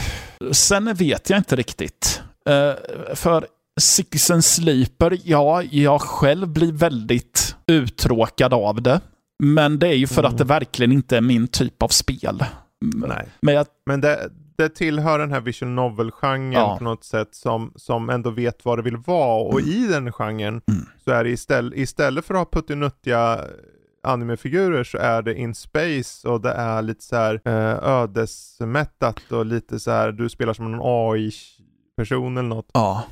sen 0.52 0.94
vet 0.94 1.30
jag 1.30 1.40
inte 1.40 1.56
riktigt. 1.56 2.22
Eh, 2.49 2.74
för 3.16 3.45
Six 3.80 4.32
and 4.32 4.45
Sleeper, 4.45 5.18
ja, 5.24 5.64
jag 5.64 6.02
själv 6.02 6.48
blir 6.48 6.72
väldigt 6.72 7.56
uttråkad 7.68 8.53
av 8.53 8.82
det. 8.82 9.02
Men 9.44 9.80
det 9.80 9.88
är 9.88 9.94
ju 9.94 10.08
för 10.08 10.22
Mm. 10.22 10.32
att 10.32 10.38
det 10.38 10.44
verkligen 10.44 10.91
inte 10.91 11.18
är 11.18 11.22
min 11.22 11.48
typ 11.48 11.84
av 11.84 11.88
spel. 11.88 12.44
Nej. 12.95 13.28
Men 13.41 13.53
jag, 13.56 13.66
Men 13.86 14.02
det, 14.02 14.30
det 14.63 14.69
tillhör 14.69 15.19
den 15.19 15.31
här 15.31 15.41
visual 15.41 15.71
novel-genren 15.71 16.51
Ja. 16.51 16.75
på 16.77 16.83
något 16.83 17.03
sätt 17.03 17.35
som, 17.35 17.73
som 17.75 18.09
ändå 18.09 18.29
vet 18.29 18.65
vad 18.65 18.77
det 18.77 18.81
vill 18.81 18.97
vara. 18.97 19.41
Och 19.43 19.61
i 19.61 19.88
den 19.88 20.11
genren 20.11 20.61
Mm. 20.67 20.85
så 21.05 21.11
är 21.11 21.23
det 21.23 21.29
istället, 21.29 21.77
istället 21.79 22.25
för 22.25 22.33
att 22.33 22.38
ha 22.39 22.45
puttinuttiga 22.61 23.39
animefigurer 24.03 24.83
så 24.83 24.97
är 24.97 25.21
det 25.21 25.35
in 25.35 25.55
space 25.55 26.27
och 26.27 26.41
det 26.41 26.51
är 26.51 26.81
lite 26.81 27.03
så 27.03 27.15
här 27.15 27.41
eh, 27.45 27.89
ödesmättat 27.89 29.31
och 29.31 29.45
lite 29.45 29.79
så 29.79 29.91
här 29.91 30.11
du 30.11 30.29
spelar 30.29 30.53
som 30.53 30.73
en 30.73 30.79
AI-person 30.83 32.38
eller 32.38 32.49
något. 32.49 32.69
ja. 32.73 33.03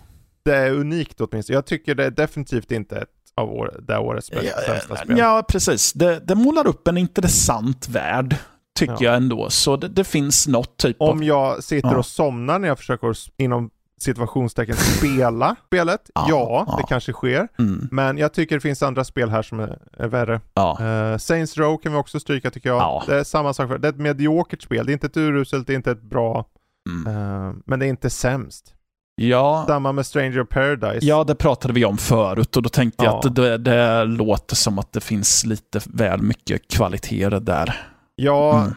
Det 0.44 0.56
är 0.56 0.72
unikt 0.72 1.22
åtminstone. 1.22 1.56
Jag 1.58 1.66
tycker 1.66 1.96
det 1.96 2.06
är 2.06 2.12
definitivt 2.12 2.72
inte 2.72 2.98
ett 2.98 3.10
av 3.36 3.50
år, 3.52 3.74
det 3.88 3.98
årets 3.98 4.32
bästa, 4.32 4.46
Ja, 4.46 4.74
sämsta 4.74 4.96
spel. 4.96 5.18
Ja, 5.18 5.46
precis. 5.50 5.94
Det, 5.94 6.20
det 6.20 6.36
målar 6.36 6.68
upp 6.68 6.88
en 6.88 6.98
intressant 6.98 7.90
värld, 7.90 8.36
tycker 8.80 8.94
Ja. 8.94 9.04
jag 9.04 9.16
ändå. 9.16 9.50
Så 9.50 9.76
det, 9.78 9.88
det 9.88 10.04
finns 10.04 10.48
något 10.48 10.78
typ 10.78 11.02
av... 11.02 11.10
Om 11.10 11.24
jag 11.24 11.64
sitter 11.64 11.90
Ja. 11.92 11.98
och 11.98 12.06
somnar 12.06 12.60
när 12.60 12.68
jag 12.68 12.78
försöker 12.78 13.16
inom 13.38 13.70
situationstecken 14.02 14.76
spela 14.76 15.56
spelet, 15.68 16.02
Ja, 16.16 16.26
ja, 16.30 16.76
det 16.78 16.84
kanske 16.90 17.14
sker. 17.14 17.48
Mm, 17.60 17.88
Men 17.92 18.18
jag 18.18 18.34
tycker 18.34 18.56
det 18.56 18.62
finns 18.62 18.84
andra 18.84 19.04
spel 19.04 19.30
här 19.30 19.42
som 19.42 19.60
är, 19.60 19.80
är 19.98 20.08
värre. 20.08 20.34
Uh, 21.12 21.18
Saints 21.18 21.58
Row 21.58 21.78
kan 21.78 21.92
vi 21.92 21.98
också 21.98 22.20
stryka 22.20 22.52
tycker 22.52 22.70
jag. 22.70 22.78
Ja. 22.80 23.04
Det 23.08 23.20
är 23.20 23.24
samma 23.24 23.54
sak, 23.54 23.68
för, 23.68 23.78
det 23.78 23.88
är 23.88 23.92
ett 23.92 24.00
mediokert 24.00 24.62
spel. 24.62 24.86
Det 24.86 24.92
är 24.92 24.94
inte 24.94 25.08
ett 25.08 25.18
uruselt, 25.18 25.68
det 25.68 25.74
är 25.74 25.76
inte 25.76 25.92
ett 25.92 26.02
bra, 26.04 26.46
Mm. 26.90 27.16
eh, 27.48 27.54
men 27.66 27.80
det 27.80 27.86
är 27.86 27.90
inte 27.90 28.10
sämst. 28.10 28.74
ja. 29.16 29.64
Samma 29.68 29.92
med 29.92 30.06
Stranger 30.06 30.44
Paradise. 30.44 31.06
Ja, 31.06 31.24
det 31.24 31.36
pratade 31.36 31.74
vi 31.74 31.86
om 31.86 31.98
förut 31.98 32.56
och 32.58 32.64
då 32.64 32.70
tänkte 32.70 33.06
jag 33.06 33.14
Ja. 33.14 33.20
att 33.30 33.36
det, 33.36 33.58
det 33.58 34.04
låter 34.06 34.56
som 34.56 34.80
att 34.80 34.94
det 34.94 35.02
finns 35.02 35.46
lite 35.46 35.80
väl 35.86 36.22
mycket 36.22 36.68
kvaliteter 36.72 37.40
där. 37.40 37.76
Ja, 38.24 38.62
Mm. 38.62 38.74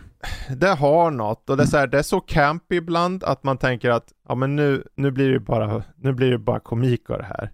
det 0.58 0.68
har 0.68 1.10
något 1.10 1.50
och 1.50 1.56
det 1.56 1.62
är, 1.62 1.66
så 1.66 1.76
här, 1.76 1.86
det 1.86 1.98
är 1.98 2.02
så 2.02 2.20
campy 2.20 2.76
ibland 2.76 3.24
att 3.24 3.44
man 3.44 3.58
tänker 3.58 3.90
att 3.90 4.12
ja, 4.28 4.34
men 4.34 4.56
nu, 4.56 4.84
nu, 4.94 5.10
blir 5.10 5.30
det 5.32 5.40
bara, 5.40 5.82
nu 5.96 6.12
blir 6.12 6.30
det 6.30 6.38
bara 6.38 6.60
komik 6.60 7.10
av 7.10 7.18
det 7.18 7.24
här. 7.24 7.50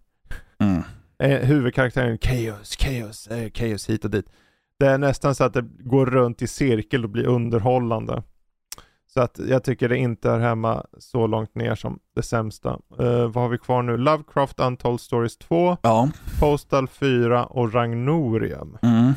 Mm. 0.60 0.82
Eh, 1.23 1.47
huvudkaraktären 1.47 2.19
Chaos, 2.19 2.77
Chaos, 2.78 3.27
eh, 3.27 3.51
Chaos 3.55 3.89
hit 3.89 4.05
och 4.05 4.10
dit. 4.10 4.27
Det 4.78 4.86
är 4.86 4.98
nästan 4.98 5.35
så 5.35 5.44
att 5.44 5.52
det 5.55 5.65
går 5.78 6.06
runt 6.06 6.43
i 6.43 6.47
cirkel 6.47 7.05
och 7.05 7.10
blir 7.10 7.27
underhållande. 7.27 8.23
Så 9.15 9.20
att 9.20 9.40
jag 9.48 9.65
tycker 9.65 9.89
det 9.89 9.97
inte 9.97 10.31
är 10.31 10.39
hemma 10.39 10.85
så 10.98 11.27
långt 11.27 11.55
ner 11.55 11.74
som 11.74 11.98
det 12.15 12.23
sämsta. 12.23 12.69
Eh, 12.98 13.27
vad 13.28 13.35
har 13.35 13.48
vi 13.48 13.59
kvar 13.59 13.82
nu? 13.82 13.97
Lovecraft 13.97 14.60
Untold 14.60 15.01
Stories 15.01 15.39
2, 15.39 15.77
Ja. 15.82 16.09
Postal 16.40 16.89
4 16.89 17.44
och 17.47 17.74
Ragnorium. 17.74 18.78
Mm. 18.82 19.12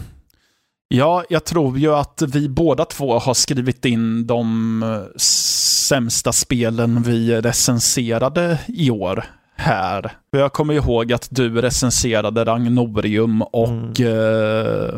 Ja, 0.93 1.23
jag 1.29 1.45
tror 1.45 1.77
ju 1.77 1.93
att 1.93 2.21
vi 2.33 2.49
båda 2.49 2.85
två 2.85 3.19
har 3.19 3.33
skrivit 3.33 3.85
in 3.85 4.27
de 4.27 4.83
eh, 4.83 5.17
sämsta 5.17 6.31
spelen 6.31 7.03
vi 7.03 7.41
recenserade 7.41 8.59
i 8.67 8.91
år 8.91 9.23
här. 9.55 10.11
Jag 10.31 10.53
kommer 10.53 10.73
ihåg 10.73 11.13
att 11.13 11.27
du 11.31 11.61
recenserade 11.61 12.45
Ragnorium 12.45 13.41
och 13.41 14.01
eh, 14.01 14.95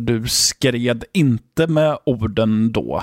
du 0.00 0.28
skred 0.28 1.04
inte 1.12 1.66
med 1.66 1.98
orden 2.06 2.72
då. 2.72 3.02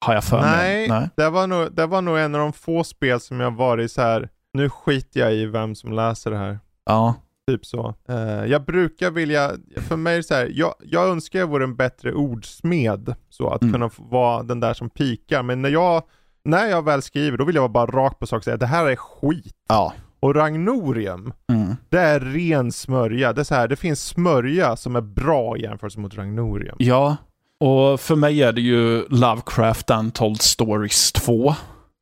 Har 0.00 0.14
jag 0.14 0.24
för 0.24 0.40
mig. 0.40 0.88
Nej, 0.88 1.08
Det, 1.16 1.30
var 1.30 1.46
nog, 1.46 1.72
det 1.72 1.86
var 1.86 2.02
nog 2.02 2.18
en 2.18 2.34
av 2.34 2.40
de 2.40 2.52
få 2.52 2.84
spel 2.84 3.20
som 3.20 3.40
jag 3.40 3.50
varit 3.50 3.92
så 3.92 4.02
här. 4.02 4.28
nu 4.52 4.70
skiter 4.70 5.20
jag 5.20 5.34
i 5.34 5.46
vem 5.46 5.74
som 5.74 5.92
läser 5.92 6.30
det 6.30 6.38
här. 6.38 6.58
Ja. 6.86 7.14
Typ 7.50 7.66
så. 7.66 7.94
Eh, 8.08 8.44
jag 8.44 8.64
brukar 8.64 9.10
vilja, 9.10 9.52
för 9.88 9.96
mig 9.96 10.12
är 10.12 10.16
det 10.16 10.22
så 10.22 10.34
här, 10.34 10.50
jag, 10.54 10.74
jag 10.84 11.08
önskar 11.08 11.38
jag 11.38 11.46
vore 11.46 11.64
en 11.64 11.76
bättre 11.76 12.12
ordsmed. 12.12 13.14
Så 13.30 13.48
att 13.50 13.62
Mm. 13.62 13.72
kunna 13.72 13.90
vara 13.96 14.42
den 14.42 14.60
där 14.60 14.74
som 14.74 14.90
pikar. 14.90 15.42
Men 15.42 15.62
när 15.62 15.68
jag, 15.68 16.02
när 16.44 16.66
jag 16.66 16.84
väl 16.84 17.02
skriver, 17.02 17.38
då 17.38 17.44
vill 17.44 17.54
jag 17.54 17.62
vara 17.62 17.86
bara 17.86 17.86
rakt 18.04 18.18
på 18.18 18.26
sak 18.26 18.36
och 18.38 18.44
säga 18.44 18.56
det 18.56 18.66
här 18.66 18.86
är 18.86 18.96
skit. 18.96 19.54
Ja. 19.68 19.92
Och 20.20 20.34
Ragnorium, 20.34 21.32
Mm. 21.52 21.76
det 21.88 21.98
är 21.98 22.20
ren 22.20 22.72
smörja. 22.72 23.32
Det 23.32 23.40
är 23.40 23.44
så 23.44 23.54
här, 23.54 23.68
det 23.68 23.76
finns 23.76 24.02
smörja 24.06 24.76
som 24.76 24.96
är 24.96 25.00
bra 25.00 25.56
i 25.56 25.62
jämförelse 25.62 26.00
mot 26.00 26.14
Ragnorium. 26.14 26.76
Ja. 26.78 27.16
Och 27.60 28.00
för 28.00 28.16
mig 28.16 28.42
är 28.42 28.52
det 28.52 28.60
ju 28.60 29.04
Lovecraft 29.08 29.90
Untold 29.90 30.42
Stories 30.42 31.12
2. 31.12 31.54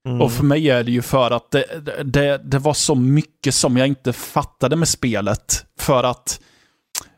Mm. 0.08 0.20
Och 0.20 0.32
för 0.32 0.44
mig 0.44 0.70
är 0.70 0.84
det 0.84 0.90
ju 0.90 1.02
för 1.02 1.30
att 1.30 1.50
det, 1.50 1.64
det, 2.04 2.40
det 2.44 2.58
var 2.58 2.74
så 2.74 2.94
mycket 2.94 3.54
som 3.54 3.76
jag 3.76 3.86
inte 3.86 4.12
fattade 4.12 4.76
med 4.76 4.88
spelet. 4.88 5.64
För 5.78 6.04
att 6.04 6.40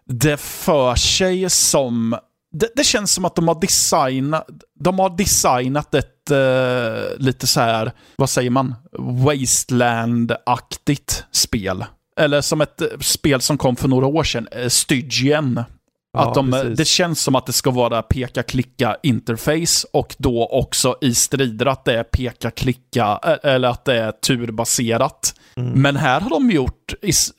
det 0.05 0.41
för 0.41 0.95
sig 0.95 1.51
som... 1.51 2.17
Det, 2.55 2.69
det 2.77 2.85
känns 2.85 3.13
som 3.13 3.25
att 3.25 3.35
de 3.35 3.49
har 3.49 3.61
designat, 3.61 4.47
de 4.81 4.99
har 4.99 5.17
designat 5.17 5.95
ett 5.95 6.31
eh, 6.31 7.19
lite 7.19 7.47
så 7.47 7.61
här, 7.61 7.93
vad 8.17 8.31
säger 8.31 8.51
man, 8.51 8.75
Wasteland-aktigt 8.99 11.25
spel. 11.31 11.85
Eller 12.17 12.41
som 12.41 12.61
ett 12.61 12.83
spel 13.01 13.41
som 13.41 13.59
kom 13.59 13.77
för 13.77 13.89
några 13.89 14.07
år 14.07 14.25
sedan, 14.25 14.49
eh, 14.53 14.69
Stygian. 14.69 15.65
Ja, 16.12 16.28
att 16.28 16.34
de, 16.34 16.51
precis. 16.51 16.78
det 16.78 16.84
känns 16.84 17.20
som 17.22 17.34
att 17.34 17.47
det 17.47 17.52
ska 17.52 17.70
vara 17.70 18.02
peka-klicka 18.02 18.97
interface 19.02 19.86
och 19.93 20.14
då 20.18 20.47
också 20.47 20.97
i 21.01 21.14
strider 21.14 21.66
att 21.66 21.84
det 21.84 21.98
är 21.98 22.02
peka-klicka 22.05 23.20
eh, 23.24 23.51
eller 23.52 23.68
att 23.68 23.84
det 23.84 23.98
är 23.98 24.12
turbaserat. 24.12 25.34
Mm. 25.56 25.82
Men 25.82 25.97
här 25.97 26.20
har 26.20 26.30
de 26.30 26.51
gjort, 26.51 26.94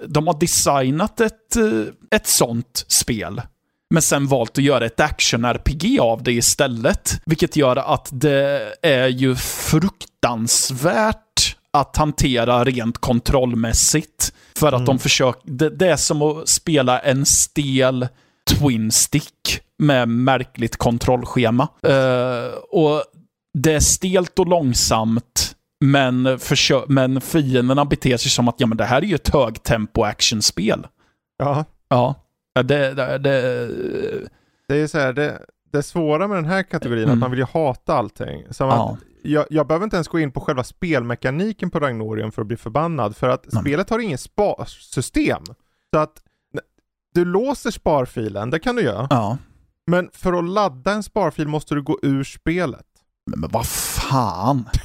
de 0.07 0.27
har 0.27 0.39
designat 0.39 1.21
ett, 1.21 1.55
eh, 1.55 2.17
ett 2.17 2.27
sånt 2.27 2.85
spel. 2.87 3.41
Men 3.93 4.01
sen 4.01 4.27
valt 4.27 4.57
att 4.57 4.63
göra 4.63 4.85
ett 4.85 4.99
action-RPG 4.99 5.99
av 5.99 6.23
det 6.23 6.31
istället. 6.31 7.21
Vilket 7.25 7.55
gör 7.55 7.75
att 7.93 8.09
det 8.11 8.73
är 8.81 9.07
ju 9.07 9.35
fruktansvärt 10.23 11.55
att 11.71 11.97
hantera 11.97 12.63
rent 12.63 12.97
kontrollmässigt. 12.97 14.33
För 14.55 14.67
att 14.67 14.73
Mm. 14.73 14.85
de 14.85 14.99
försöker, 14.99 15.41
det, 15.51 15.69
det 15.69 15.87
är 15.87 15.95
som 15.95 16.21
att 16.21 16.49
spela 16.49 16.99
en 16.99 17.25
stel 17.25 18.07
Twin 18.51 18.91
Stick 18.91 19.61
med 19.77 20.09
märkligt 20.09 20.77
kontrollschema. 20.77 21.67
Eh, 21.81 22.53
och 22.69 23.03
det 23.53 23.73
är 23.73 23.79
stelt 23.79 24.39
och 24.39 24.47
långsamt, 24.47 25.55
men, 25.85 26.39
men 26.87 27.21
fienderna 27.21 27.85
beter 27.85 28.17
sig 28.17 28.31
som 28.31 28.47
att 28.47 28.55
ja, 28.57 28.67
men 28.67 28.77
det 28.77 28.85
här 28.85 29.01
är 29.01 29.05
ju 29.05 29.15
ett 29.15 29.33
högtempo 29.33 30.03
actionspel. 30.03 30.87
Ja, 31.37 31.65
Ja. 31.89 32.15
Det, 32.63 32.93
det, 32.93 33.17
det, 33.17 33.69
det 34.67 34.75
är 34.75 34.87
så 34.87 34.99
här, 34.99 35.13
det, 35.13 35.41
det 35.71 35.83
svåra 35.83 36.27
med 36.27 36.37
den 36.37 36.45
här 36.45 36.63
kategorin 36.63 37.03
är 37.03 37.03
Mm. 37.03 37.13
att 37.13 37.19
man 37.19 37.31
vill 37.31 37.39
ju 37.39 37.45
hata 37.45 37.93
allting. 37.93 38.43
Som 38.51 38.67
ja. 38.69 38.91
att 38.91 38.99
jag, 39.23 39.45
jag 39.49 39.67
behöver 39.67 39.83
inte 39.83 39.95
ens 39.95 40.07
gå 40.07 40.19
in 40.19 40.31
på 40.31 40.39
själva 40.39 40.63
spelmekaniken 40.63 41.69
på 41.69 41.79
Ragnorium 41.79 42.31
för 42.31 42.41
att 42.41 42.47
bli 42.47 42.57
förbannad, 42.57 43.15
för 43.15 43.29
att 43.29 43.47
Nej. 43.51 43.61
spelet 43.63 43.89
har 43.89 43.99
inget 43.99 44.19
sparsystem. 44.19 45.43
Så 45.93 45.99
att 45.99 46.21
du 47.13 47.25
låser 47.25 47.71
sparfilen, 47.71 48.49
det 48.49 48.59
kan 48.59 48.75
du 48.75 48.81
göra, 48.81 49.07
ja. 49.09 49.37
men 49.91 50.09
för 50.13 50.33
att 50.33 50.49
ladda 50.49 50.91
en 50.91 51.03
sparfil 51.03 51.47
måste 51.47 51.75
du 51.75 51.81
gå 51.81 51.99
ur 52.01 52.23
spelet. 52.23 52.85
Men, 53.31 53.39
men 53.39 53.49
vad 53.53 53.65
fan. 53.67 54.69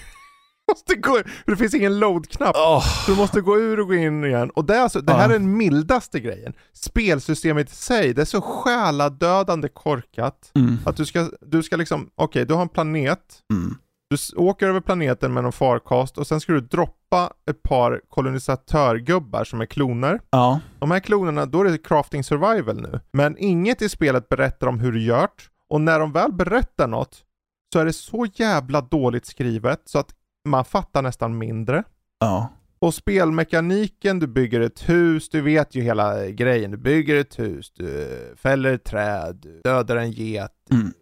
Måste 0.70 0.94
gå, 0.94 1.12
för 1.44 1.50
det 1.50 1.56
finns 1.56 1.74
ingen 1.74 1.98
load-knapp. 1.98 2.56
Oh. 2.56 2.80
Så 3.04 3.10
du 3.10 3.16
måste 3.16 3.40
gå 3.40 3.58
ur 3.60 3.80
och 3.80 3.86
gå 3.86 3.94
in 3.94 4.24
igen. 4.24 4.50
Och 4.50 4.64
det, 4.64 4.76
är 4.76 4.80
alltså, 4.80 5.00
det 5.00 5.12
här 5.12 5.18
Ja. 5.18 5.24
är 5.24 5.28
den 5.28 5.56
mildaste 5.56 6.20
grejen. 6.20 6.52
Spelsystemet 6.72 7.70
i 7.72 7.74
sig, 7.74 8.14
det 8.14 8.20
är 8.20 8.24
så 8.26 8.40
själadödande 8.40 9.68
korkat. 9.68 10.50
Mm. 10.54 10.78
Att 10.86 10.96
du 10.96 11.06
ska, 11.06 11.30
du 11.40 11.62
ska 11.62 11.76
liksom, 11.76 12.10
okej 12.16 12.44
du 12.46 12.54
har 12.54 12.62
en 12.62 12.68
planet, 12.68 13.18
Mm. 13.52 13.74
Du 14.10 14.16
åker 14.36 14.68
över 14.68 14.80
planeten 14.80 15.34
med 15.34 15.42
någon 15.42 15.52
farkost 15.52 16.18
och 16.18 16.26
sen 16.26 16.40
ska 16.40 16.52
du 16.52 16.60
droppa 16.60 17.32
ett 17.50 17.62
par 17.62 18.00
kolonisatörgubbar 18.08 19.44
som 19.44 19.60
är 19.60 19.66
kloner. 19.66 20.20
Ja. 20.30 20.60
De 20.78 20.90
här 20.90 21.00
klonerna, 21.00 21.46
då 21.46 21.60
är 21.60 21.64
det 21.64 21.78
crafting 21.78 22.24
survival 22.24 22.80
nu. 22.80 23.00
Men 23.12 23.38
inget 23.38 23.82
i 23.82 23.88
spelet 23.88 24.28
berättar 24.28 24.66
om 24.66 24.80
hur 24.80 24.92
du 24.92 25.02
gör 25.02 25.28
och 25.68 25.80
när 25.80 26.00
de 26.00 26.12
väl 26.12 26.32
berättar 26.32 26.86
något 26.88 27.24
så 27.72 27.78
är 27.78 27.84
det 27.84 27.92
så 27.92 28.26
jävla 28.34 28.80
dåligt 28.80 29.26
skrivet 29.26 29.82
så 29.84 29.98
att 29.98 30.14
man 30.48 30.64
fattar 30.64 31.02
nästan 31.02 31.38
mindre. 31.38 31.84
Ja. 32.18 32.48
Och 32.80 32.94
spelmekaniken, 32.94 34.18
du 34.18 34.26
bygger 34.26 34.60
ett 34.60 34.88
hus, 34.88 35.28
du 35.28 35.40
vet 35.40 35.74
ju 35.74 35.82
hela 35.82 36.26
grejen. 36.26 36.70
Du 36.70 36.76
bygger 36.76 37.16
ett 37.16 37.38
hus, 37.38 37.70
du 37.74 38.08
fäller 38.36 38.72
ett 38.72 38.84
träd, 38.84 39.38
du 39.42 39.60
dödar 39.64 39.96
en 39.96 40.10
get, 40.10 40.52
Mm. 40.70 40.92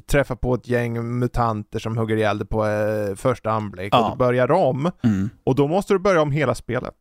Träffar 0.00 0.36
på 0.36 0.54
ett 0.54 0.68
gäng 0.68 1.18
mutanter 1.18 1.78
som 1.78 1.96
hugger 1.98 2.16
ihjäl 2.16 2.38
dig 2.38 2.46
på 2.48 2.66
eh, 2.66 3.14
första 3.14 3.50
anblick 3.50 3.94
Ja. 3.94 4.04
och 4.04 4.10
du 4.10 4.16
börjar 4.18 4.52
om. 4.52 4.90
Mm. 5.02 5.30
Och 5.44 5.54
då 5.54 5.68
måste 5.68 5.94
du 5.94 5.98
börja 5.98 6.22
om 6.22 6.30
hela 6.30 6.54
spelet. 6.54 6.94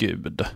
Gud. 0.00 0.46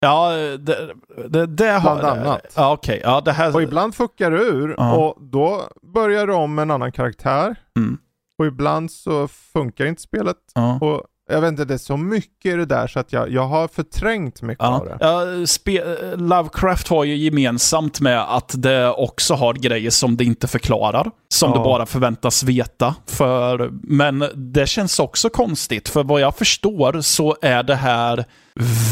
Ja, 0.00 0.32
det, 0.58 0.94
det, 1.28 1.46
det 1.46 1.70
har... 1.70 1.98
Bland 1.98 2.18
annat. 2.20 2.52
Ja, 2.56 2.72
okej. 2.72 3.00
Ja, 3.04 3.20
det 3.24 3.32
här... 3.32 3.54
Och 3.54 3.62
ibland 3.62 3.94
fuckar 3.94 4.30
du 4.30 4.38
ur 4.38 4.74
Ja. 4.78 4.96
och 4.96 5.22
då 5.24 5.62
börjar 5.94 6.26
du 6.26 6.32
om 6.32 6.54
med 6.54 6.62
en 6.62 6.70
annan 6.70 6.92
karaktär. 6.92 7.56
Mm. 7.76 7.98
Och 8.38 8.46
ibland 8.46 8.90
så 8.90 9.28
funkar 9.28 9.86
inte 9.86 10.02
spelet. 10.02 10.36
Ja. 10.54 10.78
Och 10.80 11.02
jag 11.28 11.40
vet 11.40 11.48
inte, 11.48 11.64
det 11.64 11.74
är 11.74 11.78
så 11.78 11.96
mycket 11.96 12.54
i 12.54 12.56
det 12.56 12.66
där 12.66 12.86
så 12.86 12.98
att 13.00 13.12
jag, 13.12 13.30
jag 13.32 13.46
har 13.46 13.68
förträngt 13.68 14.42
mycket 14.42 14.62
Ja. 14.64 14.78
av 14.80 14.84
det. 14.84 14.96
Ja, 15.00 15.24
spe- 15.44 16.16
Lovecraft 16.16 16.88
har 16.88 17.04
ju 17.04 17.16
gemensamt 17.16 18.00
med 18.00 18.20
att 18.36 18.54
det 18.56 18.90
också 18.90 19.34
har 19.34 19.54
grejer 19.54 19.90
som 19.90 20.16
det 20.16 20.24
inte 20.24 20.46
förklarar. 20.48 21.10
Som 21.28 21.50
Ja. 21.50 21.58
det 21.58 21.64
bara 21.64 21.86
förväntas 21.86 22.42
veta. 22.42 22.94
För, 23.06 23.70
men 23.82 24.24
det 24.34 24.66
känns 24.68 24.98
också 24.98 25.28
konstigt, 25.28 25.88
för 25.88 26.04
vad 26.04 26.20
jag 26.20 26.36
förstår 26.36 27.00
så 27.00 27.36
är 27.42 27.62
det 27.62 27.74
här 27.74 28.24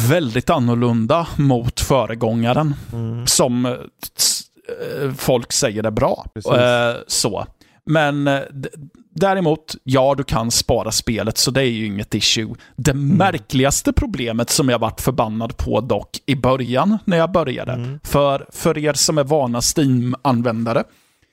väldigt 0.08 0.50
annorlunda 0.50 1.26
mot 1.36 1.80
föregångaren. 1.80 2.74
Mm. 2.92 3.26
Som 3.26 3.66
eh, 3.66 3.72
folk 5.18 5.52
säger 5.52 5.84
är 5.86 5.90
bra. 5.90 6.26
Precis. 6.34 6.52
Eh, 6.52 6.94
så. 7.06 7.46
Men 7.86 8.28
eh, 8.28 8.40
däremot, 9.14 9.74
ja, 9.84 10.14
du 10.14 10.24
kan 10.24 10.50
spara 10.50 10.92
spelet, 10.92 11.38
så 11.38 11.50
det 11.50 11.60
är 11.60 11.64
ju 11.70 11.86
inget 11.86 12.14
issue. 12.14 12.54
Det 12.76 12.90
Mm. 12.90 13.08
märkligaste 13.16 13.92
problemet 13.92 14.50
som 14.50 14.68
jag 14.68 14.78
varit 14.78 15.00
förbannad 15.00 15.56
på 15.56 15.80
dock 15.80 16.10
i 16.26 16.34
början, 16.36 16.98
när 17.04 17.16
jag 17.16 17.32
började, 17.32 17.72
Mm. 17.72 18.00
för, 18.04 18.46
för 18.52 18.78
er 18.78 18.92
som 18.92 19.18
är 19.18 19.24
vana 19.24 19.60
Steam-användare, 19.76 20.84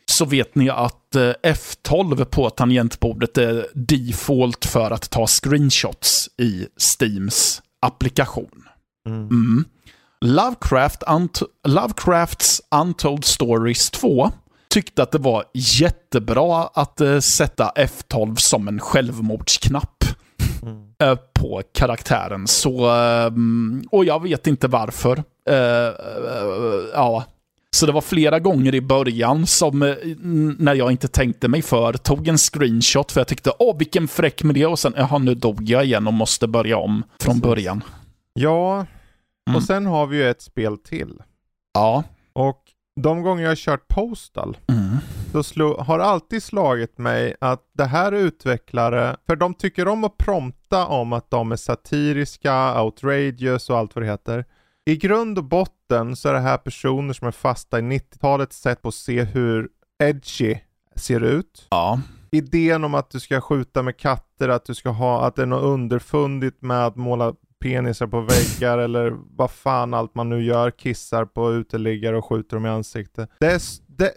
så 0.05 0.25
vet 0.25 0.55
ni 0.55 0.69
att 0.69 1.15
eh, 1.15 1.31
F12 1.43 2.23
på 2.25 2.49
tangentbordet 2.49 3.37
är 3.37 3.67
default 3.73 4.65
för 4.65 4.91
att 4.91 5.09
ta 5.09 5.27
screenshots 5.27 6.29
i 6.37 6.65
Steams 6.77 7.61
applikation. 7.81 8.63
Mm. 9.07 9.19
Mm. 9.27 9.65
Lovecraft 10.25 11.03
Unt- 11.03 11.43
Lovecrafts 11.67 12.61
Untold 12.81 13.25
Stories 13.25 13.91
2 13.91 14.31
tyckte 14.71 15.03
att 15.03 15.11
det 15.11 15.17
var 15.17 15.43
jättebra 15.53 16.63
att 16.73 17.01
eh, 17.01 17.19
sätta 17.19 17.71
F12 17.75 18.35
som 18.35 18.67
en 18.67 18.79
självmordsknapp 18.79 20.03
Mm. 20.63 20.83
eh, 21.03 21.15
på 21.33 21.61
karaktären. 21.73 22.47
Så, 22.47 22.85
eh, 22.95 23.31
och 23.91 24.05
jag 24.05 24.23
vet 24.23 24.47
inte 24.47 24.67
varför. 24.67 25.23
Ja. 26.93 27.23
Så 27.75 27.85
det 27.85 27.91
var 27.91 28.01
flera 28.01 28.39
gånger 28.39 28.75
i 28.75 28.81
början 28.81 29.47
som, 29.47 29.79
när 30.57 30.75
jag 30.75 30.91
inte 30.91 31.07
tänkte 31.07 31.47
mig 31.47 31.61
för, 31.61 31.93
tog 31.93 32.27
en 32.27 32.37
screenshot 32.37 33.11
för 33.11 33.19
jag 33.19 33.27
tyckte 33.27 33.51
åh 33.59 33.77
vilken 33.77 34.07
fräck 34.07 34.41
det 34.43 34.65
och 34.65 34.79
sen, 34.79 34.93
jaha 34.97 35.17
nu 35.17 35.35
dog 35.35 35.61
jag 35.69 35.85
igen 35.85 36.07
och 36.07 36.13
måste 36.13 36.47
börja 36.47 36.77
om 36.77 37.03
från 37.19 37.39
början. 37.39 37.83
Ja, 38.33 38.85
Mm. 39.49 39.55
och 39.57 39.63
sen 39.63 39.85
har 39.85 40.07
vi 40.07 40.17
ju 40.17 40.29
ett 40.29 40.41
spel 40.41 40.77
till. 40.77 41.13
Ja. 41.73 42.03
Och 42.33 42.61
de 42.95 43.21
gånger 43.21 43.43
jag 43.43 43.51
har 43.51 43.55
kört 43.55 43.87
Postal 43.87 44.57
Mm. 44.67 44.97
så 45.31 45.43
slå, 45.43 45.81
har 45.81 45.99
alltid 45.99 46.43
slagit 46.43 46.97
mig 46.97 47.35
att 47.41 47.61
det 47.73 47.85
här 47.85 48.11
är 48.11 48.17
utvecklare, 48.17 49.15
för 49.27 49.35
de 49.35 49.53
tycker 49.53 49.87
om 49.87 50.03
att 50.03 50.17
prompta 50.17 50.85
om 50.85 51.13
att 51.13 51.31
de 51.31 51.51
är 51.51 51.55
satiriska, 51.55 52.81
outrageous 52.81 53.69
och 53.69 53.77
allt 53.77 53.95
vad 53.95 54.03
det 54.03 54.09
heter. 54.09 54.45
I 54.85 54.97
grund 54.97 55.37
och 55.37 55.43
botten 55.43 56.15
så 56.15 56.29
är 56.29 56.33
det 56.33 56.39
här 56.39 56.57
personer 56.57 57.13
som 57.13 57.27
är 57.27 57.31
fasta 57.31 57.79
i 57.79 57.81
90-talets 57.81 58.61
sätt 58.61 58.85
att 58.85 58.93
se 58.93 59.23
hur 59.23 59.69
edgy 60.03 60.55
ser 60.95 61.21
ut. 61.21 61.67
Ja. 61.69 62.01
Idén 62.31 62.83
om 62.83 62.95
att 62.95 63.09
du 63.09 63.19
ska 63.19 63.41
skjuta 63.41 63.83
med 63.83 63.97
katter, 63.97 64.49
att 64.49 64.65
du 64.65 64.75
ska 64.75 64.89
ha, 64.89 65.25
att 65.27 65.35
det 65.35 65.41
är 65.41 65.45
något 65.45 65.63
underfundigt 65.63 66.61
med 66.61 66.85
att 66.85 66.95
måla 66.95 67.33
penisar 67.61 68.07
på 68.07 68.21
väggar 68.21 68.77
eller 68.77 69.13
vad 69.35 69.51
fan 69.51 69.93
allt 69.93 70.15
man 70.15 70.29
nu 70.29 70.43
gör, 70.43 70.71
kissar 70.71 71.25
på 71.25 71.53
uteliggare 71.53 72.17
och 72.17 72.25
skjuter 72.25 72.57
dem 72.57 72.65
i 72.65 72.69
ansiktet. 72.69 73.29
Det, 73.39 73.51
är, 73.51 73.61
det, 73.87 74.11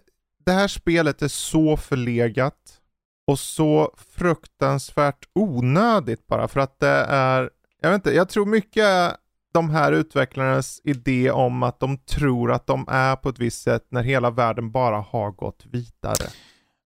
det 0.46 0.52
här 0.52 0.68
spelet 0.68 1.22
är 1.22 1.28
så 1.28 1.76
förlegat 1.76 2.80
och 3.26 3.38
så 3.38 3.94
fruktansvärt 3.96 5.28
onödigt 5.34 6.26
bara 6.26 6.48
för 6.48 6.60
att 6.60 6.80
det 6.80 7.06
är, 7.08 7.50
jag 7.80 7.90
vet 7.90 7.94
inte, 7.94 8.14
jag 8.14 8.28
tror 8.28 8.46
mycket 8.46 8.84
är 8.84 9.12
de 9.54 9.70
här 9.70 9.92
utvecklarnas 9.92 10.80
idé 10.84 11.30
om 11.30 11.62
att 11.62 11.80
de 11.80 11.98
tror 11.98 12.52
att 12.52 12.66
de 12.66 12.86
är 12.88 13.16
på 13.16 13.28
ett 13.28 13.38
visst 13.38 13.62
sätt 13.62 13.86
när 13.88 14.02
hela 14.02 14.30
världen 14.30 14.70
bara 14.70 15.00
har 15.00 15.30
gått 15.30 15.66
vidare. 15.70 16.30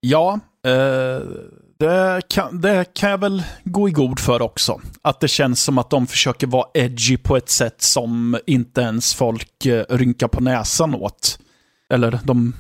Ja, 0.00 0.40
eh, 0.66 1.22
det, 1.78 2.22
kan, 2.28 2.60
det 2.60 2.94
kan 2.94 3.10
jag 3.10 3.18
väl 3.18 3.42
gå 3.64 3.88
i 3.88 3.92
god 3.92 4.20
för 4.20 4.42
också. 4.42 4.80
Att 5.02 5.20
det 5.20 5.28
känns 5.28 5.62
som 5.62 5.78
att 5.78 5.90
de 5.90 6.06
försöker 6.06 6.46
vara 6.46 6.68
edgy 6.74 7.16
på 7.16 7.36
ett 7.36 7.48
sätt 7.48 7.82
som 7.82 8.38
inte 8.46 8.80
ens 8.80 9.14
folk 9.14 9.66
eh, 9.66 9.84
rynkar 9.88 10.28
på 10.28 10.42
näsan 10.42 10.94
åt. 10.94 11.38
Eller 11.92 12.20
de 12.24 12.52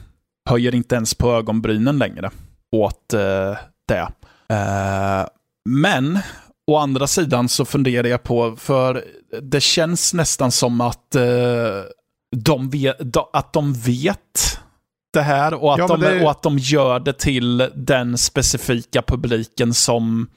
höjer 0.50 0.74
inte 0.74 0.94
ens 0.94 1.14
på 1.14 1.32
ögonbrynen 1.32 1.98
längre 1.98 2.30
åt 2.72 3.14
eh, 3.14 3.56
det. 3.88 4.08
Eh, 4.54 5.26
men 5.68 6.18
å 6.66 6.76
andra 6.76 7.06
sidan 7.06 7.48
så 7.48 7.64
funderar 7.64 8.08
jag 8.08 8.22
på, 8.22 8.56
för 8.56 9.04
det 9.42 9.60
känns 9.60 10.14
nästan 10.14 10.52
som 10.52 10.80
att 10.80 11.14
eh, 11.14 11.82
de 12.36 12.70
vet, 12.70 13.16
att 13.32 13.52
de 13.52 13.72
vet 13.72 14.47
det 15.12 15.20
här 15.22 15.54
och 15.54 15.72
att, 15.72 15.78
Ja, 15.78 15.86
de, 15.86 16.00
det 16.00 16.24
och 16.24 16.30
att 16.30 16.42
de 16.42 16.58
gör 16.58 17.00
det 17.00 17.18
till 17.18 17.70
den 17.74 18.18
specifika 18.18 19.02
publiken 19.02 19.74
som 19.74 20.28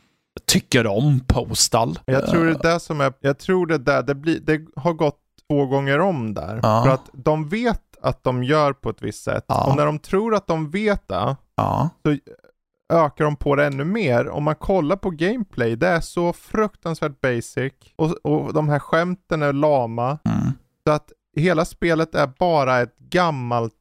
tycker 0.47 0.87
om 0.87 1.19
Postal. 1.27 1.99
Jag 2.05 2.27
tror 2.27 2.45
det 2.45 2.51
är 2.51 2.73
det 2.73 2.79
som 2.79 3.01
är, 3.01 3.13
jag 3.19 3.39
tror 3.39 3.67
det 3.67 3.77
där, 3.77 4.03
det, 4.03 4.15
blir, 4.15 4.39
det 4.39 4.61
har 4.75 4.93
gått 4.93 5.19
två 5.49 5.65
gånger 5.65 5.99
om 5.99 6.33
där. 6.33 6.59
Ja. 6.63 6.83
För 6.85 6.91
att 6.93 7.09
de 7.13 7.49
vet 7.49 7.81
att 8.01 8.23
de 8.23 8.43
gör 8.43 8.73
på 8.73 8.89
ett 8.89 9.01
visst 9.01 9.23
sätt. 9.23 9.45
Ja. 9.47 9.69
Och 9.69 9.75
när 9.75 9.85
de 9.85 9.99
tror 9.99 10.35
att 10.35 10.47
de 10.47 10.69
vet 10.71 11.07
det, 11.07 11.35
Ja. 11.55 11.89
ökar 12.93 13.25
de 13.25 13.35
på 13.35 13.55
det 13.55 13.65
ännu 13.65 13.83
mer. 13.83 14.29
Om 14.29 14.43
man 14.43 14.55
kollar 14.55 14.95
på 14.95 15.09
gameplay, 15.09 15.75
det 15.75 15.87
är 15.87 15.99
så 16.01 16.33
fruktansvärt 16.33 17.21
basic. 17.21 17.73
Och, 17.95 18.11
och 18.23 18.53
de 18.53 18.69
här 18.69 18.79
skämten 18.79 19.41
är 19.41 19.53
lama. 19.53 20.19
Mm. 20.25 20.51
Så 20.87 20.93
att 20.93 21.11
hela 21.37 21.65
spelet 21.65 22.15
är 22.15 22.27
bara 22.39 22.79
ett 22.81 22.97
gammalt 22.97 23.73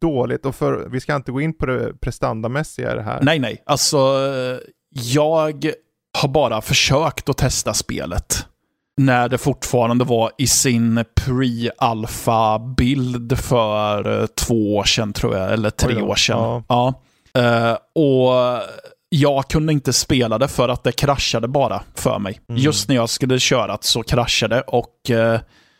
dåligt, 0.00 0.46
och 0.46 0.54
för, 0.54 0.88
vi 0.88 1.00
ska 1.00 1.16
inte 1.16 1.32
gå 1.32 1.40
in 1.40 1.52
på 1.52 1.66
det 1.66 2.00
prestandamässiga 2.00 2.92
i 2.92 2.94
det 2.94 3.02
här. 3.02 3.18
Nej, 3.22 3.38
nej. 3.38 3.62
Alltså, 3.66 3.98
jag 4.90 5.72
har 6.18 6.28
bara 6.28 6.60
försökt 6.60 7.28
att 7.28 7.36
testa 7.36 7.74
spelet. 7.74 8.46
När 8.96 9.28
det 9.28 9.38
fortfarande 9.38 10.04
var 10.04 10.30
i 10.38 10.46
sin 10.46 11.04
pre-alpha-bild 11.14 13.38
för 13.38 14.20
eh, 14.20 14.26
två 14.26 14.76
år 14.76 14.84
sedan 14.84 15.12
tror 15.12 15.36
jag, 15.36 15.52
eller 15.52 15.70
tre 15.70 15.96
Oj 15.96 16.02
år 16.02 16.14
sedan. 16.14 16.38
Ja. 16.38 16.62
Ja. 16.68 16.94
Eh, 17.40 17.76
och 17.94 18.32
jag 19.08 19.48
kunde 19.48 19.72
inte 19.72 19.92
spela 19.92 20.38
det 20.38 20.48
för 20.48 20.68
att 20.68 20.84
det 20.84 20.92
kraschade 20.92 21.48
bara 21.48 21.82
för 21.94 22.18
mig. 22.18 22.40
Mm. 22.48 22.62
Just 22.62 22.88
när 22.88 22.96
jag 22.96 23.08
skulle 23.08 23.38
köra 23.38 23.78
så 23.80 24.02
kraschade 24.02 24.60
och 24.60 24.94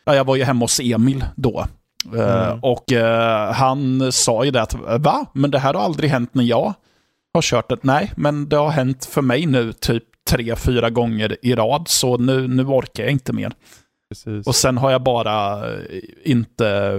ja, 0.05 0.15
jag 0.15 0.23
var 0.23 0.35
ju 0.35 0.43
hemma 0.43 0.63
hos 0.63 0.79
Emil 0.79 1.25
då. 1.35 1.65
Eh, 2.15 2.47
Mm. 2.49 2.59
Och 2.61 2.91
eh, 2.91 3.53
han 3.53 4.11
sa 4.11 4.43
ju 4.45 4.51
det 4.51 4.61
att, 4.61 4.73
va? 4.99 5.25
Men 5.33 5.51
det 5.51 5.59
här 5.59 5.73
har 5.73 5.81
aldrig 5.81 6.09
hänt 6.09 6.33
när 6.33 6.43
jag 6.43 6.73
har 7.33 7.41
kört 7.41 7.69
det. 7.69 7.77
Nej, 7.81 8.11
men 8.17 8.49
det 8.49 8.55
har 8.57 8.69
hänt 8.69 9.05
för 9.05 9.21
mig 9.21 9.45
nu 9.45 9.73
typ 9.73 10.03
tre, 10.29 10.55
fyra 10.55 10.89
gånger 10.89 11.37
i 11.41 11.55
rad, 11.55 11.87
så 11.87 12.17
nu, 12.17 12.47
nu 12.47 12.63
orkar 12.63 13.03
jag 13.03 13.11
inte 13.11 13.33
mer. 13.33 13.53
Precis. 14.09 14.47
Och 14.47 14.55
sen 14.55 14.77
har 14.77 14.91
jag 14.91 15.03
bara 15.03 15.67
eh, 15.73 15.79
inte 16.23 16.91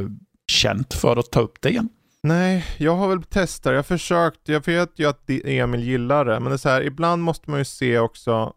känt 0.53 0.95
för 0.95 1.17
att 1.17 1.31
ta 1.31 1.41
upp 1.41 1.57
det 1.61 1.69
igen. 1.71 1.89
Nej, 2.23 2.65
jag 2.79 2.97
har 2.97 3.09
väl 3.09 3.23
testat, 3.23 3.71
jag 3.71 3.79
har 3.79 3.83
försökt, 3.83 4.41
jag 4.45 4.67
vet 4.67 4.91
ju 4.97 5.09
att 5.09 5.31
Emil 5.45 5.83
gillar 5.83 6.25
det, 6.25 6.41
men 6.41 6.51
det 6.51 6.57
är 6.57 6.57
så 6.57 6.69
här, 6.69 6.83
ibland 6.83 7.23
måste 7.23 7.51
man 7.51 7.59
ju 7.59 7.65
se 7.65 7.99
också, 7.99 8.53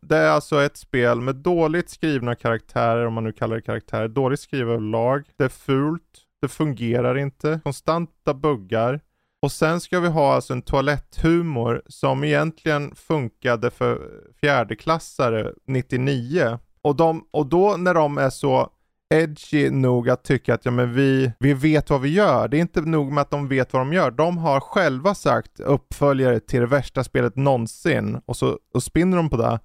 det 0.00 0.16
är 0.16 0.30
alltså 0.30 0.62
ett 0.62 0.76
spel 0.76 1.20
med 1.20 1.36
dåligt 1.36 1.90
skrivna 1.90 2.34
karaktärer, 2.34 3.06
om 3.06 3.14
man 3.14 3.24
nu 3.24 3.32
kallar 3.32 3.56
det 3.56 3.62
karaktärer, 3.62 4.08
dåligt 4.08 4.40
skrivna 4.40 4.76
lag, 4.76 5.24
det 5.36 5.44
är 5.44 5.48
fult, 5.48 6.22
det 6.42 6.48
fungerar 6.48 7.18
inte, 7.18 7.60
konstanta 7.64 8.34
buggar, 8.34 9.00
och 9.42 9.52
sen 9.52 9.80
ska 9.80 10.00
vi 10.00 10.08
ha 10.08 10.34
alltså 10.34 10.52
en 10.52 10.62
toaletthumor 10.62 11.82
som 11.86 12.24
egentligen 12.24 12.94
funkade 12.94 13.70
för 13.70 14.10
fjärdeklassare 14.40 15.52
99, 15.66 16.58
och, 16.82 16.96
de, 16.96 17.28
och 17.30 17.46
då 17.46 17.76
när 17.76 17.94
de 17.94 18.18
är 18.18 18.30
så 18.30 18.72
edgy 19.14 19.70
nog 19.70 20.10
att 20.10 20.24
tycka 20.24 20.54
att 20.54 20.64
ja, 20.64 20.70
men 20.70 20.92
vi, 20.94 21.32
vi 21.38 21.54
vet 21.54 21.90
vad 21.90 22.00
vi 22.00 22.08
gör. 22.08 22.48
Det 22.48 22.56
är 22.56 22.60
inte 22.60 22.80
nog 22.80 23.12
med 23.12 23.22
att 23.22 23.30
de 23.30 23.48
vet 23.48 23.72
vad 23.72 23.80
de 23.82 23.92
gör. 23.92 24.10
De 24.10 24.38
har 24.38 24.60
själva 24.60 25.14
sagt 25.14 25.60
uppföljare 25.60 26.40
till 26.40 26.60
det 26.60 26.66
värsta 26.66 27.04
spelet 27.04 27.36
någonsin 27.36 28.20
och 28.26 28.36
så 28.36 28.58
och 28.74 28.82
spinner 28.82 29.16
de 29.16 29.30
på 29.30 29.36
det. 29.36 29.60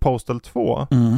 Postal 0.00 0.40
2. 0.40 0.86
Mm. 0.90 1.16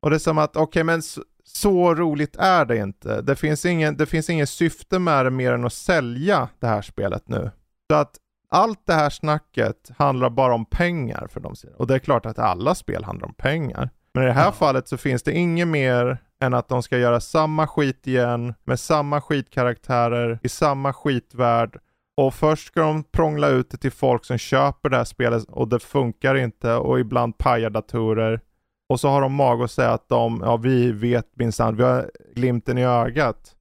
Och 0.00 0.10
det 0.10 0.16
är 0.16 0.18
som 0.18 0.38
att, 0.38 0.56
okej 0.56 0.84
men 0.84 1.02
så, 1.02 1.22
så 1.44 1.94
roligt 1.94 2.36
är 2.36 2.64
det 2.64 2.76
inte. 2.76 3.22
Det 3.22 3.36
finns, 3.36 3.64
ingen, 3.66 3.96
det 3.96 4.06
finns 4.06 4.30
ingen 4.30 4.46
syfte 4.46 4.98
med 4.98 5.26
det 5.26 5.30
mer 5.30 5.52
än 5.52 5.64
att 5.64 5.72
sälja 5.72 6.48
det 6.58 6.66
här 6.66 6.82
spelet 6.82 7.28
nu. 7.28 7.50
Så 7.90 7.96
att 7.96 8.16
allt 8.50 8.82
det 8.86 8.92
här 8.94 9.10
snacket 9.10 9.90
handlar 9.98 10.30
bara 10.30 10.54
om 10.54 10.64
pengar 10.64 11.26
för 11.30 11.40
dem. 11.40 11.54
Och 11.78 11.86
det 11.86 11.94
är 11.94 11.98
klart 11.98 12.26
att 12.26 12.38
alla 12.38 12.74
spel 12.74 13.04
handlar 13.04 13.26
om 13.26 13.34
pengar. 13.34 13.90
Men 14.14 14.22
i 14.22 14.26
det 14.26 14.32
här 14.32 14.44
Ja. 14.44 14.52
fallet 14.52 14.88
så 14.88 14.96
finns 14.96 15.22
det 15.22 15.32
inget 15.32 15.68
mer 15.68 16.18
än 16.40 16.54
att 16.54 16.68
de 16.68 16.82
ska 16.82 16.98
göra 16.98 17.20
samma 17.20 17.66
skit 17.66 18.06
igen 18.06 18.54
med 18.64 18.80
samma 18.80 19.20
skitkaraktärer 19.20 20.38
i 20.42 20.48
samma 20.48 20.92
skitvärld 20.92 21.78
och 22.16 22.34
först 22.34 22.66
ska 22.66 22.80
de 22.80 23.04
prångla 23.04 23.48
ut 23.48 23.70
det 23.70 23.76
till 23.76 23.92
folk 23.92 24.24
som 24.24 24.38
köper 24.38 24.88
det 24.88 24.96
här 24.96 25.04
spelet 25.04 25.44
och 25.44 25.68
det 25.68 25.80
funkar 25.80 26.34
inte 26.34 26.72
och 26.72 27.00
ibland 27.00 27.38
pajar 27.38 27.70
datorer. 27.70 28.40
Och 28.88 29.00
så 29.00 29.08
har 29.08 29.20
de 29.20 29.32
mag 29.32 29.62
att 29.62 29.70
säga 29.70 29.90
att 29.90 30.08
de, 30.08 30.40
ja 30.44 30.56
vi 30.56 30.92
vet 30.92 31.36
minsann, 31.36 31.76
vi 31.76 31.82
har 31.82 32.10
glimten 32.34 32.78
i 32.78 32.84
ögat. 32.84 33.56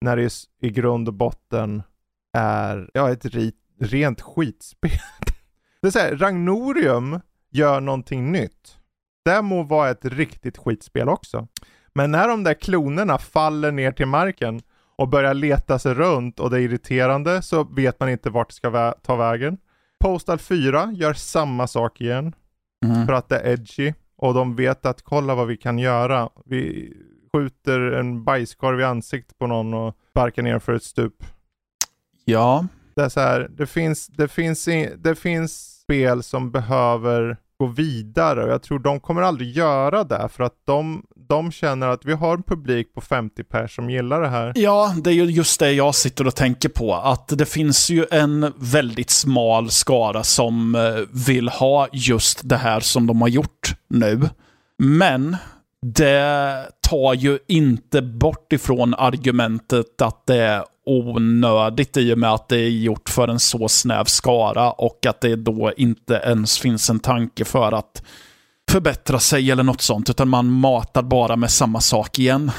När 0.00 0.16
det 0.16 0.32
i 0.60 0.70
grund 0.70 1.08
och 1.08 1.14
botten 1.14 1.82
är, 2.36 2.90
ja 2.94 3.10
ett 3.10 3.24
rit, 3.24 3.56
rent 3.80 4.20
skitspel. 4.20 4.90
Det 5.80 5.88
är 5.88 5.92
såhär, 5.92 6.16
Ragnorium 6.16 7.20
gör 7.50 7.80
någonting 7.80 8.32
nytt. 8.32 8.78
Det 9.24 9.42
må 9.42 9.62
vara 9.62 9.90
ett 9.90 10.04
riktigt 10.04 10.58
skitspel 10.58 11.08
också. 11.08 11.48
Men 11.94 12.10
när 12.10 12.28
de 12.28 12.44
där 12.44 12.54
klonerna 12.54 13.18
faller 13.18 13.72
ner 13.72 13.92
till 13.92 14.06
marken 14.06 14.60
och 14.96 15.08
börjar 15.08 15.34
leta 15.34 15.78
sig 15.78 15.94
runt 15.94 16.40
och 16.40 16.50
det 16.50 16.56
är 16.56 16.60
irriterande 16.60 17.42
så 17.42 17.64
vet 17.64 18.00
man 18.00 18.08
inte 18.08 18.30
vart 18.30 18.48
det 18.48 18.54
ska 18.54 18.70
vä 18.70 18.92
ta 19.02 19.16
vägen. 19.16 19.58
Postal 20.00 20.38
4 20.38 20.92
gör 20.92 21.12
samma 21.12 21.66
sak 21.66 22.00
igen. 22.00 22.34
Mm. 22.84 23.06
För 23.06 23.12
att 23.12 23.28
det 23.28 23.38
är 23.38 23.52
edgy. 23.52 23.92
Och 24.16 24.34
de 24.34 24.56
vet 24.56 24.86
att 24.86 25.02
kolla 25.02 25.34
vad 25.34 25.46
vi 25.46 25.56
kan 25.56 25.78
göra. 25.78 26.28
Vi 26.44 26.92
skjuter 27.32 27.80
en 27.80 28.24
bajskorv 28.24 28.80
i 28.80 28.84
ansiktet 28.84 29.38
på 29.38 29.46
någon 29.46 29.74
och 29.74 29.96
sparkar 30.10 30.42
ner 30.42 30.58
för 30.58 30.74
ett 30.74 30.82
stup. 30.82 31.24
Ja. 32.24 32.66
Det 32.96 33.02
är 33.02 33.08
så 33.08 33.20
här, 33.20 33.48
det 33.50 33.66
finns, 33.66 34.06
det 34.06 34.28
finns, 34.28 34.68
det 34.96 35.14
finns 35.14 35.80
spel 35.82 36.22
som 36.22 36.50
behöver 36.50 37.36
gå 37.58 37.66
vidare 37.66 38.44
och 38.44 38.50
jag 38.50 38.62
tror 38.62 38.78
de 38.78 39.00
kommer 39.00 39.22
aldrig 39.22 39.56
göra 39.56 40.04
det 40.04 40.28
för 40.32 40.44
att 40.44 40.54
de, 40.66 41.02
de 41.28 41.52
känner 41.52 41.88
att 41.88 42.04
vi 42.04 42.12
har 42.12 42.36
en 42.36 42.42
publik 42.42 42.94
på 42.94 43.00
50 43.00 43.44
pers 43.44 43.74
som 43.74 43.90
gillar 43.90 44.20
det 44.20 44.28
här. 44.28 44.52
Ja, 44.56 44.94
det 45.04 45.10
är 45.10 45.14
ju 45.14 45.24
just 45.24 45.60
det 45.60 45.72
jag 45.72 45.94
sitter 45.94 46.26
och 46.26 46.34
tänker 46.34 46.68
på. 46.68 46.94
Att 46.94 47.28
det 47.28 47.46
finns 47.46 47.90
ju 47.90 48.06
en 48.10 48.52
väldigt 48.56 49.10
smal 49.10 49.70
skara 49.70 50.22
som 50.22 50.74
eh, 50.74 50.82
vill 51.26 51.48
ha 51.48 51.88
just 51.92 52.48
det 52.48 52.56
här 52.56 52.80
som 52.80 53.06
de 53.06 53.20
har 53.20 53.28
gjort 53.28 53.74
nu. 53.88 54.28
Men 54.78 55.36
det 55.92 56.68
tar 56.80 57.14
ju 57.14 57.38
inte 57.46 58.02
bort 58.02 58.52
ifrån 58.52 58.94
argumentet 58.94 60.02
att 60.02 60.26
det 60.26 60.36
är 60.36 60.64
onödigt 60.86 61.96
i 61.96 62.14
och 62.14 62.18
med 62.18 62.32
att 62.32 62.48
det 62.48 62.56
är 62.56 62.70
gjort 62.70 63.08
för 63.08 63.28
en 63.28 63.38
så 63.38 63.68
snäv 63.68 64.04
skara 64.04 64.72
och 64.72 65.06
att 65.06 65.20
det 65.20 65.36
då 65.36 65.72
inte 65.76 66.14
ens 66.14 66.58
finns 66.58 66.90
en 66.90 67.00
tanke 67.00 67.44
för 67.44 67.72
att 67.72 68.02
förbättra 68.70 69.18
sig 69.18 69.50
eller 69.50 69.62
något 69.62 69.80
sånt, 69.80 70.10
utan 70.10 70.28
man 70.28 70.50
matar 70.50 71.02
bara 71.02 71.36
med 71.36 71.50
samma 71.50 71.80
sak 71.80 72.18
igen. 72.18 72.50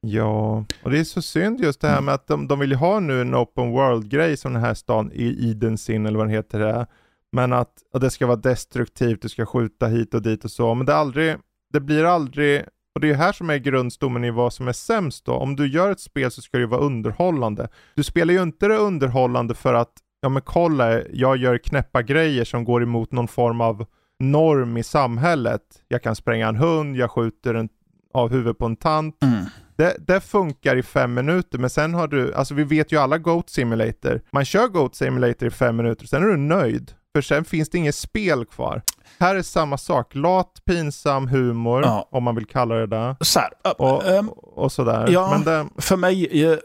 Ja, 0.00 0.64
och 0.82 0.90
det 0.90 0.98
är 0.98 1.04
så 1.04 1.22
synd 1.22 1.60
just 1.60 1.80
det 1.80 1.88
här 1.88 2.00
med 2.00 2.14
att 2.14 2.26
de, 2.26 2.48
de 2.48 2.58
vill 2.58 2.70
ju 2.70 2.76
ha 2.76 3.00
nu 3.00 3.20
en 3.20 3.34
open 3.34 3.70
world-grej 3.70 4.36
som 4.36 4.52
den 4.52 4.62
här 4.62 4.74
stan 4.74 5.12
i 5.12 5.24
Idensin 5.24 6.06
eller 6.06 6.18
vad 6.18 6.26
den 6.26 6.34
heter 6.34 6.58
det. 6.58 6.86
Men 7.32 7.52
att, 7.52 7.72
att 7.92 8.00
det 8.00 8.10
ska 8.10 8.26
vara 8.26 8.36
destruktivt, 8.36 9.22
du 9.22 9.28
ska 9.28 9.46
skjuta 9.46 9.86
hit 9.86 10.14
och 10.14 10.22
dit 10.22 10.44
och 10.44 10.50
så. 10.50 10.74
Men 10.74 10.86
det 10.86 10.92
är 10.92 10.96
aldrig, 10.96 11.36
det 11.72 11.80
blir 11.80 12.04
aldrig 12.04 12.64
och 12.98 13.02
det 13.02 13.10
är 13.10 13.14
här 13.14 13.32
som 13.32 13.50
är 13.50 13.56
grundstommen 13.56 14.24
i 14.24 14.30
vad 14.30 14.52
som 14.52 14.68
är 14.68 14.72
sämst 14.72 15.24
då. 15.24 15.32
Om 15.32 15.56
du 15.56 15.68
gör 15.68 15.90
ett 15.90 16.00
spel 16.00 16.30
så 16.30 16.42
ska 16.42 16.58
det 16.58 16.66
vara 16.66 16.80
underhållande. 16.80 17.68
Du 17.94 18.02
spelar 18.02 18.34
ju 18.34 18.42
inte 18.42 18.68
det 18.68 18.76
underhållande 18.76 19.54
för 19.54 19.74
att, 19.74 19.92
ja 20.20 20.28
men 20.28 20.42
kolla, 20.42 21.02
jag 21.12 21.36
gör 21.36 21.58
knäppa 21.58 22.02
grejer 22.02 22.44
som 22.44 22.64
går 22.64 22.82
emot 22.82 23.12
någon 23.12 23.28
form 23.28 23.60
av 23.60 23.86
norm 24.18 24.76
i 24.76 24.82
samhället. 24.82 25.62
Jag 25.88 26.02
kan 26.02 26.16
spränga 26.16 26.48
en 26.48 26.56
hund, 26.56 26.96
jag 26.96 27.10
skjuter 27.10 27.54
en, 27.54 27.68
av 28.14 28.30
huvudet 28.30 28.58
på 28.58 28.66
en 28.66 28.76
tant. 28.76 29.22
Mm. 29.22 29.44
Det, 29.76 29.96
det, 30.06 30.20
funkar 30.20 30.76
i 30.76 30.82
fem 30.82 31.14
minuter, 31.14 31.58
men 31.58 31.70
sen 31.70 31.94
har 31.94 32.08
du, 32.08 32.34
alltså 32.34 32.54
vi 32.54 32.64
vet 32.64 32.92
ju 32.92 32.96
alla 32.96 33.18
Goat 33.18 33.50
Simulator. 33.50 34.20
Man 34.32 34.44
kör 34.44 34.68
Goat 34.68 34.94
Simulator 34.94 35.48
i 35.48 35.50
fem 35.50 35.76
minuter, 35.76 36.06
sen 36.06 36.22
är 36.22 36.26
du 36.26 36.36
nöjd. 36.36 36.92
För 37.14 37.22
sen 37.22 37.44
finns 37.44 37.70
det 37.70 37.78
inget 37.78 37.94
spel 37.94 38.44
kvar. 38.44 38.82
Här 39.20 39.34
är 39.36 39.42
samma 39.42 39.78
sak. 39.78 40.14
Lat, 40.14 40.52
pinsam 40.66 41.28
humor, 41.28 41.82
ja. 41.82 42.08
om 42.10 42.24
man 42.24 42.34
vill 42.34 42.46
kalla 42.46 42.74
det. 42.74 43.16
Så 43.20 43.40
här, 43.40 43.50
och, 43.78 44.08
um, 44.08 44.28
och 44.28 44.72
sådär. 44.72 45.08
Ja, 45.10 45.28
Men 45.30 45.44
det, 45.44 45.82
för 45.82 45.96
mig... 45.96 46.44
Uh, 46.46 46.58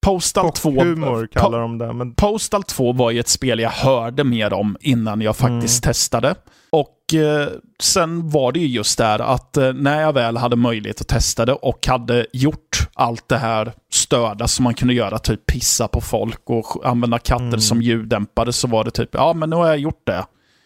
Postal 0.00 0.52
2... 0.52 0.70
Humor 0.70 1.28
kallar 1.32 1.60
de 1.60 1.78
det. 1.78 1.92
Men... 1.92 2.14
Postal 2.14 2.62
2 2.62 2.92
var 2.92 3.10
ju 3.10 3.20
ett 3.20 3.28
spel 3.28 3.60
jag 3.60 3.70
hörde 3.70 4.24
mer 4.24 4.52
om 4.52 4.76
innan 4.80 5.20
jag 5.20 5.36
faktiskt 5.36 5.84
mm. 5.84 5.92
testade. 5.92 6.34
Och 6.70 7.14
eh, 7.14 7.48
sen 7.80 8.30
var 8.30 8.52
det 8.52 8.60
ju 8.60 8.66
just 8.66 8.98
där 8.98 9.18
att 9.18 9.56
eh, 9.56 9.72
när 9.72 10.00
jag 10.00 10.12
väl 10.12 10.36
hade 10.36 10.56
möjlighet 10.56 11.00
att 11.00 11.08
testa 11.08 11.44
det 11.44 11.52
och 11.52 11.86
hade 11.86 12.26
gjort 12.32 12.88
allt 12.94 13.28
det 13.28 13.36
här 13.36 13.72
störda 13.92 14.48
som 14.48 14.64
man 14.64 14.74
kunde 14.74 14.94
göra, 14.94 15.18
typ 15.18 15.46
pissa 15.46 15.88
på 15.88 16.00
folk 16.00 16.42
och 16.44 16.86
använda 16.86 17.18
katter 17.18 17.44
mm. 17.44 17.60
som 17.60 17.82
ljuddämpare, 17.82 18.52
så 18.52 18.68
var 18.68 18.84
det 18.84 18.90
typ, 18.90 19.10
ja 19.12 19.32
men 19.32 19.50
nu 19.50 19.56
har 19.56 19.66
jag 19.66 19.78
gjort 19.78 20.02
det. 20.06 20.24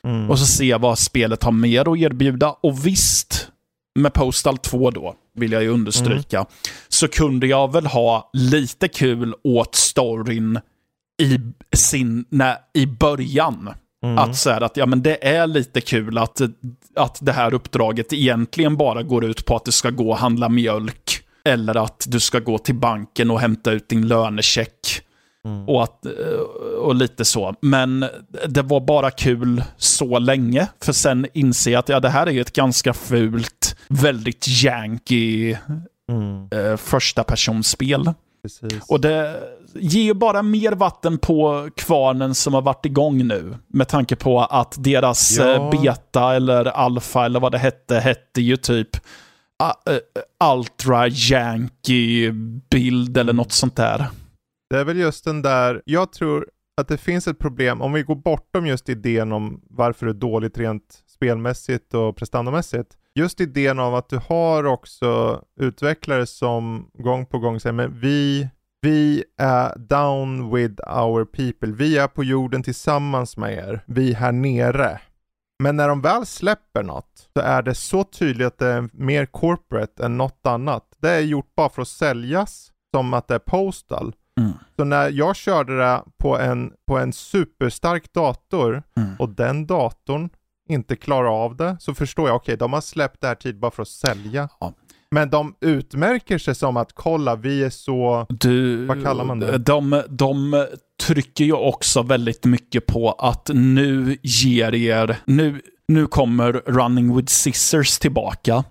Mm. 0.09 0.31
Och 0.31 0.39
så 0.39 0.47
se 0.47 0.77
vad 0.77 0.99
spelet 0.99 1.43
har 1.43 1.53
mer 1.53 1.93
att 1.93 1.99
erbjuda. 1.99 2.57
Och 2.61 2.87
visst, 2.87 3.49
med 3.99 4.13
Postal 4.13 4.59
2 4.59 4.91
då, 4.91 5.15
vill 5.35 5.53
jag 5.53 5.63
ju 5.63 5.69
understryka, 5.69 6.37
mm. 6.37 6.49
så 6.89 7.09
kunde 7.09 7.47
jag 7.47 7.73
väl 7.73 7.87
ha 7.87 8.31
lite 8.33 8.89
kul 8.89 9.35
åt 9.45 9.75
storyn 9.75 10.61
i, 11.23 11.39
sin, 11.77 12.25
när, 12.29 12.57
i 12.75 12.87
början. 12.87 13.71
Mm. 14.05 14.19
Att 14.19 14.37
säga 14.37 14.57
att 14.57 14.77
ja, 14.77 14.87
men 14.87 15.03
det 15.03 15.29
är 15.29 15.47
lite 15.47 15.81
kul 15.81 16.19
att, 16.19 16.41
att 16.97 17.19
det 17.21 17.33
här 17.33 17.55
uppdraget 17.55 18.13
egentligen 18.13 18.77
bara 18.77 19.03
går 19.03 19.25
ut 19.25 19.45
på 19.45 19.57
att 19.57 19.65
du 19.65 19.73
ska 19.73 19.91
gå 19.91 20.11
och 20.11 20.19
handla 20.19 20.49
mjölk. 20.49 21.23
Eller 21.45 21.77
att 21.77 22.05
du 22.09 22.21
ska 22.21 22.39
gå 22.39 22.59
till 22.59 22.75
banken 22.75 23.31
och 23.31 23.41
hämta 23.41 23.71
ut 23.71 23.89
din 23.89 24.09
lönecheck. 24.09 25.03
Mm. 25.49 25.69
Och, 25.69 25.83
att, 25.83 26.07
eh, 26.07 26.13
och 26.79 26.95
lite 26.95 27.25
så. 27.25 27.55
Men 27.61 28.05
det 28.49 28.63
var 28.63 28.81
bara 28.81 29.11
kul 29.11 29.63
så 29.77 30.19
länge. 30.19 30.69
För 30.81 30.93
sen 30.93 31.27
inser 31.35 31.71
jag 31.71 31.79
att 31.79 31.89
ja, 31.89 32.01
det 32.01 32.09
här 32.09 32.29
är 32.29 32.41
ett 32.41 32.53
ganska 32.53 32.95
fult, 32.95 33.77
väldigt 33.89 34.45
janky 34.63 35.57
mm. 36.11 36.49
eh, 36.51 36.77
första 36.77 37.25
personspel. 37.25 38.13
Precis. 38.43 38.89
Och 38.89 39.01
det 39.01 39.41
ger 39.75 40.03
ju 40.03 40.15
bara 40.15 40.43
mer 40.43 40.73
vatten 40.73 41.19
på 41.19 41.69
kvarnen 41.77 42.35
som 42.35 42.55
har 42.55 42.63
varit 42.63 42.87
igång 42.87 43.27
nu. 43.27 43.55
Med 43.67 43.89
tanke 43.89 44.17
på 44.17 44.41
att 44.41 44.75
deras 44.79 45.39
ja. 45.39 45.55
Eh, 45.55 45.71
beta 45.71 46.35
eller 46.35 46.65
alfa 46.65 47.25
eller 47.25 47.41
vad 47.41 47.53
det 47.53 47.59
hette, 47.59 47.99
hette 47.99 48.41
ju 48.41 48.57
typ 48.57 48.97
uh, 49.63 49.99
ultra 50.55 51.09
janky 51.09 52.31
bild 52.71 53.19
eller 53.19 53.33
något 53.33 53.53
sånt 53.53 53.77
där. 53.77 54.07
Det 54.71 54.79
är 54.79 54.85
väl 54.85 54.99
just 54.99 55.25
den 55.25 55.43
där, 55.43 55.83
jag 55.85 56.13
tror 56.13 56.47
att 56.77 56.89
det 56.89 56.99
finns 56.99 57.29
ett 57.29 57.39
problem, 57.39 57.83
om 57.83 57.93
vi 57.93 58.03
går 58.03 58.15
bortom 58.15 58.67
just 58.67 58.89
idén 58.89 59.33
om 59.33 59.61
varför 59.71 60.07
det 60.07 60.13
är 60.13 60.15
dåligt 60.15 60.59
rent 60.59 61.05
spelmässigt 61.07 61.95
och 61.95 62.17
prestandamässigt. 62.17 62.99
Just 63.15 63.41
idén 63.41 63.79
av 63.79 63.95
att 63.95 64.09
du 64.09 64.21
har 64.29 64.65
också 64.65 65.43
utvecklare 65.61 66.27
som 66.27 66.91
gång 66.99 67.27
på 67.27 67.39
gång 67.39 67.61
säger, 67.61 67.73
men 67.73 68.01
vi, 68.01 68.49
vi 68.81 69.25
är 69.39 69.79
down 69.79 70.55
with 70.55 70.75
our 70.89 71.25
people. 71.25 71.73
Vi 71.73 71.99
är 71.99 72.09
på 72.09 72.25
jorden 72.25 72.63
tillsammans 72.63 73.37
med 73.37 73.53
er. 73.53 73.85
Vi 73.87 74.13
här 74.13 74.33
nere. 74.33 75.01
Men 75.63 75.77
när 75.77 75.89
de 75.89 76.01
väl 76.01 76.27
släpper 76.27 76.83
något 76.83 77.29
så 77.33 77.41
är 77.41 77.63
det 77.63 77.75
så 77.75 78.05
tydligt 78.05 78.47
att 78.47 78.59
det 78.59 78.67
är 78.67 78.89
mer 78.93 79.27
corporate 79.27 80.05
än 80.05 80.17
något 80.17 80.47
annat. 80.47 80.85
Det 80.99 81.11
är 81.11 81.21
gjort 81.21 81.55
bara 81.57 81.69
för 81.69 81.83
att 81.83 81.89
säljas 81.89 82.73
som 82.95 83.15
att 83.15 83.29
det 83.29 83.35
är 83.35 83.39
postal. 83.39 84.15
Mm. 84.39 84.53
Så 84.77 84.85
när 84.85 85.11
jag 85.11 85.37
körde 85.37 85.79
det 85.79 86.03
på 86.19 86.39
en, 86.39 86.73
på 86.87 86.99
en 86.99 87.13
superstark 87.13 88.13
dator 88.13 88.83
mm. 88.97 89.17
och 89.19 89.29
den 89.29 89.67
datorn 89.67 90.29
inte 90.69 90.97
klarar 90.97 91.45
av 91.45 91.57
det 91.57 91.77
så 91.81 91.95
förstår 91.95 92.29
jag, 92.29 92.37
okej 92.37 92.53
okay, 92.55 92.57
de 92.57 92.73
har 92.73 92.81
släppt 92.81 93.21
det 93.21 93.27
här 93.27 93.35
tid 93.35 93.59
bara 93.59 93.71
för 93.71 93.83
att 93.83 93.89
sälja. 93.89 94.49
Ja. 94.61 94.73
Men 95.11 95.31
de 95.31 95.55
utmärker 95.61 96.39
sig 96.39 96.55
som 96.55 96.77
att 96.77 96.93
kolla, 96.93 97.37
vi 97.37 97.65
är 97.65 97.71
så... 97.71 98.27
Du, 98.29 98.87
vad 98.87 99.05
kallar 99.05 99.25
man 99.25 99.41
det? 99.41 99.59
De, 99.59 100.03
de 100.09 100.67
trycker 101.07 101.45
ju 101.45 101.53
också 101.53 102.03
väldigt 102.03 102.45
mycket 102.45 102.87
på 102.87 103.13
att 103.13 103.51
nu 103.55 104.17
ger 104.23 104.75
er... 104.75 105.17
Nu, 105.25 105.61
nu 105.89 106.07
kommer 106.07 106.53
Running 106.53 107.17
with 107.17 107.33
Scissors 107.33 107.99
tillbaka 107.99 108.65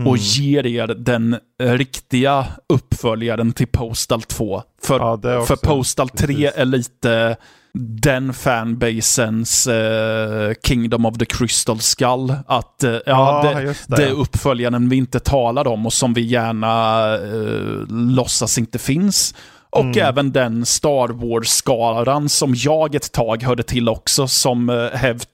mm. 0.00 0.08
och 0.08 0.16
ger 0.16 0.66
er 0.66 0.86
den 0.86 1.36
riktiga 1.58 2.46
uppföljaren 2.68 3.52
till 3.52 3.66
Postal 3.66 4.22
2. 4.22 4.62
För, 4.82 5.00
ja, 5.00 5.44
för 5.44 5.56
Postal 5.56 6.08
3 6.08 6.26
Precis. 6.26 6.52
är 6.56 6.64
lite 6.64 7.36
den 7.74 8.32
fanbasens 8.32 9.66
uh, 9.66 10.52
Kingdom 10.62 11.06
of 11.06 11.18
the 11.18 11.24
Crystal 11.24 11.80
Skull. 11.80 12.34
Att 12.46 12.84
uh, 12.84 12.90
ja, 12.90 13.00
ja 13.06 13.42
det, 13.42 13.64
det, 13.64 13.96
det 13.96 14.04
är 14.04 14.12
uppföljaren 14.12 14.88
vi 14.88 14.96
inte 14.96 15.20
talar 15.20 15.66
om 15.66 15.86
och 15.86 15.92
som 15.92 16.14
vi 16.14 16.20
gärna 16.20 17.16
uh, 17.18 17.86
låtsas 17.88 18.58
inte 18.58 18.78
finns. 18.78 19.34
Och 19.70 19.84
mm. 19.84 20.06
även 20.06 20.32
den 20.32 20.66
Star 20.66 21.08
Wars-skaran 21.08 22.28
som 22.28 22.54
jag 22.56 22.94
ett 22.94 23.12
tag 23.12 23.42
hörde 23.42 23.62
till 23.62 23.88
också, 23.88 24.28
som 24.28 24.68
uh, 24.68 24.90
hävt, 24.90 25.28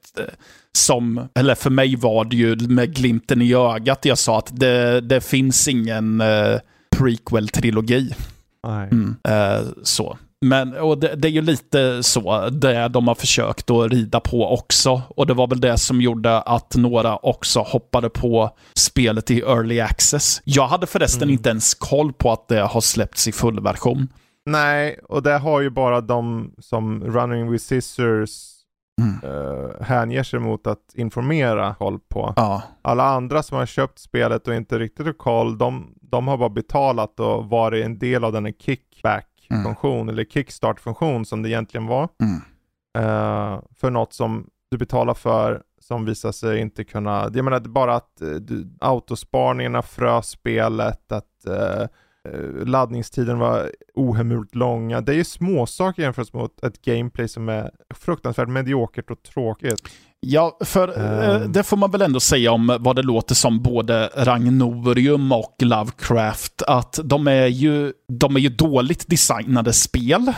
som, 0.77 1.29
eller 1.35 1.55
för 1.55 1.71
mig 1.71 1.97
var 1.97 2.25
det 2.25 2.37
ju 2.37 2.57
med 2.57 2.95
glimten 2.95 3.43
i 3.43 3.55
ögat 3.55 4.05
jag 4.05 4.19
sa 4.19 4.39
att 4.39 4.61
det, 4.61 5.01
det 5.01 5.21
finns 5.21 5.69
ingen 5.69 6.21
uh, 6.21 6.59
prequel-trilogi. 6.97 8.15
Mm, 8.67 9.17
uh, 9.29 9.69
så. 9.83 10.19
Men 10.41 10.75
och 10.75 10.99
det, 10.99 11.15
det, 11.17 11.29
är 11.29 11.33
ju 11.33 11.43
lite 11.43 12.03
så 12.03 12.49
det 12.49 12.89
de 12.89 13.09
har 13.09 13.15
försökt 13.15 13.71
att 13.71 13.93
rida 13.93 14.21
på 14.21 14.53
också. 14.53 15.03
Och 15.09 15.27
det 15.27 15.35
var 15.35 15.47
väl 15.47 15.61
det 15.61 15.79
som 15.79 16.01
gjorde 16.01 16.41
att 16.41 16.77
några 16.77 17.17
också 17.17 17.61
hoppade 17.61 18.11
på 18.11 18.51
spelet 18.75 19.31
i 19.31 19.41
early 19.41 19.81
access. 19.81 20.41
Jag 20.45 20.67
hade 20.67 20.87
förresten 20.87 21.23
mm. 21.23 21.33
inte 21.33 21.49
ens 21.49 21.75
koll 21.75 22.13
på 22.13 22.33
att 22.33 22.49
det 22.49 22.61
har 22.61 22.81
släppts 22.81 23.29
i 23.29 23.33
fullversion. 23.33 24.09
Nej, 24.47 25.01
och 25.09 25.23
det 25.23 25.39
har 25.39 25.61
ju 25.61 25.71
bara 25.71 26.01
de 26.01 26.53
som 26.59 27.05
Running 27.05 27.51
with 27.51 27.65
Scissors 27.65 28.56
mm. 29.01 29.25
uh, 29.25 29.83
hänger 29.83 30.23
sig 30.23 30.41
mot 30.41 30.67
att 30.67 30.95
informera 30.95 31.75
koll 31.75 31.99
på. 31.99 32.33
Ja. 32.37 32.63
Alla 32.83 33.05
andra 33.05 33.43
som 33.43 33.59
har 33.59 33.67
köpt 33.67 33.99
spelet 33.99 34.49
och 34.49 34.55
inte 34.55 34.79
riktigt 34.79 35.07
har 35.07 35.13
koll, 35.13 35.59
de, 35.59 35.95
de 36.01 36.29
har 36.29 36.37
bara 36.39 36.49
betalat 36.49 37.21
och 37.21 37.45
varit 37.45 37.85
en 37.85 37.99
del 37.99 38.25
av 38.25 38.33
den 38.33 38.53
kickback-funktion 38.53 40.01
mm. 40.01 40.09
eller 40.09 40.25
kickstart-funktion 40.25 41.25
som 41.25 41.43
det 41.43 41.49
egentligen 41.49 41.87
var. 41.87 42.09
Mm. 42.23 42.37
Uh, 42.99 43.61
för 43.77 43.91
något 43.91 44.13
som 44.13 44.47
du 44.71 44.79
betalar 44.79 45.15
för 45.15 45.63
som 45.81 46.05
visar 46.05 46.33
sig 46.33 46.61
inte 46.61 46.85
kunna, 46.85 47.31
jag 47.35 47.45
menar 47.45 47.61
bara 47.61 47.95
att 47.95 48.23
uh, 48.23 48.67
autosparningarna 48.81 49.83
frös 49.83 50.29
spelet, 50.29 51.13
att 51.13 51.25
uh, 51.49 51.55
Eh, 51.55 51.87
laddningstiden 52.65 53.39
var 53.39 53.71
ohemult 53.95 54.55
långa. 54.55 55.01
Det 55.01 55.13
är 55.13 55.17
ju 55.17 55.25
småsaker 55.25 56.03
jämfört 56.03 56.33
med 56.33 56.49
ett 56.63 56.85
gameplay 56.85 57.29
som 57.29 57.49
är 57.49 57.71
fruktansvärt 57.95 58.49
mediokert 58.49 59.11
och 59.11 59.23
tråkigt. 59.23 59.83
Ja, 60.21 60.59
för 60.65 60.99
um. 61.43 61.53
det 61.53 61.63
får 61.63 61.77
man 61.77 61.91
väl 61.91 62.03
ändå 62.03 62.21
säga 62.21 62.53
om 62.53 62.77
vad 62.81 62.97
det 62.97 63.03
låter 63.03 63.35
som 63.35 63.63
både 63.63 64.11
Ragnorium 64.17 65.33
och 65.33 65.57
Lovecraft, 65.59 66.63
att 66.63 67.01
de 67.05 67.29
är 67.29 67.47
ju, 67.47 67.93
de 68.09 68.37
är 68.37 68.41
ju 68.41 68.49
dåligt 68.49 69.09
designade 69.09 69.73
spel. 69.73 70.33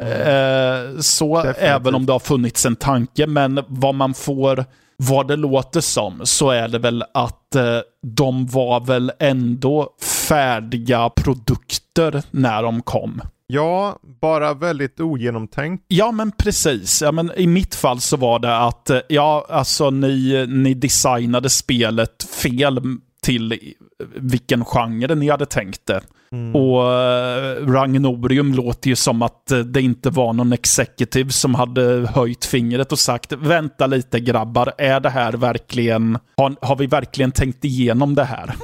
Mm. 0.00 1.02
Så 1.02 1.36
Definitivt. 1.36 1.64
även 1.64 1.94
om 1.94 2.06
det 2.06 2.12
har 2.12 2.20
funnits 2.20 2.66
en 2.66 2.76
tanke, 2.76 3.26
men 3.26 3.60
vad 3.68 3.94
man 3.94 4.14
får 4.14 4.64
vad 4.96 5.28
det 5.28 5.36
låter 5.36 5.80
som 5.80 6.20
så 6.24 6.50
är 6.50 6.68
det 6.68 6.78
väl 6.78 7.04
att 7.14 7.54
eh, 7.54 7.78
de 8.02 8.46
var 8.46 8.80
väl 8.80 9.12
ändå 9.18 9.88
färdiga 10.32 11.10
produkter 11.10 12.22
när 12.30 12.62
de 12.62 12.82
kom. 12.82 13.20
Ja, 13.46 13.98
bara 14.20 14.54
väldigt 14.54 15.00
ogenomtänkt. 15.00 15.84
Ja, 15.88 16.12
men 16.12 16.32
precis. 16.32 17.02
Ja, 17.02 17.12
men 17.12 17.32
I 17.36 17.46
mitt 17.46 17.74
fall 17.74 18.00
så 18.00 18.16
var 18.16 18.38
det 18.38 18.56
att 18.56 18.90
eh, 18.90 19.00
ja, 19.08 19.46
alltså 19.48 19.90
ni, 19.90 20.46
ni 20.48 20.74
designade 20.74 21.50
spelet 21.50 22.22
fel 22.42 22.80
till 23.22 23.74
vilken 24.14 24.64
genre 24.64 25.14
ni 25.14 25.30
hade 25.30 25.46
tänkt 25.46 25.86
det. 25.86 26.00
Mm. 26.32 26.56
Och 26.56 26.80
uh, 26.80 27.72
Ragnorium 27.72 28.54
låter 28.54 28.88
ju 28.88 28.96
som 28.96 29.22
att 29.22 29.48
uh, 29.52 29.58
det 29.58 29.82
inte 29.82 30.10
var 30.10 30.32
någon 30.32 30.52
executive 30.52 31.30
som 31.30 31.54
hade 31.54 32.08
höjt 32.14 32.44
fingret 32.44 32.92
och 32.92 32.98
sagt 32.98 33.32
vänta 33.32 33.86
lite 33.86 34.20
grabbar, 34.20 34.72
är 34.78 35.00
det 35.00 35.10
här 35.10 35.32
verkligen, 35.32 36.18
har, 36.36 36.56
har 36.62 36.76
vi 36.76 36.86
verkligen 36.86 37.32
tänkt 37.32 37.64
igenom 37.64 38.14
det 38.14 38.24
här? 38.24 38.54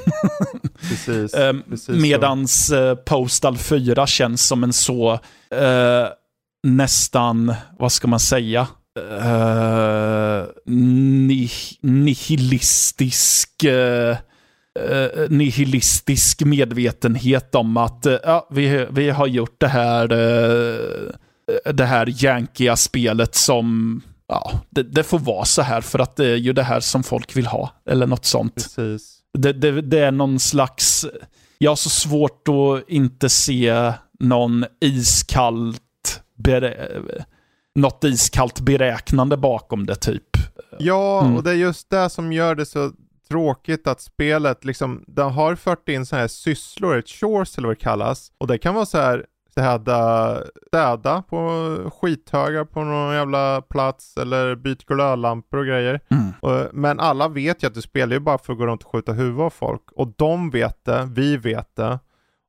precis, 0.89 1.35
uh, 1.35 1.53
precis 1.71 2.03
medans 2.03 2.73
Postal 3.07 3.57
4 3.57 4.07
känns 4.07 4.47
som 4.47 4.65
en 4.65 4.73
så 4.73 5.19
nästan, 6.63 7.55
vad 7.79 7.93
ska 7.93 8.09
man 8.09 8.21
säga, 8.21 8.67
nihilistisk 11.83 13.65
eh, 14.91 15.31
nihilistisk 15.31 16.45
medvetenhet 16.45 17.55
om 17.55 17.77
att 17.77 18.07
eh, 18.07 18.17
ja, 18.23 18.49
vi, 18.51 18.87
vi 18.91 19.11
har 19.11 19.27
gjort 19.27 19.61
det 19.61 19.69
här, 19.69 20.13
eh, 20.13 21.73
det 21.73 21.85
här 21.85 22.25
jankiga 22.25 22.77
spelet 22.77 23.35
som 23.35 24.01
ja, 24.29 24.53
det, 24.71 24.83
det, 24.83 25.03
får 25.03 25.19
vara 25.19 25.45
så 25.45 25.63
här 25.63 25.81
för 25.81 25.99
att 25.99 26.17
det 26.17 26.27
är 26.27 26.37
ju 26.37 26.53
det 26.53 26.63
här 26.63 26.81
som 26.81 27.03
folk 27.03 27.37
vill 27.37 27.47
ha. 27.47 27.71
Eller 27.91 28.07
något 28.07 28.25
sånt. 28.25 28.77
Det, 29.39 29.53
det, 29.53 29.81
det 29.83 29.99
är 29.99 30.13
någon 30.13 30.41
slags... 30.41 31.07
Jag 31.59 31.71
har 31.71 31.77
så 31.77 31.91
svårt 31.91 32.49
att 32.49 32.89
inte 32.89 33.29
se 33.29 33.93
någon 34.21 34.65
iskallt... 34.81 35.83
Bere, 36.37 37.03
något 37.75 38.05
iskallt 38.05 38.61
beräknande 38.61 39.37
bakom 39.37 39.87
det 39.87 39.97
typ. 39.97 40.37
Ja, 40.79 41.21
mm. 41.21 41.37
och 41.37 41.43
det 41.43 41.51
är 41.51 41.55
just 41.55 41.91
det 41.91 42.11
som 42.11 42.33
gör 42.33 42.55
det 42.55 42.67
så 42.67 42.93
tråkigt 43.29 43.87
att 43.87 44.01
spelet 44.01 44.65
liksom, 44.65 45.05
det 45.07 45.23
har 45.23 45.55
fört 45.55 45.89
in 45.89 46.07
så 46.07 46.17
här 46.17 46.29
sysslor, 46.29 46.99
ett 46.99 47.09
chores 47.09 47.59
eller 47.59 47.69
vad 47.69 47.77
det 47.77 47.81
kallas. 47.81 48.33
Och 48.39 48.47
det 48.47 48.59
kan 48.59 48.75
vara 48.75 48.87
så 48.87 48.99
här 48.99 49.27
städa, 49.51 50.43
städa 50.67 51.23
på 51.23 51.41
skithögar 52.01 52.65
på 52.65 52.85
någon 52.85 53.15
jävla 53.15 53.63
plats 53.63 54.17
eller 54.17 54.55
byta 54.55 54.95
glödlampor 54.95 55.59
och 55.59 55.67
grejer. 55.67 56.01
Mm. 56.11 56.33
Och, 56.41 56.75
men 56.75 57.01
alla 57.01 57.29
vet 57.29 57.63
ju 57.63 57.67
att 57.67 57.75
du 57.75 57.83
spelar 57.83 58.13
ju 58.13 58.21
bara 58.21 58.39
för 58.39 58.53
att 58.53 58.59
gå 58.59 58.67
runt 58.67 58.85
och 58.85 58.93
skjuta 58.93 59.13
huvudet 59.13 59.41
av 59.41 59.51
folk. 59.51 59.83
Och 59.93 60.13
de 60.17 60.51
vet 60.51 60.85
det, 60.85 61.09
vi 61.13 61.37
vet 61.37 61.77
det. 61.77 61.99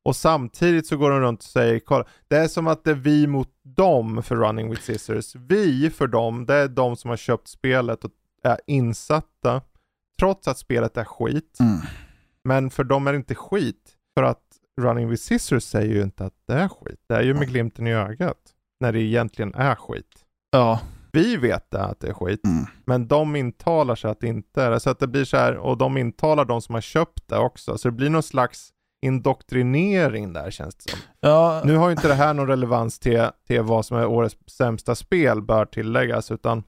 Och 0.04 0.16
samtidigt 0.16 0.86
så 0.86 0.96
går 0.96 1.10
de 1.10 1.20
runt 1.20 1.40
och 1.40 1.44
säger, 1.44 1.78
kolla, 1.78 2.04
det 2.28 2.36
är 2.36 2.48
som 2.48 2.66
att 2.66 2.84
det 2.84 2.90
är 2.90 2.94
vi 2.94 3.26
mot 3.26 3.48
dem 3.62 4.22
för 4.22 4.36
Running 4.36 4.70
with 4.70 4.82
Scissors. 4.82 5.34
Vi 5.34 5.90
för 5.90 6.06
dem, 6.06 6.46
det 6.46 6.54
är 6.54 6.68
de 6.68 6.96
som 6.96 7.10
har 7.10 7.16
köpt 7.16 7.48
spelet 7.48 8.04
och 8.04 8.10
är 8.44 8.58
insatta 8.66 9.60
trots 10.20 10.48
att 10.48 10.58
spelet 10.58 10.96
är 10.96 11.04
skit. 11.04 11.60
Mm. 11.60 11.80
Men 12.44 12.70
för 12.70 12.84
dem 12.84 13.06
är 13.06 13.12
det 13.12 13.16
inte 13.16 13.34
skit. 13.34 13.96
För 14.18 14.22
att 14.22 14.42
Running 14.80 15.08
with 15.08 15.22
Scissors 15.22 15.62
säger 15.62 15.94
ju 15.94 16.02
inte 16.02 16.24
att 16.24 16.34
det 16.46 16.54
är 16.54 16.68
skit. 16.68 17.00
Det 17.08 17.14
är 17.14 17.22
ju 17.22 17.34
med 17.34 17.48
glimten 17.48 17.86
i 17.86 17.92
ögat. 17.92 18.36
När 18.80 18.92
det 18.92 19.00
egentligen 19.00 19.54
är 19.54 19.74
skit. 19.74 20.24
Ja. 20.50 20.80
Vi 21.12 21.36
vet 21.36 21.70
det, 21.70 21.82
att 21.82 22.00
det 22.00 22.08
är 22.08 22.12
skit. 22.12 22.46
Mm. 22.46 22.66
Men 22.84 23.08
de 23.08 23.36
intalar 23.36 23.94
sig 23.94 24.10
att 24.10 24.20
det 24.20 24.26
inte 24.26 24.62
är 24.62 24.70
det. 24.70 24.80
Så 24.80 24.90
att 24.90 24.98
det 24.98 25.06
blir 25.06 25.24
så 25.24 25.36
här, 25.36 25.56
och 25.56 25.78
de 25.78 25.96
intalar 25.96 26.44
de 26.44 26.62
som 26.62 26.74
har 26.74 26.82
köpt 26.82 27.28
det 27.28 27.38
också. 27.38 27.78
Så 27.78 27.88
det 27.88 27.92
blir 27.92 28.10
någon 28.10 28.22
slags 28.22 28.70
indoktrinering 29.02 30.32
där 30.32 30.50
känns 30.50 30.74
det 30.74 30.90
som. 30.90 31.00
Ja. 31.20 31.62
Nu 31.64 31.76
har 31.76 31.88
ju 31.88 31.92
inte 31.92 32.08
det 32.08 32.14
här 32.14 32.34
någon 32.34 32.46
relevans 32.46 32.98
till, 32.98 33.28
till 33.46 33.62
vad 33.62 33.86
som 33.86 33.96
är 33.96 34.06
årets 34.06 34.36
sämsta 34.46 34.94
spel 34.94 35.42
bör 35.42 35.64
tilläggas, 35.64 36.30
utan 36.30 36.62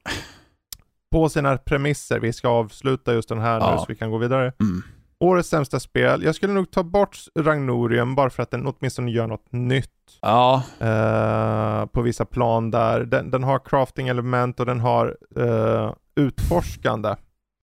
på 1.13 1.29
sina 1.29 1.57
premisser. 1.57 2.21
Vi 2.21 2.33
ska 2.33 2.49
avsluta 2.49 3.15
just 3.15 3.29
den 3.29 3.41
här 3.41 3.61
ja. 3.61 3.71
nu 3.71 3.79
så 3.79 3.85
vi 3.89 3.95
kan 3.95 4.11
gå 4.11 4.19
vidare. 4.19 4.53
Mm. 4.61 4.83
Årets 5.21 5.49
sämsta 5.49 5.81
spel. 5.81 6.23
Jag 6.23 6.35
skulle 6.35 6.53
nog 6.53 6.71
ta 6.71 6.83
bort 6.83 7.19
Ragnorium 7.39 8.15
bara 8.15 8.31
för 8.31 8.43
att 8.43 8.51
den 8.51 8.67
åtminstone 8.67 9.11
gör 9.11 9.27
något 9.27 9.53
nytt. 9.53 9.89
Ja. 10.23 10.63
Uh, 10.83 11.87
på 11.87 12.03
vissa 12.03 12.25
plan 12.25 12.71
där. 12.71 13.05
Den, 13.05 13.31
den 13.31 13.45
har 13.45 13.59
crafting-element 13.59 14.61
och 14.61 14.67
den 14.67 14.81
har 14.81 15.17
uh, 15.39 15.93
utforskande. 16.17 17.17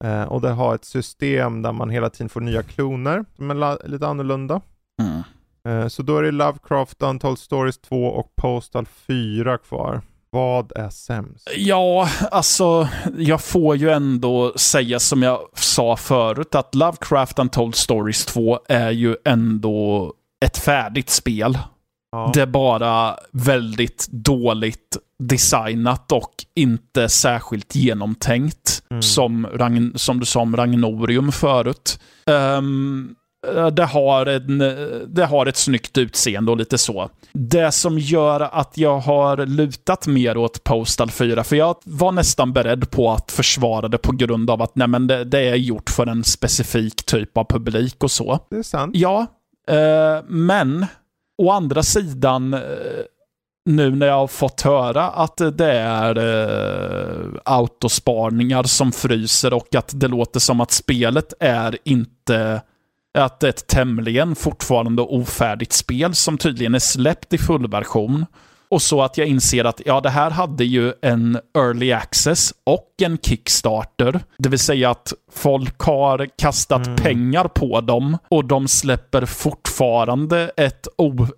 Uh, 0.06 0.24
och 0.24 0.42
den 0.42 0.56
har 0.56 0.76
ett 0.76 0.86
system 0.86 1.62
där 1.62 1.72
man 1.72 1.90
hela 1.90 2.10
tiden 2.10 2.30
får 2.30 2.42
nya 2.42 2.64
kloner 2.64 3.26
som 3.36 3.52
är 3.52 3.88
lite 3.88 4.08
annorlunda. 4.08 4.62
Mm. 5.02 5.90
så 5.90 6.04
då 6.04 6.18
är 6.18 6.24
det 6.24 6.32
Lovecraft, 6.32 7.02
Untold 7.02 7.40
Stories 7.40 7.82
2 7.82 8.06
och 8.06 8.36
Postal 8.36 8.86
4 8.86 9.58
kvar. 9.58 10.02
Vad 10.32 10.72
är 10.76 10.90
sämst? 10.90 11.50
Ja, 11.56 12.10
alltså 12.32 12.88
jag 13.18 13.42
får 13.42 13.76
ju 13.76 13.90
ändå 13.90 14.54
säga 14.56 15.00
som 15.00 15.24
jag 15.24 15.40
sa 15.56 15.96
förut 15.96 16.56
att 16.56 16.76
Lovecraft 16.76 17.40
Untold 17.40 17.76
Stories 17.76 18.26
2 18.26 18.60
är 18.68 18.92
ju 18.92 19.16
ändå 19.26 20.14
ett 20.46 20.58
färdigt 20.58 21.10
spel. 21.10 21.58
Ja. 22.12 22.32
Det 22.34 22.42
är 22.42 22.46
bara 22.46 23.16
väldigt 23.32 24.08
dåligt 24.12 24.98
designat 25.24 26.12
och 26.12 26.32
inte 26.56 27.10
särskilt 27.10 27.76
genomtänkt. 27.76 28.84
Mm. 28.90 29.02
Som, 29.02 29.48
som 29.96 30.20
du 30.20 30.26
sa 30.26 30.42
om 30.42 30.58
Ragnorium 30.58 31.32
förut. 31.32 32.00
Um, 32.26 33.16
det 33.72 33.86
har, 33.86 34.26
en, 34.26 34.58
det 35.08 35.26
har 35.26 35.46
ett 35.46 35.58
snyggt 35.58 35.98
utseende 35.98 36.52
och 36.52 36.58
lite 36.58 36.78
så. 36.78 37.10
Det 37.32 37.72
som 37.72 38.00
gör 38.00 38.40
att 38.42 38.78
jag 38.78 39.00
har 39.00 39.46
lutat 39.46 40.08
mer 40.08 40.38
åt 40.38 40.64
Postal 40.64 41.12
4, 41.12 41.44
för 41.44 41.56
jag 41.56 41.76
var 41.84 42.12
nästan 42.12 42.54
beredd 42.54 42.92
på 42.92 43.12
att 43.12 43.32
försvara 43.32 43.88
det 43.88 43.98
på 43.98 44.12
grund 44.12 44.50
av 44.50 44.62
att 44.62 44.76
nej, 44.76 44.88
men 44.88 45.08
det, 45.08 45.24
det 45.24 45.40
är 45.40 45.56
gjort 45.56 45.90
för 45.90 46.08
en 46.08 46.24
specifik 46.24 47.06
typ 47.06 47.38
av 47.38 47.46
publik 47.50 48.04
och 48.04 48.12
så. 48.12 48.40
Det 48.50 48.58
är 48.58 48.64
sant. 48.64 48.96
Ja, 48.96 49.26
eh, 49.70 50.24
men 50.28 50.86
å 51.38 51.52
andra 51.52 51.84
sidan 51.84 52.54
eh, 52.54 52.60
nu 53.66 53.96
när 53.96 54.08
jag 54.08 54.16
har 54.16 54.28
fått 54.28 54.62
höra 54.62 55.10
att 55.10 55.38
det 55.54 55.72
är 55.72 56.18
eh, 56.18 57.42
autosparningar 57.46 58.64
som 58.64 58.92
fryser 58.92 59.54
och 59.54 59.76
att 59.76 59.92
det 60.00 60.08
låter 60.08 60.40
som 60.40 60.62
att 60.62 60.72
spelet 60.72 61.34
är 61.40 61.78
inte 61.84 62.62
att 63.18 63.44
ett 63.44 63.68
tämligen 63.68 64.36
fortfarande 64.36 65.02
ofärdigt 65.02 65.74
spel 65.74 66.16
som 66.16 66.38
tydligen 66.38 66.76
är 66.76 66.80
släppt 66.80 67.34
i 67.34 67.38
fullversion. 67.38 68.26
Och 68.72 68.82
så 68.82 69.02
att 69.02 69.18
jag 69.18 69.28
inser 69.28 69.66
att 69.66 69.82
ja, 69.86 70.02
det 70.02 70.10
här 70.10 70.32
hade 70.32 70.66
ju 70.66 70.94
en 71.02 71.40
early 71.58 71.92
access 71.92 72.54
och 72.64 72.94
en 73.02 73.18
Kickstarter. 73.18 74.20
Det 74.38 74.50
vill 74.50 74.60
säga 74.60 74.90
att 74.90 75.14
folk 75.32 75.80
har 75.80 76.28
kastat 76.38 76.88
mm. 76.88 76.96
pengar 76.96 77.48
på 77.48 77.82
dem 77.82 78.18
och 78.30 78.46
de 78.46 78.68
släpper 78.68 79.26
fortfarande 79.26 80.52
ett, 80.58 80.88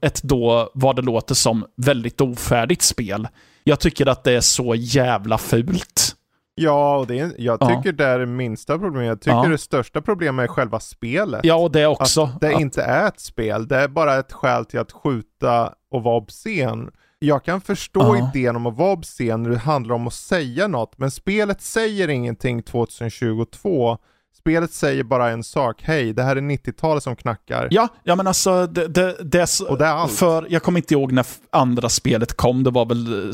ett 0.01 0.23
då, 0.23 0.71
vad 0.73 0.95
det 0.95 1.01
låter 1.01 1.35
som, 1.35 1.65
väldigt 1.77 2.21
ofärdigt 2.21 2.81
spel. 2.81 3.27
Jag 3.63 3.79
tycker 3.79 4.05
att 4.05 4.23
det 4.23 4.31
är 4.31 4.41
så 4.41 4.75
jävla 4.75 5.37
fult. 5.37 6.15
Ja, 6.61 6.97
och 6.97 7.07
det 7.07 7.19
är, 7.19 7.31
jag 7.37 7.57
Ja. 7.61 7.67
tycker 7.67 7.91
det 7.91 8.05
är 8.05 8.19
det 8.19 8.25
minsta 8.25 8.79
problemet. 8.79 9.07
Jag 9.07 9.21
tycker 9.21 9.35
Ja. 9.37 9.47
det 9.49 9.57
största 9.57 10.01
problemet 10.01 10.43
är 10.43 10.47
själva 10.47 10.79
spelet. 10.79 11.41
Ja, 11.43 11.55
och 11.55 11.71
det 11.71 11.87
också. 11.87 12.23
Att 12.23 12.41
det 12.41 12.55
Att- 12.55 12.61
inte 12.61 12.83
är 12.83 13.07
ett 13.07 13.19
spel. 13.19 13.67
Det 13.67 13.77
är 13.77 13.87
bara 13.87 14.15
ett 14.19 14.31
skäl 14.31 14.65
till 14.65 14.79
att 14.79 14.91
skjuta 14.91 15.73
och 15.91 16.03
vara 16.03 16.15
obscen. 16.17 16.91
Jag 17.19 17.43
kan 17.43 17.61
förstå 17.61 17.99
Ja. 18.17 18.29
idén 18.35 18.55
om 18.55 18.65
att 18.65 18.77
vara 18.77 18.91
obscen 18.93 19.43
när 19.43 19.49
det 19.49 19.57
handlar 19.57 19.95
om 19.95 20.07
att 20.07 20.13
säga 20.13 20.67
något, 20.67 20.97
men 20.97 21.11
spelet 21.11 21.61
säger 21.61 22.07
ingenting 22.07 22.63
2022. 22.63 23.97
Spelet 24.39 24.73
säger 24.73 25.03
bara 25.03 25.29
en 25.29 25.43
sak, 25.43 25.81
hej, 25.83 26.13
det 26.13 26.23
här 26.23 26.35
är 26.35 26.41
90-talet 26.41 27.03
som 27.03 27.15
knackar. 27.15 27.67
Ja, 27.71 27.87
ja 28.03 28.15
men 28.15 28.27
alltså 28.27 28.67
det, 28.67 28.87
det, 28.87 29.15
det 29.23 29.41
är 29.41 29.45
så, 29.45 29.67
Och 29.69 29.77
det 29.77 29.85
är 29.85 29.89
allt. 29.93 30.11
För 30.11 30.47
jag 30.49 30.63
kommer 30.63 30.79
inte 30.79 30.93
ihåg 30.93 31.11
när 31.11 31.25
andra 31.49 31.89
spelet 31.89 32.33
kom. 32.33 32.63
Det 32.63 32.69
var 32.69 32.85
väl 32.85 33.33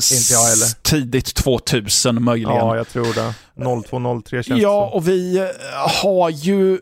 tidigt 0.82 1.34
2000 1.34 2.22
möjligen. 2.24 2.54
Ja, 2.56 2.76
jag 2.76 2.88
tror 2.88 3.14
det. 3.14 3.34
0203 3.88 4.42
känns 4.42 4.60
Ja, 4.60 4.84
det 4.84 4.90
som. 4.90 4.96
och 4.96 5.08
vi 5.08 5.38
eh, 5.38 5.46
har 6.02 6.30
ju 6.30 6.74
eh, 6.74 6.78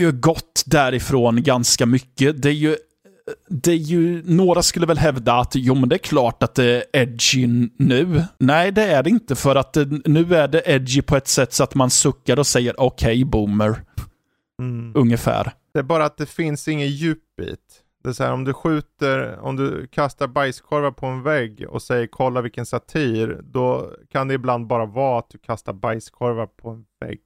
ju 0.00 0.12
gått 0.12 0.62
därifrån 0.66 1.42
ganska 1.42 1.86
mycket. 1.86 2.42
Det 2.42 2.48
är 2.48 2.52
ju 2.52 2.76
det 3.48 3.70
är 3.72 3.76
ju, 3.76 4.22
några 4.24 4.62
skulle 4.62 4.86
väl 4.86 4.98
hävda 4.98 5.32
att 5.34 5.52
jo 5.54 5.74
men 5.74 5.88
det 5.88 5.96
är 5.96 5.98
klart 5.98 6.42
att 6.42 6.54
det 6.54 6.64
är 6.64 6.84
edgy 7.02 7.46
nu. 7.78 8.22
Nej, 8.38 8.72
det 8.72 8.82
är 8.82 9.02
det 9.02 9.10
inte 9.10 9.34
för 9.34 9.56
att 9.56 9.72
det, 9.72 10.08
nu 10.08 10.34
är 10.34 10.48
det 10.48 10.62
edgy 10.66 11.02
på 11.02 11.16
ett 11.16 11.28
sätt 11.28 11.52
så 11.52 11.64
att 11.64 11.74
man 11.74 11.90
suckar 11.90 12.38
och 12.38 12.46
säger 12.46 12.80
okej 12.80 13.24
boomer, 13.24 13.80
Mm. 14.62 14.92
ungefär. 14.94 15.52
Det 15.74 15.78
är 15.78 15.82
bara 15.82 16.04
att 16.04 16.16
det 16.16 16.26
finns 16.26 16.68
ingen 16.68 16.88
djupbit. 16.88 17.82
Det 18.04 18.08
är 18.08 18.12
så 18.12 18.24
här, 18.24 18.32
om 18.32 18.44
du 18.44 18.52
skjuter, 18.52 19.38
om 19.40 19.56
du 19.56 19.86
kastar 19.86 20.26
bajskorvar 20.26 20.90
på 20.90 21.06
en 21.06 21.22
vägg 21.22 21.66
och 21.68 21.82
säger 21.82 22.06
kolla 22.06 22.40
vilken 22.40 22.66
satir, 22.66 23.40
då 23.42 23.90
kan 24.12 24.28
det 24.28 24.34
ibland 24.34 24.66
bara 24.66 24.86
vara 24.86 25.18
att 25.18 25.30
du 25.30 25.38
kastar 25.38 25.72
bajskorvar 25.72 26.46
på 26.46 26.70
en 26.70 26.84
vägg. 27.00 27.20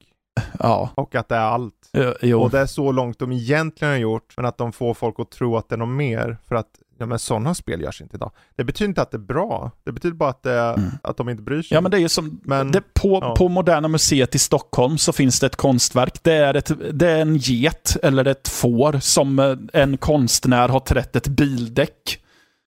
Ja, 0.59 0.91
Och 0.95 1.15
att 1.15 1.29
det 1.29 1.35
är 1.37 1.41
allt. 1.41 1.75
jo. 2.23 2.41
Och 2.43 2.51
det 2.51 2.59
är 2.61 2.67
så 2.67 2.93
långt 2.93 3.19
de 3.19 3.33
egentligen 3.33 3.93
har 3.93 3.99
gjort, 3.99 4.33
men 4.37 4.47
att 4.47 4.59
de 4.59 4.73
får 4.73 4.95
folk 4.95 5.21
att 5.21 5.31
tro 5.31 5.57
att 5.57 5.69
det 5.69 5.75
är 5.75 5.79
något 5.79 5.89
mer. 5.89 6.37
För 6.49 6.55
att, 6.55 6.67
ja 6.99 7.07
men 7.07 7.19
sådana 7.19 7.55
spel 7.55 7.81
görs 7.81 8.01
inte 8.01 8.17
idag. 8.17 8.31
Det 8.57 8.65
betyder 8.65 8.89
inte 8.89 9.03
att 9.03 9.11
det 9.11 9.17
är 9.17 9.19
bra. 9.19 9.71
Det 9.85 9.93
betyder 9.93 10.17
bara 10.17 10.31
att, 10.31 10.43
det 10.43 10.61
Mm. 10.61 10.91
att 11.03 11.17
de 11.17 11.29
inte 11.29 11.43
bryr 11.43 11.63
sig. 11.63 11.75
Ja, 11.75 11.81
men 11.81 11.91
det 11.91 11.97
är 11.97 12.01
ju 12.01 12.09
som... 12.09 12.41
Men- 12.45 12.71
det, 12.73 12.83
på, 12.95 13.19
ja. 13.23 13.35
på 13.39 13.49
Moderna 13.49 13.89
Museet 13.89 14.35
i 14.35 14.39
Stockholm 14.39 14.99
så 14.99 15.13
finns 15.13 15.41
det 15.41 15.47
ett 15.47 15.57
konstverk. 15.57 16.23
Det 16.23 16.33
är, 16.35 16.55
ett, 16.55 16.71
det 16.93 17.11
är 17.11 17.21
en 17.21 17.37
get, 17.37 17.97
eller 18.03 18.25
ett 18.25 18.49
får, 18.49 18.99
som 19.01 19.39
eh, 19.39 19.57
en 19.73 19.97
konstnär 19.97 20.69
har 20.69 20.81
trätt 20.81 21.17
ett 21.17 21.29
bildäck 21.29 22.19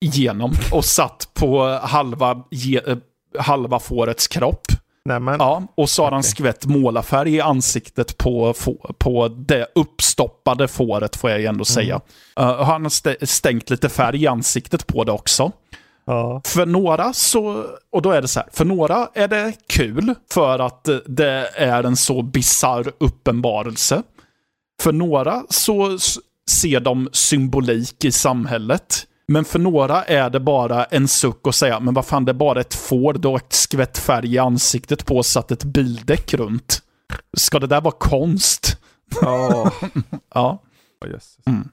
igenom 0.02 0.52
och 0.72 0.86
satt 0.86 1.28
på 1.34 1.64
halva, 1.82 2.44
ge, 2.52 2.78
eh, 2.88 2.98
halva 3.40 3.80
fårets 3.80 4.28
kropp. 4.28 4.66
Nej, 5.06 5.20
men, 5.20 5.36
Ja, 5.40 5.64
och 5.76 5.90
så 5.90 6.04
har 6.04 6.12
han 6.12 6.24
skvätt 6.24 6.66
målarfärg 6.66 7.36
i 7.36 7.42
ansiktet 7.42 8.18
på, 8.18 8.54
på 8.98 9.28
det 9.28 9.68
uppstoppade 9.76 10.68
fåret, 10.68 11.16
får 11.16 11.30
jag 11.30 11.40
ju 11.40 11.46
ändå 11.46 11.66
säga. 11.66 12.02
Eh, 12.40 12.64
han 12.64 12.84
har 12.84 12.90
stä- 12.90 13.26
stängt 13.26 13.70
lite 13.70 13.90
färg 13.90 14.24
i 14.24 14.28
ansiktet 14.28 14.88
på 14.88 15.04
det 15.04 15.12
också. 15.12 15.52
ja. 16.06 16.42
För 16.46 16.66
några 16.66 17.14
så, 17.14 17.66
och 17.92 18.02
då 18.02 18.12
är 18.12 18.22
det 18.22 18.28
så 18.28 18.40
här, 18.40 18.50
för 18.54 18.66
några 18.66 19.10
är 19.14 19.28
det 19.28 19.54
kul 19.68 20.16
för 20.34 20.60
att 20.60 20.90
det 21.06 21.50
är 21.56 21.84
en 21.84 21.96
så 21.96 22.22
bizarr 22.22 22.92
uppenbarelse. 22.98 24.04
För 24.82 24.92
några 24.92 25.44
så 25.50 25.98
ser 26.50 26.80
de 26.80 27.10
symbolik 27.14 28.06
i 28.06 28.12
samhället. 28.12 29.08
Men 29.28 29.46
för 29.46 29.60
några 29.60 30.04
är 30.04 30.30
det 30.30 30.40
bara 30.40 30.86
en 30.86 31.08
suck 31.08 31.48
och 31.48 31.56
säga, 31.56 31.80
men 31.80 31.94
vad 31.94 32.06
fan 32.06 32.26
det 32.26 32.32
är 32.32 32.34
bara 32.34 32.62
ett 32.62 32.74
får, 32.74 33.14
du 33.14 33.28
har 33.28 33.36
ett 33.36 33.54
skvätt 33.54 33.98
färg 33.98 34.34
i 34.34 34.38
ansiktet 34.38 35.06
på 35.06 35.18
och 35.18 35.26
satt 35.26 35.52
ett 35.52 35.64
bildäck 35.64 36.34
runt. 36.34 36.82
Ska 37.38 37.60
det 37.60 37.68
där 37.68 37.82
vara 37.82 37.96
konst? 38.00 38.78
Ja, 39.22 39.72
Ja, 40.34 40.62
oh, 41.06 41.12
jösses. 41.12 41.38
Mm. 41.46 41.70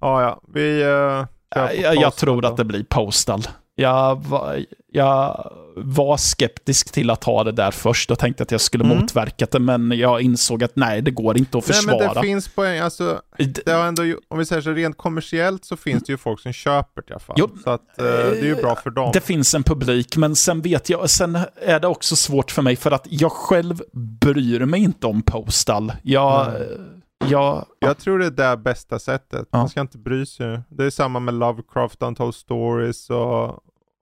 Ja, 0.00 0.22
ja. 0.22 0.40
Vi... 0.54 0.84
Uh, 0.84 1.26
jag, 1.54 1.78
jag, 1.78 1.96
jag 1.96 2.16
tror 2.16 2.44
att 2.44 2.56
det 2.56 2.64
blir 2.64 2.84
postal. 2.84 3.42
Jag 3.74 4.24
var, 4.26 4.64
jag 4.92 5.52
var 5.76 6.16
skeptisk 6.16 6.92
till 6.92 7.10
att 7.10 7.24
ha 7.24 7.44
det 7.44 7.52
där 7.52 7.70
först 7.70 8.10
och 8.10 8.18
tänkte 8.18 8.42
att 8.42 8.50
jag 8.50 8.60
skulle 8.60 8.84
Mm. 8.84 8.98
motverka 8.98 9.46
det, 9.50 9.58
men 9.58 9.92
jag 9.92 10.20
insåg 10.22 10.64
att 10.64 10.76
nej, 10.76 11.02
det 11.02 11.10
går 11.10 11.38
inte 11.38 11.58
att 11.58 11.68
Nej 11.68 11.80
men 11.86 11.98
försvara. 11.98 12.14
det 12.14 12.26
finns 12.26 12.48
poäng, 12.48 12.78
alltså 12.78 13.20
Det- 13.64 13.72
har 13.72 13.84
ändå, 13.86 14.02
om 14.28 14.38
vi 14.38 14.44
säger 14.46 14.62
så 14.62 14.70
rent 14.70 14.96
kommersiellt 14.96 15.64
så 15.64 15.76
finns 15.76 16.02
det 16.04 16.12
ju 16.12 16.16
folk 16.18 16.40
som 16.40 16.52
köper 16.52 17.02
det 17.02 17.10
i 17.10 17.12
alla 17.12 17.20
fall. 17.20 17.36
Jo, 17.38 17.48
så 17.64 17.70
att 17.70 17.98
eh, 18.00 18.04
det 18.04 18.38
är 18.40 18.44
ju 18.44 18.54
bra 18.54 18.76
för 18.76 18.90
dem. 18.90 19.10
Det 19.14 19.20
finns 19.20 19.54
en 19.54 19.62
publik, 19.62 20.16
men 20.16 20.36
sen 20.36 20.60
vet 20.62 20.88
jag, 20.90 21.10
sen 21.10 21.38
är 21.66 21.80
det 21.80 21.86
också 21.88 22.16
svårt 22.16 22.50
för 22.50 22.62
mig 22.62 22.76
för 22.76 22.90
att 22.90 23.06
jag 23.10 23.32
själv 23.32 23.82
bryr 24.20 24.60
mig 24.64 24.80
inte 24.80 25.06
om 25.06 25.22
Postal. 25.22 25.92
Jag, 26.02 26.52
Nej. 26.52 26.68
Jag, 27.30 27.66
Jag 27.78 27.98
tror 27.98 28.18
det 28.18 28.26
är 28.26 28.30
det 28.50 28.56
bästa 28.56 28.98
sättet. 28.98 29.48
Ja. 29.50 29.58
Man 29.58 29.68
ska 29.68 29.80
inte 29.80 29.98
bry 29.98 30.26
sig. 30.26 30.60
Det 30.68 30.84
är 30.84 30.90
samma 30.90 31.20
med 31.20 31.34
Lovecraft, 31.34 32.02
Untold 32.02 32.34
Stories 32.34 33.10
och, 33.10 33.48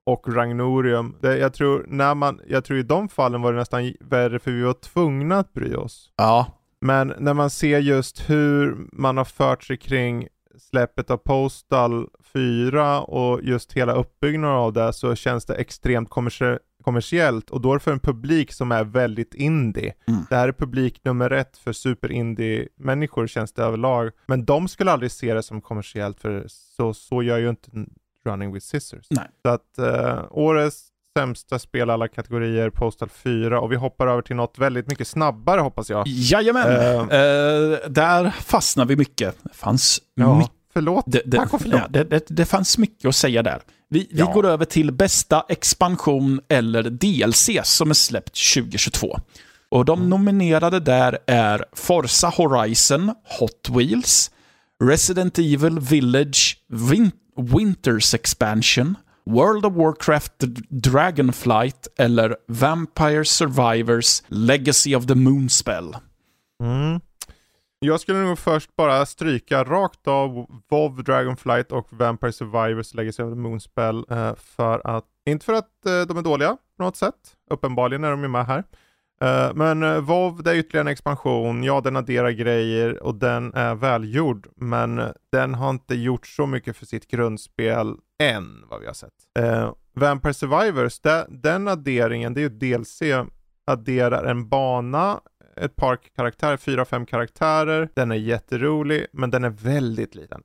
och 0.05 0.35
Ragnorium. 0.35 1.15
Det, 1.21 1.37
jag, 1.37 1.53
tror, 1.53 1.85
när 1.87 2.15
man, 2.15 2.39
jag 2.47 2.65
tror 2.65 2.79
i 2.79 2.83
de 2.83 3.09
fallen 3.09 3.41
var 3.41 3.53
det 3.53 3.59
nästan 3.59 3.93
värre 3.99 4.39
för 4.39 4.51
vi 4.51 4.61
var 4.61 4.73
tvungna 4.73 5.37
att 5.39 5.53
bry 5.53 5.75
oss. 5.75 6.11
ja, 6.17 6.45
Men 6.81 7.13
när 7.19 7.33
man 7.33 7.49
ser 7.49 7.79
just 7.79 8.29
hur 8.29 8.77
man 8.91 9.17
har 9.17 9.25
fört 9.25 9.63
sig 9.63 9.77
kring 9.77 10.27
släppet 10.57 11.11
av 11.11 11.17
Postal 11.17 12.07
4 12.33 13.01
och 13.01 13.43
just 13.43 13.73
hela 13.73 13.93
uppbyggnaden 13.93 14.57
av 14.57 14.73
det 14.73 14.93
så 14.93 15.15
känns 15.15 15.45
det 15.45 15.55
extremt 15.55 16.09
kommersie- 16.09 16.59
kommersiellt 16.81 17.49
och 17.49 17.61
då 17.61 17.69
är 17.71 17.73
det 17.73 17.79
för 17.79 17.91
en 17.91 17.99
publik 17.99 18.51
som 18.53 18.71
är 18.71 18.83
väldigt 18.83 19.33
indie. 19.33 19.93
Mm. 20.07 20.21
Det 20.29 20.35
här 20.35 20.47
är 20.47 20.51
publik 20.51 21.01
nummer 21.03 21.31
ett 21.31 21.57
för 21.57 21.73
super-indie-människor 21.73 23.27
känns 23.27 23.53
det 23.53 23.63
överlag. 23.63 24.11
Men 24.27 24.45
de 24.45 24.67
skulle 24.67 24.91
aldrig 24.91 25.11
se 25.11 25.33
det 25.33 25.43
som 25.43 25.61
kommersiellt 25.61 26.19
för 26.19 26.45
så, 26.47 26.93
så 26.93 27.23
gör 27.23 27.37
ju 27.37 27.49
inte 27.49 27.69
Running 28.25 28.53
with 28.53 28.65
Scissors. 28.65 29.07
Nej. 29.09 29.25
Så 29.45 29.49
att 29.49 29.77
eh, 29.77 30.25
årets 30.31 30.87
sämsta 31.17 31.59
spel 31.59 31.89
alla 31.89 32.07
kategorier, 32.07 32.69
Postal 32.69 33.09
4 33.09 33.59
och 33.61 33.71
vi 33.71 33.75
hoppar 33.75 34.07
över 34.07 34.21
till 34.21 34.35
något 34.35 34.57
väldigt 34.59 34.87
mycket 34.87 35.07
snabbare 35.07 35.61
hoppas 35.61 35.89
jag. 35.89 36.07
jajamän. 36.07 36.67
Eh. 36.67 36.95
Eh, 36.95 37.77
där 37.89 38.29
fastnar 38.29 38.85
vi 38.85 38.95
mycket. 38.95 39.35
Fanns 39.53 39.99
Ja, 40.15 40.37
mycket. 40.37 40.51
förlåt. 40.73 41.03
Det, 41.07 41.21
det, 41.25 41.37
Tack 41.37 41.53
och 41.53 41.61
förlåt. 41.61 41.79
ja, 41.81 41.87
det, 41.89 42.03
det, 42.03 42.25
det 42.29 42.45
fanns 42.45 42.77
mycket 42.77 43.05
att 43.09 43.15
säga 43.15 43.43
där. 43.43 43.61
Vi, 43.93 43.99
vi 44.11 44.19
Ja. 44.19 44.33
går 44.33 44.45
över 44.45 44.65
till 44.65 44.91
bästa 44.91 45.45
expansion 45.49 46.41
eller 46.49 46.83
DLC 46.83 47.49
som 47.63 47.89
är 47.89 47.93
släppt 47.93 48.53
2022. 48.53 49.17
Och 49.69 49.85
de 49.85 50.09
nominerade 50.09 50.79
där 50.79 51.17
är 51.27 51.65
Forza 51.73 52.29
Horizon, 52.29 53.11
Hot 53.39 53.69
Wheels, 53.69 54.31
Resident 54.83 55.39
Evil 55.39 55.79
Village, 55.79 56.57
Win 56.67 57.11
Winters 57.37 58.13
Expansion, 58.13 58.97
World 59.25 59.65
of 59.65 59.73
Warcraft 59.73 60.33
Dragonflight 60.69 61.87
eller 61.97 62.35
Vampire 62.47 63.25
Survivors 63.25 64.23
Legacy 64.27 64.95
of 64.95 65.05
the 65.07 65.15
Moonspell. 65.15 65.95
Mm. 66.63 66.99
Jag 67.85 67.99
skulle 67.99 68.19
nog 68.19 68.39
först 68.39 68.75
bara 68.75 69.05
stryka 69.05 69.63
rakt 69.63 70.07
av 70.07 70.45
WoW 70.69 71.03
Dragonflight 71.03 71.71
och 71.71 71.87
Vampire 71.89 72.31
Survivors 72.31 72.93
Legacy 72.93 73.23
of 73.23 73.31
the 73.31 73.39
Moonspell 73.39 74.05
eh, 74.09 74.35
för 74.35 74.87
att, 74.87 75.05
inte 75.25 75.45
för 75.45 75.53
att 75.53 75.85
eh, 75.85 76.01
de 76.01 76.17
är 76.17 76.21
dåliga 76.21 76.57
på 76.77 76.83
något 76.83 76.95
sätt, 76.95 77.15
uppenbarligen 77.51 78.03
är 78.03 78.11
de 78.11 78.21
ju 78.21 78.27
med 78.27 78.45
här. 78.45 78.63
Eh, 79.21 79.53
men 79.53 79.83
eh, 79.83 80.01
WoW 80.01 80.43
det 80.43 80.51
är 80.51 80.55
ytterligare 80.55 80.87
en 80.87 80.91
expansion, 80.91 81.63
ja 81.63 81.81
den 81.81 81.95
adderar 81.95 82.31
grejer 82.31 83.03
och 83.03 83.15
den 83.15 83.53
är 83.53 83.75
välgjord 83.75 84.47
men 84.55 84.99
eh, 84.99 85.09
den 85.31 85.53
har 85.53 85.69
inte 85.69 85.95
gjort 85.95 86.27
så 86.27 86.45
mycket 86.45 86.77
för 86.77 86.85
sitt 86.85 87.07
grundspel 87.07 87.95
än 88.23 88.63
vad 88.69 88.79
vi 88.79 88.85
har 88.85 88.93
sett. 88.93 89.13
Eh, 89.39 89.73
Vampire 89.93 90.33
Survivors, 90.33 90.99
det, 90.99 91.25
den 91.29 91.67
adderingen, 91.67 92.33
det 92.33 92.41
är 92.41 92.49
ju 92.49 92.49
DLC, 92.49 93.01
adderar 93.65 94.23
en 94.23 94.49
bana 94.49 95.21
ett 95.57 95.75
par 95.75 95.97
karaktärer, 96.15 96.57
fyra, 96.57 96.85
fem 96.85 97.05
karaktärer. 97.05 97.89
Den 97.93 98.11
är 98.11 98.15
jätterolig, 98.15 99.05
men 99.13 99.29
den 99.31 99.43
är 99.43 99.49
väldigt 99.49 100.15
liten. 100.15 100.41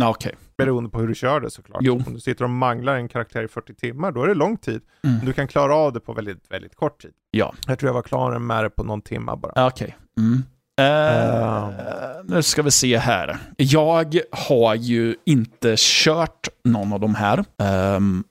Ja, 0.00 0.08
Okej. 0.10 0.34
Beroende 0.58 0.90
på 0.90 1.00
hur 1.00 1.08
du 1.08 1.14
kör 1.14 1.40
det 1.40 1.50
såklart. 1.50 1.80
Jo. 1.82 2.02
Om 2.06 2.14
du 2.14 2.20
sitter 2.20 2.44
och 2.44 2.50
manglar 2.50 2.94
en 2.96 3.08
karaktär 3.08 3.42
i 3.42 3.48
40 3.48 3.74
timmar, 3.74 4.12
då 4.12 4.22
är 4.22 4.28
det 4.28 4.34
lång 4.34 4.56
tid. 4.56 4.80
Mm. 5.04 5.26
Du 5.26 5.32
kan 5.32 5.48
klara 5.48 5.74
av 5.74 5.92
det 5.92 6.00
på 6.00 6.12
väldigt, 6.12 6.50
väldigt 6.50 6.74
kort 6.76 7.02
tid. 7.02 7.12
Ja. 7.30 7.54
Jag 7.66 7.78
tror 7.78 7.88
jag 7.88 7.94
var 7.94 8.02
klar 8.02 8.38
med 8.38 8.64
det 8.64 8.70
på 8.70 8.84
någon 8.84 9.00
timma 9.02 9.36
bara. 9.36 9.66
Okej. 9.66 9.96
Mm. 10.18 10.42
Eh, 10.80 10.86
Ehm. 10.86 12.26
Nu 12.28 12.42
ska 12.42 12.62
vi 12.62 12.70
se 12.70 12.98
här. 12.98 13.38
Jag 13.56 14.20
har 14.32 14.74
ju 14.74 15.16
inte 15.26 15.74
kört 15.78 16.48
någon 16.64 16.92
av 16.92 17.00
de 17.00 17.14
här. 17.14 17.44
Ehm, 17.58 18.24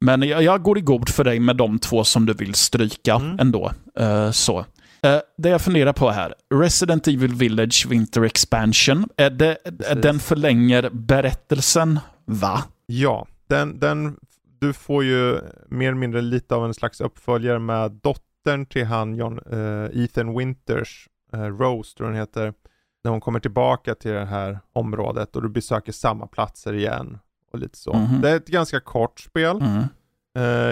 men 0.00 0.22
jag, 0.22 0.42
jag 0.42 0.62
går 0.62 0.78
i 0.78 0.80
god 0.80 1.08
för 1.08 1.24
dig 1.24 1.40
med 1.40 1.56
de 1.56 1.78
två 1.78 2.04
som 2.04 2.26
du 2.26 2.32
vill 2.34 2.54
stryka 2.54 3.14
Mm. 3.14 3.36
ändå. 3.40 3.72
Eh, 3.98 4.30
så. 4.30 4.64
Eh, 5.06 5.20
det 5.36 5.48
jag 5.48 5.60
funderar 5.60 5.92
på 5.92 6.10
här, 6.10 6.34
Resident 6.54 7.08
Evil 7.08 7.34
Village 7.34 7.86
Winter 7.88 8.22
Expansion, 8.22 9.08
är 9.16 9.30
det, 9.30 9.58
är 9.64 9.94
den 9.94 10.18
förlänger 10.18 10.90
berättelsen, 10.92 12.00
va? 12.24 12.64
Ja, 12.86 13.26
den, 13.46 13.78
den, 13.78 14.16
du 14.58 14.72
får 14.72 15.04
ju 15.04 15.40
mer 15.68 15.88
eller 15.88 15.98
mindre 15.98 16.20
lite 16.20 16.54
av 16.54 16.64
en 16.64 16.74
slags 16.74 17.00
uppföljare 17.00 17.58
med 17.58 17.92
dottern 17.92 18.66
till 18.66 18.84
han 18.84 19.14
John, 19.14 19.40
uh, 19.52 20.04
Ethan 20.04 20.38
Winters, 20.38 21.08
uh, 21.34 21.40
Rose 21.40 21.96
tror 21.96 22.06
hon 22.06 22.16
heter, 22.16 22.54
när 23.04 23.10
hon 23.10 23.20
kommer 23.20 23.40
tillbaka 23.40 23.94
till 23.94 24.10
det 24.10 24.24
här 24.24 24.58
området 24.72 25.36
och 25.36 25.42
du 25.42 25.48
besöker 25.48 25.92
samma 25.92 26.26
platser 26.26 26.72
igen 26.72 27.18
och 27.52 27.58
lite 27.58 27.78
så. 27.78 27.92
Mhm. 27.92 28.20
Det 28.20 28.30
är 28.30 28.36
ett 28.36 28.48
ganska 28.48 28.80
kort 28.80 29.20
spel. 29.20 29.56
Mm. 29.56 29.84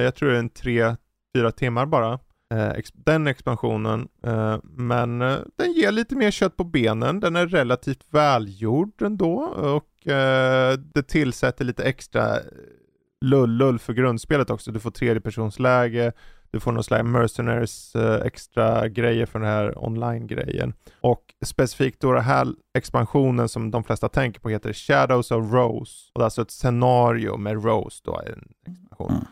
Jag 0.03 0.15
tror 0.15 0.29
det 0.29 0.35
är 0.35 0.39
en 0.39 0.49
tre, 0.49 0.97
fyra 1.35 1.53
timmar 1.53 1.87
bara. 1.87 2.19
Eh, 2.55 2.73
den 2.95 3.27
expansionen. 3.27 4.09
Eh, 4.23 4.57
men 4.63 5.23
eh, 5.23 5.39
den 5.57 5.73
ger 5.73 5.93
lite 5.93 6.17
mer 6.17 6.31
kött 6.31 6.57
på 6.57 6.65
benen. 6.65 7.21
Den 7.21 7.37
är 7.37 7.47
relativt 7.47 8.07
välgjord 8.11 9.03
ändå 9.03 9.37
och 9.43 9.87
det 10.95 11.03
tillsätter 11.09 11.65
lite 11.65 11.85
extra 11.85 12.39
lull-lull 13.21 13.79
för 13.79 13.93
grundspelet 13.93 14.51
också. 14.51 14.73
Du 14.73 14.81
får 14.81 14.91
tredjepersonsläge, 14.91 16.13
du 16.51 16.61
får 16.61 16.73
någon 16.73 16.85
slags 16.85 17.05
mercenaries 17.05 17.97
extra 18.25 18.89
grejer 18.89 19.27
för 19.27 19.39
den 19.39 19.49
här 19.49 19.85
online-grejen. 19.85 20.73
Och 21.01 21.35
specifikt 21.45 22.01
då 22.01 22.13
den 22.13 22.25
här 22.25 22.49
expansionen 22.75 23.49
som 23.49 23.71
de 23.71 23.85
flesta 23.85 24.09
tänker 24.09 24.41
på 24.41 24.49
heter 24.49 24.73
Shadows 24.73 25.31
of 25.31 25.53
Rose. 25.53 26.11
Och 26.13 26.19
det 26.19 26.23
är 26.23 26.25
alltså 26.25 26.43
ett 26.43 26.51
scenario 26.51 27.37
med 27.37 27.65
Rose 27.65 28.03
då, 28.05 28.21
en 28.27 28.53
expansion. 28.67 29.11
Mm. 29.11 29.25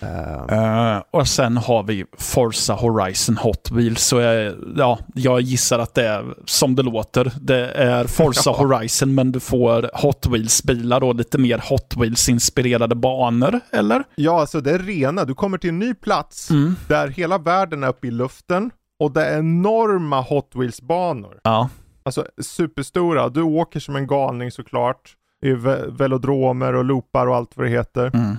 Eh, 0.00 1.02
och 1.10 1.28
sen 1.28 1.56
har 1.56 1.82
vi 1.82 2.04
Forza 2.18 2.72
Horizon 2.74 3.36
Hot 3.36 3.70
Wheels. 3.70 4.02
Så 4.04 4.20
jag, 4.20 4.54
ja, 4.76 4.98
jag 5.14 5.40
gissar 5.40 5.78
att 5.78 5.94
det 5.94 6.06
är 6.08 6.34
som 6.44 6.74
det 6.74 6.82
låter. 6.82 7.32
Det 7.40 7.68
är 7.70 8.04
Forza. 8.06 8.50
Horizon, 8.56 9.14
men 9.14 9.32
du 9.32 9.40
får 9.40 9.90
Hot 10.02 10.26
Wheels-bilar 10.26 11.04
och 11.04 11.14
lite 11.14 11.38
mer 11.38 11.58
Hot 11.68 11.94
Wheels-inspirerade 11.96 12.94
banor, 12.94 13.60
eller? 13.72 14.04
ja, 14.14 14.40
alltså 14.40 14.60
det 14.60 14.70
är 14.70 14.78
rena. 14.78 15.24
Du 15.24 15.34
kommer 15.34 15.58
till 15.58 15.70
en 15.70 15.78
ny 15.78 15.94
plats 15.94 16.50
Mm. 16.50 16.76
där 16.88 17.08
hela 17.08 17.38
världen 17.38 17.84
är 17.84 17.88
uppe 17.88 18.06
i 18.06 18.10
luften 18.10 18.70
och 19.00 19.12
det 19.12 19.26
är 19.26 19.38
enorma 19.38 20.20
Hot 20.20 20.50
Wheels-banor. 20.54 21.38
Ja. 21.42 21.68
Alltså 22.02 22.26
superstora. 22.42 23.28
Du 23.28 23.42
åker 23.42 23.80
som 23.80 23.96
en 23.96 24.06
galning 24.06 24.50
såklart. 24.50 25.12
I 25.44 25.50
ve- 25.52 25.86
velodromer 25.90 26.74
och 26.74 26.84
loopar 26.84 27.26
och 27.26 27.36
allt 27.36 27.50
vad 27.56 27.66
det 27.66 27.70
heter. 27.70 28.10
Mm. 28.14 28.36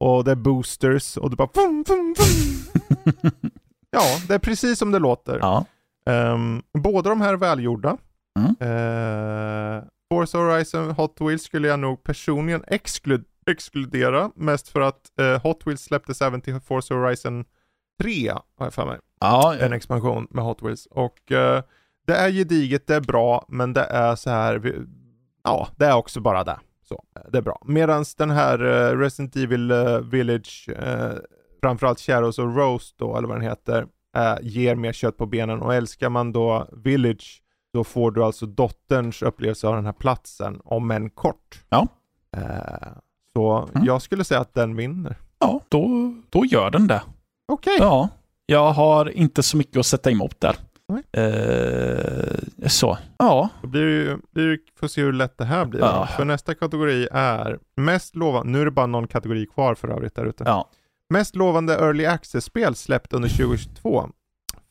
Och 0.00 0.24
det 0.24 0.30
är 0.30 0.34
boosters 0.36 1.16
och 1.16 1.30
du 1.30 1.36
bara 1.36 1.48
vum, 1.54 1.84
vum, 1.88 2.14
vum. 2.18 2.82
Ja, 3.90 4.02
det 4.28 4.34
är 4.34 4.38
precis 4.38 4.78
som 4.78 4.90
det 4.90 4.98
låter. 4.98 5.38
Ja. 5.38 5.64
Ehm, 6.10 6.62
båda 6.78 7.10
de 7.10 7.20
här 7.20 7.32
är 7.32 7.36
välgjorda. 7.36 7.96
Mm. 8.38 8.50
Uh, 8.50 9.82
Forza 10.12 10.38
Horizon 10.38 10.90
Hot 10.90 11.16
Wheels 11.20 11.42
skulle 11.42 11.68
jag 11.68 11.78
nog 11.80 12.02
personligen 12.02 12.62
exklu- 12.64 13.24
exkludera. 13.46 14.30
Mest 14.34 14.68
för 14.68 14.80
att 14.80 15.18
eh, 15.20 15.42
Hot 15.42 15.66
Wheels 15.66 15.82
släpptes 15.82 16.22
även 16.22 16.40
till 16.40 16.60
Forza 16.60 16.94
Horizon 16.94 17.44
3, 18.02 18.28
har 18.30 18.66
jag 18.66 18.74
för 18.74 18.86
mig. 18.86 18.98
Ja, 19.20 19.54
En 19.60 19.72
expansion 19.72 20.26
med 20.30 20.44
Hot 20.44 20.62
Wheels. 20.62 20.86
Och 20.86 21.32
eh, 21.32 21.62
det 22.06 22.14
är 22.14 22.30
gediget, 22.30 22.86
det 22.86 22.94
är 22.94 23.00
bra, 23.00 23.44
men 23.48 23.72
det 23.72 23.84
är 23.84 24.16
så 24.16 24.30
här, 24.30 24.56
vi- 24.56 24.86
ja, 25.44 25.68
det 25.76 25.86
är 25.86 25.94
också 25.96 26.20
bara 26.20 26.44
det. 26.44 26.58
Så, 26.88 27.04
det 27.32 27.38
är 27.38 27.42
bra. 27.42 27.62
Medan 27.64 28.04
den 28.18 28.30
här 28.30 28.58
eh, 28.64 28.98
Resident 28.98 29.36
Evil 29.36 29.70
eh, 29.70 29.98
Village, 29.98 30.68
eh, 30.78 31.12
framförallt 31.62 32.00
Shadows 32.00 32.38
of 32.38 32.56
Rose 32.56 32.94
då, 32.98 33.16
eller 33.16 33.28
vad 33.28 33.36
den 33.36 33.48
heter, 33.48 33.86
eh, 34.16 34.34
ger 34.42 34.74
mer 34.74 34.92
kött 34.92 35.16
på 35.16 35.26
benen. 35.26 35.62
Och 35.62 35.74
älskar 35.74 36.08
man 36.08 36.32
då 36.32 36.66
Village, 36.72 37.42
då 37.72 37.84
får 37.84 38.10
du 38.10 38.24
alltså 38.24 38.46
dotterns 38.46 39.22
upplevelse 39.22 39.68
av 39.68 39.74
den 39.74 39.84
här 39.86 39.92
platsen, 39.92 40.60
om 40.64 40.90
än 40.90 41.10
kort. 41.10 41.64
Ja. 41.68 41.88
Eh, 42.36 42.88
så 43.32 43.68
Mm. 43.74 43.86
jag 43.86 44.02
skulle 44.02 44.24
säga 44.24 44.40
att 44.40 44.54
den 44.54 44.76
vinner. 44.76 45.16
ja 45.38 45.60
då, 45.68 46.14
då 46.30 46.44
gör 46.44 46.70
den 46.70 46.86
det. 46.86 47.02
Okej. 47.48 47.76
Ja, 47.80 48.08
jag 48.46 48.72
har 48.72 49.10
inte 49.10 49.42
så 49.42 49.56
mycket 49.56 49.76
att 49.76 49.86
sätta 49.86 50.10
emot 50.10 50.40
där. 50.40 50.56
Nej. 50.88 51.02
Eh, 51.12 52.68
så, 52.68 52.98
ja. 53.18 53.48
Då 53.62 53.68
blir 53.68 53.82
det 53.82 53.90
ju, 53.92 54.18
blir 54.32 54.48
det, 54.48 54.58
får 54.80 54.88
se 54.88 55.02
hur 55.02 55.12
lätt 55.12 55.38
det 55.38 55.44
här 55.44 55.64
blir. 55.64 55.80
Ja. 55.80 56.06
För 56.06 56.24
nästa 56.24 56.54
kategori 56.54 57.08
är 57.12 57.58
mest 57.76 58.16
lovande, 58.16 58.52
nu 58.52 58.60
är 58.60 58.64
det 58.64 58.70
bara 58.70 58.86
någon 58.86 59.08
kategori 59.08 59.46
kvar 59.46 59.74
för 59.74 59.88
övrigt 59.88 60.14
där 60.14 60.24
ute. 60.26 60.44
ja. 60.46 60.70
Mest 61.08 61.36
lovande 61.36 61.74
Early 61.74 62.06
Access-spel 62.06 62.74
släppt 62.74 63.12
under 63.12 63.28
2022. 63.28 64.08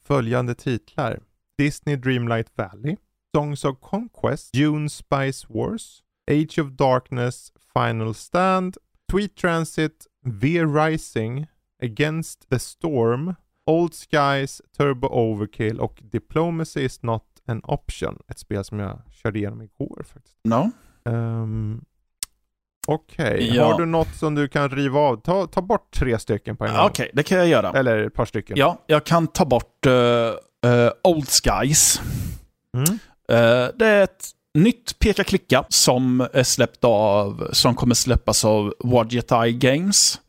Följande 0.07 0.55
titlar. 0.55 1.19
Disney 1.57 1.95
Dreamlight 1.95 2.47
Valley, 2.55 2.95
Songs 3.35 3.65
of 3.65 3.79
Conquest, 3.81 4.53
Dune 4.53 4.89
Spice 4.89 5.47
Wars, 5.49 5.99
Age 6.31 6.59
of 6.59 6.71
Darkness, 6.71 7.51
Final 7.73 8.13
Stand, 8.13 8.77
Tweet 9.11 9.35
Transit, 9.35 10.05
V 10.25 10.63
Rising, 10.65 11.47
Against 11.83 12.49
the 12.49 12.59
Storm, 12.59 13.35
Old 13.65 13.93
Skies, 13.93 14.61
Turbo 14.77 15.07
Overkill 15.07 15.79
och 15.79 15.99
Diplomacy 16.11 16.79
is 16.81 17.03
not 17.03 17.23
an 17.47 17.61
option. 17.63 18.19
Ett 18.27 18.39
spel 18.39 18.63
som 18.63 18.79
jag 18.79 19.01
körde 19.11 19.39
igenom 19.39 19.61
igår 19.61 20.05
faktiskt. 20.13 20.37
No. 20.43 20.71
Um, 21.11 21.85
Okej, 22.87 23.51
Ja. 23.55 23.65
har 23.71 23.79
du 23.79 23.85
något 23.85 24.15
som 24.15 24.35
du 24.35 24.47
kan 24.47 24.69
riva 24.69 24.99
av? 24.99 25.15
Ta, 25.21 25.47
ta 25.47 25.61
bort 25.61 25.91
tre 25.93 26.19
stycken 26.19 26.57
på 26.57 26.65
en 26.65 26.73
gång. 26.75 26.85
Okej, 26.85 27.09
det 27.13 27.23
kan 27.23 27.37
jag 27.37 27.47
göra. 27.47 27.71
Eller 27.71 27.97
ett 28.07 28.13
par 28.13 28.25
stycken. 28.25 28.57
Ja, 28.57 28.77
jag 28.87 29.03
kan 29.05 29.27
ta 29.27 29.45
bort 29.45 29.85
eh, 29.85 29.91
eh, 30.71 30.91
Old 31.03 31.27
Skies. 31.29 32.01
Mm. 32.73 32.99
Eh, 33.29 33.69
det 33.75 33.85
är 33.87 34.03
ett 34.03 34.25
nytt 34.53 34.99
peka-klicka 34.99 35.65
som 35.69 36.27
är 36.33 36.43
släppt 36.43 36.83
av, 36.83 37.49
som 37.51 37.75
kommer 37.75 37.95
släppas 37.95 38.45
av 38.45 38.73
Wadget 38.79 39.31
Eye 39.31 39.51
Games. 39.51 40.21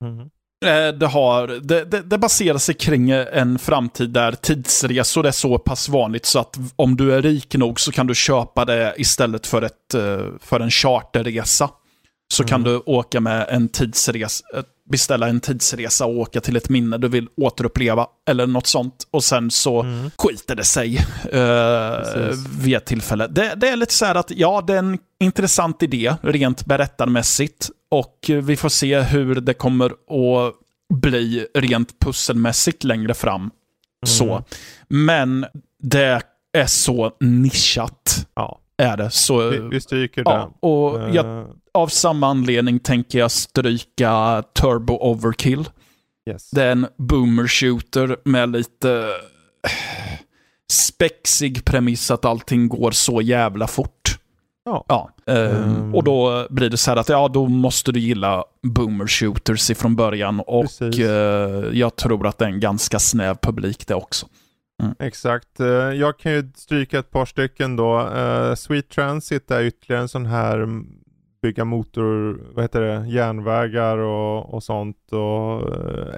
Mhm. 0.00 0.30
Eh, 0.64 0.88
Det, 0.94 1.06
har, 1.06 1.48
det, 1.48 1.84
det, 1.84 2.02
det 2.02 2.18
baserar 2.18 2.58
sig 2.58 2.74
kring 2.74 3.10
en 3.10 3.58
framtid 3.58 4.10
där 4.10 4.32
tidsresor 4.32 5.26
är 5.26 5.30
så 5.30 5.58
pass 5.58 5.88
vanligt 5.88 6.26
så 6.26 6.38
att 6.38 6.56
om 6.76 6.96
du 6.96 7.14
är 7.14 7.22
rik 7.22 7.54
nog 7.54 7.80
så 7.80 7.92
kan 7.92 8.06
du 8.06 8.14
köpa 8.14 8.64
det 8.64 8.94
istället 8.96 9.46
för, 9.46 9.62
ett, 9.62 9.94
eh, 9.94 10.20
för 10.40 10.60
en 10.60 10.70
charterresa. 10.70 11.70
Så 12.32 12.44
kan 12.44 12.60
Mm. 12.60 12.72
du 12.72 12.82
åka 12.86 13.20
med 13.20 13.46
en 13.48 13.68
tidsresa, 13.68 14.44
beställa 14.90 15.28
en 15.28 15.40
tidsresa 15.40 16.06
och 16.06 16.18
åka 16.18 16.40
till 16.40 16.56
ett 16.56 16.68
minne 16.68 16.98
du 16.98 17.08
vill 17.08 17.28
återuppleva 17.36 18.06
eller 18.30 18.46
något 18.46 18.66
sånt. 18.66 18.94
Och 19.10 19.24
sen 19.24 19.50
så 19.50 19.82
Mm. 19.82 20.10
skiter 20.18 20.54
det 20.54 20.64
sig 20.64 20.96
eh, 21.32 22.36
vid 22.60 22.76
ett 22.76 22.84
tillfälle. 22.86 23.26
Det, 23.26 23.54
det 23.56 23.68
är 23.68 23.76
lite 23.76 23.94
så 23.94 24.04
här 24.04 24.14
att, 24.14 24.30
ja, 24.30 24.64
det 24.66 24.72
är 24.74 24.78
en 24.78 24.98
intressant 25.20 25.82
idé 25.82 26.14
rent 26.22 26.66
berättarmässigt. 26.66 27.68
Och 27.92 28.30
vi 28.42 28.56
får 28.56 28.68
se 28.68 29.00
hur 29.00 29.34
det 29.34 29.54
kommer 29.54 29.86
att 29.90 30.54
bli 30.94 31.46
rent 31.54 31.98
pusselmässigt 31.98 32.84
längre 32.84 33.14
fram. 33.14 33.50
Så. 34.06 34.44
Men 34.88 35.46
det 35.82 36.22
är 36.52 36.66
så 36.66 37.16
nischat, 37.20 38.26
Ja, 38.34 38.60
är 38.76 38.96
det. 38.96 39.10
Så, 39.10 39.48
vi, 39.48 39.58
vi 39.58 39.80
stryker 39.80 40.24
det. 40.24 40.30
ja, 40.30 40.54
och 40.60 41.14
jag, 41.14 41.26
Eh, 41.26 41.44
av 41.74 41.88
samma 41.88 42.26
anledning 42.26 42.78
tänker 42.78 43.18
jag 43.18 43.30
stryka 43.30 44.42
Turbo 44.60 44.94
Overkill. 44.94 45.68
yes. 46.30 46.50
Det 46.50 46.62
är 46.64 46.72
en 46.72 46.86
boomer 46.98 47.46
shooter 47.46 48.16
med 48.24 48.50
lite 48.52 48.90
eh, 49.64 49.70
spexig 50.72 51.64
premiss 51.64 52.10
att 52.10 52.24
allting 52.24 52.68
går 52.68 52.90
så 52.90 53.20
jävla 53.22 53.66
fort. 53.66 54.18
Ja. 54.64 54.84
ja. 54.88 55.10
Mm. 55.26 55.94
Och 55.94 56.04
då 56.04 56.46
blir 56.50 56.70
det 56.70 56.76
så 56.76 56.90
här 56.90 56.96
att 56.98 57.08
ja, 57.08 57.28
då 57.28 57.48
måste 57.48 57.92
du 57.92 58.00
gilla 58.00 58.44
boomer 58.62 59.06
shooters 59.06 59.70
ifrån 59.70 59.96
början. 59.96 60.40
Och 60.40 60.62
Precis. 60.64 60.98
eh, 60.98 61.08
jag 61.72 61.96
tror 61.96 62.26
att 62.26 62.38
det 62.38 62.44
är 62.44 62.48
en 62.48 62.60
ganska 62.60 62.98
snäv 62.98 63.36
publik 63.42 63.86
det 63.86 63.94
också. 63.94 64.26
Exakt. 64.98 65.60
Eh, 65.60 65.66
Jag 65.66 66.18
kan 66.18 66.32
ju 66.32 66.52
stryka 66.56 66.98
ett 66.98 67.10
par 67.10 67.24
stycken 67.26 67.76
då. 67.76 68.00
Eh, 68.08 68.54
Sweet 68.54 68.88
Transit 68.88 69.50
är 69.50 69.62
ytterligare 69.62 70.02
en 70.02 70.08
sån 70.08 70.26
här 70.26 70.58
mm, 70.58 70.86
bygga 71.42 71.64
motor, 71.64 72.40
vad 72.54 72.64
heter 72.64 72.80
det, 72.80 73.06
järnvägar 73.08 73.98
och, 73.98 74.54
och 74.54 74.62
sånt 74.62 75.12
och 75.12 75.62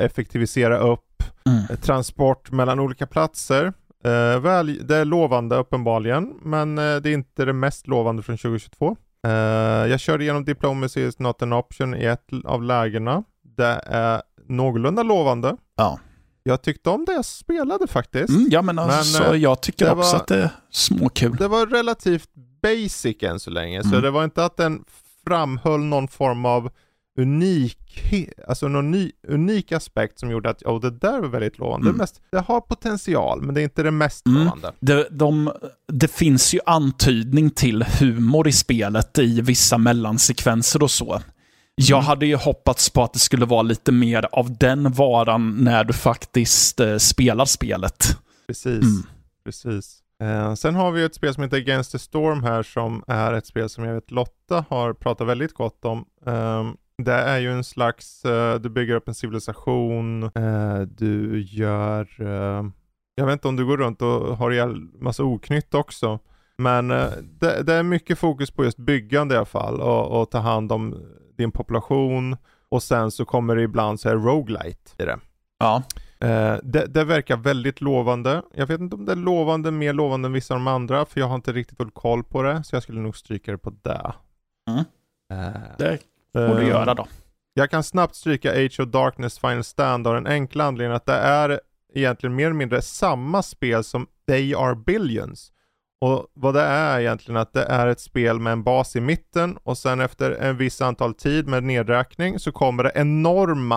effektivisera 0.01 0.79
upp 0.79 1.01
Mm. 1.47 1.77
transport 1.83 2.51
mellan 2.51 2.81
olika 2.81 3.07
platser. 3.07 3.73
Eh, 4.05 4.41
väl, 4.41 4.87
det 4.87 4.97
är 4.97 5.05
lovande 5.05 5.57
uppenbarligen, 5.57 6.35
men 6.43 6.79
eh, 6.79 6.97
det 6.97 7.11
är 7.11 7.15
inte 7.15 7.45
det 7.45 7.53
mest 7.53 7.87
lovande 7.87 8.23
från 8.23 8.37
2022. 8.39 8.97
Eh, 9.27 9.33
jag 9.91 10.01
körde 10.01 10.25
igenom 10.25 10.45
Diplomacy 10.45 11.01
is 11.07 11.19
not 11.19 11.43
an 11.43 11.53
option 11.53 11.95
i 11.95 12.05
ett 12.05 12.27
av 12.45 12.63
lägena. 12.63 13.25
Det 13.57 13.81
är 13.87 14.23
någorlunda 14.49 15.03
lovande. 15.03 15.57
Ja. 15.77 15.99
Jag 16.43 16.63
tyckte 16.63 16.91
om 16.91 17.05
det 17.05 17.13
jag 17.13 17.25
spelade 17.25 17.87
faktiskt. 17.87 18.29
Mm, 18.29 18.47
ja, 18.51 18.63
men 18.63 18.79
alltså, 18.79 19.23
Men, 19.23 19.31
eh, 19.33 19.37
jag 19.37 19.61
tycker 19.61 19.87
också 19.93 20.13
var- 20.13 20.17
att 20.21 20.27
det 20.27 20.43
är 20.43 20.51
småkul. 20.71 21.37
Det 21.37 21.49
var 21.49 21.67
relativt 21.67 22.29
basic 22.63 23.23
än 23.23 23.41
så 23.41 23.51
länge, 23.51 23.83
så 23.83 23.89
Mm. 23.89 24.03
det 24.03 24.11
var 24.11 24.25
inte 24.25 24.45
att 24.45 24.57
den 24.57 24.85
framhöll 25.27 25.81
någon 25.81 26.09
form 26.09 26.45
av 26.45 26.71
unik, 27.19 27.79
alltså 28.49 28.69
någon 28.69 28.91
ny, 28.91 29.13
unik 29.29 29.73
aspekt 29.73 30.19
som 30.19 30.31
gjorde 30.31 30.51
att 30.51 30.63
oh, 30.63 30.81
det 30.81 30.91
där 30.91 31.21
var 31.21 31.29
väldigt 31.29 31.59
lovande. 31.59 31.87
Mm. 31.87 31.93
Det, 31.97 32.03
mest, 32.03 32.21
det 32.33 32.41
har 32.41 32.61
potential, 32.61 33.43
men 33.43 33.55
det 33.55 33.61
är 33.61 33.63
inte 33.63 33.83
det 33.83 33.91
mest 33.91 34.27
Mm. 34.27 34.39
lovande. 34.45 34.73
Det, 34.81 35.09
de, 35.11 35.53
det 35.93 36.09
finns 36.11 36.55
ju 36.55 36.61
antydning 36.67 37.51
till 37.51 37.85
humor 38.01 38.49
i 38.49 38.53
spelet 38.53 39.19
i 39.19 39.41
vissa 39.41 39.79
mellansekvenser 39.79 40.83
och 40.83 40.91
så. 40.91 41.21
Jag 41.75 41.97
Mm. 41.99 42.07
hade 42.07 42.27
ju 42.27 42.37
hoppats 42.37 42.91
på 42.91 43.03
att 43.03 43.13
det 43.13 43.19
skulle 43.19 43.47
vara 43.47 43.63
lite 43.63 43.93
mer 43.93 44.27
av 44.33 44.59
den 44.59 44.93
varan 44.93 45.57
när 45.65 45.85
du 45.85 45.93
faktiskt 45.93 46.81
eh, 46.81 46.97
spelar 46.97 47.45
spelet. 47.45 48.17
Precis. 48.47 48.83
Mm. 48.83 49.03
Precis. 49.45 50.01
Eh, 50.23 50.55
sen 50.55 50.75
har 50.75 50.91
vi 50.91 51.05
ett 51.05 51.15
spel 51.15 51.35
som 51.35 51.43
heter 51.43 51.57
Against 51.57 51.93
the 51.93 51.99
Storm 51.99 52.43
här 52.43 52.63
som 52.63 53.03
är 53.07 53.33
ett 53.33 53.47
spel 53.47 53.69
som 53.69 53.85
jag 53.85 53.95
vet 53.95 54.11
Lotta 54.11 54.65
har 54.69 54.93
pratat 54.93 55.27
väldigt 55.29 55.53
gott 55.55 55.85
om. 55.85 56.05
Ehm, 56.27 56.77
det 57.03 57.13
är 57.13 57.39
ju 57.39 57.53
en 57.53 57.65
slags, 57.65 58.25
eh, 58.25 58.61
du 58.61 58.69
bygger 58.69 58.95
upp 58.95 59.09
en 59.09 59.15
civilisation, 59.15 60.23
eh, 60.23 60.81
du 60.81 61.41
gör, 61.41 62.09
eh, 62.19 62.65
jag 63.15 63.27
vet 63.27 63.33
inte 63.33 63.49
om 63.49 63.57
du 63.57 63.67
går 63.67 63.77
runt 63.77 64.03
och 64.03 64.37
har 64.37 64.51
ihjäl 64.51 64.81
massa 65.01 65.25
oknytt 65.25 65.75
också. 65.75 66.19
Men 66.57 66.89
det, 66.89 67.63
det 67.63 67.75
är 67.75 67.83
mycket 67.83 68.19
fokus 68.19 68.51
på 68.51 68.65
just 68.65 68.79
byggande 68.79 69.35
i 69.35 69.39
alla 69.39 69.47
fall 69.47 69.81
och, 69.81 70.21
och 70.21 70.31
ta 70.31 70.39
hand 70.39 70.73
om 70.73 70.95
din 71.37 71.53
population 71.53 72.37
och 72.69 72.83
sen 72.83 73.11
så 73.11 73.25
kommer 73.25 73.57
det 73.57 73.63
ibland 73.63 74.01
så 74.01 74.09
här 74.09 74.17
roguelite 74.17 75.03
i 75.03 75.05
det. 75.05 75.19
Ja. 75.59 75.83
Det, 76.63 76.87
det 76.87 77.05
verkar 77.05 77.37
väldigt 77.37 77.81
lovande. 77.81 78.43
Jag 78.55 78.67
vet 78.67 78.81
inte 78.81 78.97
om 78.97 79.05
det 79.05 79.13
är 79.13 79.17
lovande, 79.17 79.71
mer 79.71 79.93
lovande 79.93 80.27
än 80.27 80.33
vissa 80.33 80.55
av 80.55 80.61
de 80.61 80.67
andra, 80.67 81.05
för 81.05 81.21
jag 81.21 81.27
har 81.27 81.35
inte 81.35 81.53
riktigt 81.53 81.77
full 81.77 81.91
koll 81.91 82.25
på 82.25 82.43
det, 82.43 82.65
så 82.65 82.77
jag 82.77 82.83
skulle 82.83 83.01
nog 83.01 83.17
stryka 83.17 83.53
det 83.53 83.59
på 83.59 83.73
det. 83.83 84.13
Mm. 84.71 84.85
Det 85.79 85.99
du 86.39 86.63
eh, 86.63 86.69
göra 86.69 86.95
då. 86.95 87.07
Jag 87.55 87.71
kan 87.71 87.83
snabbt 87.83 88.15
stryka 88.15 88.51
Age 88.51 88.81
of 88.81 88.89
Darkness 88.89 89.39
Final 89.39 89.65
Stand 89.65 90.07
av 90.07 90.15
den 90.15 90.27
enkla 90.27 90.65
anledningen 90.65 90.97
att 90.97 91.07
det 91.07 91.13
är 91.15 91.61
egentligen 91.95 92.35
mer 92.37 92.45
eller 92.45 92.55
mindre 92.55 92.83
samma 92.83 93.43
spel 93.43 93.85
som 93.85 94.07
They 94.29 94.55
Are 94.55 94.75
Billions. 94.75 95.51
Och 96.01 96.27
vad 96.35 96.55
det 96.55 96.61
är 96.63 97.01
egentligen 97.01 97.37
att 97.41 97.53
det 97.53 97.65
är 97.65 97.87
ett 97.87 98.01
spel 98.01 98.39
med 98.41 98.53
en 98.53 98.63
bas 98.63 98.97
i 98.97 99.01
mitten 99.01 99.59
och 99.63 99.79
sen 99.79 100.01
efter 100.01 100.31
en 100.31 100.57
viss 100.57 100.81
antal 100.83 101.15
tid 101.15 101.49
med 101.49 101.63
nedräkning 101.65 102.39
så 102.39 102.53
kommer 102.53 102.83
det 102.85 102.93
enorma 102.95 103.77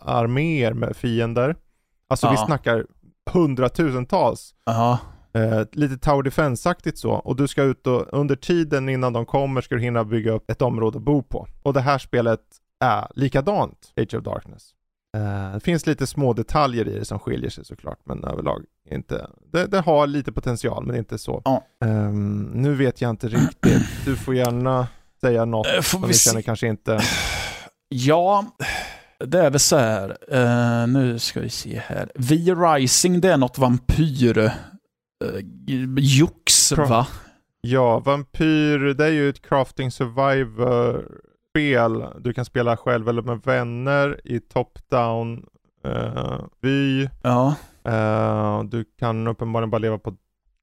arméer 0.00 0.72
med 0.72 0.96
fiender. 0.96 1.56
Alltså 2.08 2.28
vi 2.28 2.34
Ja. 2.34 2.46
snackar 2.46 2.86
hundratusentals. 3.32 4.54
Ja. 4.64 4.98
Eh, 5.34 5.62
lite 5.72 5.96
Tower 5.98 6.22
Defense-aktigt 6.22 6.98
så. 6.98 7.10
Och 7.12 7.36
du 7.36 7.48
ska 7.48 7.62
ut 7.62 7.86
och 7.86 8.06
under 8.12 8.36
tiden 8.36 8.88
innan 8.88 9.12
de 9.12 9.26
kommer 9.26 9.60
ska 9.60 9.74
du 9.74 9.80
hinna 9.80 10.04
bygga 10.04 10.32
upp 10.32 10.50
ett 10.50 10.62
område 10.62 10.98
att 10.98 11.04
bo 11.04 11.22
på. 11.22 11.46
Och 11.62 11.72
det 11.72 11.80
här 11.80 11.98
spelet 11.98 12.40
är 12.84 13.06
likadant, 13.14 13.92
Age 13.96 14.14
of 14.14 14.22
Darkness. 14.24 14.70
Eh, 15.16 15.54
det 15.54 15.60
finns 15.60 15.86
lite 15.86 16.06
små 16.06 16.32
detaljer 16.32 16.88
i 16.88 16.98
det 16.98 17.04
som 17.04 17.18
skiljer 17.18 17.50
sig 17.50 17.64
såklart, 17.64 17.98
men 18.04 18.24
överlag 18.24 18.64
inte. 18.90 19.26
Det, 19.52 19.66
det 19.66 19.80
har 19.80 20.06
lite 20.06 20.32
potential, 20.32 20.86
men 20.86 20.96
inte 20.96 21.18
så. 21.18 21.42
Ja. 21.44 21.64
Ehm, 21.84 22.50
nu 22.54 22.74
vet 22.74 23.00
jag 23.00 23.10
inte 23.10 23.28
riktigt. 23.28 23.82
Du 24.04 24.16
får 24.16 24.34
gärna 24.34 24.86
säga 25.20 25.44
något 25.44 25.66
Eh, 25.66 25.72
får 25.80 25.98
som 25.98 26.08
vi 26.08 26.14
känner 26.14 26.42
kanske 26.42 26.66
inte. 26.68 27.00
Ja, 27.88 28.44
det 29.24 29.38
är 29.38 29.50
väl 29.50 29.60
så 29.60 29.76
här. 29.76 30.16
eh, 30.30 30.86
nu 30.86 31.18
ska 31.18 31.40
vi 31.40 31.50
se 31.50 31.82
här. 31.86 32.10
V-Rising, 32.14 33.20
det 33.20 33.32
är 33.32 33.36
något 33.36 33.58
vampyr... 33.58 34.52
Uh, 35.22 35.40
jox, 35.98 36.72
Pro- 36.72 36.86
va? 36.86 37.06
Ja, 37.60 37.98
Vampyr, 37.98 38.94
det 38.94 39.04
är 39.04 39.10
ju 39.10 39.28
ett 39.28 39.42
crafting 39.42 39.90
survivor-spel. 39.90 42.04
Du 42.20 42.32
kan 42.32 42.44
spela 42.44 42.76
själv 42.76 43.08
eller 43.08 43.22
med 43.22 43.40
vänner 43.44 44.20
i 44.24 44.40
top-down 44.40 45.46
uh, 45.86 46.40
vy. 46.60 47.08
Ja. 47.22 47.54
Eh, 47.84 48.62
du 48.62 48.84
kan 48.98 49.26
uppenbarligen 49.26 49.70
bara 49.70 49.78
leva 49.78 49.98
på 49.98 50.16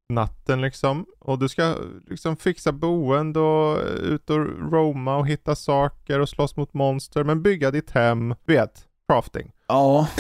natten 0.10 0.62
liksom. 0.62 1.06
Och 1.20 1.40
du 1.40 1.50
ska 1.50 1.76
liksom 2.08 2.38
fixa 2.38 2.72
boende 2.72 3.40
och 3.40 3.78
ut 4.02 4.30
och 4.30 4.38
roma 4.72 5.18
och 5.18 5.28
hitta 5.28 5.56
saker 5.56 6.20
och 6.20 6.30
slåss 6.30 6.56
mot 6.56 6.74
monster. 6.74 7.24
Men 7.24 7.42
bygga 7.42 7.72
ditt 7.72 7.92
hem, 7.92 8.36
vet, 8.46 8.88
crafting. 9.08 9.52
Ja. 9.68 10.08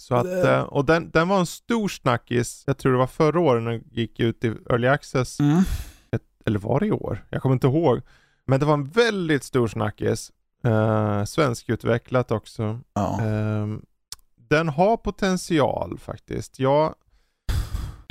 Så 0.00 0.14
att, 0.14 0.24
Det- 0.24 0.50
eh, 0.50 0.62
och 0.62 0.84
den, 0.84 1.10
den 1.10 1.28
var 1.28 1.38
en 1.40 1.46
stor 1.46 1.88
snackis, 1.88 2.64
jag 2.66 2.78
tror 2.78 2.92
det 2.92 2.98
var 2.98 3.06
förra 3.06 3.40
året 3.40 3.62
när 3.62 3.70
den 3.70 3.84
gick 3.90 4.20
ut 4.20 4.44
i 4.44 4.48
Early 4.48 4.88
Access. 4.88 5.40
Mm. 5.40 5.62
Eller 6.46 6.58
var 6.58 6.80
det 6.80 6.86
i 6.86 6.92
år? 6.92 7.24
Jag 7.30 7.42
kommer 7.42 7.52
inte 7.52 7.66
ihåg. 7.66 8.00
Men 8.46 8.60
det 8.60 8.66
var 8.66 8.74
en 8.74 8.88
väldigt 8.88 9.44
stor 9.44 9.68
snackis. 9.68 10.32
Uh, 10.66 11.24
svenskutvecklat 11.24 12.30
också. 12.30 12.80
Ja. 12.94 13.20
Ehm, 13.20 13.82
den 14.36 14.68
har 14.68 14.96
potential 14.96 15.98
faktiskt. 15.98 16.58
Jag, 16.58 16.94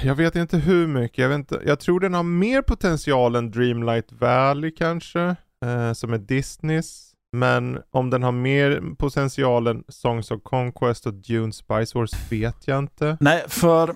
jag 0.01 0.15
vet 0.15 0.35
inte 0.35 0.57
hur 0.57 0.87
mycket. 0.87 1.17
Jag, 1.17 1.29
vet 1.29 1.35
inte, 1.35 1.61
jag 1.65 1.79
tror 1.79 1.99
den 1.99 2.13
har 2.13 2.23
mer 2.23 2.61
potential 2.61 3.35
än 3.35 3.51
Dreamlight 3.51 4.11
Valley 4.11 4.71
kanske. 4.71 5.35
eh, 5.65 5.93
som 5.93 6.13
är 6.13 6.17
Disneys. 6.17 7.08
Men 7.31 7.79
om 7.91 8.09
den 8.09 8.23
har 8.23 8.31
mer 8.31 8.95
potential 8.97 9.67
än 9.67 9.83
Songs 9.87 10.31
of 10.31 10.43
Conquest 10.43 11.05
och 11.05 11.13
Dune 11.13 11.53
Spice 11.53 11.97
Wars 11.97 12.11
vet 12.31 12.67
jag 12.67 12.79
inte. 12.79 13.17
Nej, 13.19 13.43
för 13.47 13.95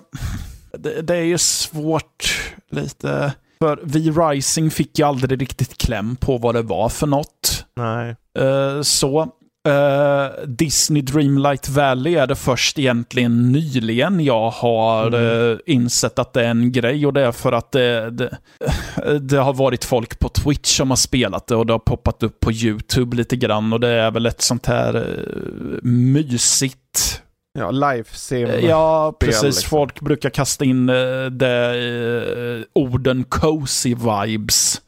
det, 0.78 1.02
det 1.02 1.16
är 1.16 1.22
ju 1.22 1.38
svårt 1.38 2.52
lite. 2.70 3.32
För 3.58 3.80
V-Rising 3.82 4.70
fick 4.70 4.98
ju 4.98 5.04
aldrig 5.04 5.42
riktigt 5.42 5.78
kläm 5.78 6.16
på 6.16 6.38
vad 6.38 6.54
det 6.54 6.62
var 6.62 6.88
för 6.88 7.06
något. 7.06 7.66
Nej. 7.76 8.16
Eh, 8.38 8.82
så. 8.82 9.28
Eh, 9.68 10.46
Disney 10.46 11.02
Dreamlight 11.02 11.68
Valley 11.68 12.14
är 12.14 12.26
det 12.26 12.34
först 12.36 12.78
egentligen 12.78 13.52
nyligen 13.52 14.20
jag 14.20 14.50
har 14.50 15.06
Mm. 15.06 15.52
eh, 15.52 15.58
insett 15.66 16.18
att 16.18 16.32
det 16.32 16.44
är 16.44 16.50
en 16.50 16.72
grej 16.72 17.06
och 17.06 17.12
det 17.12 17.20
är 17.20 17.32
för 17.32 17.52
att 17.52 17.72
det, 17.72 18.10
det, 18.10 18.38
det 19.20 19.36
har 19.38 19.52
varit 19.54 19.84
folk 19.84 20.18
på 20.18 20.28
Twitch 20.28 20.76
som 20.76 20.90
har 20.90 20.96
spelat 20.96 21.46
det 21.46 21.56
och 21.56 21.66
det 21.66 21.72
har 21.72 21.78
poppat 21.78 22.22
upp 22.22 22.40
på 22.40 22.52
YouTube 22.52 23.16
lite 23.16 23.36
grann 23.36 23.72
och 23.72 23.80
det 23.80 23.88
är 23.88 24.10
väl 24.10 24.26
ett 24.26 24.42
sånt 24.42 24.66
här 24.66 24.96
uh, 24.96 25.78
mysigt 25.82 27.20
Ja, 27.58 27.70
life 27.70 28.16
sim. 28.16 28.46
Eh, 28.50 28.64
Ja, 28.66 29.16
precis. 29.20 29.42
liksom. 29.42 29.68
Folk 29.70 30.00
brukar 30.00 30.30
kasta 30.30 30.64
in 30.64 30.86
det, 31.30 32.64
orden 32.72 33.24
cozy 33.24 33.94
vibes 33.94 34.80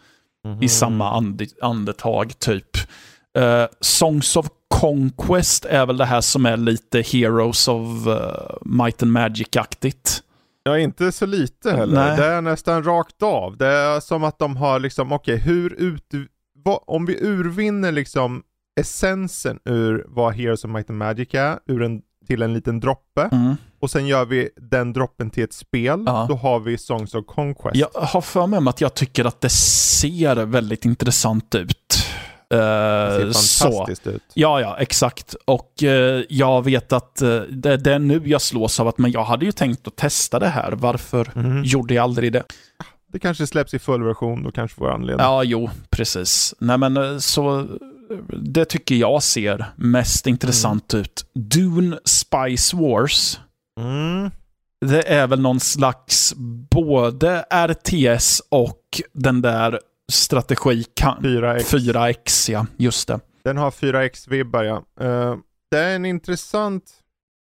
Mhm. 0.47 0.63
i 0.63 0.69
samma 0.69 1.11
ande, 1.17 1.47
andetag, 1.63 2.39
typ. 2.39 2.77
Eh, 3.37 3.67
Songs 3.81 4.37
of 4.37 4.47
Conquest 4.69 5.65
är 5.65 5.87
väl 5.87 5.97
det 5.97 6.05
här 6.05 6.21
som 6.21 6.47
är 6.47 6.57
lite 6.57 7.01
Heroes 7.01 7.69
of 7.69 8.07
uh, 8.07 8.17
Might 8.63 9.03
and 9.03 9.13
Magic-aktigt. 9.13 10.23
Ja, 10.63 10.79
inte 10.79 11.13
så 11.13 11.27
lite 11.27 11.71
heller. 11.73 12.07
Nej. 12.07 12.17
Det 12.17 12.25
är 12.27 12.41
nästan 12.41 12.83
rakt 12.85 13.23
av. 13.23 13.57
Det 13.57 13.67
är 13.67 14.01
som 14.01 14.25
att 14.25 14.39
de 14.39 14.57
har 14.57 14.81
liksom, 14.81 15.13
okej, 15.13 15.37
hur 15.37 15.73
ut... 15.73 16.03
Vad, 16.65 16.79
om 16.87 17.07
vi 17.07 17.19
urvinner 17.23 17.93
liksom 17.93 18.43
essensen 18.81 19.59
ur 19.65 20.05
vad 20.09 20.35
Heroes 20.35 20.65
of 20.65 20.71
Might 20.71 20.91
and 20.91 20.99
Magic 20.99 21.29
är, 21.33 21.59
ur 21.67 21.83
en, 21.83 22.03
till 22.27 22.43
en 22.43 22.55
liten 22.55 22.81
droppe, 22.81 23.29
Mm. 23.33 23.57
och 23.81 23.91
sen 23.91 24.07
gör 24.07 24.25
vi 24.25 24.49
den 24.57 24.93
droppen 24.93 25.31
till 25.31 25.45
ett 25.45 25.53
spel, 25.53 26.03
Ja. 26.07 26.27
då 26.29 26.35
har 26.35 26.61
vi 26.61 26.79
Songs 26.79 27.15
of 27.15 27.27
Conquest. 27.27 27.77
Jag 27.77 27.89
har 27.95 28.21
för 28.21 28.47
mig 28.47 28.61
att 28.69 28.81
jag 28.81 28.95
tycker 28.95 29.25
att 29.25 29.41
det 29.41 29.51
ser 29.51 30.45
väldigt 30.45 30.85
intressant 30.85 31.55
ut. 31.55 32.06
Eh, 32.55 32.59
det 33.27 33.35
ser 33.35 33.43
så. 33.43 33.65
fantastiskt 33.73 34.07
ut. 34.07 34.23
Ja, 34.35 34.61
ja, 34.61 34.77
exakt. 34.79 35.35
Och 35.45 35.83
eh, 35.83 36.23
jag 36.29 36.65
vet 36.65 36.93
att 36.93 37.23
eh, 37.23 37.39
det, 37.41 37.77
det 37.77 37.93
är 37.95 37.99
nu 37.99 38.23
jag 38.25 38.41
slås 38.43 38.81
av 38.81 38.89
att 38.89 38.99
men 38.99 39.11
jag 39.11 39.25
hade 39.25 39.45
ju 39.47 39.53
tänkt 39.53 39.87
att 39.89 39.97
testa 39.97 40.39
det 40.39 40.49
här. 40.49 40.73
Varför 40.73 41.31
Mhm. 41.35 41.65
gjorde 41.65 41.95
jag 41.95 42.03
aldrig 42.03 42.33
det? 42.33 42.45
Det 43.13 43.19
kanske 43.19 43.47
släpps 43.47 43.75
i 43.75 43.79
full 43.79 44.03
version, 44.05 44.43
då 44.43 44.51
kanske 44.51 44.77
får 44.77 44.91
anledning. 44.91 45.25
Ja, 45.27 45.45
jo, 45.45 45.71
precis. 45.91 46.55
Nej, 46.59 46.79
men 46.79 47.21
så 47.21 47.67
det 48.43 48.65
tycker 48.65 48.95
jag 48.95 49.23
ser 49.23 49.67
mest 49.77 50.27
intressant 50.27 50.95
ut. 50.95 51.27
Dune 51.35 51.99
Spice 52.05 52.77
Wars. 52.77 53.41
Mm. 53.81 54.31
Det 54.87 55.09
är 55.13 55.27
väl 55.27 55.41
någon 55.41 55.61
slags 55.61 56.35
både 56.71 57.45
RTS 57.69 58.43
och 58.49 58.81
den 59.13 59.43
där 59.43 59.81
strategi... 60.13 60.85
4X. 60.97 61.59
4X, 61.59 62.51
ja. 62.51 62.67
Just 62.77 63.09
det. 63.09 63.21
Den 63.45 63.57
har 63.57 63.71
4X-vibbar 63.71 64.63
ja. 64.63 64.85
Eh, 65.01 65.37
det 65.71 65.79
är 65.79 65.97
en 65.97 66.05
intressant, 66.05 66.93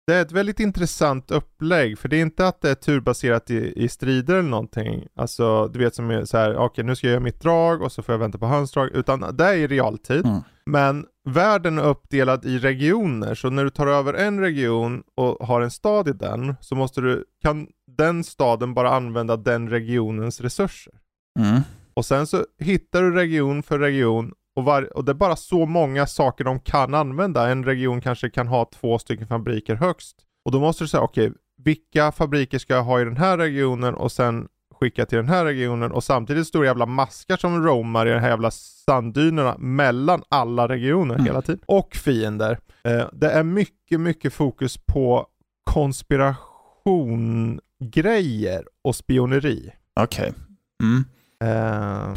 det 0.07 0.13
är 0.13 0.21
ett 0.21 0.31
väldigt 0.31 0.59
intressant 0.59 1.31
upplägg 1.31 1.99
för 1.99 2.09
det 2.09 2.17
är 2.17 2.21
inte 2.21 2.47
att 2.47 2.61
det 2.61 2.69
är 2.69 2.75
turbaserat 2.75 3.51
i, 3.51 3.83
i 3.83 3.89
strider 3.89 4.35
eller 4.35 4.49
någonting. 4.49 5.07
Alltså 5.15 5.67
du 5.67 5.79
vet 5.79 5.95
som 5.95 6.11
är 6.11 6.25
så 6.25 6.37
här, 6.37 6.57
okej 6.57 6.83
nu 6.83 6.95
ska 6.95 7.07
jag 7.07 7.11
göra 7.11 7.23
mitt 7.23 7.41
drag 7.41 7.81
och 7.81 7.91
så 7.91 8.03
får 8.03 8.13
jag 8.13 8.19
vänta 8.19 8.37
på 8.37 8.45
hans 8.45 8.71
drag. 8.71 8.89
Utan 8.93 9.35
det 9.37 9.45
är 9.45 9.53
i 9.53 9.67
realtid. 9.67 10.25
Mm. 10.25 10.41
Men 10.65 11.05
världen 11.29 11.77
är 11.77 11.83
uppdelad 11.83 12.45
i 12.45 12.59
regioner 12.59 13.35
så 13.35 13.49
när 13.49 13.63
du 13.63 13.69
tar 13.69 13.87
över 13.87 14.13
en 14.13 14.39
region 14.39 15.03
och 15.15 15.47
har 15.47 15.61
en 15.61 15.71
stad 15.71 16.07
i 16.07 16.13
den 16.13 16.55
så 16.61 16.75
måste 16.75 17.01
du, 17.01 17.25
kan 17.41 17.67
den 17.97 18.23
staden 18.23 18.73
bara 18.73 18.89
använda 18.89 19.37
den 19.37 19.69
regionens 19.69 20.41
resurser. 20.41 20.93
Mm. 21.39 21.61
Och 21.95 22.05
sen 22.05 22.27
så 22.27 22.45
hittar 22.59 23.01
du 23.01 23.11
region 23.11 23.63
för 23.63 23.79
region 23.79 24.33
och, 24.55 24.63
var, 24.63 24.97
och 24.97 25.05
det 25.05 25.11
är 25.11 25.13
bara 25.13 25.35
så 25.35 25.65
många 25.65 26.07
saker 26.07 26.43
de 26.43 26.59
kan 26.59 26.93
använda. 26.93 27.49
En 27.49 27.63
region 27.63 28.01
kanske 28.01 28.29
kan 28.29 28.47
ha 28.47 28.65
två 28.65 28.99
stycken 28.99 29.27
fabriker 29.27 29.75
högst. 29.75 30.17
Och 30.45 30.51
då 30.51 30.59
måste 30.59 30.83
du 30.83 30.87
säga, 30.87 31.01
okej, 31.01 31.27
okay, 31.27 31.37
vilka 31.57 32.11
fabriker 32.11 32.57
ska 32.57 32.73
jag 32.73 32.83
ha 32.83 33.01
i 33.01 33.03
den 33.03 33.17
här 33.17 33.37
regionen 33.37 33.95
och 33.95 34.11
sen 34.11 34.47
skicka 34.79 35.05
till 35.05 35.17
den 35.17 35.29
här 35.29 35.45
regionen 35.45 35.91
och 35.91 36.03
samtidigt 36.03 36.47
stora 36.47 36.65
jävla 36.65 36.85
maskar 36.85 37.37
som 37.37 37.63
roamar 37.63 38.07
i 38.07 38.11
de 38.11 38.19
här 38.19 38.29
jävla 38.29 38.51
sanddynerna 38.51 39.57
mellan 39.57 40.23
alla 40.29 40.67
regioner 40.67 41.15
mm. 41.15 41.25
hela 41.25 41.41
tiden. 41.41 41.61
Och 41.65 41.95
fiender. 41.95 42.59
Eh, 42.83 43.05
det 43.13 43.31
är 43.31 43.43
mycket, 43.43 43.99
mycket 43.99 44.33
fokus 44.33 44.77
på 44.77 45.27
konspirationgrejer 45.63 48.63
och 48.83 48.95
spioneri. 48.95 49.71
Okej. 49.99 50.29
Okay. 50.29 50.41
Mm. 50.83 51.05
Uh, 51.43 52.15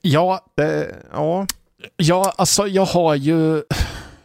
ja, 0.00 0.46
det, 0.56 0.96
ja. 1.12 1.46
Ja, 1.96 2.32
alltså 2.36 2.66
jag 2.66 2.84
har 2.84 3.14
ju 3.14 3.62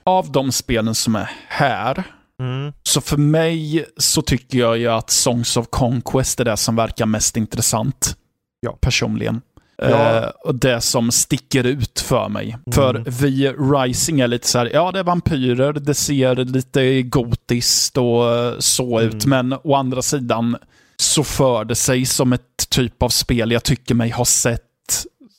av 0.03 0.31
de 0.31 0.51
spelen 0.51 0.95
som 0.95 1.15
är 1.15 1.30
här 1.47 2.03
Mm. 2.39 2.73
Så 2.84 3.01
för 3.01 3.18
mig 3.18 3.85
så 3.97 4.22
tycker 4.22 4.57
jag 4.57 4.77
ju 4.77 4.88
att 4.88 5.09
Songs 5.09 5.57
of 5.57 5.68
Conquest 5.69 6.39
är 6.39 6.45
det 6.45 6.57
som 6.57 6.76
verkar 6.76 7.05
mest 7.05 7.38
intressant. 7.38 8.15
Ja. 8.59 8.77
Personligen. 8.81 9.41
Ja. 9.77 10.22
Uh, 10.22 10.30
och 10.43 10.55
det 10.55 10.81
som 10.81 11.11
sticker 11.11 11.64
ut 11.64 11.99
för 11.99 12.30
mig. 12.30 12.49
Mm. 12.49 12.73
För 12.76 13.03
vi 13.22 13.49
Rising 13.49 14.19
är 14.19 14.27
lite 14.27 14.47
så 14.47 14.57
här, 14.57 14.69
ja 14.73 14.91
det 14.91 14.99
är 14.99 15.03
vampyrer, 15.03 15.73
det 15.73 15.93
ser 15.93 16.35
lite 16.35 17.01
gotiskt 17.01 17.97
och 17.97 18.23
så 18.64 18.99
mm. 18.99 19.09
ut, 19.09 19.26
men 19.26 19.53
å 19.64 19.76
andra 19.76 20.01
sidan 20.01 20.57
så 21.01 21.23
för 21.23 21.65
det 21.65 21.75
sig 21.75 22.05
som 22.05 22.33
ett 22.33 22.69
typ 22.69 23.03
av 23.03 23.09
spel 23.09 23.51
jag 23.51 23.63
tycker 23.63 23.95
mig 23.95 24.09
ha 24.09 24.25
sett 24.25 24.61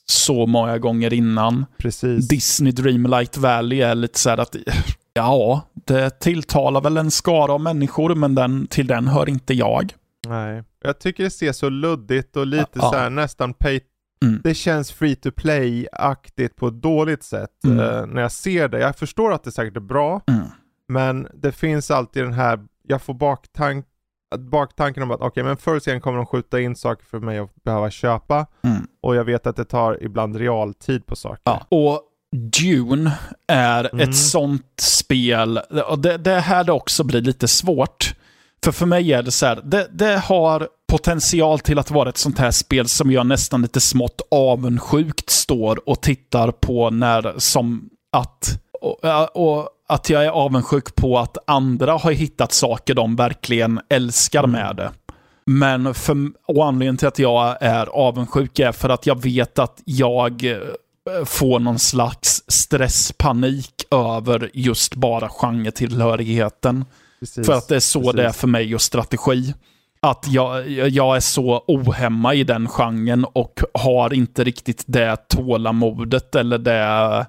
så 0.06 0.47
många 0.47 0.78
gånger 0.78 1.12
innan. 1.12 1.66
Precis. 1.78 2.28
Disney 2.28 2.72
Dreamlight 2.72 3.36
Valley 3.36 3.80
är 3.80 3.94
lite 3.94 4.18
så 4.18 4.30
här 4.30 4.39
att 4.39 4.56
Ja, 5.12 5.62
det 5.74 6.20
tilltalar 6.20 6.80
väl 6.80 6.97
en 6.97 7.10
skara 7.10 7.52
av 7.52 7.60
människor, 7.60 8.14
men 8.14 8.35
den, 8.35 8.66
till 8.66 8.86
den 8.86 9.06
hör 9.09 9.28
inte 9.28 9.55
jag. 9.55 9.94
Nej, 10.26 10.64
jag 10.82 10.98
tycker 10.98 11.24
det 11.24 11.30
ser 11.30 11.52
så 11.52 11.68
luddigt 11.68 12.36
och 12.36 12.47
lite 12.47 12.68
ja, 12.72 12.90
så 12.90 12.97
här, 12.97 13.10
nästan 13.10 13.55
pay 13.55 13.80
Mm. 14.22 14.40
Det 14.44 14.55
känns 14.55 14.93
free 14.93 15.16
to 15.16 15.30
play-aktigt 15.30 16.56
på 16.56 16.68
ett 16.68 16.82
dåligt 16.82 17.22
sätt 17.22 17.64
mm. 17.64 17.78
uh, 17.78 18.06
när 18.06 18.22
jag 18.22 18.32
ser 18.32 18.68
det. 18.68 18.80
Jag 18.80 18.97
förstår 18.97 19.32
att 19.32 19.44
det 19.44 19.52
säkert 19.52 19.76
är 19.76 19.80
bra, 19.80 20.20
mm. 20.26 20.47
men 20.89 21.28
det 21.35 21.52
finns 21.52 21.90
alltid 21.90 22.22
den 22.22 22.32
här, 22.32 22.60
jag 22.82 23.02
får 23.02 23.14
baktank, 23.14 23.86
baktanken 24.37 25.03
om 25.03 25.11
att 25.11 25.17
okej, 25.17 25.29
okay, 25.29 25.43
men 25.43 25.57
förr 25.57 25.81
sen 25.81 26.01
kommer 26.01 26.17
de 26.17 26.27
skjuta 26.27 26.61
in 26.61 26.77
saker 26.77 27.05
för 27.05 27.19
mig 27.19 27.39
att 27.39 27.65
behöva 27.65 27.91
köpa 27.91 28.47
mm. 28.63 28.87
och 29.03 29.17
jag 29.17 29.25
vet 29.25 29.47
att 29.47 29.57
det 29.57 29.65
tar 29.65 30.03
ibland 30.03 30.37
realtid 30.37 31.07
på 31.07 31.17
saker. 31.17 31.43
Ja. 31.45 31.67
Och 31.69 32.03
Dune 32.37 33.13
är 33.47 33.91
mm. 33.93 34.09
ett 34.09 34.17
sånt 34.17 34.81
spel, 34.81 35.59
och 35.89 35.99
det, 35.99 36.17
det 36.17 36.41
här 36.41 36.65
det 36.65 36.73
också 36.73 37.05
blir 37.05 37.21
lite 37.21 37.49
svårt. 37.49 38.15
För 38.65 38.73
för 38.73 38.87
mig 38.87 39.13
är 39.13 39.23
det 39.23 39.31
så 39.31 39.47
här, 39.47 39.61
det, 39.65 39.89
det, 39.93 40.19
har 40.19 40.69
potential 40.93 41.61
till 41.61 41.79
att 41.79 41.91
vara 41.91 42.09
ett 42.09 42.17
sånt 42.17 42.39
här 42.39 42.51
spel 42.51 42.89
som 42.89 43.11
jag 43.11 43.27
nästan 43.27 43.63
lite 43.63 43.81
smått 43.81 44.21
avundsjukt 44.31 45.31
står 45.31 45.89
och 45.89 46.01
tittar 46.01 46.51
på 46.51 46.91
när 46.91 47.35
som 47.39 47.91
att 48.13 48.61
och, 48.81 48.99
och 49.35 49.69
att 49.89 50.10
jag 50.10 50.24
är 50.24 50.31
avundsjuk 50.31 50.94
på 50.94 51.19
att 51.19 51.39
andra 51.47 51.93
har 51.93 52.12
hittat 52.12 52.52
saker 52.52 52.94
de 52.94 53.16
verkligen 53.16 53.81
älskar 53.89 54.44
mm. 54.44 54.51
med 54.51 54.77
det. 54.77 54.90
Men 55.47 55.94
för, 55.94 56.16
och 56.47 56.66
anledningen 56.66 56.97
till 56.97 57.09
att 57.09 57.19
jag 57.19 57.56
är 57.60 57.86
avundsjuk 57.86 58.59
är 58.59 58.73
för 58.73 58.89
att 58.89 59.06
jag 59.06 59.23
vet 59.23 59.59
att 59.59 59.82
jag 59.85 60.59
få 61.24 61.59
någon 61.59 61.78
slags 61.78 62.43
stresspanik 62.48 63.85
över 63.90 64.51
just 64.55 64.94
bara 64.94 65.28
genretillhörigheten. 65.28 66.85
Precis, 67.20 67.47
för 67.47 67.52
att 67.52 67.69
det 67.69 67.77
är 67.77 67.81
så 67.81 68.01
precis. 68.01 68.16
det 68.16 68.24
är 68.24 68.32
för 68.32 68.48
mig 68.48 68.74
och 68.74 68.81
strategi. 68.81 69.55
Att 70.01 70.24
jag, 70.28 70.69
jag 70.69 71.16
är 71.16 71.20
så 71.20 71.65
ohemma 71.66 72.35
i 72.35 72.44
den 72.44 72.69
genren 72.69 73.24
och 73.24 73.60
har 73.74 74.15
inte 74.15 74.44
riktigt 74.44 74.85
det 74.86 75.16
tålamodet 75.28 76.35
eller 76.35 76.59
det 76.59 77.27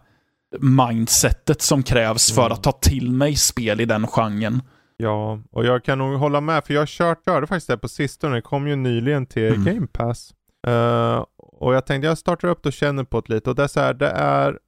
mindsetet 0.60 1.62
som 1.62 1.84
krävs 1.84 2.32
för 2.32 2.42
mm. 2.42 2.52
att 2.52 2.64
ta 2.64 2.72
till 2.72 3.12
mig 3.12 3.36
spel 3.36 3.82
i 3.82 3.86
den 3.86 4.08
genren. 4.08 4.62
Ja, 4.98 5.40
och 5.52 5.66
jag 5.66 5.84
kan 5.84 5.98
nog 5.98 6.20
hålla 6.20 6.42
med 6.42 6.66
för 6.66 6.74
jag 6.74 6.88
kört, 6.88 7.26
körde 7.26 7.48
faktiskt 7.48 7.68
det 7.68 7.78
på 7.78 7.88
sistone. 7.88 8.36
Det 8.36 8.42
kom 8.42 8.68
ju 8.68 8.76
nyligen 8.76 9.26
till 9.26 9.54
mm. 9.54 9.66
Game 9.66 9.88
Pass. 9.88 10.34
Uh, 10.68 11.26
och 11.38 11.76
jag 11.76 11.86
tänkte 11.86 12.08
jag 12.08 12.18
startar 12.18 12.48
upp 12.48 12.66
och 12.66 12.74
känner 12.74 13.04
på 13.04 13.22
det 13.22 13.34
lite 13.34 13.50
och 13.50 13.56
det 13.56 13.64
är 13.64 13.68
så 13.68 13.80
här, 13.80 13.94
det 13.94 14.10
är, 14.10 14.60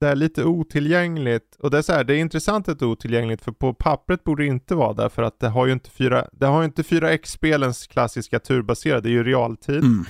det 0.00 0.06
är 0.06 0.16
lite 0.16 0.44
otillgängligt. 0.44 1.56
Och 1.58 1.70
det 1.70 1.78
är 1.78 1.82
så 1.82 1.92
här, 1.92 2.04
det 2.04 2.14
är 2.14 2.18
intressant 2.18 2.68
att 2.68 2.78
det 2.78 2.84
är 2.84 2.90
otillgängligt 2.90 3.44
för 3.44 3.52
på 3.52 3.74
pappret 3.74 4.24
borde 4.24 4.42
det 4.42 4.46
inte 4.46 4.74
vara 4.74 4.92
där 4.92 5.08
för 5.08 5.22
att 5.22 5.40
det 5.40 5.48
har 5.48 5.66
ju 5.66 5.72
inte 5.72 5.90
4, 5.90 6.26
det 6.32 6.46
har 6.46 6.60
ju 6.60 6.64
inte 6.64 6.82
4X-spelens 6.82 7.86
klassiska 7.86 8.38
turbaserade, 8.38 9.00
det 9.00 9.08
är 9.08 9.12
ju 9.12 9.24
realtid. 9.24 9.84
Mm. 9.84 10.04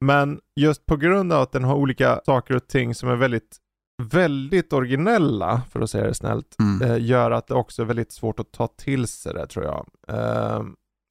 Men 0.00 0.40
just 0.56 0.86
på 0.86 0.96
grund 0.96 1.32
av 1.32 1.42
att 1.42 1.52
den 1.52 1.64
har 1.64 1.74
olika 1.74 2.20
saker 2.26 2.56
och 2.56 2.68
ting 2.68 2.94
som 2.94 3.08
är 3.08 3.16
väldigt 3.16 3.56
väldigt 4.08 4.72
originella, 4.72 5.62
för 5.70 5.80
att 5.80 5.90
säga 5.90 6.06
det 6.06 6.14
snällt, 6.14 6.56
mm. 6.58 6.90
eh, 6.90 7.04
gör 7.04 7.30
att 7.30 7.46
det 7.46 7.54
också 7.54 7.82
är 7.82 7.86
väldigt 7.86 8.12
svårt 8.12 8.40
att 8.40 8.52
ta 8.52 8.66
till 8.66 9.06
sig 9.06 9.34
det 9.34 9.46
tror 9.46 9.64
jag. 9.64 9.86
Eh, 10.08 10.62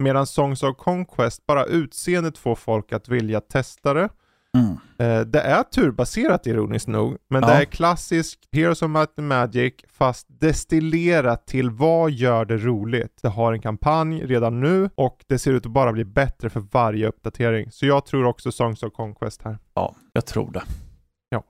medan 0.04 0.28
Songs 0.28 0.64
of 0.64 0.78
Conquest, 0.78 1.46
bara 1.46 1.66
utseendet 1.66 2.38
får 2.38 2.56
folk 2.56 2.94
att 2.94 3.10
vilja 3.10 3.42
testa 3.42 3.94
det. 3.94 4.10
Mm. 4.58 4.78
Eh, 4.98 5.26
det 5.26 5.42
är 5.42 5.64
turbaserat 5.64 6.48
ironiskt 6.48 6.88
nog, 6.88 7.18
men 7.30 7.42
ja. 7.42 7.48
det 7.48 7.54
är 7.54 7.66
klassisk 7.66 8.40
Heroes 8.52 8.82
of 8.82 8.90
Might 8.90 9.20
and 9.20 9.28
Magic 9.28 9.74
fast 9.88 10.28
destillerat 10.30 11.48
till 11.48 11.70
vad 11.70 12.12
gör 12.12 12.46
det 12.46 12.58
roligt. 12.58 13.20
Det 13.22 13.30
har 13.30 13.54
en 13.54 13.62
kampanj 13.62 14.26
redan 14.26 14.60
nu 14.60 14.90
och 14.96 15.26
det 15.28 15.40
ser 15.40 15.54
ut 15.54 15.66
att 15.66 15.72
bara 15.72 15.92
bli 15.92 16.06
bättre 16.06 16.50
för 16.50 16.60
varje 16.60 17.08
uppdatering. 17.08 17.72
Så 17.72 17.86
jag 17.86 18.06
tror 18.06 18.26
också 18.26 18.52
Songs 18.52 18.84
of 18.84 18.94
Conquest 18.94 19.42
här. 19.42 19.58
Ja, 19.74 19.96
jag 20.14 20.26
tror 20.26 20.52
det. 20.52 20.64
Ja, 21.30 21.44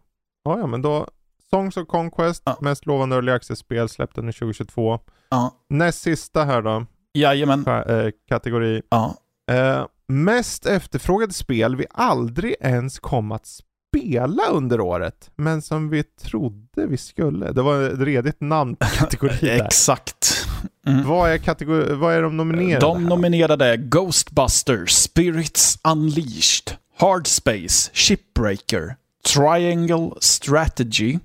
ja, 0.43 0.59
ja 0.59 0.67
men 0.67 0.81
då 0.81 1.07
Songs 1.55 1.77
of 1.77 1.87
Conquest, 1.87 2.43
ja. 2.45 2.57
mest 2.61 2.85
lovande 2.85 3.15
early 3.15 3.31
access-spel 3.31 3.89
släppt 3.89 4.17
under 4.17 4.33
2022. 4.33 4.99
Ja. 5.29 5.51
Näst 5.69 6.01
sista 6.01 6.43
här 6.43 6.61
då. 6.61 6.85
Jajamän. 7.13 7.67
Äh, 7.67 8.11
kategori. 8.29 8.81
Ja. 8.89 9.15
Eh, 9.51 9.85
mest 10.07 10.65
efterfrågade 10.65 11.33
spel 11.33 11.75
vi 11.75 11.85
aldrig 11.91 12.55
ens 12.59 12.99
kom 12.99 13.31
att 13.31 13.47
spela 13.91 14.43
under 14.51 14.79
året, 14.79 15.31
men 15.35 15.61
som 15.61 15.89
vi 15.89 16.03
trodde 16.03 16.85
vi 16.87 16.97
skulle. 16.97 17.51
Det 17.51 17.61
var 17.61 17.81
ett 17.81 17.99
redigt 17.99 18.41
namn 18.41 18.75
på 18.75 18.85
kategorin 18.97 19.61
Exakt. 19.61 20.47
Mm. 20.87 21.07
Vad, 21.07 21.31
är 21.31 21.37
kategori, 21.37 21.93
vad 21.93 22.13
är 22.13 22.21
de 22.21 22.37
nominerade? 22.37 22.85
De 22.85 23.03
nominerade 23.05 23.65
är 23.65 23.77
Ghostbusters, 23.77 24.91
Spirits 24.91 25.79
Unleashed, 25.83 26.77
Hard 26.97 27.27
Space, 27.27 27.91
Shipbreaker, 27.93 28.95
Triangle 29.33 30.11
Strategy, 30.19 31.19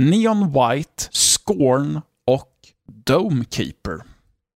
Neon 0.00 0.52
White, 0.52 1.04
Scorn 1.12 2.00
och 2.26 2.52
Domekeeper. 2.86 4.00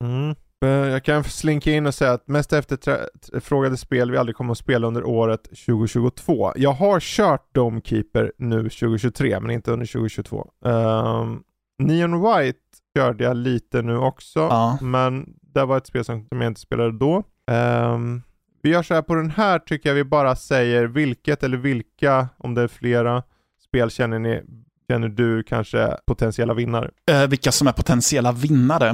Mm. 0.04 0.36
Eh, 0.66 0.70
jag 0.70 1.04
kan 1.04 1.24
slinka 1.24 1.72
in 1.72 1.86
och 1.86 1.94
säga 1.94 2.12
att 2.12 2.28
mest 2.28 2.54
efterfrågade 2.54 3.78
spel 3.78 4.12
vi 4.12 4.18
aldrig 4.18 4.36
kommer 4.36 4.52
att 4.52 4.58
spela 4.58 4.88
under 4.88 5.04
året 5.04 5.44
2022. 5.44 6.54
Jag 6.56 6.74
har 6.74 7.00
kört 7.00 7.56
Domekeeper 7.56 8.32
nu 8.38 8.58
2023 8.58 9.40
men 9.40 9.52
inte 9.52 9.72
under 9.72 9.86
2022. 9.86 10.52
Um, 10.60 10.74
ehm, 10.74 11.44
Neon 11.80 12.22
White 12.22 12.60
körde 12.98 13.24
jag 13.24 13.38
lite 13.38 13.82
nu 13.82 13.98
också 13.98 14.40
ja. 14.40 14.78
men 14.82 15.34
det 15.42 15.66
var 15.66 15.78
ett 15.78 15.88
spel 15.88 16.06
som, 16.06 16.26
som 16.28 16.42
jag 16.42 16.50
inte 16.50 16.62
spelade 16.62 16.98
då. 16.98 17.24
Um, 17.52 18.24
vi 18.62 18.70
gör 18.70 18.84
så 18.84 18.94
här 18.94 19.02
på 19.02 19.16
den 19.16 19.32
här 19.32 19.60
tycker 19.60 19.90
jag 19.90 19.96
vi 19.96 20.04
bara 20.04 20.36
säger 20.36 20.86
vilket 20.86 21.44
eller 21.44 21.58
vilka, 21.58 22.28
om 22.38 22.54
det 22.54 22.62
är 22.62 22.68
flera 22.68 23.24
spel 23.60 23.90
känner 23.90 24.20
ni 24.20 24.44
känner 24.92 25.08
du 25.08 25.44
kanske 25.44 25.98
potentiella 26.06 26.54
vinnare? 26.54 26.90
Uh, 27.12 27.28
vilka 27.28 27.52
som 27.52 27.68
är 27.68 27.72
potentiella 27.72 28.32
vinnare? 28.32 28.90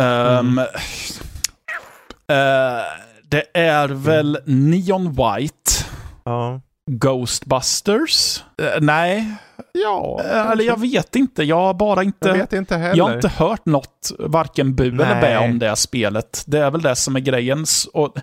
Um, 0.00 0.58
uh, 0.58 0.64
det 3.22 3.44
är 3.54 3.88
väl 3.88 4.38
Neon 4.44 5.08
White. 5.08 5.70
Ja. 6.24 6.60
Ghostbusters? 6.90 8.44
Uh, 8.62 8.68
nej. 8.80 9.34
Ja. 9.72 10.20
Uh, 10.24 10.50
eller 10.50 10.64
jag 10.64 10.80
vet 10.80 11.16
inte. 11.16 11.42
Jag 11.42 11.56
har 11.56 11.74
bara 11.74 12.02
inte... 12.02 12.28
Jag 12.28 12.34
vet 12.34 12.52
inte 12.52 12.76
heller. 12.76 12.96
Jag 12.96 13.04
har 13.04 13.14
inte 13.14 13.28
hört 13.28 13.66
något, 13.66 14.10
varken 14.18 14.74
bu 14.74 14.88
eller 14.88 15.20
bä 15.20 15.38
om 15.38 15.58
det 15.58 15.76
spelet. 15.76 16.44
Det 16.46 16.58
är 16.58 16.70
väl 16.70 16.82
det 16.82 16.96
som 16.96 17.16
är 17.16 17.20
grejen. 17.20 17.64
Och, 17.92 18.16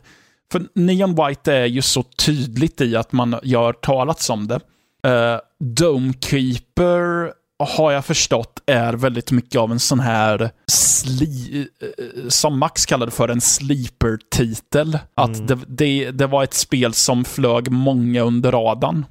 för 0.52 0.62
Neon 0.74 1.16
White 1.16 1.54
är 1.54 1.66
ju 1.66 1.82
så 1.82 2.04
tydligt 2.04 2.82
i 2.82 2.96
att 2.96 3.12
man 3.12 3.40
gör 3.44 3.74
talats 3.74 4.30
om 4.30 4.48
det. 4.48 4.60
Uh, 5.08 5.40
Domekeeper 5.60 7.34
har 7.60 7.92
jag 7.92 8.06
förstått, 8.06 8.60
är 8.66 8.94
väldigt 8.94 9.32
mycket 9.32 9.62
av 9.62 9.72
en 9.72 9.80
sån 9.80 10.00
här, 10.00 10.52
sli, 10.72 11.68
eh, 11.82 12.28
som 12.28 12.60
Max 12.60 12.86
kallade 12.86 13.12
för 13.12 13.30
en 13.30 13.42
sleeper-titel. 13.42 15.00
Att 15.16 15.36
mm. 15.36 15.48
det, 15.48 15.58
det, 15.68 16.12
det, 16.12 16.28
var 16.28 16.44
ett 16.44 16.54
spel 16.54 16.94
som 16.94 17.24
flög 17.26 17.72
många 17.72 18.22
under 18.22 18.52
radarn. 18.52 19.06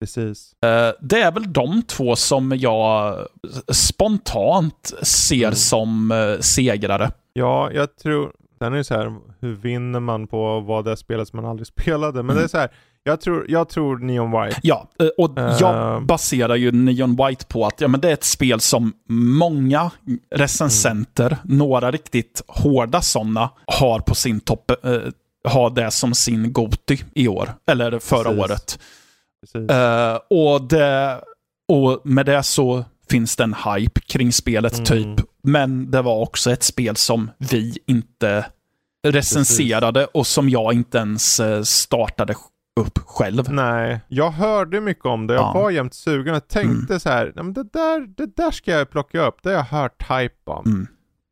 Precis. 0.00 0.52
Eh, 0.64 0.92
det 1.00 1.20
är 1.20 1.32
väl 1.32 1.52
de 1.52 1.82
två 1.82 2.16
som 2.16 2.52
jag 2.58 3.18
spontant 3.72 4.92
ser 5.02 5.38
Mm. 5.46 5.54
som 5.54 6.10
eh, 6.12 6.38
segrare. 6.40 7.10
Ja, 7.32 7.70
jag 7.72 7.96
tror, 7.96 8.32
sen 8.58 8.72
är 8.72 8.76
det 8.76 8.84
så 8.84 8.94
här, 8.94 9.16
hur 9.40 9.54
vinner 9.54 10.00
man 10.00 10.26
på 10.26 10.60
vad 10.60 10.84
det 10.84 10.96
spelet 10.96 11.28
som 11.28 11.36
man 11.42 11.50
aldrig 11.50 11.66
spelade? 11.76 12.22
Men 12.22 12.30
Mm. 12.30 12.36
det 12.36 12.42
är 12.42 12.48
så 12.48 12.58
här, 12.58 12.70
jag 13.04 13.20
tror, 13.20 13.46
jag 13.48 13.68
tror 13.68 13.98
Neon 13.98 14.30
White. 14.30 14.60
Ja, 14.62 14.88
eh, 15.00 15.06
och 15.18 15.38
Eh. 15.38 15.56
jag 15.60 16.02
baserar 16.06 16.56
ju 16.56 16.72
Neon 16.72 17.16
White 17.16 17.44
på 17.46 17.66
att 17.66 17.80
ja, 17.80 17.88
men 17.88 18.00
det 18.00 18.08
är 18.08 18.12
ett 18.12 18.24
spel 18.24 18.60
som 18.60 18.92
många 19.08 19.90
recensenter, 20.34 21.36
några 21.44 21.90
riktigt 21.90 22.42
hårda 22.46 23.00
sådana, 23.02 23.50
har 23.66 24.00
på 24.00 24.14
sin 24.14 24.40
topp, 24.40 24.70
eh, 24.84 24.98
har 25.44 25.70
det 25.70 25.90
som 25.90 26.14
sin 26.14 26.52
Goti 26.52 26.98
i 27.14 27.28
år, 27.28 27.54
eller 27.70 27.98
förra 27.98 28.24
Precis. 28.24 28.40
året. 28.44 28.78
Precis. 29.40 29.70
Eh, 29.70 30.18
och, 30.30 30.62
det, 30.62 31.20
och 31.68 32.00
med 32.04 32.26
det 32.26 32.42
så 32.42 32.84
finns 33.10 33.36
det 33.36 33.44
en 33.44 33.54
hype 33.74 34.00
kring 34.00 34.32
spelet 34.32 34.72
Mm. 34.74 34.84
typ. 35.16 35.26
Men 35.42 35.90
det 35.90 36.02
var 36.02 36.20
också 36.20 36.50
ett 36.50 36.62
spel 36.62 36.96
som 36.96 37.30
vi 37.38 37.78
inte 37.86 38.46
recenserade 39.06 40.06
och 40.06 40.26
som 40.26 40.48
jag 40.50 40.72
inte 40.72 40.98
ens 40.98 41.40
eh, 41.40 41.62
startade 41.62 42.34
upp 42.78 42.98
själv. 42.98 43.52
Nej, 43.52 44.00
jag 44.08 44.30
hörde 44.30 44.80
mycket 44.80 45.04
om 45.06 45.26
det. 45.26 45.34
Jag 45.34 45.42
Ja. 45.42 45.50
Mm. 45.50 45.62
var 45.62 45.70
jämt 45.70 45.94
sugen 45.94 46.34
och 46.34 46.48
tänkte 46.48 47.00
så 47.00 47.08
här, 47.08 47.32
"Nej, 47.36 47.44
men 47.44 47.52
det 47.52 47.62
där, 47.72 48.06
det 48.16 48.36
där 48.36 48.50
ska 48.50 48.70
jag 48.70 48.90
plocka 48.90 49.26
upp. 49.26 49.36
Det 49.42 49.48
har 49.48 49.56
jag 49.56 49.64
hört 49.64 50.02
hype 50.10 50.50
om. 50.50 50.66
Mm. 50.66 50.86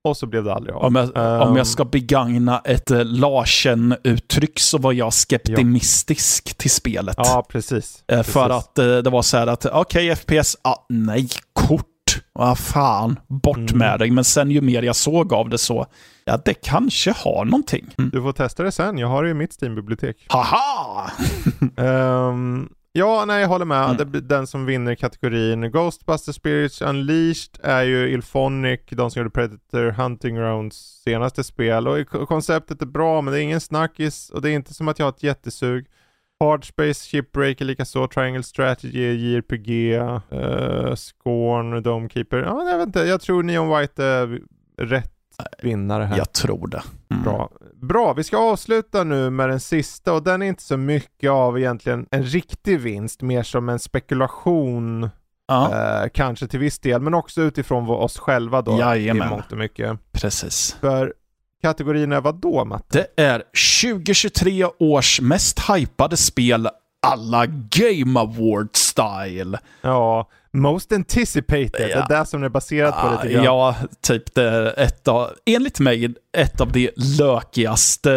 Och 0.04 0.16
så 0.16 0.26
blev 0.26 0.44
det 0.44 0.54
aldrig 0.54 0.74
av. 0.74 0.82
Om 0.84 0.94
jag, 0.96 1.08
om 1.16 1.48
Ehm, 1.48 1.56
jag 1.56 1.66
ska 1.66 1.84
begagna 1.84 2.58
ett 2.64 2.90
eh, 2.90 3.04
Larsen-uttryck 3.04 4.58
så 4.60 4.78
var 4.78 4.92
jag 4.92 5.12
skeptimistisk 5.14 6.58
till 6.58 6.70
spelet. 6.70 7.14
Ja, 7.18 7.46
precis. 7.48 8.04
Eh, 8.08 8.16
precis. 8.16 8.32
För 8.32 8.50
att 8.50 8.78
eh, 8.78 8.84
det 8.96 9.10
var 9.10 9.22
så 9.22 9.36
här 9.36 9.46
att, 9.46 9.66
okej 9.66 10.16
FPS, 10.16 10.56
ah, 10.62 10.76
nej, 10.88 11.28
kort. 11.52 11.86
Vad 12.32 12.58
fan, 12.58 13.18
bort 13.28 13.56
Mm. 13.56 13.78
med 13.78 13.98
dig. 13.98 14.10
Men 14.10 14.24
sen 14.24 14.50
ju 14.50 14.60
mer 14.60 14.82
jag 14.82 14.96
såg 14.96 15.32
av 15.32 15.48
det 15.48 15.58
så, 15.58 15.86
ja 16.24 16.40
det 16.44 16.54
kanske 16.54 17.12
har 17.12 17.44
någonting. 17.44 17.86
Mm. 17.98 18.10
Du 18.10 18.22
får 18.22 18.32
testa 18.32 18.62
det 18.62 18.72
sen. 18.72 18.98
Jag 18.98 19.08
har 19.08 19.24
det 19.24 19.30
i 19.30 19.34
mitt 19.34 19.52
Steam-bibliotek. 19.62 20.26
Haha! 20.28 21.10
Ehm, 21.76 22.68
ja, 22.92 23.24
nej, 23.24 23.40
jag 23.40 23.48
håller 23.48 23.64
med. 23.64 24.00
Mm. 24.00 24.28
Den 24.28 24.46
som 24.46 24.66
vinner 24.66 24.94
kategorin. 24.94 25.70
Ghostbuster 25.70 26.32
Spirits 26.32 26.82
Unleashed 26.82 27.58
är 27.62 27.82
ju 27.82 28.08
Ilphonic, 28.12 28.80
de 28.90 29.10
som 29.10 29.20
gjorde 29.20 29.30
Predator 29.30 29.90
Hunting 29.90 30.36
Grounds 30.36 31.02
senaste 31.04 31.44
spel. 31.44 31.88
Och 31.88 32.08
konceptet 32.28 32.82
är 32.82 32.86
bra, 32.86 33.20
men 33.20 33.32
det 33.34 33.40
är 33.40 33.42
ingen 33.42 33.60
snackis 33.60 34.30
och 34.30 34.42
det 34.42 34.50
är 34.50 34.54
inte 34.54 34.74
som 34.74 34.88
att 34.88 34.98
jag 34.98 35.06
har 35.06 35.12
ett 35.12 35.22
jättesug. 35.22 35.86
Hard 36.40 36.64
Space 36.64 37.10
Shipbreaker 37.10 37.64
likaså, 37.64 38.08
Triangle 38.08 38.42
Strategy, 38.42 39.14
JRPG, 39.14 39.98
uh, 39.98 40.94
Scorn, 40.94 41.82
Domekeeper. 41.82 42.38
Ja, 42.38 42.70
jag 42.70 42.78
vet 42.78 42.86
inte, 42.86 43.00
jag 43.00 43.20
tror 43.20 43.42
Neon 43.42 43.78
White 43.78 44.04
är 44.04 44.40
rätt 44.78 45.12
vinnare 45.62 46.04
här. 46.04 46.18
Jag 46.18 46.32
tror 46.32 46.66
det. 46.66 46.82
Mm. 47.10 47.22
Bra. 47.24 47.50
Bra, 47.74 48.12
vi 48.12 48.24
ska 48.24 48.36
avsluta 48.38 49.04
nu 49.04 49.30
med 49.30 49.48
den 49.48 49.60
sista 49.60 50.12
och 50.12 50.22
den 50.22 50.42
är 50.42 50.46
inte 50.46 50.62
så 50.62 50.76
mycket 50.76 51.30
av 51.30 51.58
egentligen 51.58 52.06
en 52.10 52.22
riktig 52.22 52.80
vinst, 52.80 53.22
mer 53.22 53.42
som 53.42 53.68
en 53.68 53.78
spekulation 53.78 55.04
eh, 55.52 56.08
kanske 56.14 56.46
till 56.46 56.60
viss 56.60 56.78
del, 56.78 57.00
men 57.00 57.14
också 57.14 57.42
utifrån 57.42 57.90
oss 57.90 58.18
själva 58.18 58.62
då 58.62 58.78
Jajamän. 58.78 59.26
i 59.26 59.30
mångt 59.30 59.52
och 59.52 59.58
mycket. 59.58 59.98
precis. 60.12 60.76
För 60.80 61.14
kategorin 61.62 62.12
är 62.12 62.20
vad 62.20 62.34
då 62.40 62.64
Matte? 62.64 63.06
Det 63.16 63.22
är 63.22 63.42
2023 63.82 64.64
års 64.78 65.20
mest 65.20 65.60
hypade 65.70 66.16
spel 66.16 66.68
alla 67.06 67.46
Game 67.46 68.20
Award-style. 68.20 69.58
Ja, 69.82 70.28
Most 70.52 70.92
Anticipated, 70.92 71.70
det 71.72 71.88
Ja. 71.90 72.04
är 72.04 72.08
det 72.18 72.26
som 72.26 72.40
det 72.40 72.46
är 72.46 72.50
baserat 72.50 72.94
på 73.00 73.10
lite 73.22 73.34
grann. 73.34 73.44
Ja, 73.44 73.74
typ 74.00 74.34
det 74.34 74.42
är 74.42 74.78
ett 74.80 75.08
av, 75.08 75.30
enligt 75.46 75.80
mig, 75.80 76.14
ett 76.36 76.60
av 76.60 76.72
de 76.72 76.90
lökigaste 77.18 78.10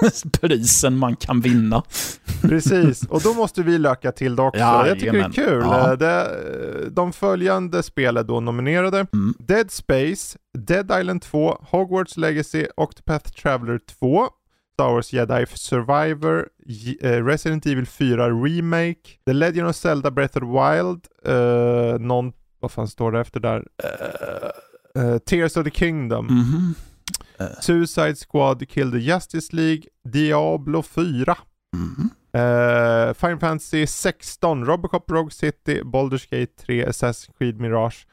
prisen 0.40 0.96
man 0.96 1.16
kan 1.16 1.40
vinna. 1.40 1.82
Precis, 2.42 3.02
och 3.06 3.20
då 3.20 3.34
måste 3.34 3.62
vi 3.62 3.78
löka 3.78 4.12
till 4.12 4.36
det 4.36 4.42
också. 4.42 4.58
Jajamän. 4.60 4.86
Jag 4.88 4.98
tycker 4.98 5.12
det 5.12 5.18
är 5.20 5.30
kul. 5.32 5.62
Ja. 5.64 5.92
Eh, 5.92 5.98
Det, 5.98 6.90
de 6.90 7.12
följande 7.12 7.82
spel 7.82 8.16
är 8.16 8.22
då 8.22 8.40
nominerade. 8.40 9.06
Mm. 9.12 9.34
Dead 9.38 9.70
Space, 9.70 10.38
Dead 10.58 11.00
Island 11.00 11.22
2, 11.22 11.58
Hogwarts 11.70 12.16
Legacy, 12.16 12.66
Octopath 12.76 13.30
Traveler 13.32 13.78
2, 13.98 14.26
Star 14.74 14.92
Wars 14.92 15.12
Jedi 15.12 15.46
Survivor, 15.54 16.46
eh, 17.00 17.24
Resident 17.24 17.66
Evil 17.66 17.86
4 17.86 18.28
Remake, 18.30 19.00
The 19.26 19.32
Legend 19.32 19.68
of 19.68 19.76
Zelda 19.76 20.10
Breath 20.10 20.36
of 20.36 20.40
the 20.42 20.46
Wild, 20.46 21.00
eh, 21.24 22.00
någon, 22.00 22.32
vad 22.60 22.70
fan 22.70 22.88
står 22.88 23.12
det 23.12 23.20
efter 23.20 23.40
där? 23.40 23.64
Eh, 24.96 25.18
Tears 25.18 25.56
of 25.56 25.64
the 25.64 25.70
Kingdom, 25.70 26.26
Mhm. 26.26 26.74
Suicide 27.60 28.14
Squad 28.16 28.68
Kill 28.68 28.90
the 28.92 28.98
Justice 28.98 29.56
League, 29.56 29.86
Diablo 30.04 30.82
4, 30.82 31.36
Mhm. 31.76 32.10
Uh, 32.36 33.14
Final 33.14 33.38
Fantasy 33.40 33.86
16, 33.86 34.64
Robocop 34.64 35.10
Rogue 35.10 35.30
City, 35.32 35.82
Baldur's 35.84 36.26
Gate 36.30 36.52
3, 36.66 36.84
Assassin's 36.84 37.30
Creed 37.38 37.60
Mirage. 37.60 38.06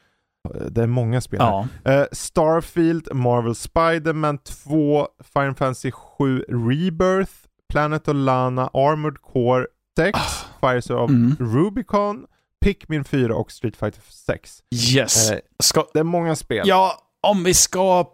Eh, 0.54 0.66
Det 0.70 0.82
är 0.82 0.86
många 0.86 1.20
spel. 1.20 1.38
Ja. 1.40 1.68
Eh, 1.84 2.04
Starfield, 2.12 3.08
Marvel 3.14 3.54
Spider-Man 3.54 4.38
2, 4.38 5.08
Final 5.32 5.54
Fantasy 5.54 5.90
7 5.90 6.44
Rebirth, 6.48 7.32
Planet 7.72 8.08
of 8.08 8.14
Lana, 8.16 8.70
Armored 8.74 9.16
Core 9.22 9.66
6, 9.98 10.18
Fires 10.60 10.90
of 10.90 11.10
Mm. 11.10 11.36
Rubicon, 11.40 12.26
Pikmin 12.64 13.04
4 13.04 13.34
och 13.34 13.52
Street 13.52 13.76
Fighter 13.76 14.02
6. 14.08 14.62
Yes. 14.96 15.32
Ska, 15.58 15.84
det 15.94 15.98
är 16.00 16.04
många 16.04 16.36
spel. 16.36 16.68
ja, 16.68 16.98
om 17.20 17.44
vi 17.44 17.54
ska 17.54 18.06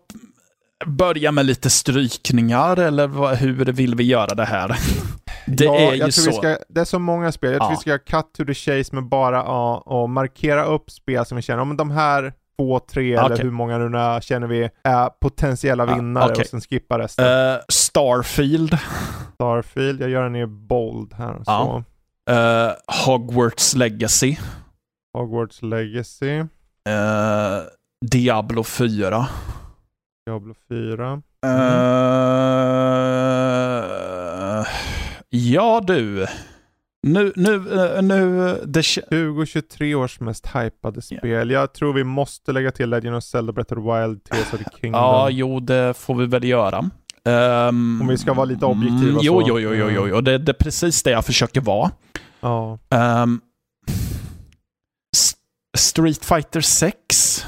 börja 0.86 1.32
med 1.32 1.46
lite 1.46 1.70
strykningar, 1.70 2.76
eller 2.76 3.06
vad, 3.06 3.36
hur 3.36 3.64
vill 3.72 3.94
vi 3.94 4.04
göra 4.04 4.34
det 4.34 4.44
här? 4.44 4.76
Det 5.46 5.64
ja, 5.64 5.76
är 5.78 5.92
ju 5.92 5.98
tror 6.00 6.10
så. 6.10 6.32
Ska, 6.32 6.58
det 6.68 6.80
är 6.80 6.84
så 6.84 6.98
många 6.98 7.32
spel. 7.32 7.52
Jag 7.52 7.60
tror 7.60 7.70
Ja. 7.72 7.76
vi 7.84 7.90
ska 7.90 7.98
cut 7.98 8.32
to 8.34 8.44
the 8.44 8.54
chase 8.54 8.94
med 8.94 9.04
bara 9.08 9.36
ja, 9.36 9.76
och 9.86 10.10
markera 10.10 10.64
upp 10.64 10.90
spel 10.90 11.26
som 11.26 11.36
vi 11.36 11.42
känner, 11.42 11.62
om 11.62 11.76
de 11.76 11.90
här 11.90 12.32
två, 12.58 12.78
tre 12.78 13.12
eller 13.14 13.24
Okej. 13.34 13.44
hur 13.44 13.50
många 13.50 13.78
nu 13.78 13.98
är, 13.98 14.20
känner 14.20 14.46
vi 14.46 14.70
är 14.84 15.08
potentiella 15.20 15.86
vinnare 15.86 16.24
okej. 16.32 16.40
och 16.42 16.46
sen 16.46 16.60
skippa 16.60 16.98
resten. 16.98 17.50
Eh, 17.52 17.58
Starfield, 17.68 18.78
Starfield, 19.34 20.02
jag 20.02 20.10
gör 20.10 20.22
den 20.22 20.36
i 20.36 20.46
bold 20.46 21.14
här. 21.14 21.42
Ja. 21.46 21.82
Så. 22.28 22.32
eh, 22.32 22.72
Hogwarts 23.06 23.74
Legacy, 23.74 24.36
Hogwarts 25.18 25.62
Legacy, 25.62 26.38
eh, 26.88 27.58
Diablo 28.10 28.64
4. 28.64 29.26
Diablo 30.26 30.54
4. 30.68 31.22
Eh, 33.82 34.66
ja 35.30 35.80
du. 35.86 36.26
Nu, 37.06 37.32
nu, 37.36 37.54
eh, 37.54 38.02
nu, 38.02 38.58
det, 38.66 38.80
kä- 38.80 39.08
2023 39.10 39.94
års 39.94 40.20
mest 40.20 40.46
hypade 40.54 41.02
spel. 41.02 41.50
Jag 41.50 41.72
tror 41.74 41.92
vi 41.92 42.04
måste 42.04 42.52
lägga 42.52 42.70
till 42.70 42.90
Legend 42.90 43.16
of 43.16 43.24
Zelda 43.24 43.52
Breath 43.52 43.72
of 43.72 43.78
the 43.78 43.82
Wild, 43.92 44.24
Tears 44.24 44.52
of 44.52 44.58
the 44.58 44.70
Kingdom. 44.80 45.00
ja, 45.00 45.30
jo, 45.30 45.60
det 45.60 45.94
får 45.94 46.14
vi 46.14 46.26
väl 46.26 46.44
göra. 46.44 46.90
Ehm, 47.24 48.00
Om 48.02 48.08
vi 48.08 48.18
ska 48.18 48.34
vara 48.34 48.44
lite 48.44 48.64
objektiva 48.66 49.10
mm, 49.10 49.18
jo, 49.22 49.40
så. 49.40 49.48
jo, 49.48 49.58
jo, 49.58 49.74
jo, 49.74 49.90
jo, 49.90 50.08
jo. 50.08 50.20
Det, 50.20 50.38
det 50.38 50.52
är 50.52 50.64
precis 50.64 51.02
det 51.02 51.10
jag 51.10 51.24
försöker 51.24 51.60
vara. 51.60 51.90
ja. 52.40 52.78
S- 55.16 55.34
Street 55.78 56.24
Fighter 56.24 56.60
6? 56.60 57.46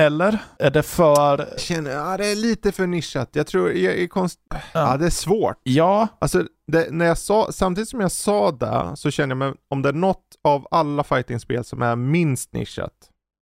Eller? 0.00 0.38
Är 0.58 0.70
det 0.70 0.82
för... 0.82 1.58
Känner, 1.58 1.90
ja, 1.90 2.16
det 2.16 2.26
är 2.26 2.36
lite 2.36 2.72
för 2.72 2.86
nischat. 2.86 3.28
Jag 3.32 3.46
tror, 3.46 3.72
jag 3.72 3.94
är 3.98 4.06
konst... 4.06 4.38
ja. 4.72 4.96
det 4.96 5.06
är 5.06 5.10
svårt. 5.10 5.56
Ja, 5.62 6.08
Alltså, 6.18 6.44
det, 6.72 6.86
när 6.90 7.06
jag 7.06 7.18
sa, 7.18 7.52
samtidigt 7.52 7.88
som 7.88 8.00
jag 8.00 8.12
sa 8.12 8.50
det 8.50 8.92
så 8.96 9.10
känner 9.10 9.30
jag 9.30 9.36
mig, 9.38 9.52
om 9.70 9.82
det 9.82 9.88
är 9.88 9.92
något 9.92 10.24
av 10.44 10.66
alla 10.70 11.04
fightingspel 11.04 11.64
som 11.64 11.82
är 11.82 11.96
minst 11.96 12.52
nischat, 12.52 12.92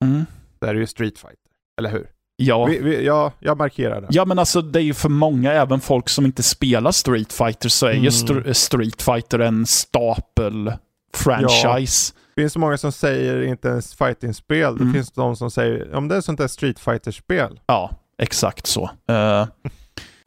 mm, 0.06 0.26
så 0.60 0.66
är 0.66 0.74
det 0.74 0.80
ju 0.80 0.88
Street 0.88 1.18
Fighter. 1.20 1.38
Eller 1.80 1.90
hur? 1.90 2.08
ja. 2.40 2.66
Vi, 2.66 2.80
vi, 2.80 3.06
ja, 3.06 3.32
jag 3.40 3.58
markerar 3.58 4.02
det. 4.02 4.08
Ja 4.10 4.26
men 4.26 4.40
alltså 4.40 4.62
det 4.62 4.80
är 4.80 4.84
ju 4.84 4.94
för 4.94 5.10
många, 5.10 5.54
även 5.54 5.80
folk 5.80 6.10
som 6.10 6.26
inte 6.26 6.44
spelar 6.44 6.92
Street 6.92 7.34
Fighter, 7.34 7.70
så 7.70 7.86
är 7.86 7.92
ju 7.92 7.98
Mm. 7.98 8.10
Str- 8.12 8.54
Street 8.54 9.02
Fighter 9.02 9.40
en 9.40 9.66
stapel 9.66 10.74
franchise. 11.14 12.14
Det 12.38 12.42
finns 12.42 12.54
så 12.54 12.60
många 12.60 12.78
som 12.78 12.92
säger 12.92 13.42
inte 13.42 13.68
ens 13.68 13.96
fightingspel. 13.96 14.78
Det 14.78 14.82
Mm. 14.84 14.94
finns 14.94 15.12
de 15.12 15.36
som 15.36 15.52
säger, 15.52 15.96
om 15.96 16.08
det 16.08 16.16
är 16.16 16.22
sånt 16.22 16.38
där 16.40 16.48
Street 16.48 16.80
Fighter-spel. 16.80 17.60
Ja, 17.66 17.92
exakt 18.18 18.68
så. 18.68 18.90
Eh, 19.10 19.48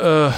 eh, 0.03 0.35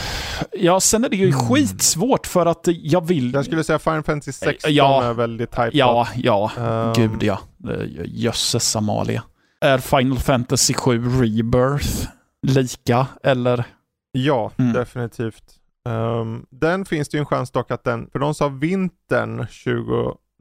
ja, 0.52 0.80
sen 0.80 1.04
är 1.04 1.08
det 1.08 1.16
ju 1.16 1.26
Mm. 1.28 1.38
skitsvårt 1.40 2.26
för 2.26 2.46
att 2.46 2.60
jag 2.66 3.06
vill... 3.06 3.32
Jag 3.34 3.44
skulle 3.44 3.64
säga 3.64 3.78
Final 3.78 4.02
Fantasy 4.02 4.32
16 4.32 4.72
Ja. 4.74 5.04
är 5.04 5.14
väldigt 5.14 5.50
hypad. 5.54 5.70
Ja, 5.72 6.08
ja. 6.16 6.50
Ehm, 6.58 6.92
Gud 6.92 7.22
ja. 7.22 7.38
Eh, 7.70 7.86
Jösses 8.04 8.76
Amalia. 8.76 9.22
Är 9.60 9.78
Final 9.78 10.18
Fantasy 10.18 10.74
7 10.74 11.04
Rebirth 11.22 12.08
lika, 12.46 13.06
eller? 13.22 13.64
Ja, 14.12 14.50
Mm. 14.56 14.72
definitivt. 14.72 15.44
Ehm, 15.88 16.46
den 16.50 16.84
finns 16.84 17.08
det 17.08 17.16
ju 17.16 17.20
en 17.20 17.26
chans 17.26 17.50
dock 17.50 17.70
att 17.70 17.84
den, 17.84 18.08
för 18.12 18.18
de 18.18 18.34
sa 18.34 18.48
vintern 18.48 19.46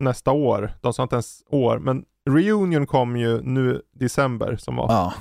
nästa 0.02 0.32
år. 0.32 0.72
De 0.82 0.94
sa 0.94 1.04
inte 1.04 1.16
ens 1.16 1.42
år, 1.50 1.80
men 1.80 2.04
Reunion 2.30 2.88
kom 2.88 3.18
ju 3.18 3.42
nu 3.42 3.82
december 4.00 4.56
som 4.58 4.76
var. 4.76 4.88
Ja. 4.92 5.14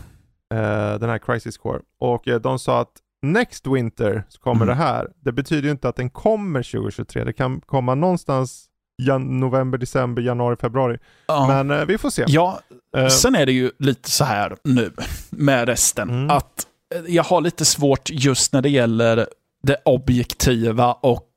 Eh, 0.57 0.98
den 0.98 1.11
här 1.11 1.19
Crisis 1.19 1.59
Core. 1.59 1.81
Och 2.01 2.28
eh, 2.28 2.40
de 2.40 2.59
sa 2.59 2.81
att 2.81 2.93
Next 3.23 3.66
Winter 3.66 4.24
så 4.28 4.40
kommer 4.40 4.62
Mm. 4.65 4.69
det 4.69 4.74
här. 4.85 5.09
Det 5.24 5.32
betyder 5.32 5.62
ju 5.62 5.70
inte 5.70 5.89
att 5.89 5.97
den 5.97 6.11
kommer 6.11 6.62
2023. 6.62 7.24
Det 7.24 7.32
kan 7.32 7.61
komma 7.61 7.94
någonstans 7.94 8.66
jan- 9.02 9.40
november, 9.40 9.78
december, 9.78 10.23
januari, 10.23 10.57
februari. 10.57 10.98
Ja. 11.27 11.47
Men 11.48 11.70
eh, 11.81 11.85
vi 11.86 11.98
får 11.98 12.11
se. 12.11 12.24
ja, 12.28 12.61
Eh, 12.97 13.07
sen 13.09 13.35
är 13.35 13.47
det 13.47 13.52
ju 13.52 13.70
lite 13.78 14.11
så 14.11 14.24
här 14.24 14.57
nu 14.65 14.90
med 15.31 15.69
resten. 15.69 16.11
Mm. 16.11 16.31
Att 16.31 16.66
eh, 16.94 17.15
jag 17.15 17.23
har 17.24 17.40
lite 17.40 17.65
svårt 17.65 18.11
just 18.11 18.52
när 18.52 18.62
det 18.62 18.69
gäller 18.70 19.27
det 19.62 19.77
objektiva 19.85 20.93
och 20.93 21.28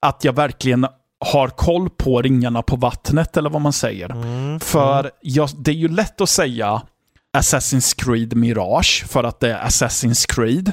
att 0.00 0.24
jag 0.24 0.32
verkligen 0.32 0.86
har 1.24 1.48
koll 1.48 1.90
på 1.90 2.22
ringarna 2.22 2.62
på 2.62 2.76
vattnet 2.76 3.36
eller 3.36 3.50
vad 3.50 3.62
man 3.62 3.72
säger. 3.72 4.10
mm, 4.10 4.60
För 4.60 5.10
jag, 5.20 5.48
det 5.58 5.70
är 5.70 5.74
ju 5.74 5.88
lätt 5.88 6.20
att 6.20 6.28
säga 6.28 6.82
Assassin's 7.36 7.94
Creed 8.04 8.36
Mirage 8.36 9.04
för 9.08 9.24
att 9.24 9.40
det 9.40 9.52
är 9.52 9.64
Assassin's 9.66 10.24
Creed. 10.34 10.72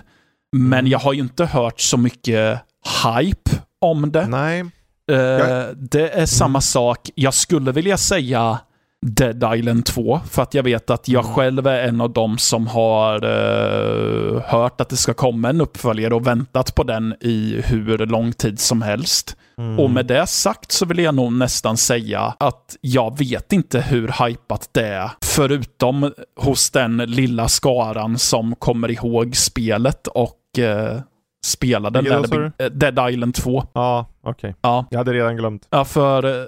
Men 0.52 0.80
Mm. 0.80 0.92
jag 0.92 1.00
har 1.00 1.14
ju 1.14 1.20
inte 1.20 1.46
hört 1.46 1.80
så 1.80 1.98
mycket 1.98 2.60
hype 3.06 3.52
om 3.82 4.12
det. 4.12 4.22
mm. 4.22 4.32
Nej, 4.42 4.66
Eh, 5.12 5.18
Jag- 5.18 5.78
det 5.78 6.10
är 6.10 6.26
samma 6.26 6.50
Mm. 6.58 6.62
sak. 6.62 7.10
Jag 7.16 7.34
skulle 7.34 7.72
vilja 7.72 7.98
säga 7.98 8.60
Dead 9.06 9.56
Island 9.58 9.86
2, 9.86 10.20
för 10.30 10.42
att 10.42 10.54
jag 10.54 10.64
vet 10.64 10.90
att 10.90 11.08
jag 11.08 11.24
Mm. 11.24 11.36
själv 11.36 11.68
är 11.68 11.88
en 11.88 12.02
av 12.02 12.14
dem 12.14 12.38
som 12.38 12.68
har 12.68 13.16
eh, 13.24 14.42
hört 14.46 14.82
att 14.82 14.90
det 14.90 14.96
ska 14.98 15.14
komma 15.14 15.50
en 15.50 15.62
uppföljare 15.62 16.14
och 16.16 16.28
väntat 16.28 16.76
på 16.76 16.84
den 16.84 17.16
i 17.22 17.62
hur 17.66 17.98
lång 17.98 18.32
tid 18.34 18.60
som 18.60 18.82
helst. 18.82 19.36
Mm. 19.58 19.80
Och 19.80 19.90
med 19.90 20.06
det 20.06 20.28
sagt 20.28 20.72
så 20.72 20.86
vill 20.86 21.00
jag 21.00 21.16
nog 21.16 21.34
nästan 21.34 21.78
säga 21.78 22.34
att 22.40 22.76
jag 22.82 23.18
vet 23.18 23.54
inte 23.54 23.80
hur 23.82 24.28
hypat 24.28 24.70
det 24.72 24.88
är. 24.88 25.12
Förutom 25.26 26.12
hos 26.40 26.70
den 26.72 26.98
lilla 26.98 27.48
skaran 27.48 28.18
som 28.18 28.56
kommer 28.56 28.92
ihåg 28.92 29.36
spelet 29.36 30.08
och 30.08 30.60
eh, 30.60 31.00
spelade 31.46 32.02
Vilket 32.02 32.32
Dead, 32.32 32.52
eh, 32.58 32.66
Dead 32.70 33.12
Island 33.12 33.36
2. 33.36 33.64
Ja, 33.74 34.06
okej. 34.24 34.56
Ja, 34.62 34.86
Jag 34.90 34.98
hade 34.98 35.14
redan 35.14 35.36
glömt. 35.38 35.68
ja 35.70 35.86
för... 35.86 36.48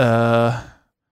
eh, 0.00 0.52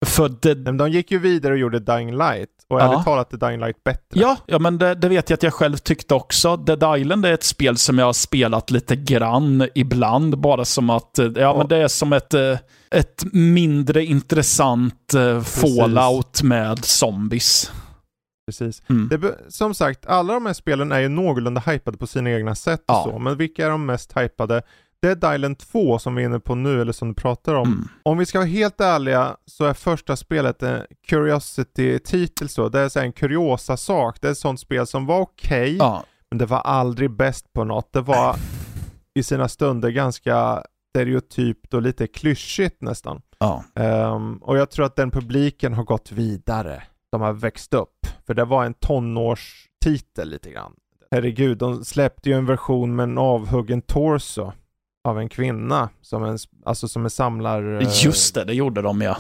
för. 0.06 0.54
Men 0.64 0.76
de 0.76 0.90
gick 0.90 1.10
ju 1.10 1.18
vidare 1.18 1.52
och 1.52 1.58
gjorde 1.58 1.78
Dying 1.78 2.16
Light. 2.16 2.48
Och 2.68 2.80
Ja. 2.80 2.92
ärligt 2.92 3.04
talat 3.04 3.32
är 3.32 3.36
Dying 3.36 3.60
Light 3.60 3.84
bättre. 3.84 4.20
Ja, 4.20 4.36
ja 4.46 4.58
men 4.58 4.78
det, 4.78 4.94
det 4.94 5.08
vet 5.08 5.30
jag 5.30 5.36
att 5.36 5.42
jag 5.42 5.54
själv 5.54 5.76
tyckte 5.76 6.14
också. 6.14 6.56
Dead 6.56 6.98
Island 7.00 7.26
är 7.26 7.32
ett 7.32 7.42
spel 7.44 7.76
som 7.76 7.98
jag 7.98 8.06
har 8.06 8.12
spelat 8.12 8.70
lite 8.70 8.96
grann 8.96 9.68
ibland, 9.74 10.38
bara 10.38 10.64
som 10.64 10.90
att, 10.90 11.18
eh, 11.18 11.30
ja 11.36 11.56
men 11.58 11.68
det 11.68 11.76
är 11.76 11.88
som 11.88 12.12
ett, 12.12 12.34
eh, 12.34 12.58
ett 12.90 13.24
mindre 13.32 14.04
intressant 14.04 15.14
eh, 15.14 15.40
fallout 15.42 16.42
med 16.42 16.84
zombies. 16.84 17.72
Precis. 18.46 18.82
Mm. 18.88 19.08
Det, 19.08 19.34
som 19.48 19.74
sagt, 19.74 20.06
alla 20.06 20.34
de 20.34 20.46
här 20.46 20.52
spelen 20.52 20.92
är 20.92 21.00
ju 21.00 21.08
någorlunda 21.08 21.60
hypade 21.66 21.98
på 21.98 22.06
sina 22.06 22.30
egna 22.30 22.54
sätt 22.54 22.80
och 22.80 22.84
Ja. 22.94 23.08
så. 23.12 23.18
Men 23.18 23.36
vilka 23.36 23.66
är 23.66 23.70
de 23.70 23.86
mest 23.86 24.16
hypade? 24.16 24.62
Dead 25.02 25.34
Island 25.34 25.58
2 25.58 25.98
som 25.98 26.14
vi 26.14 26.22
är 26.22 26.26
inne 26.26 26.40
på 26.40 26.54
nu, 26.54 26.80
eller 26.80 26.92
som 26.92 27.08
du 27.08 27.14
pratar 27.14 27.54
om. 27.54 27.66
Mm. 27.68 27.88
Om 28.02 28.18
vi 28.18 28.26
ska 28.26 28.38
vara 28.38 28.48
helt 28.48 28.80
ärliga 28.80 29.36
så 29.46 29.64
är 29.64 29.74
första 29.74 30.16
spelet 30.16 30.62
en 30.62 30.82
Curiosity-titel 31.08 32.48
så. 32.48 32.68
Det 32.68 32.80
är 32.80 32.88
så 32.88 33.00
en 33.00 33.12
kuriosa-sak. 33.12 34.20
Det 34.20 34.28
är 34.28 34.32
ett 34.32 34.38
sånt 34.38 34.60
spel 34.60 34.86
som 34.86 35.06
var 35.06 35.20
okej, 35.20 35.76
Ja, 35.76 36.04
men 36.30 36.38
det 36.38 36.46
var 36.46 36.58
aldrig 36.58 37.10
bäst 37.10 37.52
på 37.52 37.64
något. 37.64 37.92
Det 37.92 38.00
var 38.00 38.36
i 39.14 39.22
sina 39.22 39.48
stunder 39.48 39.90
ganska 39.90 40.62
stereotypt 40.90 41.74
och 41.74 41.82
lite 41.82 42.06
klyschigt 42.06 42.82
nästan. 42.82 43.22
ja. 43.38 43.64
Ehm, 43.74 44.36
och 44.36 44.58
jag 44.58 44.70
tror 44.70 44.86
att 44.86 44.96
den 44.96 45.10
publiken 45.10 45.74
har 45.74 45.84
gått 45.84 46.12
vidare. 46.12 46.82
De 47.12 47.20
har 47.20 47.32
växt 47.32 47.74
upp. 47.74 48.06
För 48.26 48.34
det 48.34 48.44
var 48.44 48.64
en 48.64 48.74
tonårstitel 48.74 50.28
lite 50.30 50.50
grann. 50.50 50.72
Herregud, 51.10 51.58
de 51.58 51.84
släppte 51.84 52.28
ju 52.30 52.36
en 52.36 52.46
version 52.46 52.96
med 52.96 53.02
en 53.04 53.18
avhuggen 53.18 53.82
torso 53.82 54.52
av 55.06 55.18
en 55.18 55.28
kvinna. 55.28 55.88
Som 56.02 56.24
en, 56.24 56.38
alltså 56.64 56.88
som 56.88 57.04
en 57.04 57.10
samlar... 57.10 57.80
eh, 57.82 58.04
Just 58.04 58.34
det, 58.34 58.44
det 58.44 58.54
gjorde 58.54 58.82
de 58.82 59.00
ja. 59.00 59.16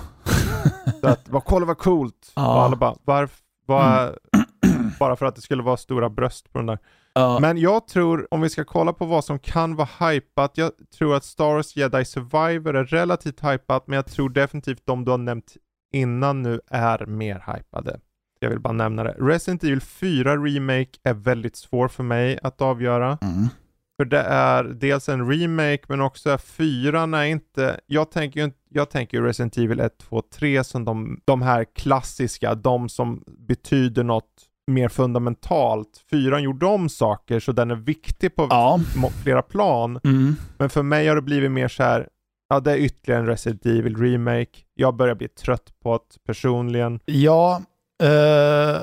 Så 1.00 1.08
att, 1.08 1.28
vad, 1.28 1.44
kolla 1.44 1.66
vad 1.66 1.78
coolt! 1.78 2.32
Ja. 2.36 2.54
Och 2.56 2.62
alla 2.62 2.76
bara, 2.76 2.94
varför? 3.04 3.36
Var, 3.66 4.18
Bara 4.98 5.16
för 5.16 5.26
att 5.26 5.34
det 5.36 5.40
skulle 5.42 5.62
vara 5.62 5.76
stora 5.76 6.08
bröst 6.10 6.52
på 6.52 6.58
den 6.58 6.66
där. 6.66 6.78
Ja, 7.14 7.38
Men 7.40 7.58
jag 7.58 7.88
tror, 7.88 8.28
om 8.34 8.40
vi 8.40 8.50
ska 8.50 8.64
kolla 8.64 8.92
på 8.92 9.04
vad 9.06 9.24
som 9.24 9.38
kan 9.38 9.76
vara 9.76 9.88
hypat, 10.10 10.52
jag 10.54 10.70
tror 10.98 11.14
att 11.16 11.24
Star 11.24 11.54
Wars 11.54 11.76
Jedi 11.76 12.04
Survivor 12.04 12.76
är 12.76 12.84
relativt 12.84 13.44
hypat, 13.44 13.86
men 13.86 13.96
jag 13.96 14.06
tror 14.06 14.28
definitivt 14.28 14.82
de 14.84 15.04
du 15.04 15.10
har 15.10 15.18
nämnt 15.18 15.54
innan 15.92 16.42
nu 16.42 16.60
är 16.70 17.06
mer 17.06 17.44
hypade. 17.56 18.00
Jag 18.40 18.50
vill 18.50 18.60
bara 18.60 18.72
nämna 18.72 19.02
det. 19.04 19.14
Resident 19.18 19.64
Evil 19.64 19.80
4 19.80 20.36
Remake 20.36 20.90
är 21.02 21.14
väldigt 21.14 21.56
svår 21.56 21.88
för 21.88 22.02
mig 22.02 22.38
att 22.42 22.60
avgöra. 22.60 23.18
mm. 23.22 23.48
För 23.96 24.04
det 24.04 24.20
är 24.20 24.64
dels 24.64 25.08
en 25.08 25.30
remake 25.30 25.82
men 25.88 26.00
också 26.00 26.38
fyran 26.38 27.14
är 27.14 27.24
inte, 27.24 27.80
jag 27.86 28.10
tänker 28.10 28.40
ju 28.40 28.50
jag 28.76 28.90
tänker 28.90 29.22
Resident 29.22 29.56
Evil 29.56 29.80
1, 29.80 29.98
2, 29.98 30.22
3 30.22 30.64
som 30.64 30.84
de, 30.84 31.20
de 31.24 31.42
här 31.42 31.64
klassiska, 31.74 32.54
de 32.54 32.88
som 32.88 33.24
betyder 33.26 34.04
något 34.04 34.42
mer 34.66 34.88
fundamentalt. 34.88 36.04
Fyran 36.10 36.42
gjorde 36.42 36.66
om 36.66 36.88
saker 36.88 37.40
så 37.40 37.52
den 37.52 37.70
är 37.70 37.74
viktig 37.74 38.36
på 38.36 38.46
ja. 38.50 38.80
flera 39.22 39.42
plan. 39.42 40.00
Mm. 40.04 40.36
Men 40.58 40.70
för 40.70 40.82
mig 40.82 41.08
har 41.08 41.16
det 41.16 41.22
blivit 41.22 41.50
mer 41.50 41.68
så 41.68 41.82
här, 41.82 42.08
ja 42.48 42.60
det 42.60 42.72
är 42.72 42.76
ytterligare 42.76 43.20
en 43.20 43.26
Resident 43.26 43.66
Evil 43.66 43.96
remake. 43.96 44.58
Jag 44.74 44.96
börjar 44.96 45.14
bli 45.14 45.28
trött 45.28 45.72
på 45.82 45.92
det 45.92 46.24
personligen. 46.26 47.00
Ja, 47.04 47.62
eh, 48.02 48.82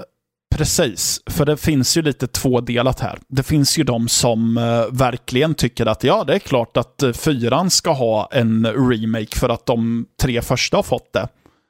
precis. 0.58 1.22
För 1.30 1.46
det 1.46 1.58
finns 1.58 1.98
ju 1.98 2.02
lite 2.02 2.28
tvådelat 2.28 3.00
här. 3.00 3.20
Det 3.28 3.44
finns 3.44 3.78
ju 3.78 3.84
de 3.84 4.08
som 4.08 4.58
eh, 4.58 4.86
verkligen 4.92 5.54
tycker 5.54 5.86
att 5.86 6.04
ja, 6.04 6.24
det 6.24 6.36
är 6.36 6.40
klart 6.40 6.78
att 6.78 7.04
eh, 7.04 7.12
fyran 7.12 7.70
ska 7.70 7.92
ha 7.92 8.30
en 8.32 8.66
remake 8.66 9.38
för 9.40 9.50
att 9.50 9.66
de 9.66 10.06
tre 10.22 10.42
första 10.42 10.78
har 10.78 10.84
fått 10.84 11.14
det. 11.14 11.28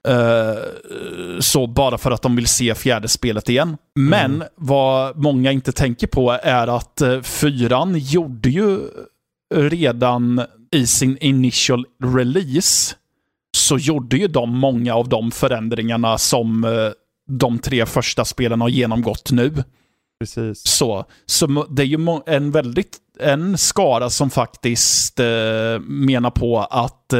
Eh, 0.07 0.57
så 1.39 1.67
bara 1.67 1.97
för 1.97 2.11
att 2.11 2.21
de 2.21 2.35
vill 2.35 2.47
se 2.47 2.75
fjärde 2.75 3.07
spelet 3.07 3.49
igen. 3.49 3.77
Men 3.95 4.43
vad 4.55 5.17
många 5.17 5.51
inte 5.51 5.71
tänker 5.71 6.07
på 6.07 6.31
är 6.43 6.67
att 6.67 7.01
eh, 7.01 7.21
fyran 7.21 7.95
gjorde 7.97 8.49
ju 8.49 8.79
redan 9.55 10.41
i 10.71 10.87
sin 10.87 11.17
initial 11.17 11.85
release 12.03 12.95
så 13.57 13.77
gjorde 13.77 14.17
ju 14.17 14.27
de 14.27 14.57
många 14.57 14.95
av 14.95 15.09
de 15.09 15.31
förändringarna 15.31 16.17
som 16.17 16.63
eh, 16.63 16.71
de 17.29 17.59
tre 17.59 17.85
första 17.85 18.25
spelen 18.25 18.61
har 18.61 18.69
genomgått 18.69 19.31
nu. 19.31 19.63
Precis. 20.19 20.61
Så, 20.67 21.05
så 21.25 21.47
det 21.69 21.81
är 21.83 21.85
ju 21.85 22.19
en 22.25 22.51
väldigt 22.51 22.97
en 23.19 23.57
skara 23.57 24.09
som 24.09 24.29
faktiskt 24.29 25.19
eh, 25.19 25.79
menar 25.79 26.29
på 26.31 26.59
att 26.59 27.13
eh, 27.13 27.19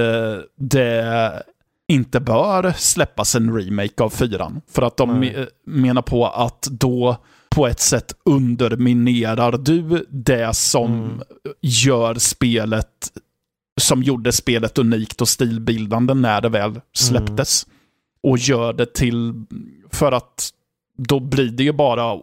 det 0.60 1.44
inte 1.88 2.20
bör 2.20 2.74
släppas 2.78 3.36
en 3.36 3.56
remake 3.58 4.04
av 4.04 4.10
fyran. 4.10 4.62
För 4.72 4.82
att 4.82 4.98
de 4.98 5.24
me- 5.24 5.48
menar 5.66 6.02
på 6.02 6.28
att 6.28 6.68
då 6.72 7.18
på 7.50 7.68
ett 7.68 7.80
sätt 7.80 8.14
underminerar 8.26 9.52
du 9.58 10.06
det 10.10 10.56
som 10.56 10.94
Mm. 10.94 11.22
gör 11.62 12.16
spelet 12.16 12.88
som 13.82 14.04
gjorde 14.04 14.32
spelet 14.32 14.78
unikt 14.78 15.22
och 15.22 15.28
stilbildande 15.28 16.14
när 16.14 16.42
det 16.42 16.50
väl 16.50 16.80
släpptes. 16.94 17.68
Och 18.24 18.38
gör 18.38 18.74
det 18.74 18.94
till, 18.94 19.34
för 19.94 20.12
att 20.12 20.50
då 20.98 21.20
blir 21.20 21.50
det 21.52 21.64
ju 21.64 21.72
bara 21.74 22.20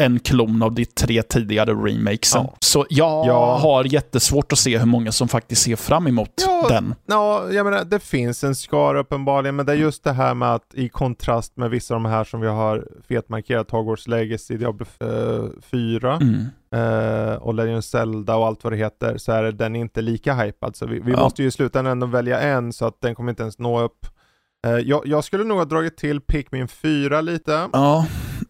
en 0.00 0.20
klon 0.20 0.62
av 0.62 0.72
de 0.72 0.84
tre 0.84 1.22
tidigare 1.22 1.70
remakesen. 1.72 2.42
Ja. 2.44 2.56
Så 2.60 2.86
jag 2.90 3.26
Ja. 3.26 3.56
har 3.62 3.84
jättesvårt 3.84 4.52
att 4.52 4.58
se 4.58 4.78
hur 4.78 4.86
många 4.86 5.12
som 5.12 5.28
faktiskt 5.28 5.62
ser 5.62 5.76
fram 5.76 6.06
emot 6.06 6.30
Ja. 6.46 6.66
den. 6.68 6.94
Ja, 7.06 7.52
jag 7.52 7.64
menar 7.66 7.84
det 7.84 8.00
finns 8.00 8.44
en 8.44 8.54
skara 8.54 9.00
uppenbarligen, 9.00 9.56
men 9.56 9.66
det 9.66 9.72
är 9.72 9.76
just 9.76 10.04
det 10.04 10.12
här 10.12 10.34
med 10.34 10.54
att 10.54 10.74
i 10.74 10.88
kontrast 10.88 11.56
med 11.56 11.70
vissa 11.70 11.94
av 11.94 12.02
de 12.02 12.08
här 12.08 12.24
som 12.24 12.40
vi 12.40 12.46
har 12.48 12.86
fetmarkerat, 13.08 13.70
Hogwarts 13.70 14.08
Legacy, 14.08 14.56
Diablo 14.56 14.86
eh, 15.00 15.44
4 15.70 16.18
Mm. 16.22 16.46
eh, 16.74 17.34
och 17.34 17.54
Legend 17.54 17.84
Zelda 17.84 18.36
och 18.36 18.46
allt 18.46 18.64
vad 18.64 18.72
det 18.72 18.76
heter, 18.76 19.18
så 19.18 19.32
är 19.32 19.52
den 19.52 19.76
inte 19.76 20.02
lika 20.02 20.34
hypad. 20.34 20.76
Så 20.76 20.86
vi, 20.86 21.00
vi 21.00 21.12
måste 21.16 21.42
ju 21.42 21.48
i 21.48 21.50
slutändan 21.50 21.90
ändå 21.92 22.06
välja 22.06 22.40
en, 22.40 22.72
så 22.72 22.86
att 22.86 23.00
den 23.00 23.14
kommer 23.14 23.30
inte 23.30 23.42
ens 23.42 23.58
nå 23.58 23.80
upp. 23.80 24.06
Eh, 24.66 24.72
jag, 24.78 25.06
jag 25.06 25.24
skulle 25.24 25.44
nog 25.44 25.58
ha 25.58 25.64
dragit 25.64 25.96
till 25.96 26.20
Pikmin 26.20 26.68
4 26.68 27.20
lite, 27.20 27.68
Ja, 27.72 28.06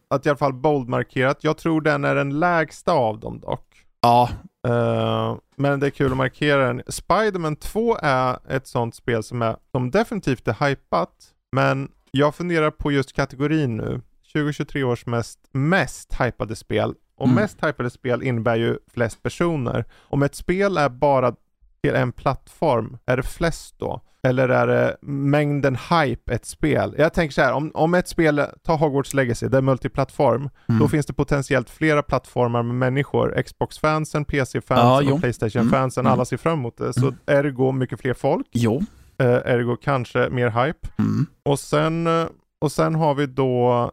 att 0.09 0.27
i 0.27 0.29
alla 0.29 0.37
fall 0.39 0.53
bold-markerat. 0.53 1.45
Jag 1.45 1.59
tror 1.59 1.81
den 1.81 2.05
är 2.05 2.15
den 2.15 2.39
lägsta 2.41 2.93
av 2.93 3.21
dem 3.21 3.41
dock. 3.41 3.85
ja, 4.01 4.31
Eh, 4.69 5.37
men 5.57 5.81
det 5.81 5.87
är 5.87 5.91
kul 5.91 6.11
att 6.11 6.17
markera 6.17 6.67
den. 6.67 6.83
Spiderman 6.89 7.57
2 7.57 7.97
är 8.03 8.39
ett 8.49 8.67
sånt 8.67 8.95
spel 8.95 9.23
som, 9.23 9.43
är, 9.43 9.57
som 9.73 9.91
definitivt 9.91 10.49
är 10.49 10.69
hypat, 10.69 11.11
men 11.53 11.91
jag 12.11 12.35
funderar 12.35 12.71
på 12.71 12.93
just 12.93 13.13
kategorin 13.13 13.77
nu. 13.77 14.01
2023 14.33 14.85
års 14.85 15.07
mest, 15.07 15.39
mest 15.53 16.21
hypade 16.21 16.57
spel. 16.57 16.95
Och 17.17 17.25
Mm. 17.27 17.35
mest 17.35 17.65
hypade 17.65 17.91
spel 17.91 18.23
innebär 18.23 18.57
ju 18.57 18.79
flest 18.93 19.23
personer. 19.23 19.85
Om 20.01 20.23
ett 20.23 20.35
spel 20.35 20.77
är 20.77 20.89
bara 20.89 21.35
till 21.83 21.95
en 21.95 22.13
plattform, 22.13 22.99
är 23.07 23.17
det 23.17 23.23
flest 23.23 23.75
då? 23.79 24.01
Eller 24.23 24.49
är 24.49 24.67
det 24.67 24.97
mängden 25.03 25.77
hype 25.91 26.35
ett 26.35 26.47
spel? 26.47 26.95
Jag 26.99 27.15
tänker 27.15 27.35
så 27.35 27.43
här, 27.43 27.53
om, 27.53 27.71
om 27.75 27.95
ett 27.95 28.09
spel, 28.09 28.43
ta 28.63 28.75
Hogwarts 28.75 29.15
Legacy, 29.15 29.49
det 29.49 29.57
är 29.59 29.63
multiplattform, 29.63 30.51
Mm. 30.69 30.79
då 30.81 30.89
finns 30.89 31.07
det 31.07 31.13
potentiellt 31.13 31.71
flera 31.71 32.03
plattformar 32.03 32.63
med 32.63 32.75
människor. 32.75 33.43
Xbox-fansen, 33.43 34.25
PC-fansen 34.25 35.09
jo. 35.09 35.15
och 35.15 35.21
Playstation-fansen, 35.21 36.01
Mm. 36.07 36.13
alla 36.13 36.25
ser 36.25 36.37
fram 36.37 36.59
emot 36.59 36.77
det. 36.77 36.93
Så 36.93 37.13
ergo 37.27 37.73
mycket 37.73 38.01
fler 38.01 38.15
folk, 38.15 38.47
Jo. 38.53 38.83
eh, 39.19 39.27
ergo 39.27 39.77
kanske 39.83 40.29
mer 40.31 40.51
hype. 40.65 40.89
Mm. 40.99 41.27
Och 41.45 41.59
sen, 41.59 42.07
eh, 42.07 42.27
och 42.61 42.73
sen 42.73 42.95
har 42.95 43.15
vi 43.15 43.27
då 43.27 43.91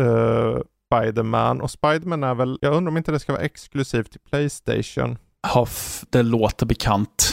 uh, 0.00 0.58
Spiderman 0.86 1.60
och 1.60 1.70
Spiderman 1.70 2.24
är 2.24 2.34
väl, 2.34 2.58
jag 2.60 2.74
undrar 2.74 2.90
om 2.90 2.96
inte 2.96 3.12
det 3.12 3.18
ska 3.20 3.32
vara 3.32 3.42
exklusivt 3.42 4.10
till 4.10 4.20
Playstation. 4.30 5.18
Ja, 5.42 5.62
f- 5.68 6.04
det 6.10 6.22
låter 6.22 6.66
bekant. 6.66 7.29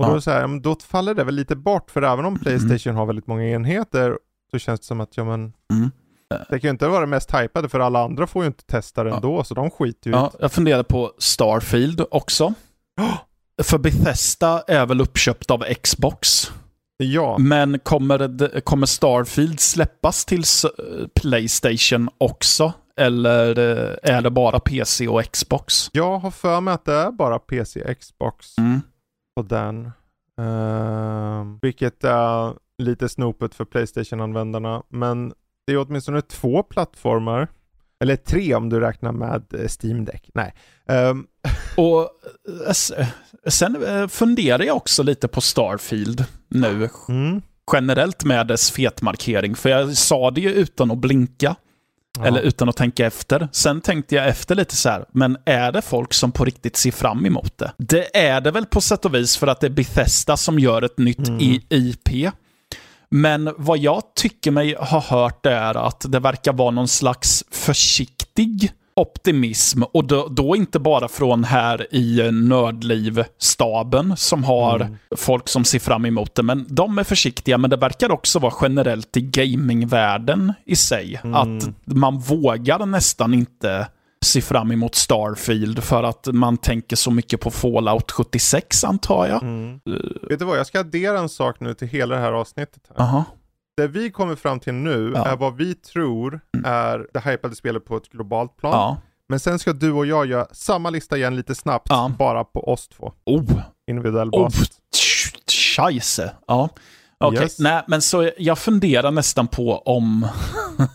Och 0.00 0.06
då, 0.06 0.12
Ja. 0.12 0.14
det 0.14 0.20
så 0.22 0.30
här, 0.30 0.60
då 0.60 0.76
faller 0.86 1.14
det 1.14 1.24
väl 1.24 1.34
lite 1.34 1.56
bort 1.56 1.90
för 1.90 2.02
även 2.02 2.24
om 2.24 2.38
Playstation 2.38 2.94
har 2.96 3.06
väldigt 3.06 3.26
många 3.26 3.44
enheter 3.48 4.18
så 4.50 4.58
känns 4.58 4.80
det 4.80 4.86
som 4.86 5.00
att 5.00 5.16
ja 5.16 5.24
men 5.24 5.52
Mm. 5.72 5.90
det 6.48 6.60
kan 6.60 6.68
ju 6.68 6.70
inte 6.70 6.88
vara 6.88 7.00
det 7.00 7.06
mest 7.06 7.34
hypade 7.34 7.68
för 7.68 7.80
alla 7.80 8.04
andra 8.04 8.26
får 8.26 8.42
ju 8.42 8.46
inte 8.46 8.64
testa 8.66 9.04
det 9.04 9.10
Ja. 9.10 9.16
ändå 9.16 9.44
så 9.44 9.54
de 9.54 9.70
skiter 9.70 10.10
ju 10.10 10.16
Ja, 10.16 10.32
jag 10.40 10.52
funderade 10.52 10.84
på 10.84 11.12
Starfield 11.18 12.04
också. 12.10 12.54
För 13.62 13.78
Bethesda 13.78 14.62
är 14.66 14.86
väl 14.86 15.00
uppköpt 15.00 15.50
av 15.50 15.64
Xbox. 15.82 16.50
Ja, 16.96 17.36
Men 17.38 17.78
kommer, 17.78 18.18
det, 18.18 18.60
kommer 18.60 18.86
Starfield 18.86 19.60
släppas 19.60 20.24
till 20.24 20.44
Playstation 21.14 22.08
också? 22.18 22.72
Eller 22.96 23.58
eh, 23.58 24.14
är 24.16 24.22
det 24.22 24.30
bara 24.30 24.60
PC 24.60 25.08
och 25.08 25.24
Xbox? 25.32 25.88
jag 25.92 26.18
har 26.18 26.30
för 26.30 26.60
mig 26.60 26.74
att 26.74 26.84
det 26.84 26.94
är 26.94 27.10
bara 27.10 27.38
PC, 27.38 27.94
Xbox 27.94 28.58
Mm. 28.58 28.80
På 29.36 29.42
den. 29.42 29.90
Ehm, 30.40 31.58
vilket 31.62 32.04
är 32.04 32.54
lite 32.82 33.08
snopet 33.08 33.54
för 33.54 33.64
Playstation-användarna. 33.64 34.82
Men 34.88 35.32
det 35.66 35.72
är 35.72 35.78
åtminstone 35.78 36.22
två 36.22 36.62
plattformar. 36.62 37.48
Eller 38.02 38.16
tre 38.16 38.54
om 38.54 38.68
du 38.68 38.80
räknar 38.80 39.12
med 39.12 39.54
eh, 39.54 39.68
Steam 39.82 40.04
Deck. 40.04 40.30
Nej. 40.34 40.54
Ehm, 40.88 41.26
Och 41.76 42.00
eh, 42.00 42.70
s- 42.70 42.92
sen 43.46 43.84
eh, 43.84 44.08
funderar 44.08 44.62
jag 44.64 44.76
också 44.76 45.02
lite 45.02 45.28
på 45.28 45.40
Starfield 45.40 46.24
nu. 46.48 46.88
mm. 47.08 47.42
Generellt 47.72 48.24
med 48.24 48.46
dess 48.46 48.70
fetmarkering. 48.70 49.54
För 49.54 49.68
jag 49.68 49.96
sa 49.96 50.30
det 50.30 50.40
ju 50.40 50.52
utan 50.52 50.90
att 50.90 50.98
blinka. 50.98 51.56
Ja. 52.20 52.26
Eller 52.26 52.40
utan 52.40 52.68
att 52.68 52.76
tänka 52.76 53.06
efter. 53.06 53.48
Sen 53.52 53.80
tänkte 53.80 54.14
jag 54.14 54.28
efter 54.28 54.54
lite 54.54 54.76
så 54.76 54.88
här, 54.88 55.04
men 55.12 55.36
är 55.44 55.72
det 55.72 55.82
folk 55.82 56.14
som 56.14 56.32
på 56.32 56.44
riktigt 56.44 56.76
ser 56.76 56.90
fram 56.90 57.26
emot 57.26 57.58
det? 57.58 57.72
Det 57.76 58.16
är 58.16 58.40
det 58.40 58.50
väl 58.50 58.66
på 58.66 58.80
sätt 58.80 59.04
och 59.04 59.14
vis 59.14 59.36
för 59.36 59.46
att 59.46 59.60
det 59.60 59.66
är 59.66 59.70
Bethesda 59.70 60.36
som 60.36 60.58
gör 60.58 60.82
ett 60.82 60.98
nytt 60.98 61.28
Mm. 61.28 61.60
IP. 61.68 62.32
Men 63.10 63.54
vad 63.56 63.78
jag 63.78 64.02
tycker 64.16 64.50
mig 64.50 64.76
ha 64.78 65.00
hört 65.00 65.46
är 65.46 65.86
att 65.86 66.04
det 66.08 66.18
verkar 66.20 66.52
vara 66.52 66.70
någon 66.70 66.88
slags 66.88 67.44
försiktig 67.50 68.72
optimism. 69.00 69.82
Och 69.82 70.04
då, 70.04 70.28
då 70.30 70.56
inte 70.56 70.78
bara 70.78 71.08
från 71.08 71.44
här 71.44 71.94
i 71.94 72.30
Nördliv-staben 72.32 74.16
som 74.16 74.44
har 74.44 74.80
Mm. 74.80 74.96
folk 75.16 75.48
som 75.48 75.64
ser 75.64 75.78
fram 75.78 76.04
emot 76.06 76.34
det. 76.34 76.42
Men 76.42 76.66
de 76.68 76.98
är 76.98 77.04
försiktiga, 77.04 77.58
men 77.58 77.70
det 77.70 77.76
verkar 77.76 78.10
också 78.12 78.38
vara 78.38 78.54
generellt 78.62 79.16
i 79.16 79.20
gamingvärlden 79.20 80.52
i 80.64 80.76
sig. 80.76 81.20
Mm. 81.24 81.34
Att 81.34 81.68
man 81.84 82.18
vågar 82.18 82.86
nästan 82.86 83.34
inte 83.34 83.86
se 84.24 84.40
fram 84.40 84.72
emot 84.72 84.94
Starfield 84.94 85.82
för 85.84 86.02
att 86.02 86.26
man 86.32 86.56
tänker 86.56 86.96
så 86.96 87.10
mycket 87.10 87.40
på 87.40 87.50
Fallout 87.50 88.10
76 88.10 88.84
antar 88.84 89.26
jag. 89.26 89.42
Mm. 89.42 89.80
Vet 90.28 90.38
du 90.38 90.44
vad, 90.44 90.58
jag 90.58 90.66
ska 90.66 90.80
addera 90.80 91.18
en 91.18 91.28
sak 91.28 91.60
nu 91.60 91.74
till 91.74 91.88
hela 91.88 92.14
det 92.14 92.20
här 92.20 92.32
avsnittet. 92.32 92.82
Här. 92.88 93.04
Aha. 93.04 93.24
Det 93.80 93.88
vi 93.88 94.10
kommer 94.10 94.36
fram 94.36 94.60
till 94.60 94.74
nu 94.74 95.12
Ja. 95.14 95.26
är 95.26 95.36
vad 95.36 95.56
vi 95.56 95.74
tror 95.74 96.40
är 96.64 97.06
det 97.12 97.20
hypade 97.20 97.56
spelet 97.56 97.84
på 97.84 97.96
ett 97.96 98.08
globalt 98.08 98.56
plan. 98.56 98.72
Ja. 98.72 98.96
Men 99.28 99.40
sen 99.40 99.58
ska 99.58 99.72
du 99.72 99.92
och 99.92 100.06
jag 100.06 100.26
göra 100.26 100.46
samma 100.52 100.90
lista 100.90 101.16
igen 101.16 101.36
lite 101.36 101.54
snabbt, 101.54 101.86
Ja. 101.90 102.12
bara 102.18 102.44
på 102.44 102.68
oss 102.72 102.88
två. 102.88 103.12
Oh, 103.24 103.60
Individuell 103.90 104.28
Oh, 104.28 104.42
basis. 104.44 104.70
tsch- 104.96 105.50
scheisse. 105.76 106.32
Ja. 106.46 106.68
Okej, 107.18 107.42
Yes. 107.42 107.58
nej, 107.58 107.82
men 107.86 108.02
så 108.02 108.30
jag 108.38 108.58
funderar 108.58 109.10
nästan 109.10 109.46
på 109.46 109.78
om, 109.78 110.26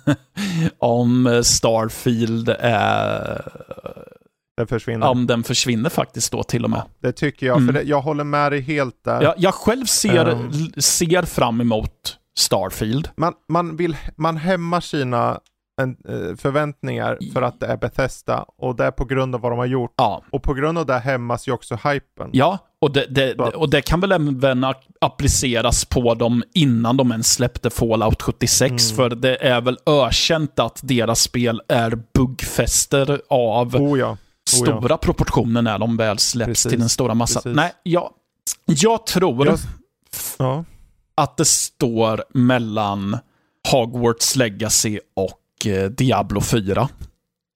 om 0.80 1.42
Starfield 1.46 2.50
är, 2.60 3.52
Det 4.58 4.68
försvinner. 4.68 5.08
om 5.08 5.28
den 5.28 5.44
försvinner 5.44 5.90
faktiskt 5.90 6.32
då 6.32 6.44
till 6.44 6.64
och 6.64 6.70
med. 6.70 6.82
Det 7.02 7.12
tycker 7.12 7.46
jag, 7.48 7.58
Mm. 7.58 7.68
för 7.68 7.74
det, 7.82 7.88
jag 7.90 8.02
håller 8.02 8.24
med 8.24 8.52
dig 8.52 8.62
helt 8.62 9.04
där. 9.04 9.22
Jag, 9.22 9.34
jag 9.38 9.54
själv 9.54 9.86
ser, 9.86 10.26
Ehm. 10.26 10.52
ser 10.78 11.22
fram 11.24 11.62
emot 11.62 12.18
Starfield. 12.40 13.10
Man, 13.18 13.34
man, 13.50 13.76
vill, 13.78 13.98
man 14.16 14.38
hämmar 14.38 14.82
sina 14.82 15.40
en, 15.82 15.90
eh, 16.10 16.36
förväntningar 16.38 17.18
för 17.34 17.42
att 17.42 17.60
det 17.60 17.66
är 17.66 17.78
Bethesda 17.78 18.46
och 18.58 18.76
det 18.76 18.86
är 18.86 18.92
på 18.92 19.06
grund 19.06 19.36
av 19.36 19.42
vad 19.42 19.52
de 19.52 19.60
har 19.60 19.66
gjort. 19.66 19.94
Ja, 19.98 20.22
Och 20.32 20.44
på 20.44 20.54
grund 20.54 20.78
av 20.78 20.86
det 20.86 21.00
hämmas 21.00 21.48
ju 21.48 21.52
också 21.52 21.76
hypen. 21.76 22.30
ja 22.34 22.58
och, 22.82 22.92
det, 22.94 23.06
det, 23.10 23.40
att- 23.40 23.54
och 23.54 23.70
det 23.70 23.82
kan 23.82 24.00
väl 24.02 24.12
även 24.12 24.66
appliceras 25.02 25.86
på 25.86 26.14
dem 26.14 26.44
innan 26.54 26.98
de 26.98 27.12
ens 27.12 27.32
släppte 27.34 27.70
Fallout 27.70 28.22
76. 28.22 28.70
Mm. 28.92 28.96
För 28.96 29.10
det 29.16 29.36
är 29.48 29.62
väl 29.62 29.78
ökänt 29.86 30.60
att 30.60 30.80
deras 30.84 31.20
spel 31.22 31.62
är 31.68 32.00
buggfester 32.14 33.22
av 33.30 33.76
Oh 33.76 33.82
ja. 33.82 33.88
Oh 33.90 34.00
ja. 34.00 34.18
stora 34.48 34.98
proportioner 34.98 35.62
när 35.62 35.80
de 35.80 35.98
väl 35.98 36.18
släpps 36.20 36.48
Precis, 36.48 36.70
till 36.70 36.80
den 36.80 36.90
stora 36.90 37.14
massan. 37.14 37.44
precis. 37.44 37.56
Nej, 37.56 37.72
jag, 37.84 38.10
jag 38.66 39.06
tror 39.06 39.46
Jag- 39.48 39.60
Ja. 40.38 40.66
Att 41.16 41.38
det 41.38 41.46
står 41.46 42.24
mellan 42.34 43.18
Hogwarts 43.72 44.36
Legacy 44.36 45.00
och 45.16 45.68
eh, 45.68 45.90
Diablo 45.90 46.42
4. 46.42 46.90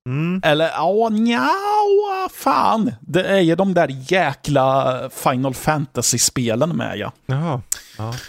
Mm. 0.08 0.42
Eller 0.44 0.68
ja, 0.70 1.10
nja, 1.10 1.50
fan. 2.34 2.92
Det 3.02 3.24
är 3.24 3.40
ju 3.40 3.56
de 3.56 3.74
där 3.74 4.12
jäkla 4.12 5.10
Final 5.10 5.54
Fantasy-spelen 5.54 6.78
med 6.78 6.98
ja. 6.98 7.12
Jaha. 7.26 7.62
Ja. 7.98 8.14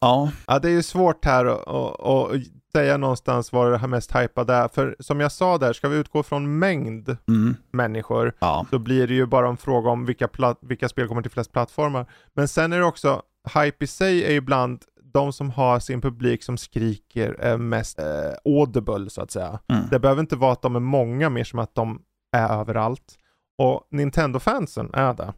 Ja, 0.00 0.30
ja, 0.46 0.58
det 0.58 0.68
är 0.68 0.72
ju 0.72 0.82
svårt 0.82 1.24
här 1.24 1.46
att- 1.46 2.32
säga 2.72 2.96
någonstans 2.96 3.52
vad 3.52 3.72
det 3.72 3.78
här 3.78 3.88
mest 3.88 4.16
hypade 4.16 4.54
är. 4.54 4.68
För 4.68 4.96
som 5.00 5.20
jag 5.20 5.32
sa 5.32 5.58
där, 5.58 5.72
ska 5.72 5.88
vi 5.88 5.96
utgå 5.96 6.22
från 6.22 6.58
mängd 6.58 7.16
mm, 7.28 7.56
människor 7.72 8.32
ja. 8.38 8.66
så 8.70 8.78
blir 8.78 9.06
det 9.06 9.14
ju 9.14 9.26
bara 9.26 9.48
en 9.48 9.56
fråga 9.56 9.90
om 9.90 10.06
vilka, 10.06 10.28
vilka 10.60 10.88
spel 10.88 11.08
kommer 11.08 11.22
till 11.22 11.30
flest 11.30 11.52
plattformar. 11.52 12.06
Men 12.34 12.48
sen 12.48 12.72
är 12.72 12.78
det 12.78 12.84
också, 12.84 13.22
hype 13.54 13.84
i 13.84 13.86
sig 13.86 14.24
är 14.24 14.30
ibland 14.30 14.84
de 15.02 15.32
som 15.32 15.50
har 15.50 15.78
sin 15.78 16.00
publik 16.00 16.42
som 16.42 16.56
skriker 16.56 17.32
är 17.40 17.56
mest 17.56 17.98
eh, 17.98 18.06
audible 18.44 19.10
så 19.10 19.22
att 19.22 19.30
säga. 19.30 19.58
Mm. 19.68 19.84
Det 19.90 19.98
behöver 19.98 20.20
inte 20.20 20.36
vara 20.36 20.52
att 20.52 20.62
de 20.62 20.76
är 20.76 20.80
många 20.80 21.30
mer 21.30 21.44
som 21.44 21.58
att 21.58 21.74
de 21.74 22.02
är 22.36 22.48
överallt. 22.60 23.18
Och 23.58 23.88
Nintendo-fansen 23.90 24.90
är 24.94 25.14
det. 25.14 25.32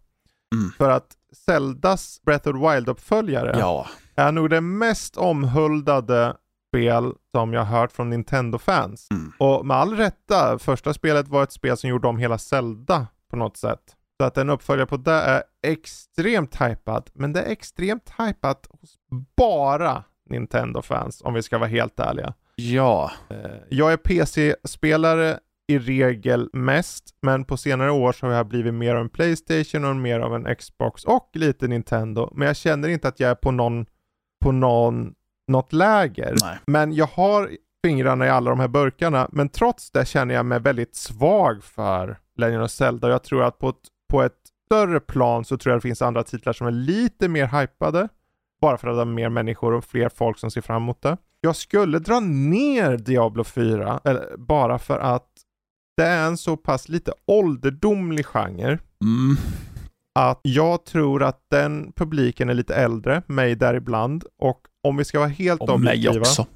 Mm. 0.55 0.71
För 0.79 0.91
att 0.91 1.07
Zeldas 1.47 2.21
Breath 2.23 2.49
of 2.49 2.55
the 2.55 2.59
Wild-uppföljare 2.69 3.57
Ja. 3.59 3.87
är 4.15 4.33
nog 4.33 4.51
det 4.51 4.61
mest 4.61 5.17
omhuldade 5.17 6.37
spel 6.69 7.13
som 7.35 7.53
jag 7.53 7.65
har 7.65 7.79
hört 7.81 7.93
från 7.93 8.11
Nintendo-fans. 8.11 9.09
Mm. 9.11 9.33
Och 9.39 9.67
med 9.67 9.77
all 9.77 9.97
rätta, 9.97 10.59
första 10.59 10.95
spelet 10.95 11.29
var 11.29 11.43
ett 11.43 11.53
spel 11.53 11.77
som 11.77 11.91
gjorde 11.91 12.09
om 12.09 12.19
hela 12.19 12.39
Zelda 12.39 13.07
på 13.31 13.37
något 13.37 13.57
sätt. 13.57 13.97
Så 14.23 14.27
att 14.27 14.39
en 14.39 14.51
uppföljare 14.51 14.87
på 14.87 14.97
det 14.97 15.13
är 15.13 15.43
extremt 15.67 16.61
hypad, 16.61 17.11
men 17.13 17.33
det 17.33 17.43
är 17.43 17.51
extremt 17.53 18.13
hypat 18.19 18.67
hos 18.71 18.95
bara 19.37 20.05
Nintendo-fans 20.31 21.23
om 21.25 21.35
vi 21.35 21.43
ska 21.43 21.59
vara 21.59 21.69
helt 21.69 22.01
ärliga. 22.01 22.35
Ja. 22.57 23.11
Eh, 23.31 23.37
Jag 23.71 23.93
är 23.93 23.97
PC-spelare 23.97 25.39
i 25.69 25.79
regel 25.79 26.51
mest, 26.53 27.05
men 27.23 27.45
på 27.45 27.57
senare 27.57 27.91
år 27.91 28.13
så 28.13 28.27
har 28.27 28.35
jag 28.35 28.47
blivit 28.47 28.75
mer 28.75 28.95
av 28.95 29.01
en 29.01 29.09
Playstation 29.09 29.85
och 29.85 29.97
mer 29.97 30.21
av 30.21 30.35
en 30.35 30.57
Xbox 30.57 31.05
och 31.05 31.31
lite 31.35 31.69
Nintendo. 31.69 32.33
Men 32.35 32.47
jag 32.47 32.57
känner 32.57 32.89
inte 32.89 33.09
att 33.09 33.21
jag 33.21 33.31
är 33.31 33.35
på 33.35 33.51
någon, 33.51 33.87
på 34.45 34.53
någon, 34.53 35.15
något 35.49 35.73
läger. 35.73 36.35
Nej. 36.43 36.59
Men 36.67 36.93
jag 36.93 37.07
har 37.07 37.51
fingrarna 37.85 38.27
i 38.27 38.31
alla 38.31 38.51
de 38.51 38.61
här 38.61 38.69
burkarna, 38.69 39.29
men 39.33 39.49
trots 39.49 39.91
det 39.91 40.05
känner 40.09 40.35
jag 40.35 40.47
mig 40.47 40.61
väldigt 40.61 40.95
svag 40.97 41.65
för 41.65 42.19
Legend 42.37 42.63
of 42.63 42.71
Zelda. 42.71 43.09
Jag 43.11 43.23
tror 43.23 43.43
att 43.45 43.59
på 43.59 43.69
ett, 43.69 43.77
på 44.13 44.23
ett 44.23 44.37
större 44.67 45.01
plan 45.01 45.45
så 45.45 45.57
tror 45.59 45.71
jag 45.73 45.77
det 45.79 45.83
finns 45.83 46.03
andra 46.03 46.23
titlar 46.23 46.53
som 46.53 46.67
är 46.67 46.71
lite 46.71 47.29
mer 47.29 47.61
hypade. 47.61 48.09
Bara 48.61 48.79
för 48.79 48.89
att 48.89 48.97
det 48.97 49.01
är 49.01 49.05
mer 49.05 49.29
människor 49.29 49.73
och 49.73 49.85
fler 49.85 50.09
folk 50.09 50.39
som 50.39 50.51
ser 50.51 50.61
fram 50.61 50.83
emot 50.83 51.03
det. 51.03 51.17
Jag 51.41 51.57
skulle 51.57 51.99
dra 51.99 52.21
ner 52.21 52.97
Diablo 52.97 53.45
4, 53.45 54.01
eller, 54.05 54.37
bara 54.39 54.79
för 54.79 54.99
att 54.99 55.27
det 55.97 56.05
är 56.05 56.27
en 56.27 56.37
så 56.37 56.57
pass 56.57 56.89
lite 56.89 57.13
ålderdomlig 57.27 58.27
genre 58.27 58.79
Mm. 59.03 59.37
att 60.19 60.41
jag 60.43 60.85
tror 60.85 61.23
att 61.23 61.41
den 61.51 61.93
publiken 61.97 62.49
är 62.49 62.55
lite 62.55 62.75
äldre, 62.75 63.23
mig 63.27 63.55
däribland. 63.55 64.25
Och 64.39 64.61
om 64.83 64.97
vi 64.97 65.05
ska 65.05 65.19
vara 65.19 65.29
helt 65.29 65.61
Och 65.61 65.81
mig 65.81 65.93
objektiva, 65.99 66.21
också. 66.21 66.47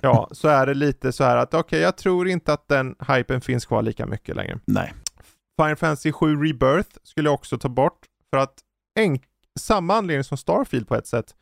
ja, 0.00 0.28
så 0.32 0.48
är 0.48 0.66
det 0.66 0.74
lite 0.74 1.12
så 1.12 1.24
här 1.24 1.36
att 1.36 1.54
okej, 1.54 1.80
jag 1.80 1.96
tror 1.96 2.28
inte 2.28 2.52
att 2.52 2.68
den 2.68 2.94
hypen 3.08 3.40
finns 3.40 3.66
kvar 3.66 3.82
lika 3.82 4.06
mycket 4.06 4.36
längre. 4.36 4.58
Nej. 4.64 4.92
Final 5.60 5.76
Fantasy 5.76 6.12
7 6.12 6.36
Rebirth 6.36 6.96
skulle 7.02 7.28
jag 7.28 7.34
också 7.34 7.58
ta 7.58 7.68
bort 7.68 8.06
för 8.30 8.38
att 8.38 8.54
samma 9.58 9.94
anledning 9.94 10.24
som 10.24 10.36
Starfield 10.36 10.88
på 10.88 10.94
ett 10.94 11.06
sätt. 11.06 11.34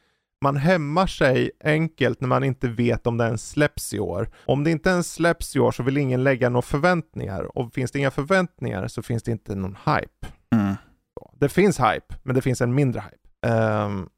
Man 0.44 0.56
hämmar 0.56 1.06
sig 1.06 1.50
enkelt 1.64 2.20
när 2.20 2.28
man 2.28 2.44
inte 2.44 2.68
vet 2.68 3.06
om 3.06 3.16
det 3.16 3.24
ens 3.24 3.50
släpps 3.50 3.94
i 3.94 3.98
år. 3.98 4.30
Om 4.46 4.64
det 4.64 4.70
inte 4.70 4.90
ens 4.90 5.12
släpps 5.12 5.56
i 5.56 5.60
år 5.60 5.72
så 5.72 5.82
vill 5.82 5.96
ingen 5.96 6.24
lägga 6.24 6.48
några 6.48 6.62
förväntningar 6.62 7.58
och 7.58 7.74
finns 7.74 7.90
det 7.90 7.98
inga 7.98 8.10
förväntningar 8.10 8.88
så 8.88 9.02
finns 9.02 9.22
det 9.22 9.30
inte 9.30 9.54
någon 9.54 9.76
hype. 9.86 10.26
Mm. 10.54 10.74
Det 11.40 11.48
finns 11.48 11.80
hype, 11.80 12.14
men 12.22 12.34
det 12.34 12.42
finns 12.42 12.60
en 12.60 12.74
mindre 12.74 13.00
hype. 13.00 13.54
Um, 13.54 14.08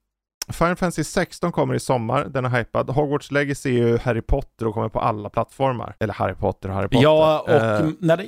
Final 0.52 0.77
Fantasy 0.77 1.05
16 1.05 1.52
kommer 1.52 1.74
i 1.74 1.81
sommar, 1.81 2.24
den 2.24 2.44
är 2.44 2.48
hypad. 2.48 2.90
Hogwarts 2.90 3.31
Legacy 3.31 3.68
är 3.70 3.72
ju 3.89 3.98
Harry 3.98 4.20
Potter 4.22 4.66
och 4.66 4.74
kommer 4.74 4.89
på 4.89 5.01
alla 5.01 5.28
plattformar. 5.28 5.94
Eller 6.01 6.14
Harry 6.14 6.35
Potter 6.35 6.68
och 6.68 6.74
Harry 6.74 6.89
Potter. 6.89 7.02
Ja, 7.02 7.40
och 7.40 7.51
Eh, 7.51 7.89
när, 7.98 8.16
det, 8.16 8.27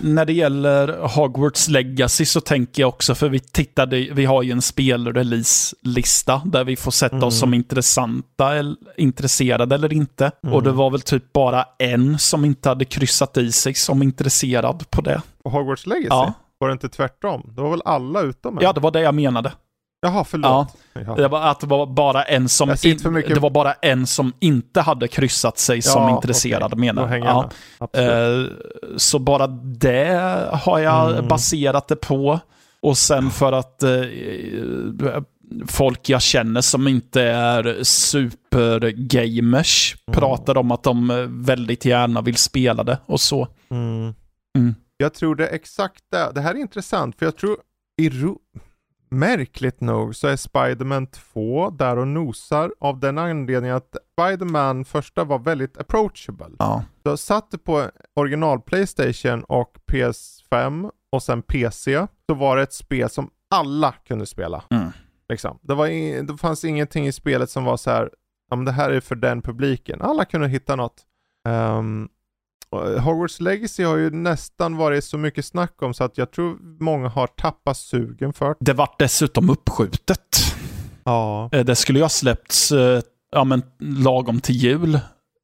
när 0.00 0.24
det 0.24 0.32
gäller 0.32 0.98
Hogwarts 1.08 1.68
Legacy 1.68 2.24
så 2.24 2.40
tänker 2.40 2.82
jag 2.82 2.88
också, 2.88 3.14
för 3.14 3.28
vi 3.28 3.38
tittade, 3.40 3.96
vi 4.12 4.24
har 4.24 4.42
ju 4.42 4.52
en 4.52 4.62
spelrelease-lista 5.42 6.42
där 6.44 6.64
vi 6.64 6.76
får 6.76 6.90
sätta 6.90 7.16
Mm. 7.16 7.26
oss 7.28 7.38
som 7.40 7.54
intressanta, 7.54 8.54
eller, 8.54 8.76
intresserade 8.96 9.74
eller 9.74 9.92
inte. 9.92 10.30
Mm. 10.42 10.54
Och 10.54 10.62
det 10.62 10.72
var 10.72 10.90
väl 10.90 11.00
typ 11.00 11.32
bara 11.32 11.64
en 11.78 12.18
som 12.18 12.44
inte 12.44 12.68
hade 12.68 12.84
kryssat 12.84 13.36
i 13.36 13.52
sig 13.52 13.74
som 13.74 14.02
intresserad 14.02 14.90
på 14.90 15.00
det. 15.00 15.22
och 15.44 15.50
Hogwarts 15.50 15.86
Legacy? 15.86 16.06
Ja, 16.08 16.32
Var 16.58 16.68
det 16.68 16.72
inte 16.72 16.88
tvärtom? 16.88 17.50
Det 17.56 17.62
var 17.62 17.70
väl 17.70 17.82
alla 17.84 18.20
utom 18.20 18.58
en? 18.58 18.64
ja 18.64 18.72
det 18.72 18.80
var 18.80 18.90
det 18.90 19.00
jag 19.00 19.14
menade. 19.14 19.52
Jaha, 20.04 20.24
förlåt. 20.24 20.76
Ja. 20.92 21.14
Det 21.16 21.28
var 21.28 21.40
att 21.50 21.60
det 21.60 21.66
var 21.66 21.86
bara 21.86 22.22
en 22.22 22.48
som, 22.48 22.70
in, 22.84 22.98
det 23.28 23.40
var 23.40 23.50
bara 23.50 23.72
en 23.72 24.06
som 24.06 24.32
inte 24.40 24.80
hade 24.80 25.08
kryssat 25.08 25.58
sig 25.58 25.82
som 25.82 26.02
Ja, 26.02 26.10
intresserad 26.16 26.62
okej. 26.72 26.78
menar. 26.78 27.50
Absolut. 27.78 28.50
Eh, 28.50 28.56
Så 28.96 29.18
bara 29.18 29.46
det 29.46 30.48
har 30.52 30.78
jag 30.78 31.10
Mm. 31.12 31.28
baserat 31.28 31.88
det 31.88 31.96
på. 31.96 32.40
Och 32.80 32.98
sen 32.98 33.30
för 33.30 33.52
att 33.52 33.82
eh, 33.82 33.90
folk 35.66 36.08
jag 36.08 36.22
känner 36.22 36.60
som 36.60 36.88
inte 36.88 37.22
är 37.22 37.84
supergamers 37.84 39.96
Mm. 40.06 40.20
pratar 40.20 40.56
om 40.58 40.70
att 40.70 40.82
de 40.82 41.10
eh, 41.10 41.16
väldigt 41.28 41.84
gärna 41.84 42.20
vill 42.20 42.36
spela 42.36 42.84
det 42.84 42.98
och 43.06 43.20
så. 43.20 43.48
Mm. 43.70 44.14
Mm. 44.58 44.74
Jag 44.96 45.14
tror 45.14 45.34
det 45.36 45.46
är 45.48 45.54
exakt 45.54 46.04
det. 46.10 46.30
Det 46.34 46.40
här 46.40 46.54
är 46.54 46.58
intressant 46.58 47.18
för 47.18 47.26
jag 47.26 47.36
tror 47.36 47.56
i 48.02 48.10
ro... 48.10 48.38
Märkligt 49.12 49.80
nog 49.80 50.16
så 50.16 50.28
är 50.28 50.36
Spider-Man 50.36 51.06
2 51.06 51.70
där 51.70 51.98
och 51.98 52.08
nosar 52.08 52.72
av 52.80 53.00
den 53.00 53.18
anledningen 53.18 53.76
att 53.76 53.96
Spider-Man 54.12 54.84
första 54.84 55.24
var 55.24 55.38
väldigt 55.38 55.78
approachable. 55.78 56.56
Ja. 56.58 56.84
Så 57.02 57.16
satt 57.16 57.50
du 57.50 57.58
på 57.58 57.90
original 58.16 58.60
Playstation 58.60 59.44
och 59.44 59.76
PS5 59.92 60.90
och 61.12 61.22
sen 61.22 61.42
PC 61.42 62.06
så 62.28 62.34
var 62.34 62.56
det 62.56 62.62
ett 62.62 62.72
spel 62.72 63.10
som 63.10 63.30
alla 63.50 63.92
kunde 63.92 64.26
spela. 64.26 64.64
Mm. 64.70 64.88
Liksom. 65.28 65.58
Det, 65.62 65.74
var 65.74 65.86
i, 65.86 66.22
det 66.22 66.36
fanns 66.36 66.64
ingenting 66.64 67.06
i 67.06 67.12
spelet 67.12 67.50
som 67.50 67.64
var 67.64 67.76
så 67.76 67.90
här, 67.90 68.10
ja 68.50 68.56
men 68.56 68.64
det 68.64 68.72
här 68.72 68.90
är 68.90 69.00
för 69.00 69.14
den 69.14 69.42
publiken. 69.42 70.02
Alla 70.02 70.24
kunde 70.24 70.48
hitta 70.48 70.76
något. 70.76 71.02
Um, 71.48 72.08
Hogwarts 72.76 73.40
Legacy 73.40 73.84
har 73.84 73.96
ju 73.96 74.10
nästan 74.10 74.76
varit 74.76 75.04
så 75.04 75.18
mycket 75.18 75.44
snack 75.44 75.82
om 75.82 75.94
så 75.94 76.04
att 76.04 76.18
jag 76.18 76.30
tror 76.30 76.58
många 76.84 77.08
har 77.08 77.26
tappat 77.26 77.76
sugen 77.76 78.32
för 78.32 78.54
det. 78.60 78.72
Vart 78.72 78.98
dessutom 78.98 79.50
uppskjutet. 79.50 80.36
Ja. 81.04 81.48
Eh, 81.52 81.64
Det 81.64 81.76
skulle 81.76 81.98
ju 81.98 82.02
ha 82.04 82.08
släppts 82.08 82.72
eh, 82.72 83.00
ja, 83.32 83.44
men, 83.44 83.62
lagom 83.78 84.40
till 84.40 84.54
jul 84.54 84.94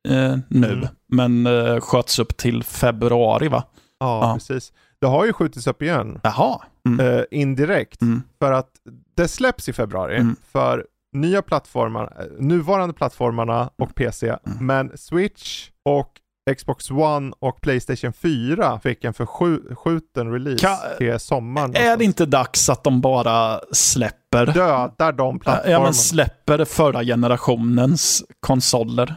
eh, 0.08 0.36
nu, 0.48 0.72
Mm. 0.72 0.86
men 1.12 1.46
eh, 1.46 1.80
sköts 1.80 2.18
upp 2.18 2.36
till 2.36 2.62
februari 2.62 3.48
va? 3.48 3.64
Ja, 4.00 4.20
Ja. 4.28 4.34
precis. 4.34 4.72
Det 5.00 5.06
har 5.06 5.24
ju 5.26 5.32
skjutits 5.32 5.66
upp 5.66 5.82
igen. 5.82 6.20
Jaha. 6.22 6.62
Mm. 6.86 7.06
eh, 7.18 7.22
indirekt. 7.30 8.02
Mm. 8.02 8.22
För 8.38 8.52
att 8.52 8.70
det 9.16 9.28
släpps 9.28 9.68
i 9.68 9.72
februari 9.72 10.16
Mm. 10.16 10.36
för 10.52 10.86
nya 11.12 11.42
plattformar, 11.42 12.16
eh, 12.20 12.26
nuvarande 12.44 12.94
plattformarna 12.94 13.70
och 13.78 13.94
PC. 13.94 14.28
Mm. 14.28 14.66
Men 14.66 14.92
Switch 14.98 15.70
och 15.84 16.12
Xbox 16.54 16.90
One 16.90 17.32
och 17.38 17.60
Playstation 17.60 18.12
4 18.12 18.80
fick 18.82 19.04
en 19.04 19.14
förskjuten 19.14 20.32
release 20.32 20.66
Ka- 20.66 20.96
till 20.98 21.18
sommaren. 21.18 21.76
Är 21.76 21.96
det 21.96 22.04
inte 22.04 22.26
dags 22.26 22.68
att 22.68 22.84
de 22.84 23.00
bara 23.00 23.60
släpper 23.72 24.46
Dödar 24.46 25.12
de 25.12 25.38
plattformarna. 25.38 25.72
Ja, 25.72 25.82
men 25.82 25.94
släpper 25.94 26.64
förra 26.64 27.04
generationens 27.04 28.24
konsoler. 28.40 29.14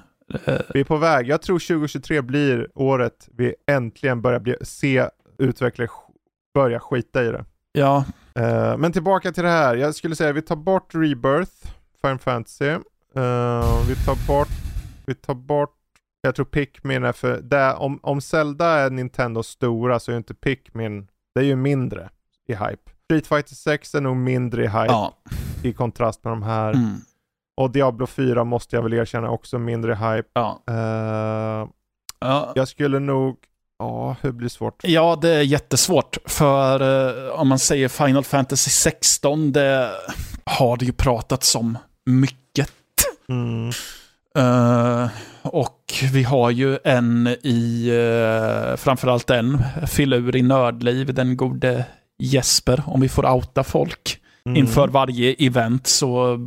Vi 0.74 0.80
är 0.80 0.84
på 0.84 0.98
väg. 0.98 1.28
Jag 1.30 1.42
tror 1.42 1.60
2023 1.60 2.22
blir 2.22 2.68
året 2.76 3.30
vi 3.38 3.56
äntligen 3.72 4.22
börjar 4.22 4.40
bli, 4.40 4.56
se 4.62 5.06
utvecklare 5.38 5.90
börja 6.54 6.80
skita 6.80 7.24
i 7.24 7.28
det. 7.28 7.46
Ja, 7.72 8.04
Eh, 8.36 8.78
men 8.78 8.92
tillbaka 8.92 9.32
till 9.32 9.44
det 9.44 9.50
här. 9.50 9.76
Jag 9.76 9.96
skulle 9.96 10.16
säga 10.16 10.32
vi 10.34 10.42
tar 10.42 10.56
bort 10.56 10.96
Rebirth, 10.96 11.52
Final 12.02 12.20
Fantasy. 12.20 12.66
Eh, 12.70 12.80
vi 13.88 13.96
tar 14.06 14.28
bort, 14.28 14.48
vi 15.06 15.16
tar 15.16 15.34
bort, 15.34 15.76
jag 16.22 16.36
tror 16.36 16.46
Pikmin 16.46 17.04
är 17.04 17.12
för, 17.12 17.42
det, 17.42 17.74
om, 17.74 18.00
om 18.04 18.22
Zelda 18.22 18.66
är 18.68 18.90
Nintendo 18.90 19.44
stora 19.44 20.00
så 20.00 20.12
är 20.12 20.18
inte 20.18 20.34
Pikmin, 20.34 21.08
det 21.36 21.42
är 21.42 21.46
ju 21.46 21.56
mindre 21.56 22.10
i 22.48 22.54
hype. 22.54 22.92
Street 23.06 23.28
Fighter 23.28 23.56
6 23.56 23.96
är 23.96 24.02
nog 24.02 24.18
mindre 24.18 24.64
i 24.64 24.68
hype 24.68 24.86
ja. 24.86 25.18
i 25.64 25.74
kontrast 25.74 26.24
med 26.24 26.32
de 26.34 26.44
här. 26.44 26.74
Mm, 26.74 26.98
Och 27.58 27.72
Diablo 27.72 28.08
4 28.08 28.44
måste 28.44 28.76
jag 28.76 28.84
väl 28.84 28.94
erkänna 28.94 29.30
också 29.30 29.58
mindre 29.60 29.96
hype. 29.96 30.30
ja. 30.34 30.64
Eh, 30.70 31.70
Ja. 32.24 32.52
jag 32.56 32.68
skulle 32.68 33.00
nog, 33.00 33.38
ja 33.80 34.16
hur 34.22 34.32
blir 34.32 34.50
svårt? 34.50 34.84
ja, 34.84 35.18
det 35.22 35.30
är 35.30 35.42
jättesvårt. 35.42 36.18
För 36.26 36.82
eh, 37.28 37.40
om 37.40 37.48
man 37.48 37.60
säger 37.60 37.88
Final 37.88 38.24
Fantasy 38.24 38.70
16, 38.70 39.52
det 39.52 39.92
har 40.46 40.78
det 40.78 40.86
ju 40.86 40.92
pratats 40.94 41.56
om 41.56 41.78
mycket. 42.06 42.72
Mm. 43.30 43.72
Eh, 44.38 45.08
och 45.42 45.94
vi 46.14 46.24
har 46.24 46.50
ju 46.50 46.78
en 46.84 47.28
i, 47.28 47.92
uh, 47.92 48.76
framförallt 48.78 49.30
en 49.30 49.64
filur 49.88 50.36
i 50.36 50.42
Nördliv, 50.42 51.14
den 51.14 51.38
gode 51.38 51.86
Jesper, 52.20 52.84
om 52.86 53.02
vi 53.02 53.10
får 53.10 53.26
outa 53.30 53.64
folk. 53.64 54.18
Mm. 54.46 54.58
Inför 54.58 54.88
varje 54.88 55.36
event 55.40 55.88
så 55.88 56.40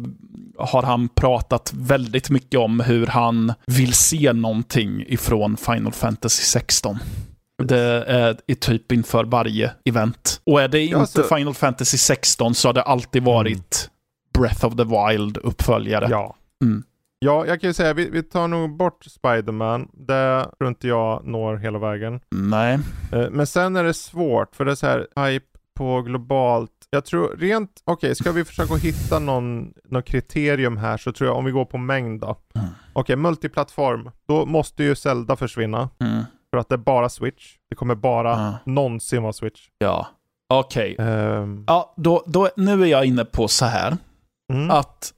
har 0.59 0.83
han 0.83 1.09
pratat 1.09 1.73
väldigt 1.75 2.31
mycket 2.31 2.61
om 2.61 2.81
hur 2.81 3.07
han 3.07 3.53
vill 3.67 3.95
se 3.95 4.33
någonting 4.33 5.05
ifrån 5.09 5.57
Final 5.57 5.93
Fantasy 5.93 6.43
16. 6.43 6.99
Det 7.63 8.05
är 8.05 8.37
i 8.47 8.55
typ 8.55 8.93
inför 8.93 9.25
varje 9.25 9.71
event. 9.85 10.41
Och 10.47 10.63
är 10.63 10.69
det 10.69 10.81
inte 10.83 10.97
Ja, 10.99 11.07
så- 11.07 11.23
Final 11.37 11.55
Fantasy 11.55 11.99
16 11.99 12.55
så 12.55 12.69
har 12.69 12.73
det 12.73 12.83
alltid 12.83 13.23
varit 13.23 13.91
Breath 14.39 14.65
of 14.67 14.77
the 14.77 14.85
Wild 14.85 15.37
uppföljare. 15.37 16.07
Ja. 16.11 16.37
Mm. 16.65 16.83
Ja, 17.25 17.47
jag 17.47 17.61
kan 17.61 17.71
ju 17.71 17.75
säga 17.75 17.93
vi, 17.95 18.11
vi 18.11 18.23
tar 18.23 18.49
nog 18.49 18.77
bort 18.77 19.05
Spiderman. 19.05 19.89
Det 19.93 20.47
tror 20.59 20.69
inte 20.69 20.89
jag 20.89 21.27
når 21.27 21.57
hela 21.57 21.79
vägen. 21.79 22.21
Nej. 22.31 22.79
Eh, 23.13 23.31
Men 23.31 23.47
sen 23.47 23.77
är 23.77 23.85
det 23.85 23.95
svårt 23.95 24.57
för 24.57 24.65
det 24.65 24.71
är 24.71 24.75
så 24.77 24.87
här 24.87 25.27
hype 25.27 25.47
på 25.77 26.03
globalt. 26.03 26.71
Jag 26.91 27.05
tror 27.05 27.37
rent, 27.39 27.71
okej, 27.85 28.15
ska 28.15 28.33
vi 28.33 28.45
försöka 28.45 28.75
hitta 28.75 29.19
någon, 29.19 29.73
någon 29.85 30.03
kriterium 30.03 30.77
här 30.77 30.97
så 30.97 31.13
tror 31.13 31.29
jag 31.31 31.37
om 31.39 31.45
vi 31.45 31.51
går 31.51 31.65
på 31.65 31.79
mängd 31.79 32.21
då. 32.21 32.37
Mm. 32.55 32.69
Okej, 32.93 33.17
multiplattform. 33.17 34.11
Då 34.29 34.47
måste 34.47 34.85
ju 34.85 34.95
Zelda 34.95 35.37
försvinna 35.37 35.89
Mm. 36.01 36.23
för 36.51 36.59
att 36.59 36.69
det 36.69 36.75
är 36.75 36.77
bara 36.79 37.09
Switch. 37.09 37.57
Det 37.71 37.75
kommer 37.77 37.95
bara 37.95 38.31
Ja. 38.31 38.55
någonsin 38.73 39.23
vara 39.23 39.33
Switch. 39.33 39.69
Ja. 39.79 40.07
Okej. 40.49 40.97
Ehm, 40.99 41.65
Ja, 41.67 41.95
då, 41.97 42.23
då, 42.27 42.49
nu 42.57 42.83
är 42.83 42.87
jag 42.87 43.05
inne 43.05 43.25
på 43.25 43.49
så 43.49 43.65
här. 43.65 43.97
mm. 44.53 44.71
att 44.71 45.13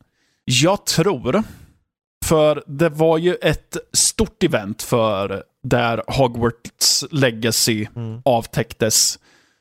jag 0.45 0.87
tror, 0.87 1.43
för 2.29 2.63
det 2.67 2.89
var 2.89 3.19
ju 3.19 3.35
ett 3.35 3.77
stort 3.93 4.43
event 4.43 4.83
för 4.83 5.43
där 5.63 6.03
Hogwarts 6.07 7.05
Legacy 7.11 7.87
Mm. 7.97 8.23
avtäcktes. 8.25 9.19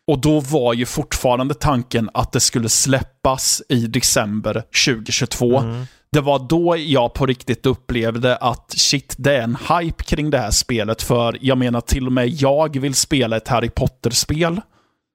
Och 0.08 0.20
då 0.20 0.40
var 0.40 0.74
ju 0.74 0.86
fortfarande 0.86 1.54
tanken 1.54 2.10
att 2.14 2.32
det 2.32 2.40
skulle 2.40 2.70
släppas 2.70 3.62
i 3.70 3.88
december 3.88 4.64
2022. 4.86 5.60
Mm. 5.60 5.86
Det 6.12 6.22
var 6.22 6.40
då 6.50 6.78
jag 6.78 7.14
på 7.14 7.26
riktigt 7.26 7.66
upplevde 7.66 8.38
att 8.38 8.74
shit, 8.78 9.16
det 9.18 9.36
är 9.38 9.42
en 9.42 9.58
hype 9.70 10.04
kring 10.04 10.30
det 10.30 10.38
här 10.38 10.52
spelet. 10.52 11.02
För 11.02 11.38
jag 11.42 11.58
menar, 11.58 11.82
till 11.82 12.06
och 12.06 12.14
med 12.14 12.28
jag 12.30 12.80
vill 12.80 12.94
spela 12.96 13.38
ett 13.38 13.48
Harry 13.48 13.70
Potter-spel. 13.70 14.62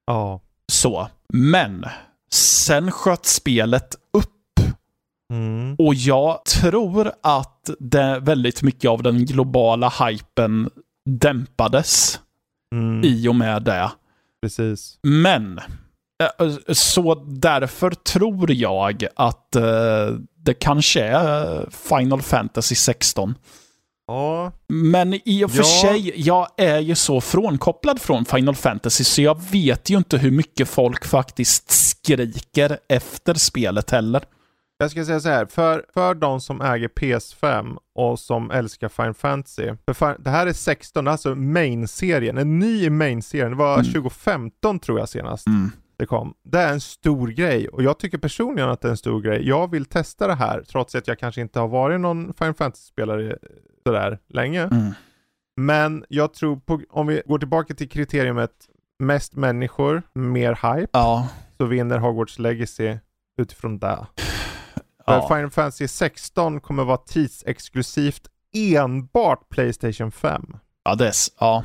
Ja. 0.06 0.40
Så. 0.72 1.08
Men, 1.28 1.84
sen 2.32 2.92
sköt 2.92 3.26
spelet 3.26 3.96
Mm. 5.30 5.76
och 5.78 5.94
jag 5.94 6.44
tror 6.44 7.12
att 7.22 7.70
det, 7.78 8.18
väldigt 8.20 8.62
mycket 8.62 8.90
av 8.90 9.02
den 9.02 9.24
globala 9.24 9.88
hypen 10.08 10.70
dämpades 11.10 12.20
Mm. 12.74 13.04
i 13.04 13.28
och 13.28 13.34
med 13.34 13.62
det. 13.62 13.90
Precis. 14.42 14.98
Men, 15.02 15.58
eh, 16.38 16.56
så 16.72 17.14
därför 17.14 17.90
tror 17.90 18.52
jag 18.52 19.06
att 19.16 19.56
eh, 19.56 19.62
det 20.36 20.54
kanske 20.54 21.02
är 21.02 21.66
Final 21.70 22.22
Fantasy 22.22 22.74
16. 22.74 23.34
Ja, 24.06 24.52
Men 24.68 25.20
i 25.28 25.44
och 25.44 25.50
för 25.50 25.58
Ja. 25.58 25.64
sig, 25.82 26.12
jag 26.20 26.48
är 26.56 26.78
ju 26.78 26.94
så 26.94 27.20
frånkopplad 27.20 28.00
från 28.00 28.24
Final 28.24 28.54
Fantasy, 28.56 29.04
så 29.04 29.22
jag 29.22 29.40
vet 29.50 29.90
ju 29.90 29.96
inte 29.96 30.18
hur 30.18 30.30
mycket 30.30 30.68
folk 30.68 31.04
faktiskt 31.06 31.70
skriker 31.70 32.78
efter 32.88 33.34
spelet 33.34 33.90
heller. 33.90 34.22
Jag 34.80 34.90
ska 34.90 35.04
säga 35.04 35.20
så 35.20 35.28
här. 35.28 35.46
För, 35.46 35.84
för 35.94 36.14
de 36.14 36.40
som 36.40 36.60
äger 36.60 36.88
PS5 36.88 37.76
och 37.94 38.18
som 38.18 38.50
älskar 38.50 38.88
Final 38.88 39.14
Fantasy. 39.14 39.72
För 39.94 40.16
det 40.18 40.30
här 40.30 40.46
är 40.46 40.52
16, 40.52 41.08
alltså 41.08 41.34
main-serien. 41.34 42.38
En 42.38 42.58
ny 42.58 42.90
main-serien. 42.90 43.50
Det 43.50 43.56
var 43.56 43.74
Mm. 43.74 43.84
2015 43.92 44.78
tror 44.78 44.98
jag 44.98 45.08
senast 45.08 45.46
Mm. 45.46 45.70
det 45.98 46.06
kom. 46.06 46.34
Det 46.44 46.58
är 46.58 46.72
en 46.72 46.80
stor 46.80 47.28
grej 47.28 47.68
och 47.68 47.82
jag 47.82 47.98
tycker 47.98 48.18
personligen 48.18 48.68
att 48.70 48.80
det 48.80 48.88
är 48.88 48.90
en 48.90 48.96
stor 48.96 49.20
grej. 49.20 49.48
Jag 49.48 49.70
vill 49.70 49.84
testa 49.84 50.26
det 50.26 50.34
här 50.34 50.62
trots 50.62 50.94
att 50.94 51.08
jag 51.08 51.18
kanske 51.18 51.40
inte 51.40 51.60
har 51.60 51.68
varit 51.68 52.00
någon 52.00 52.32
Final 52.38 52.54
Fantasy-spelare 52.54 53.36
sådär 53.86 54.18
länge. 54.28 54.62
Mm. 54.62 54.92
Men 55.56 56.04
jag 56.08 56.34
tror 56.34 56.56
på, 56.56 56.80
om 56.90 57.06
vi 57.06 57.22
går 57.26 57.38
tillbaka 57.38 57.74
till 57.74 57.88
kriteriumet 57.88 58.50
mest 58.98 59.34
människor, 59.36 60.02
mer 60.12 60.74
hype, 60.74 60.88
Ja. 60.92 61.28
så 61.58 61.64
vinner 61.64 61.98
Hogwarts 61.98 62.38
Legacy 62.38 62.96
utifrån 63.40 63.78
det. 63.78 64.06
Ja. 65.14 65.28
Final 65.36 65.50
Fantasy 65.50 65.88
16 65.88 66.60
kommer 66.60 66.84
vara 66.84 66.96
tidsexklusivt 66.96 68.22
enbart 68.54 69.48
Playstation 69.48 70.10
5. 70.12 70.56
Ja, 70.84 70.94
det 70.94 71.06
är... 71.06 71.12
Ja. 71.40 71.64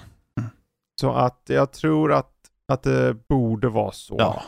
Så 1.02 1.14
att 1.14 1.42
jag 1.48 1.72
tror 1.72 2.14
att, 2.14 2.32
att 2.68 2.84
det 2.84 3.28
borde 3.28 3.70
vara 3.70 3.92
så. 3.92 4.16
ja. 4.20 4.42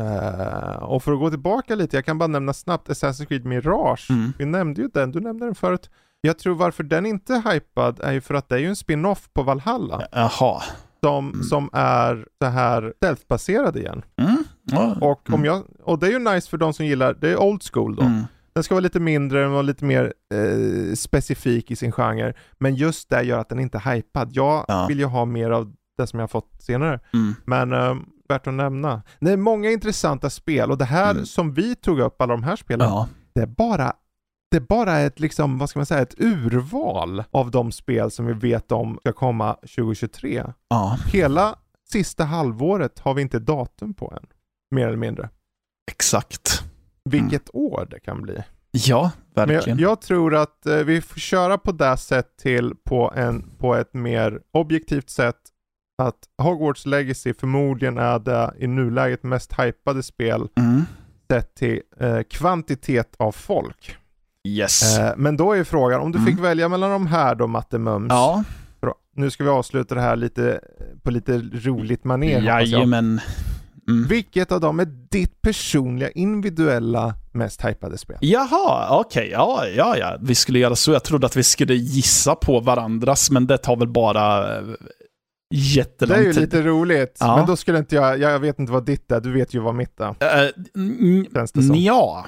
Eh, 0.00 0.82
och 0.82 1.02
för 1.02 1.12
att 1.12 1.18
gå 1.18 1.30
tillbaka 1.30 1.74
lite, 1.74 1.96
jag 1.96 2.04
kan 2.04 2.18
bara 2.18 2.26
nämna 2.26 2.52
snabbt 2.52 2.88
Assassin's 2.88 3.24
Creed 3.24 3.44
Mirage. 3.44 4.06
Mm. 4.10 4.32
Vi 4.38 4.44
nämnde 4.46 4.82
ju 4.82 4.88
den, 4.88 5.12
du 5.12 5.20
nämnde 5.20 5.44
den 5.46 5.54
förut. 5.54 5.90
Jag 6.20 6.38
tror 6.38 6.54
varför 6.54 6.82
den 6.84 7.06
inte 7.06 7.34
är 7.34 7.52
hypad 7.52 8.00
är 8.00 8.12
ju 8.12 8.20
för 8.20 8.34
att 8.34 8.48
det 8.48 8.54
är 8.54 8.58
ju 8.58 8.66
en 8.68 8.76
spin-off 8.76 9.28
på 9.32 9.42
Valhalla. 9.42 10.06
Jaha. 10.12 10.62
Som, 11.02 11.28
Mm. 11.28 11.42
som 11.42 11.70
är 11.72 12.26
så 12.42 12.48
här 12.48 12.92
stealth-baserad 12.96 13.76
igen. 13.76 14.02
Mm. 14.16 14.44
Ja. 14.72 14.96
Och, 15.00 15.28
om 15.28 15.34
Mm. 15.34 15.44
jag, 15.44 15.62
och 15.82 15.98
det 15.98 16.06
är 16.06 16.10
ju 16.10 16.18
nice 16.18 16.50
för 16.50 16.56
de 16.56 16.72
som 16.72 16.86
gillar, 16.86 17.14
det 17.20 17.28
är 17.30 17.36
old 17.42 17.62
school 17.72 17.96
då. 17.96 18.02
Mm. 18.02 18.22
Den 18.52 18.62
ska 18.64 18.74
vara 18.74 18.80
lite 18.82 19.00
mindre, 19.00 19.40
den 19.40 19.52
var 19.52 19.62
lite 19.62 19.84
mer 19.84 20.12
eh, 20.34 20.94
specifik 20.94 21.70
i 21.70 21.76
sin 21.76 21.92
genre. 21.92 22.32
Men 22.58 22.74
just 22.74 23.10
det 23.10 23.22
gör 23.22 23.38
att 23.38 23.48
den 23.48 23.60
inte 23.60 23.78
är 23.84 23.94
hypad. 23.94 24.28
Jag 24.32 24.64
Ja. 24.68 24.86
vill 24.88 24.98
ju 24.98 25.04
ha 25.04 25.24
mer 25.24 25.50
av 25.50 25.72
det 25.98 26.06
som 26.06 26.18
jag 26.18 26.22
har 26.22 26.28
fått 26.28 26.62
senare. 26.62 27.00
Mm. 27.14 27.34
Men 27.44 27.72
eh, 27.72 27.94
värt 28.28 28.46
att 28.46 28.54
nämna. 28.54 29.02
Det 29.20 29.30
är 29.32 29.36
många 29.36 29.70
intressanta 29.70 30.30
spel 30.30 30.70
och 30.70 30.78
det 30.78 30.84
här 30.84 31.10
Mm. 31.10 31.26
som 31.26 31.54
vi 31.54 31.74
tog 31.74 32.00
upp, 32.00 32.22
alla 32.22 32.32
de 32.32 32.42
här 32.42 32.56
spelen, 32.56 32.88
Ja. 32.88 33.08
det 33.34 33.40
är 33.40 33.46
bara 33.46 33.92
det 34.50 34.56
är 34.56 34.60
bara 34.60 34.98
ett, 34.98 35.20
liksom, 35.20 35.58
vad 35.58 35.70
ska 35.70 35.78
man 35.78 35.86
säga, 35.86 36.02
ett 36.02 36.14
urval 36.20 37.24
av 37.30 37.50
de 37.50 37.72
spel 37.72 38.10
som 38.10 38.26
vi 38.26 38.32
vet 38.32 38.72
om 38.72 38.98
ska 39.00 39.12
komma 39.12 39.54
2023. 39.54 40.44
Ja. 40.68 40.96
Hela 41.12 41.54
sista 41.92 42.24
halvåret 42.24 42.98
har 42.98 43.14
vi 43.14 43.22
inte 43.22 43.38
datum 43.38 43.94
på 43.94 44.12
än. 44.16 44.26
Mer 44.70 44.86
eller 44.86 44.96
mindre. 44.96 45.28
Exakt. 45.90 46.62
Vilket 47.04 47.54
år 47.54 47.86
det 47.90 48.00
kan 48.00 48.22
bli. 48.22 48.36
Ja, 48.70 49.10
verkligen. 49.34 49.78
jag, 49.78 49.90
jag 49.90 50.00
tror 50.00 50.34
att 50.34 50.66
eh, 50.66 50.76
vi 50.76 51.00
får 51.00 51.20
köra 51.20 51.58
på 51.58 51.72
det 51.72 51.96
sätt 51.96 52.36
till 52.42 52.74
på, 52.84 53.12
en, 53.16 53.50
på 53.58 53.74
ett 53.74 53.94
mer 53.94 54.40
objektivt 54.52 55.10
sätt. 55.10 55.36
Att 56.02 56.18
Hogwarts 56.42 56.86
Legacy 56.86 57.34
förmodligen 57.34 57.98
är 57.98 58.18
det 58.18 58.54
i 58.58 58.66
nuläget 58.66 59.22
mest 59.22 59.52
hypade 59.60 60.02
spel 60.02 60.48
Mm. 60.56 60.82
sett 61.30 61.54
till 61.54 61.80
eh, 62.00 62.20
kvantitet 62.30 63.14
av 63.18 63.32
folk. 63.32 63.96
Yes. 64.48 64.98
Eh, 64.98 65.12
men 65.16 65.36
då 65.36 65.52
är 65.52 65.64
frågan, 65.64 66.00
om 66.00 66.12
du 66.12 66.18
Mm. 66.18 66.30
fick 66.32 66.44
välja 66.44 66.68
mellan 66.68 66.90
de 66.90 67.06
här 67.06 67.34
då 67.34 67.46
Matte 67.46 67.78
Mums. 67.78 68.06
ja. 68.10 68.44
Nu 69.16 69.30
ska 69.30 69.44
vi 69.44 69.50
avsluta 69.50 69.94
det 69.94 70.00
här 70.00 70.16
lite 70.16 70.60
på 71.02 71.10
lite 71.10 71.38
roligt 71.38 72.04
manér 72.04 72.40
hoppas 72.40 72.68
jag. 72.70 72.88
Mm. 73.90 74.08
Vilket 74.08 74.52
av 74.52 74.60
dem 74.60 74.80
är 74.80 74.84
ditt 75.10 75.42
personliga 75.42 76.10
individuella 76.10 77.14
mest 77.32 77.64
hypade 77.64 77.98
spel? 77.98 78.16
Jaha, 78.20 78.88
okej. 79.00 79.28
Ja, 79.32 79.66
ja, 79.76 79.96
ja. 79.98 80.16
Vi 80.22 80.34
skulle 80.34 80.58
göra 80.58 80.76
så. 80.76 80.92
Jag 80.92 81.04
trodde 81.04 81.26
att 81.26 81.36
vi 81.36 81.42
skulle 81.42 81.74
gissa 81.74 82.34
på 82.34 82.60
varandras, 82.60 83.30
men 83.30 83.46
det 83.46 83.58
tar 83.58 83.76
väl 83.76 83.88
bara 83.88 84.56
eh, 84.58 84.62
Det 85.50 85.56
jättelång 85.56 86.18
är 86.18 86.22
ju 86.22 86.32
tid. 86.32 86.42
lite 86.42 86.62
roligt, 86.62 87.16
Ja. 87.20 87.36
men 87.36 87.46
då 87.46 87.56
skulle 87.56 87.78
inte 87.78 87.94
jag, 87.96 88.18
jag 88.20 88.38
vet 88.38 88.58
inte 88.58 88.72
vad 88.72 88.84
ditt 88.84 89.12
är, 89.12 89.20
du 89.20 89.32
vet 89.32 89.54
ju 89.54 89.58
vad 89.60 89.74
mitt 89.74 90.00
är. 90.00 90.08
Uh, 90.08 91.24
Känns 91.34 91.52
det 91.52 91.62
som. 91.62 91.76
ja. 91.76 92.26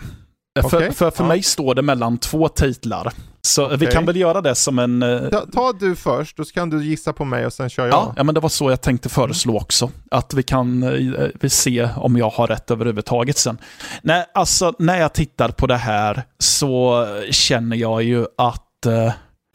För, 0.61 0.77
Okej, 0.77 0.93
för, 0.93 1.11
för 1.11 1.25
ja. 1.25 1.29
mig 1.29 1.43
står 1.43 1.75
det 1.75 1.83
mellan 1.83 2.19
två 2.19 2.49
titlar. 2.49 3.13
Så 3.47 3.69
vi 3.69 3.77
Okej. 3.77 3.89
kan 3.91 4.07
väl 4.07 4.17
göra 4.17 4.41
det 4.41 4.55
som 4.55 4.79
en... 4.79 5.03
eh, 5.03 5.29
Ta, 5.29 5.47
ta 5.53 5.73
du 5.73 5.97
först, 5.97 6.37
då 6.37 6.45
kan 6.45 6.71
du 6.71 6.85
gissa 6.85 7.13
på 7.13 7.25
mig 7.25 7.47
och 7.47 7.53
sen 7.53 7.71
kör 7.71 7.87
jag. 7.87 7.95
Ja, 7.95 8.15
ja, 8.17 8.25
men 8.25 8.35
det 8.35 8.41
var 8.41 8.49
så 8.49 8.71
jag 8.71 8.81
tänkte 8.81 9.09
föreslå 9.09 9.57
också. 9.57 9.91
Att 10.11 10.35
vi 10.35 10.43
kan 10.43 10.83
eh, 10.83 11.29
vi 11.41 11.51
se 11.51 11.89
om 11.97 12.17
jag 12.17 12.31
har 12.31 12.47
rätt 12.47 12.71
överhuvudtaget 12.71 13.39
sen. 13.39 13.59
Nej, 14.03 14.25
alltså 14.35 14.73
när 14.79 15.01
jag 15.01 15.13
tittar 15.13 15.49
på 15.49 15.67
det 15.67 15.77
här 15.77 16.23
så 16.39 17.07
känner 17.31 17.77
jag 17.77 18.03
ju 18.03 18.27
att 18.39 18.87
eh, 18.87 19.13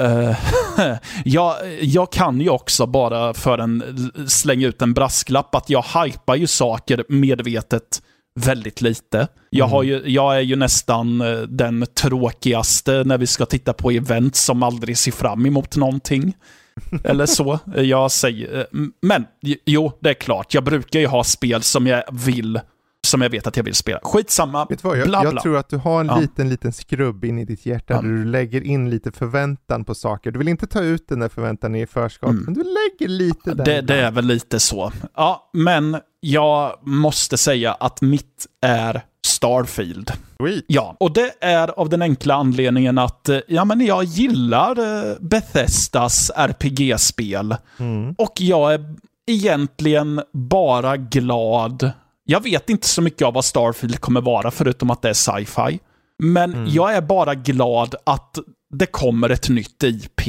eh, 0.08 0.36
jag, 1.26 1.56
jag 1.82 2.12
kan 2.12 2.42
ju 2.42 2.50
också 2.50 2.86
bara 2.86 3.34
för 3.34 3.58
en 3.58 3.84
slänga 4.28 4.68
ut 4.68 4.82
en 4.82 4.94
brasklapp 4.94 5.56
att 5.56 5.70
jag 5.70 5.86
hypar 6.04 6.36
ju 6.36 6.48
saker 6.48 7.04
medvetet 7.10 8.02
väldigt 8.38 8.82
lite. 8.82 9.28
Jag, 9.50 9.66
har 9.68 9.84
ju, 9.84 10.02
jag 10.06 10.36
är 10.38 10.42
ju 10.42 10.56
nästan 10.56 11.22
eh, 11.22 11.38
den 11.42 11.86
tråkigaste 11.94 13.04
när 13.06 13.18
vi 13.18 13.28
ska 13.28 13.46
titta 13.46 13.74
på 13.74 13.92
event 13.92 14.36
som 14.36 14.64
aldrig 14.64 14.98
ser 14.98 15.12
fram 15.12 15.46
emot 15.46 15.76
någonting. 15.78 16.34
Eller 17.04 17.26
så. 17.26 17.60
Jag 17.76 18.12
säger, 18.12 18.58
eh, 18.60 18.64
men 19.02 19.26
jo, 19.66 19.92
det 20.00 20.10
är 20.10 20.14
klart. 20.14 20.54
Jag 20.54 20.64
brukar 20.64 21.00
ju 21.00 21.08
ha 21.08 21.24
spel 21.24 21.62
som 21.62 21.88
jag 21.88 22.04
vill, 22.12 22.60
som 23.08 23.22
jag 23.22 23.30
vet 23.30 23.48
att 23.48 23.58
jag 23.58 23.64
vill 23.64 23.74
spela. 23.76 24.00
Skitsamma. 24.04 24.66
Vet 24.70 24.82
du 24.82 24.88
vad, 24.88 24.98
jag, 24.98 25.08
bla, 25.08 25.24
jag 25.24 25.34
bla. 25.34 25.42
tror 25.42 25.58
att 25.58 25.70
du 25.70 25.78
har 25.78 26.00
en 26.02 26.08
Ja. 26.08 26.20
liten, 26.20 26.50
liten 26.50 26.74
skrubb 26.74 27.26
in 27.26 27.40
i 27.40 27.46
ditt 27.46 27.66
hjärta 27.66 27.94
Ja. 27.94 28.02
där 28.02 28.08
du 28.10 28.26
lägger 28.26 28.62
in 28.62 28.90
lite 28.90 29.12
förväntan 29.12 29.86
på 29.86 29.96
saker. 29.96 30.32
Du 30.32 30.40
vill 30.40 30.48
inte 30.48 30.68
ta 30.68 30.82
ut 30.82 31.08
den 31.08 31.20
där 31.20 31.30
förväntan 31.30 31.76
i 31.76 31.88
förskott, 31.88 32.30
Mm. 32.30 32.44
men 32.44 32.54
du 32.54 32.64
lägger 32.64 33.08
lite 33.14 33.54
där. 33.54 33.66
Det, 33.66 33.82
det 33.82 33.96
är 34.02 34.12
väl 34.12 34.26
lite 34.26 34.60
så. 34.60 34.92
Ja, 35.16 35.50
men 35.54 35.98
jag 36.19 36.80
måste 36.88 37.38
säga 37.38 37.73
att 37.73 38.02
mitt 38.02 38.45
är 38.61 39.02
Starfield. 39.27 40.11
Sweet. 40.41 40.64
Ja, 40.68 40.95
och 40.99 41.14
det 41.14 41.31
är 41.41 41.80
av 41.80 41.89
den 41.89 42.02
enkla 42.02 42.34
anledningen 42.35 42.98
att 42.98 43.30
eh, 43.30 43.39
ja, 43.48 43.65
men 43.65 43.81
jag 43.85 44.03
gillar 44.03 44.80
eh, 45.10 45.15
Bethesdas 45.19 46.31
RPG-spel. 46.35 47.56
Mm. 47.80 48.15
Och 48.18 48.34
jag 48.38 48.73
är 48.73 48.95
egentligen 49.27 50.22
bara 50.34 50.98
glad. 50.98 51.91
Jag 52.23 52.44
vet 52.44 52.69
inte 52.69 52.88
så 52.88 53.02
mycket 53.02 53.27
av 53.27 53.34
vad 53.34 53.45
Starfield 53.45 53.99
kommer 53.99 54.22
vara, 54.22 54.52
förutom 54.52 54.89
att 54.91 55.02
det 55.02 55.10
är 55.10 55.14
sci-fi. 55.14 55.80
Men 56.23 56.53
Mm. 56.53 56.68
jag 56.69 56.94
är 56.95 57.02
bara 57.02 57.35
glad 57.35 57.95
att 58.03 58.38
det 58.73 58.85
kommer 58.85 59.30
ett 59.30 59.49
nytt 59.49 59.84
IP. 59.84 60.22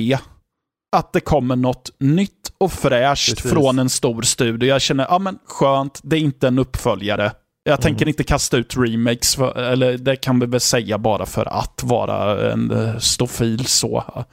Att 0.96 1.12
det 1.12 1.20
kommer 1.20 1.56
något 1.56 1.90
nytt 2.00 2.32
och 2.58 2.72
fräscht 2.72 3.34
Precis. 3.36 3.50
från 3.52 3.78
en 3.78 3.88
stor 3.88 4.22
studio. 4.22 4.68
Jag 4.68 4.80
känner, 4.82 5.06
ja 5.10 5.18
men 5.18 5.38
skönt, 5.46 6.00
det 6.02 6.16
är 6.16 6.20
inte 6.20 6.48
en 6.48 6.58
uppföljare. 6.58 7.32
Jag 7.64 7.80
tänker 7.80 8.02
Mm. 8.04 8.08
inte 8.08 8.24
kasta 8.24 8.56
ut 8.56 8.74
remakes, 8.76 9.36
för, 9.36 9.58
eller 9.58 9.98
det 9.98 10.16
kan 10.16 10.40
vi 10.40 10.46
väl 10.46 10.60
säga 10.60 10.98
bara 10.98 11.26
för 11.26 11.46
att 11.58 11.80
vara 11.84 12.52
en 12.52 12.70
uh, 12.72 12.98
stofil 12.98 13.66
så. 13.66 14.24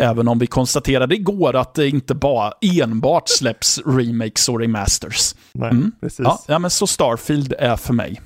Även 0.00 0.28
om 0.28 0.38
vi 0.38 0.46
konstaterade 0.46 1.14
igår 1.14 1.56
att 1.56 1.74
det 1.74 1.88
inte 1.88 2.14
bara 2.14 2.52
enbart 2.60 3.28
släpps 3.28 3.80
remakes 3.86 4.48
och 4.48 4.60
remasters. 4.60 5.34
Nej, 5.52 5.70
Mm. 5.70 5.92
precis. 6.00 6.18
Ja, 6.18 6.24
Ja. 6.48 6.52
ja, 6.54 6.58
men 6.58 6.70
så 6.70 6.86
Starfield 6.86 7.54
är 7.58 7.76
för 7.76 7.92
mig. 7.92 8.20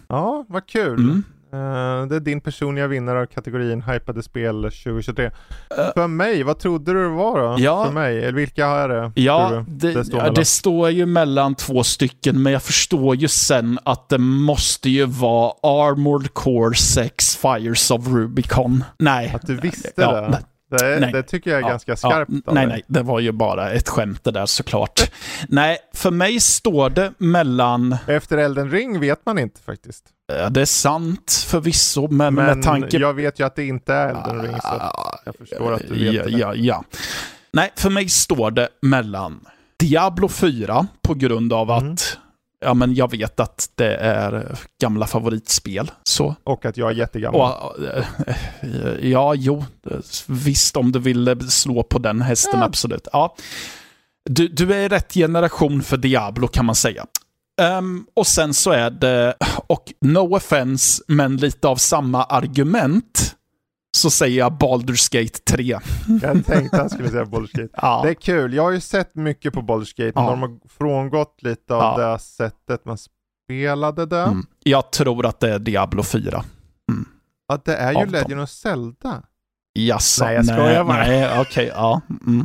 vad 0.49 0.67
kul. 0.67 0.99
Mm. 1.01 1.23
Eh, 1.53 2.07
det 2.07 2.17
är 2.17 2.21
din 2.21 2.41
personliga 2.41 2.87
vinnare 2.87 3.21
av 3.21 3.27
kategorin 3.27 3.83
hypade 3.83 4.23
spel 4.23 4.63
2023. 4.63 5.25
Eh. 5.25 5.31
För 5.95 6.07
mig, 6.07 6.43
vad 6.43 6.59
trodde 6.59 6.93
du 6.93 7.03
det 7.03 7.09
var 7.09 7.41
då? 7.41 7.57
Ja. 7.63 7.85
För 7.85 7.93
mig? 7.93 8.19
Eller 8.19 8.33
vilka 8.33 8.67
är 8.67 8.89
det? 8.89 9.13
Ja, 9.15 9.65
det, 9.69 9.93
det 9.93 10.05
står 10.05 10.21
ja, 10.21 10.31
det 10.31 10.45
står 10.45 10.91
ju 10.91 11.07
mellan 11.07 11.55
två 11.55 11.85
stycken, 11.85 12.43
men 12.43 12.53
jag 12.53 12.63
förstår 12.63 13.17
ju 13.17 13.29
sen 13.29 13.79
att 13.85 14.09
det 14.09 14.19
måste 14.19 14.91
ju 14.91 15.05
vara 15.07 15.53
Armored 15.63 16.35
Core 16.35 16.75
6 16.75 17.37
Fires 17.37 17.91
of 17.91 18.09
Rubicon. 18.09 18.85
Nej. 18.99 19.33
Att 19.35 19.47
du 19.47 19.57
visste 19.57 19.91
Ja, 19.97 20.21
det? 20.21 20.39
Det, 20.79 21.01
nej. 21.01 21.13
det 21.13 21.23
tycker 21.23 21.51
jag 21.51 21.59
är 21.59 21.63
Ja, 21.63 21.69
ganska 21.69 21.97
skarpt 21.97 22.31
ja, 22.47 22.53
Nej, 22.53 22.67
nej, 22.67 22.85
det 22.87 23.03
var 23.03 23.21
ju 23.21 23.33
bara 23.33 23.71
ett 23.71 23.89
skämt 23.89 24.25
det 24.25 24.31
där 24.31 24.47
såklart. 24.47 25.11
nej, 25.49 25.79
för 25.95 26.11
mig 26.11 26.41
står 26.41 26.91
det 26.91 27.13
mellan, 27.19 27.97
Efter 28.07 28.39
Elden 28.39 28.71
Ring 28.71 29.01
vet 29.01 29.27
man 29.27 29.39
inte 29.39 29.61
faktiskt. 29.61 30.05
ja, 30.39 30.49
det 30.49 30.61
är 30.61 30.65
sant 30.65 31.45
förvisso, 31.49 32.09
men, 32.11 32.35
Men 32.35 32.45
med 32.47 32.63
tanke 32.63 32.97
jag 32.99 33.15
vet 33.15 33.41
ju 33.41 33.47
att 33.47 33.57
det 33.57 33.65
inte 33.65 33.95
är 33.95 34.09
Elden 34.09 34.43
Ring, 34.43 34.61
så 34.61 34.93
jag 35.25 35.35
förstår 35.37 35.73
att 35.73 35.83
du 35.89 36.05
vet 36.05 36.15
ja, 36.15 36.25
det. 36.25 36.31
ja, 36.31 36.55
ja. 36.55 36.85
Nej, 37.53 37.73
för 37.77 37.91
mig 37.91 38.09
står 38.09 38.51
det 38.51 38.69
mellan 38.83 39.41
Diablo 39.79 40.29
4 40.29 40.87
på 41.03 41.15
grund 41.15 41.53
av 41.53 41.71
Mm. 41.71 41.97
Ja, 42.63 42.75
men 42.75 42.95
jag 42.95 43.11
vet 43.11 43.41
att 43.41 43.69
det 43.75 43.97
är 43.97 44.59
gamla 44.81 45.07
favoritspel. 45.07 45.91
Så. 46.05 46.35
Och 46.45 46.65
att 46.65 46.77
jag 46.77 46.91
är 46.91 46.95
jättegammal. 46.95 47.53
Och, 47.63 47.85
äh, 47.85 49.09
ja, 49.11 49.35
jo, 49.35 49.65
visst 50.27 50.77
om 50.77 50.93
du 50.93 50.99
vill 50.99 51.51
slå 51.51 51.83
på 51.83 51.99
den 51.99 52.23
hästen, 52.23 52.61
ja. 52.61 52.67
absolut. 52.67 53.09
Ja. 53.13 53.35
Du, 54.31 54.49
du 54.49 54.75
är 54.75 54.89
rätt 54.89 55.15
generation 55.15 55.83
för 55.83 55.97
Diablo 55.97 56.49
kan 56.49 56.65
man 56.65 56.75
säga. 56.75 57.07
Um, 57.79 58.07
och 58.15 58.27
sen 58.27 58.55
så 58.55 58.71
är 58.71 58.91
det, 58.91 59.35
och 59.67 59.93
no 60.01 60.37
offense, 60.37 61.03
men 61.09 61.37
lite 61.37 61.69
av 61.69 61.77
samma 61.77 62.25
argument, 62.25 63.37
så 63.97 64.11
säger 64.11 64.39
jag 64.39 64.53
Baldur's 64.53 65.13
Gate 65.13 65.39
3. 65.39 65.79
Jag 66.23 66.47
tänkte 66.47 66.77
han 66.77 66.91
skulle 66.91 67.09
säga 67.09 67.25
Baldur's 67.25 67.61
Gate. 67.61 67.75
Ja. 67.83 68.01
Det 68.05 68.11
är 68.11 68.15
kul, 68.15 68.55
jag 68.55 68.63
har 68.63 68.71
ju 68.71 68.81
sett 68.81 69.15
mycket 69.15 69.53
på 69.53 69.61
Baldur's 69.61 69.97
Gate, 69.97 70.13
men 70.15 70.25
ja. 70.25 70.31
de 70.31 70.43
har 70.43 70.59
frångått 70.69 71.43
lite 71.43 71.75
av 71.75 72.01
ja. 72.01 72.09
det 72.09 72.19
sättet 72.19 72.85
man 72.85 72.99
spelade 72.99 74.07
det. 74.07 74.23
Mm. 74.23 74.47
Jag 74.65 74.91
tror 74.91 75.27
att 75.27 75.41
det 75.41 75.55
är 75.55 75.59
Diablo 75.59 76.03
4. 76.03 76.45
Mm. 76.91 77.09
Ja, 77.49 77.61
det 77.65 77.77
är 77.77 77.93
ju 77.93 77.97
Avtal. 77.97 78.13
Legend 78.13 78.41
of 78.41 78.51
Zelda. 78.51 79.23
Jaså? 79.75 80.25
Nej, 80.25 80.35
jag 80.35 80.47
skojar 80.47 80.85
bara. 80.85 80.97
Nej, 80.97 81.27
okej, 81.29 81.41
okay, 81.41 81.67
ja. 81.67 82.01
Mm. 82.27 82.45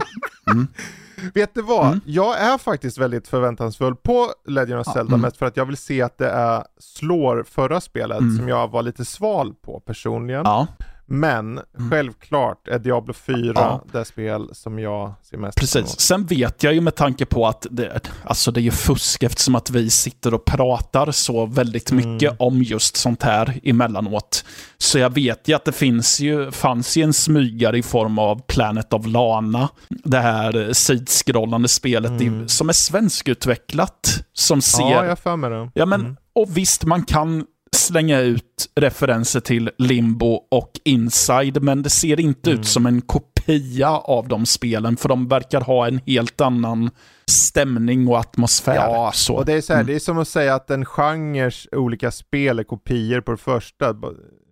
mm. 0.51 0.67
Vet 1.33 1.53
du 1.53 1.61
vad? 1.61 1.87
Mm. 1.87 2.01
Jag 2.05 2.39
är 2.39 2.57
faktiskt 2.57 2.97
väldigt 2.97 3.27
förväntansfull 3.27 3.95
på 3.95 4.31
Legend 4.47 4.79
of 4.79 4.87
Zelda, 4.87 5.13
mm. 5.13 5.21
mest 5.21 5.37
för 5.37 5.45
att 5.45 5.57
jag 5.57 5.65
vill 5.65 5.77
se 5.77 6.01
att 6.01 6.17
det 6.17 6.29
är, 6.29 6.63
slår 6.79 7.43
förra 7.43 7.81
spelet 7.81 8.19
mm. 8.19 8.37
som 8.37 8.47
jag 8.47 8.67
var 8.71 8.81
lite 8.81 9.05
sval 9.05 9.53
på 9.53 9.79
personligen. 9.79 10.41
Ja. 10.45 10.67
Men 11.09 11.51
mm. 11.77 11.91
självklart 11.91 12.67
är 12.67 12.79
Diablo 12.79 13.13
4 13.13 13.51
ja. 13.55 13.83
det 13.91 14.05
spel 14.05 14.49
som 14.53 14.79
jag 14.79 15.13
ser 15.21 15.37
mest 15.37 15.59
Precis. 15.59 15.99
Sen 15.99 16.25
vet 16.25 16.63
jag 16.63 16.73
ju 16.73 16.81
med 16.81 16.95
tanke 16.95 17.25
på 17.25 17.47
att 17.47 17.67
det, 17.71 18.01
alltså 18.23 18.51
det 18.51 18.59
är 18.59 18.63
ju 18.63 18.71
fusk 18.71 19.23
eftersom 19.23 19.55
att 19.55 19.69
vi 19.69 19.89
sitter 19.89 20.33
och 20.33 20.45
pratar 20.45 21.11
så 21.11 21.45
väldigt 21.45 21.91
mm. 21.91 22.13
mycket 22.13 22.35
om 22.39 22.63
just 22.63 22.97
sånt 22.97 23.23
här 23.23 23.59
emellanåt. 23.63 24.45
Så 24.77 24.99
jag 24.99 25.13
vet 25.13 25.47
ju 25.47 25.53
att 25.53 25.65
det 25.65 25.71
finns 25.71 26.19
ju, 26.19 26.51
fanns 26.51 26.97
ju 26.97 27.03
en 27.03 27.13
smygare 27.13 27.77
i 27.77 27.83
form 27.83 28.19
av 28.19 28.41
Planet 28.47 28.93
of 28.93 29.05
Lana. 29.05 29.69
Det 29.89 30.19
här 30.19 30.73
sidskrollande 30.73 31.67
spelet 31.67 32.21
mm. 32.21 32.43
i, 32.43 32.49
som 32.49 32.69
är 32.69 32.73
svenskutvecklat. 32.73 34.23
Som 34.33 34.61
ser... 34.61 34.91
Ja, 34.91 35.05
jag 35.05 35.19
för 35.19 35.35
mig 35.35 35.49
det. 35.49 35.71
Ja, 35.73 35.85
men, 35.85 36.01
mm. 36.01 36.17
och 36.35 36.57
visst, 36.57 36.85
man 36.85 37.05
kan 37.05 37.45
slänga 37.75 38.19
ut 38.19 38.69
referenser 38.75 39.39
till 39.39 39.69
Limbo 39.77 40.33
och 40.51 40.71
Inside, 40.83 41.63
men 41.63 41.83
det 41.83 41.89
ser 41.89 42.19
inte 42.19 42.49
mm. 42.49 42.59
ut 42.59 42.67
som 42.67 42.85
en 42.85 43.01
kopia 43.01 43.89
av 43.89 44.27
de 44.27 44.45
spelen, 44.45 44.97
för 44.97 45.09
de 45.09 45.27
verkar 45.27 45.61
ha 45.61 45.87
en 45.87 46.01
helt 46.05 46.41
annan 46.41 46.89
stämning 47.31 48.07
och 48.07 48.17
atmosfär. 48.17 48.75
Ja, 48.75 49.11
så. 49.13 49.35
och 49.35 49.45
det 49.45 49.53
är, 49.53 49.61
så 49.61 49.73
här, 49.73 49.79
mm. 49.79 49.87
det 49.87 49.95
är 49.95 49.99
som 49.99 50.17
att 50.17 50.27
säga 50.27 50.55
att 50.55 50.71
en 50.71 50.85
genres 50.85 51.67
olika 51.71 52.11
spel 52.11 52.59
är 52.59 52.63
kopior 52.63 53.21
på 53.21 53.31
det 53.31 53.37
första. 53.37 53.95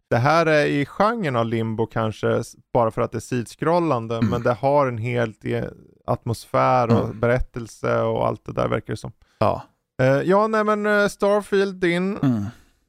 Det 0.09 0.17
här 0.17 0.45
är 0.45 0.65
i 0.65 0.85
genren 0.85 1.35
av 1.35 1.45
limbo 1.45 1.85
kanske, 1.85 2.43
bara 2.73 2.91
för 2.91 3.01
att 3.01 3.11
det 3.11 3.17
är 3.17 3.19
sidskrollande, 3.19 4.15
mm. 4.15 4.29
men 4.29 4.43
det 4.43 4.53
har 4.53 4.87
en 4.87 4.97
helt 4.97 5.45
e- 5.45 5.69
atmosfär 6.07 6.87
och 6.87 7.05
mm. 7.05 7.19
berättelse 7.19 7.99
och 8.01 8.27
allt 8.27 8.45
det 8.45 8.53
där 8.53 8.67
verkar 8.67 8.93
det 8.93 8.97
som. 8.97 9.11
Ja. 9.39 9.63
Uh, 10.01 10.07
ja, 10.07 10.47
nej 10.47 10.63
men 10.63 10.85
uh, 10.85 11.07
Starfield 11.07 11.75
din. 11.75 12.17
Mm. 12.17 12.45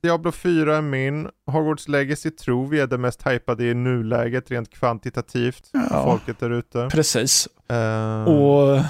Diablo 0.07 0.33
4 0.33 0.77
är 0.77 0.83
min. 0.83 1.29
Hogwarts 1.47 1.89
Legacy 1.89 2.31
tror 2.31 2.67
vi 2.67 2.81
är 2.81 2.87
det 2.87 2.99
mest 2.99 3.27
hypade 3.27 3.65
i 3.65 3.75
nuläget 3.75 4.51
rent 4.51 4.71
kvantitativt. 4.71 5.71
Ja, 5.73 6.05
folket 6.05 6.39
där 6.41 6.51
ute. 6.51 6.89
Precis. 6.93 7.49
Uh... 7.73 8.33
Och 8.33 8.83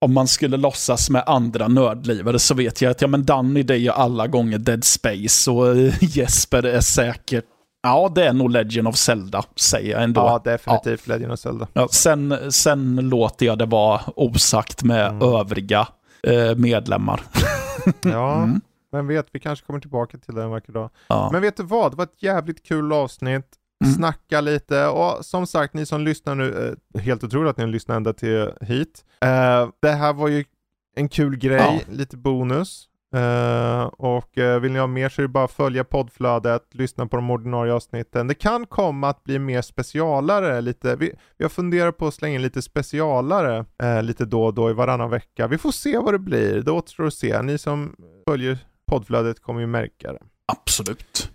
om 0.00 0.14
man 0.14 0.28
skulle 0.28 0.56
låtsas 0.56 1.10
med 1.10 1.22
andra 1.26 1.68
nördlivare 1.68 2.38
så 2.38 2.54
vet 2.54 2.82
jag 2.82 2.90
att 2.90 3.02
ja, 3.02 3.08
men 3.08 3.24
Danny 3.24 3.62
det 3.62 3.74
är 3.74 3.78
ju 3.78 3.90
alla 3.90 4.26
gånger 4.26 4.58
Dead 4.58 4.84
Space 4.84 5.50
och 5.50 5.76
Jesper 6.00 6.62
är 6.62 6.80
säkert 6.80 7.44
Ja, 7.82 8.12
det 8.14 8.26
är 8.26 8.32
nog 8.32 8.50
Legend 8.50 8.88
of 8.88 8.96
Zelda, 8.96 9.42
säger 9.56 9.92
jag 9.92 10.02
ändå. 10.02 10.20
Ja, 10.20 10.40
definitivt 10.44 11.02
ja. 11.06 11.14
Legend 11.14 11.32
of 11.32 11.38
Zelda. 11.38 11.68
Ja, 11.72 11.88
sen, 11.88 12.52
sen 12.52 12.96
låter 12.96 13.46
jag 13.46 13.58
det 13.58 13.66
vara 13.66 14.00
osagt 14.16 14.82
med 14.82 15.06
mm. 15.06 15.22
övriga 15.22 15.88
eh, 16.22 16.54
medlemmar. 16.56 17.20
ja, 18.02 18.42
mm. 18.42 18.60
Vem 18.92 19.06
vet, 19.06 19.26
vi 19.32 19.40
kanske 19.40 19.66
kommer 19.66 19.80
tillbaka 19.80 20.18
till 20.18 20.34
det 20.34 20.42
en 20.42 20.50
vacker 20.50 20.72
dag. 20.72 20.90
Ja. 21.08 21.28
Men 21.32 21.42
vet 21.42 21.56
du 21.56 21.62
vad, 21.62 21.92
det 21.92 21.96
var 21.96 22.04
ett 22.04 22.22
jävligt 22.22 22.62
kul 22.62 22.92
avsnitt. 22.92 23.46
Mm. 23.84 23.94
Snacka 23.94 24.40
lite 24.40 24.86
och 24.86 25.24
som 25.24 25.46
sagt, 25.46 25.74
ni 25.74 25.86
som 25.86 26.00
lyssnar 26.00 26.34
nu, 26.34 26.76
eh, 26.94 27.00
helt 27.00 27.24
otroligt 27.24 27.50
att 27.50 27.56
ni 27.56 27.66
lyssnar 27.66 27.96
ända 27.96 28.12
till 28.12 28.50
hit. 28.60 29.04
Eh, 29.20 29.68
det 29.82 29.90
här 29.90 30.12
var 30.12 30.28
ju 30.28 30.44
en 30.96 31.08
kul 31.08 31.36
grej, 31.36 31.84
ja. 31.86 31.94
lite 31.94 32.16
bonus. 32.16 32.88
Uh, 33.16 33.82
och 33.82 34.38
uh, 34.38 34.58
vill 34.58 34.72
ni 34.72 34.78
ha 34.78 34.86
mer 34.86 35.08
så 35.08 35.20
är 35.20 35.22
det 35.22 35.28
bara 35.28 35.44
att 35.44 35.52
följa 35.52 35.84
poddflödet, 35.84 36.62
lyssna 36.74 37.06
på 37.06 37.16
de 37.16 37.30
ordinarie 37.30 37.72
avsnitten. 37.72 38.26
Det 38.26 38.34
kan 38.34 38.66
komma 38.66 39.08
att 39.08 39.24
bli 39.24 39.38
mer 39.38 39.62
specialare 39.62 40.60
lite. 40.60 40.96
Vi, 40.96 41.12
har 41.42 41.48
funderat 41.48 41.96
på 41.96 42.06
att 42.06 42.14
slänga 42.14 42.34
in 42.34 42.42
lite 42.42 42.62
specialare 42.62 43.64
uh, 43.82 44.02
lite 44.02 44.24
då 44.24 44.44
och 44.44 44.54
då 44.54 44.70
i 44.70 44.72
varannan 44.72 45.10
vecka. 45.10 45.46
Vi 45.46 45.58
får 45.58 45.72
se 45.72 45.98
vad 45.98 46.14
det 46.14 46.18
blir, 46.18 46.62
det 46.62 46.70
återstår 46.70 47.06
att 47.06 47.14
se. 47.14 47.42
Ni 47.42 47.58
som 47.58 47.96
följer 48.28 48.58
poddflödet 48.86 49.42
kommer 49.42 49.60
ju 49.60 49.66
märka 49.66 50.12
det. 50.12 50.22
Absolut. 50.46 51.30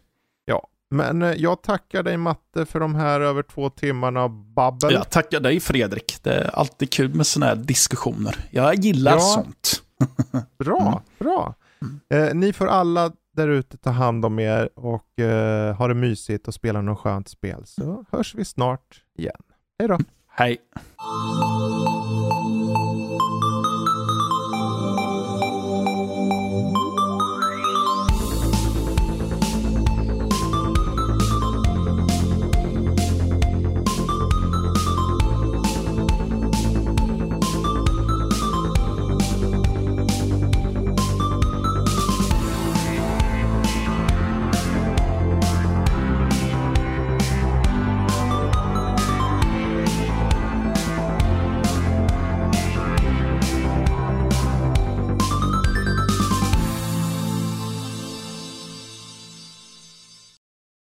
Ja, 0.46 0.68
men 0.90 1.22
eh, 1.22 1.32
jag 1.32 1.62
tackar 1.62 2.04
dig 2.04 2.18
Matte 2.18 2.66
för 2.66 2.80
de 2.80 2.96
här 2.96 3.22
över 3.22 3.44
två 3.44 3.70
timmarna 3.70 4.30
babbel. 4.30 4.94
Jag 4.94 5.10
tackar 5.10 5.40
dig 5.40 5.60
Fredrik. 5.60 6.18
Det 6.24 6.34
är 6.34 6.56
alltid 6.56 6.92
kul 6.92 7.14
med 7.14 7.28
sådana 7.28 7.56
här 7.56 7.56
diskussioner. 7.56 8.36
Jag 8.52 8.76
gillar 8.76 9.12
ja. 9.12 9.20
sånt. 9.20 9.84
bra, 10.58 10.82
mm. 10.82 11.00
bra. 11.20 11.56
Mm. 11.82 12.00
Eh, 12.30 12.36
ni 12.36 12.54
får 12.54 12.68
alla 12.68 13.12
där 13.36 13.48
ute 13.48 13.78
ta 13.78 13.90
hand 13.90 14.26
om 14.26 14.40
er 14.40 14.70
och 14.76 15.20
eh, 15.20 15.76
ha 15.76 15.88
det 15.88 15.94
mysigt 15.94 16.48
och 16.48 16.54
spela 16.54 16.82
något 16.82 17.00
skönt 17.00 17.30
spel. 17.30 17.64
Så 17.66 18.06
hörs 18.12 18.36
vi 18.36 18.46
snart 18.46 19.04
igen. 19.18 19.42
Hej 19.80 19.88
då. 19.88 19.98
Hej. 20.28 20.58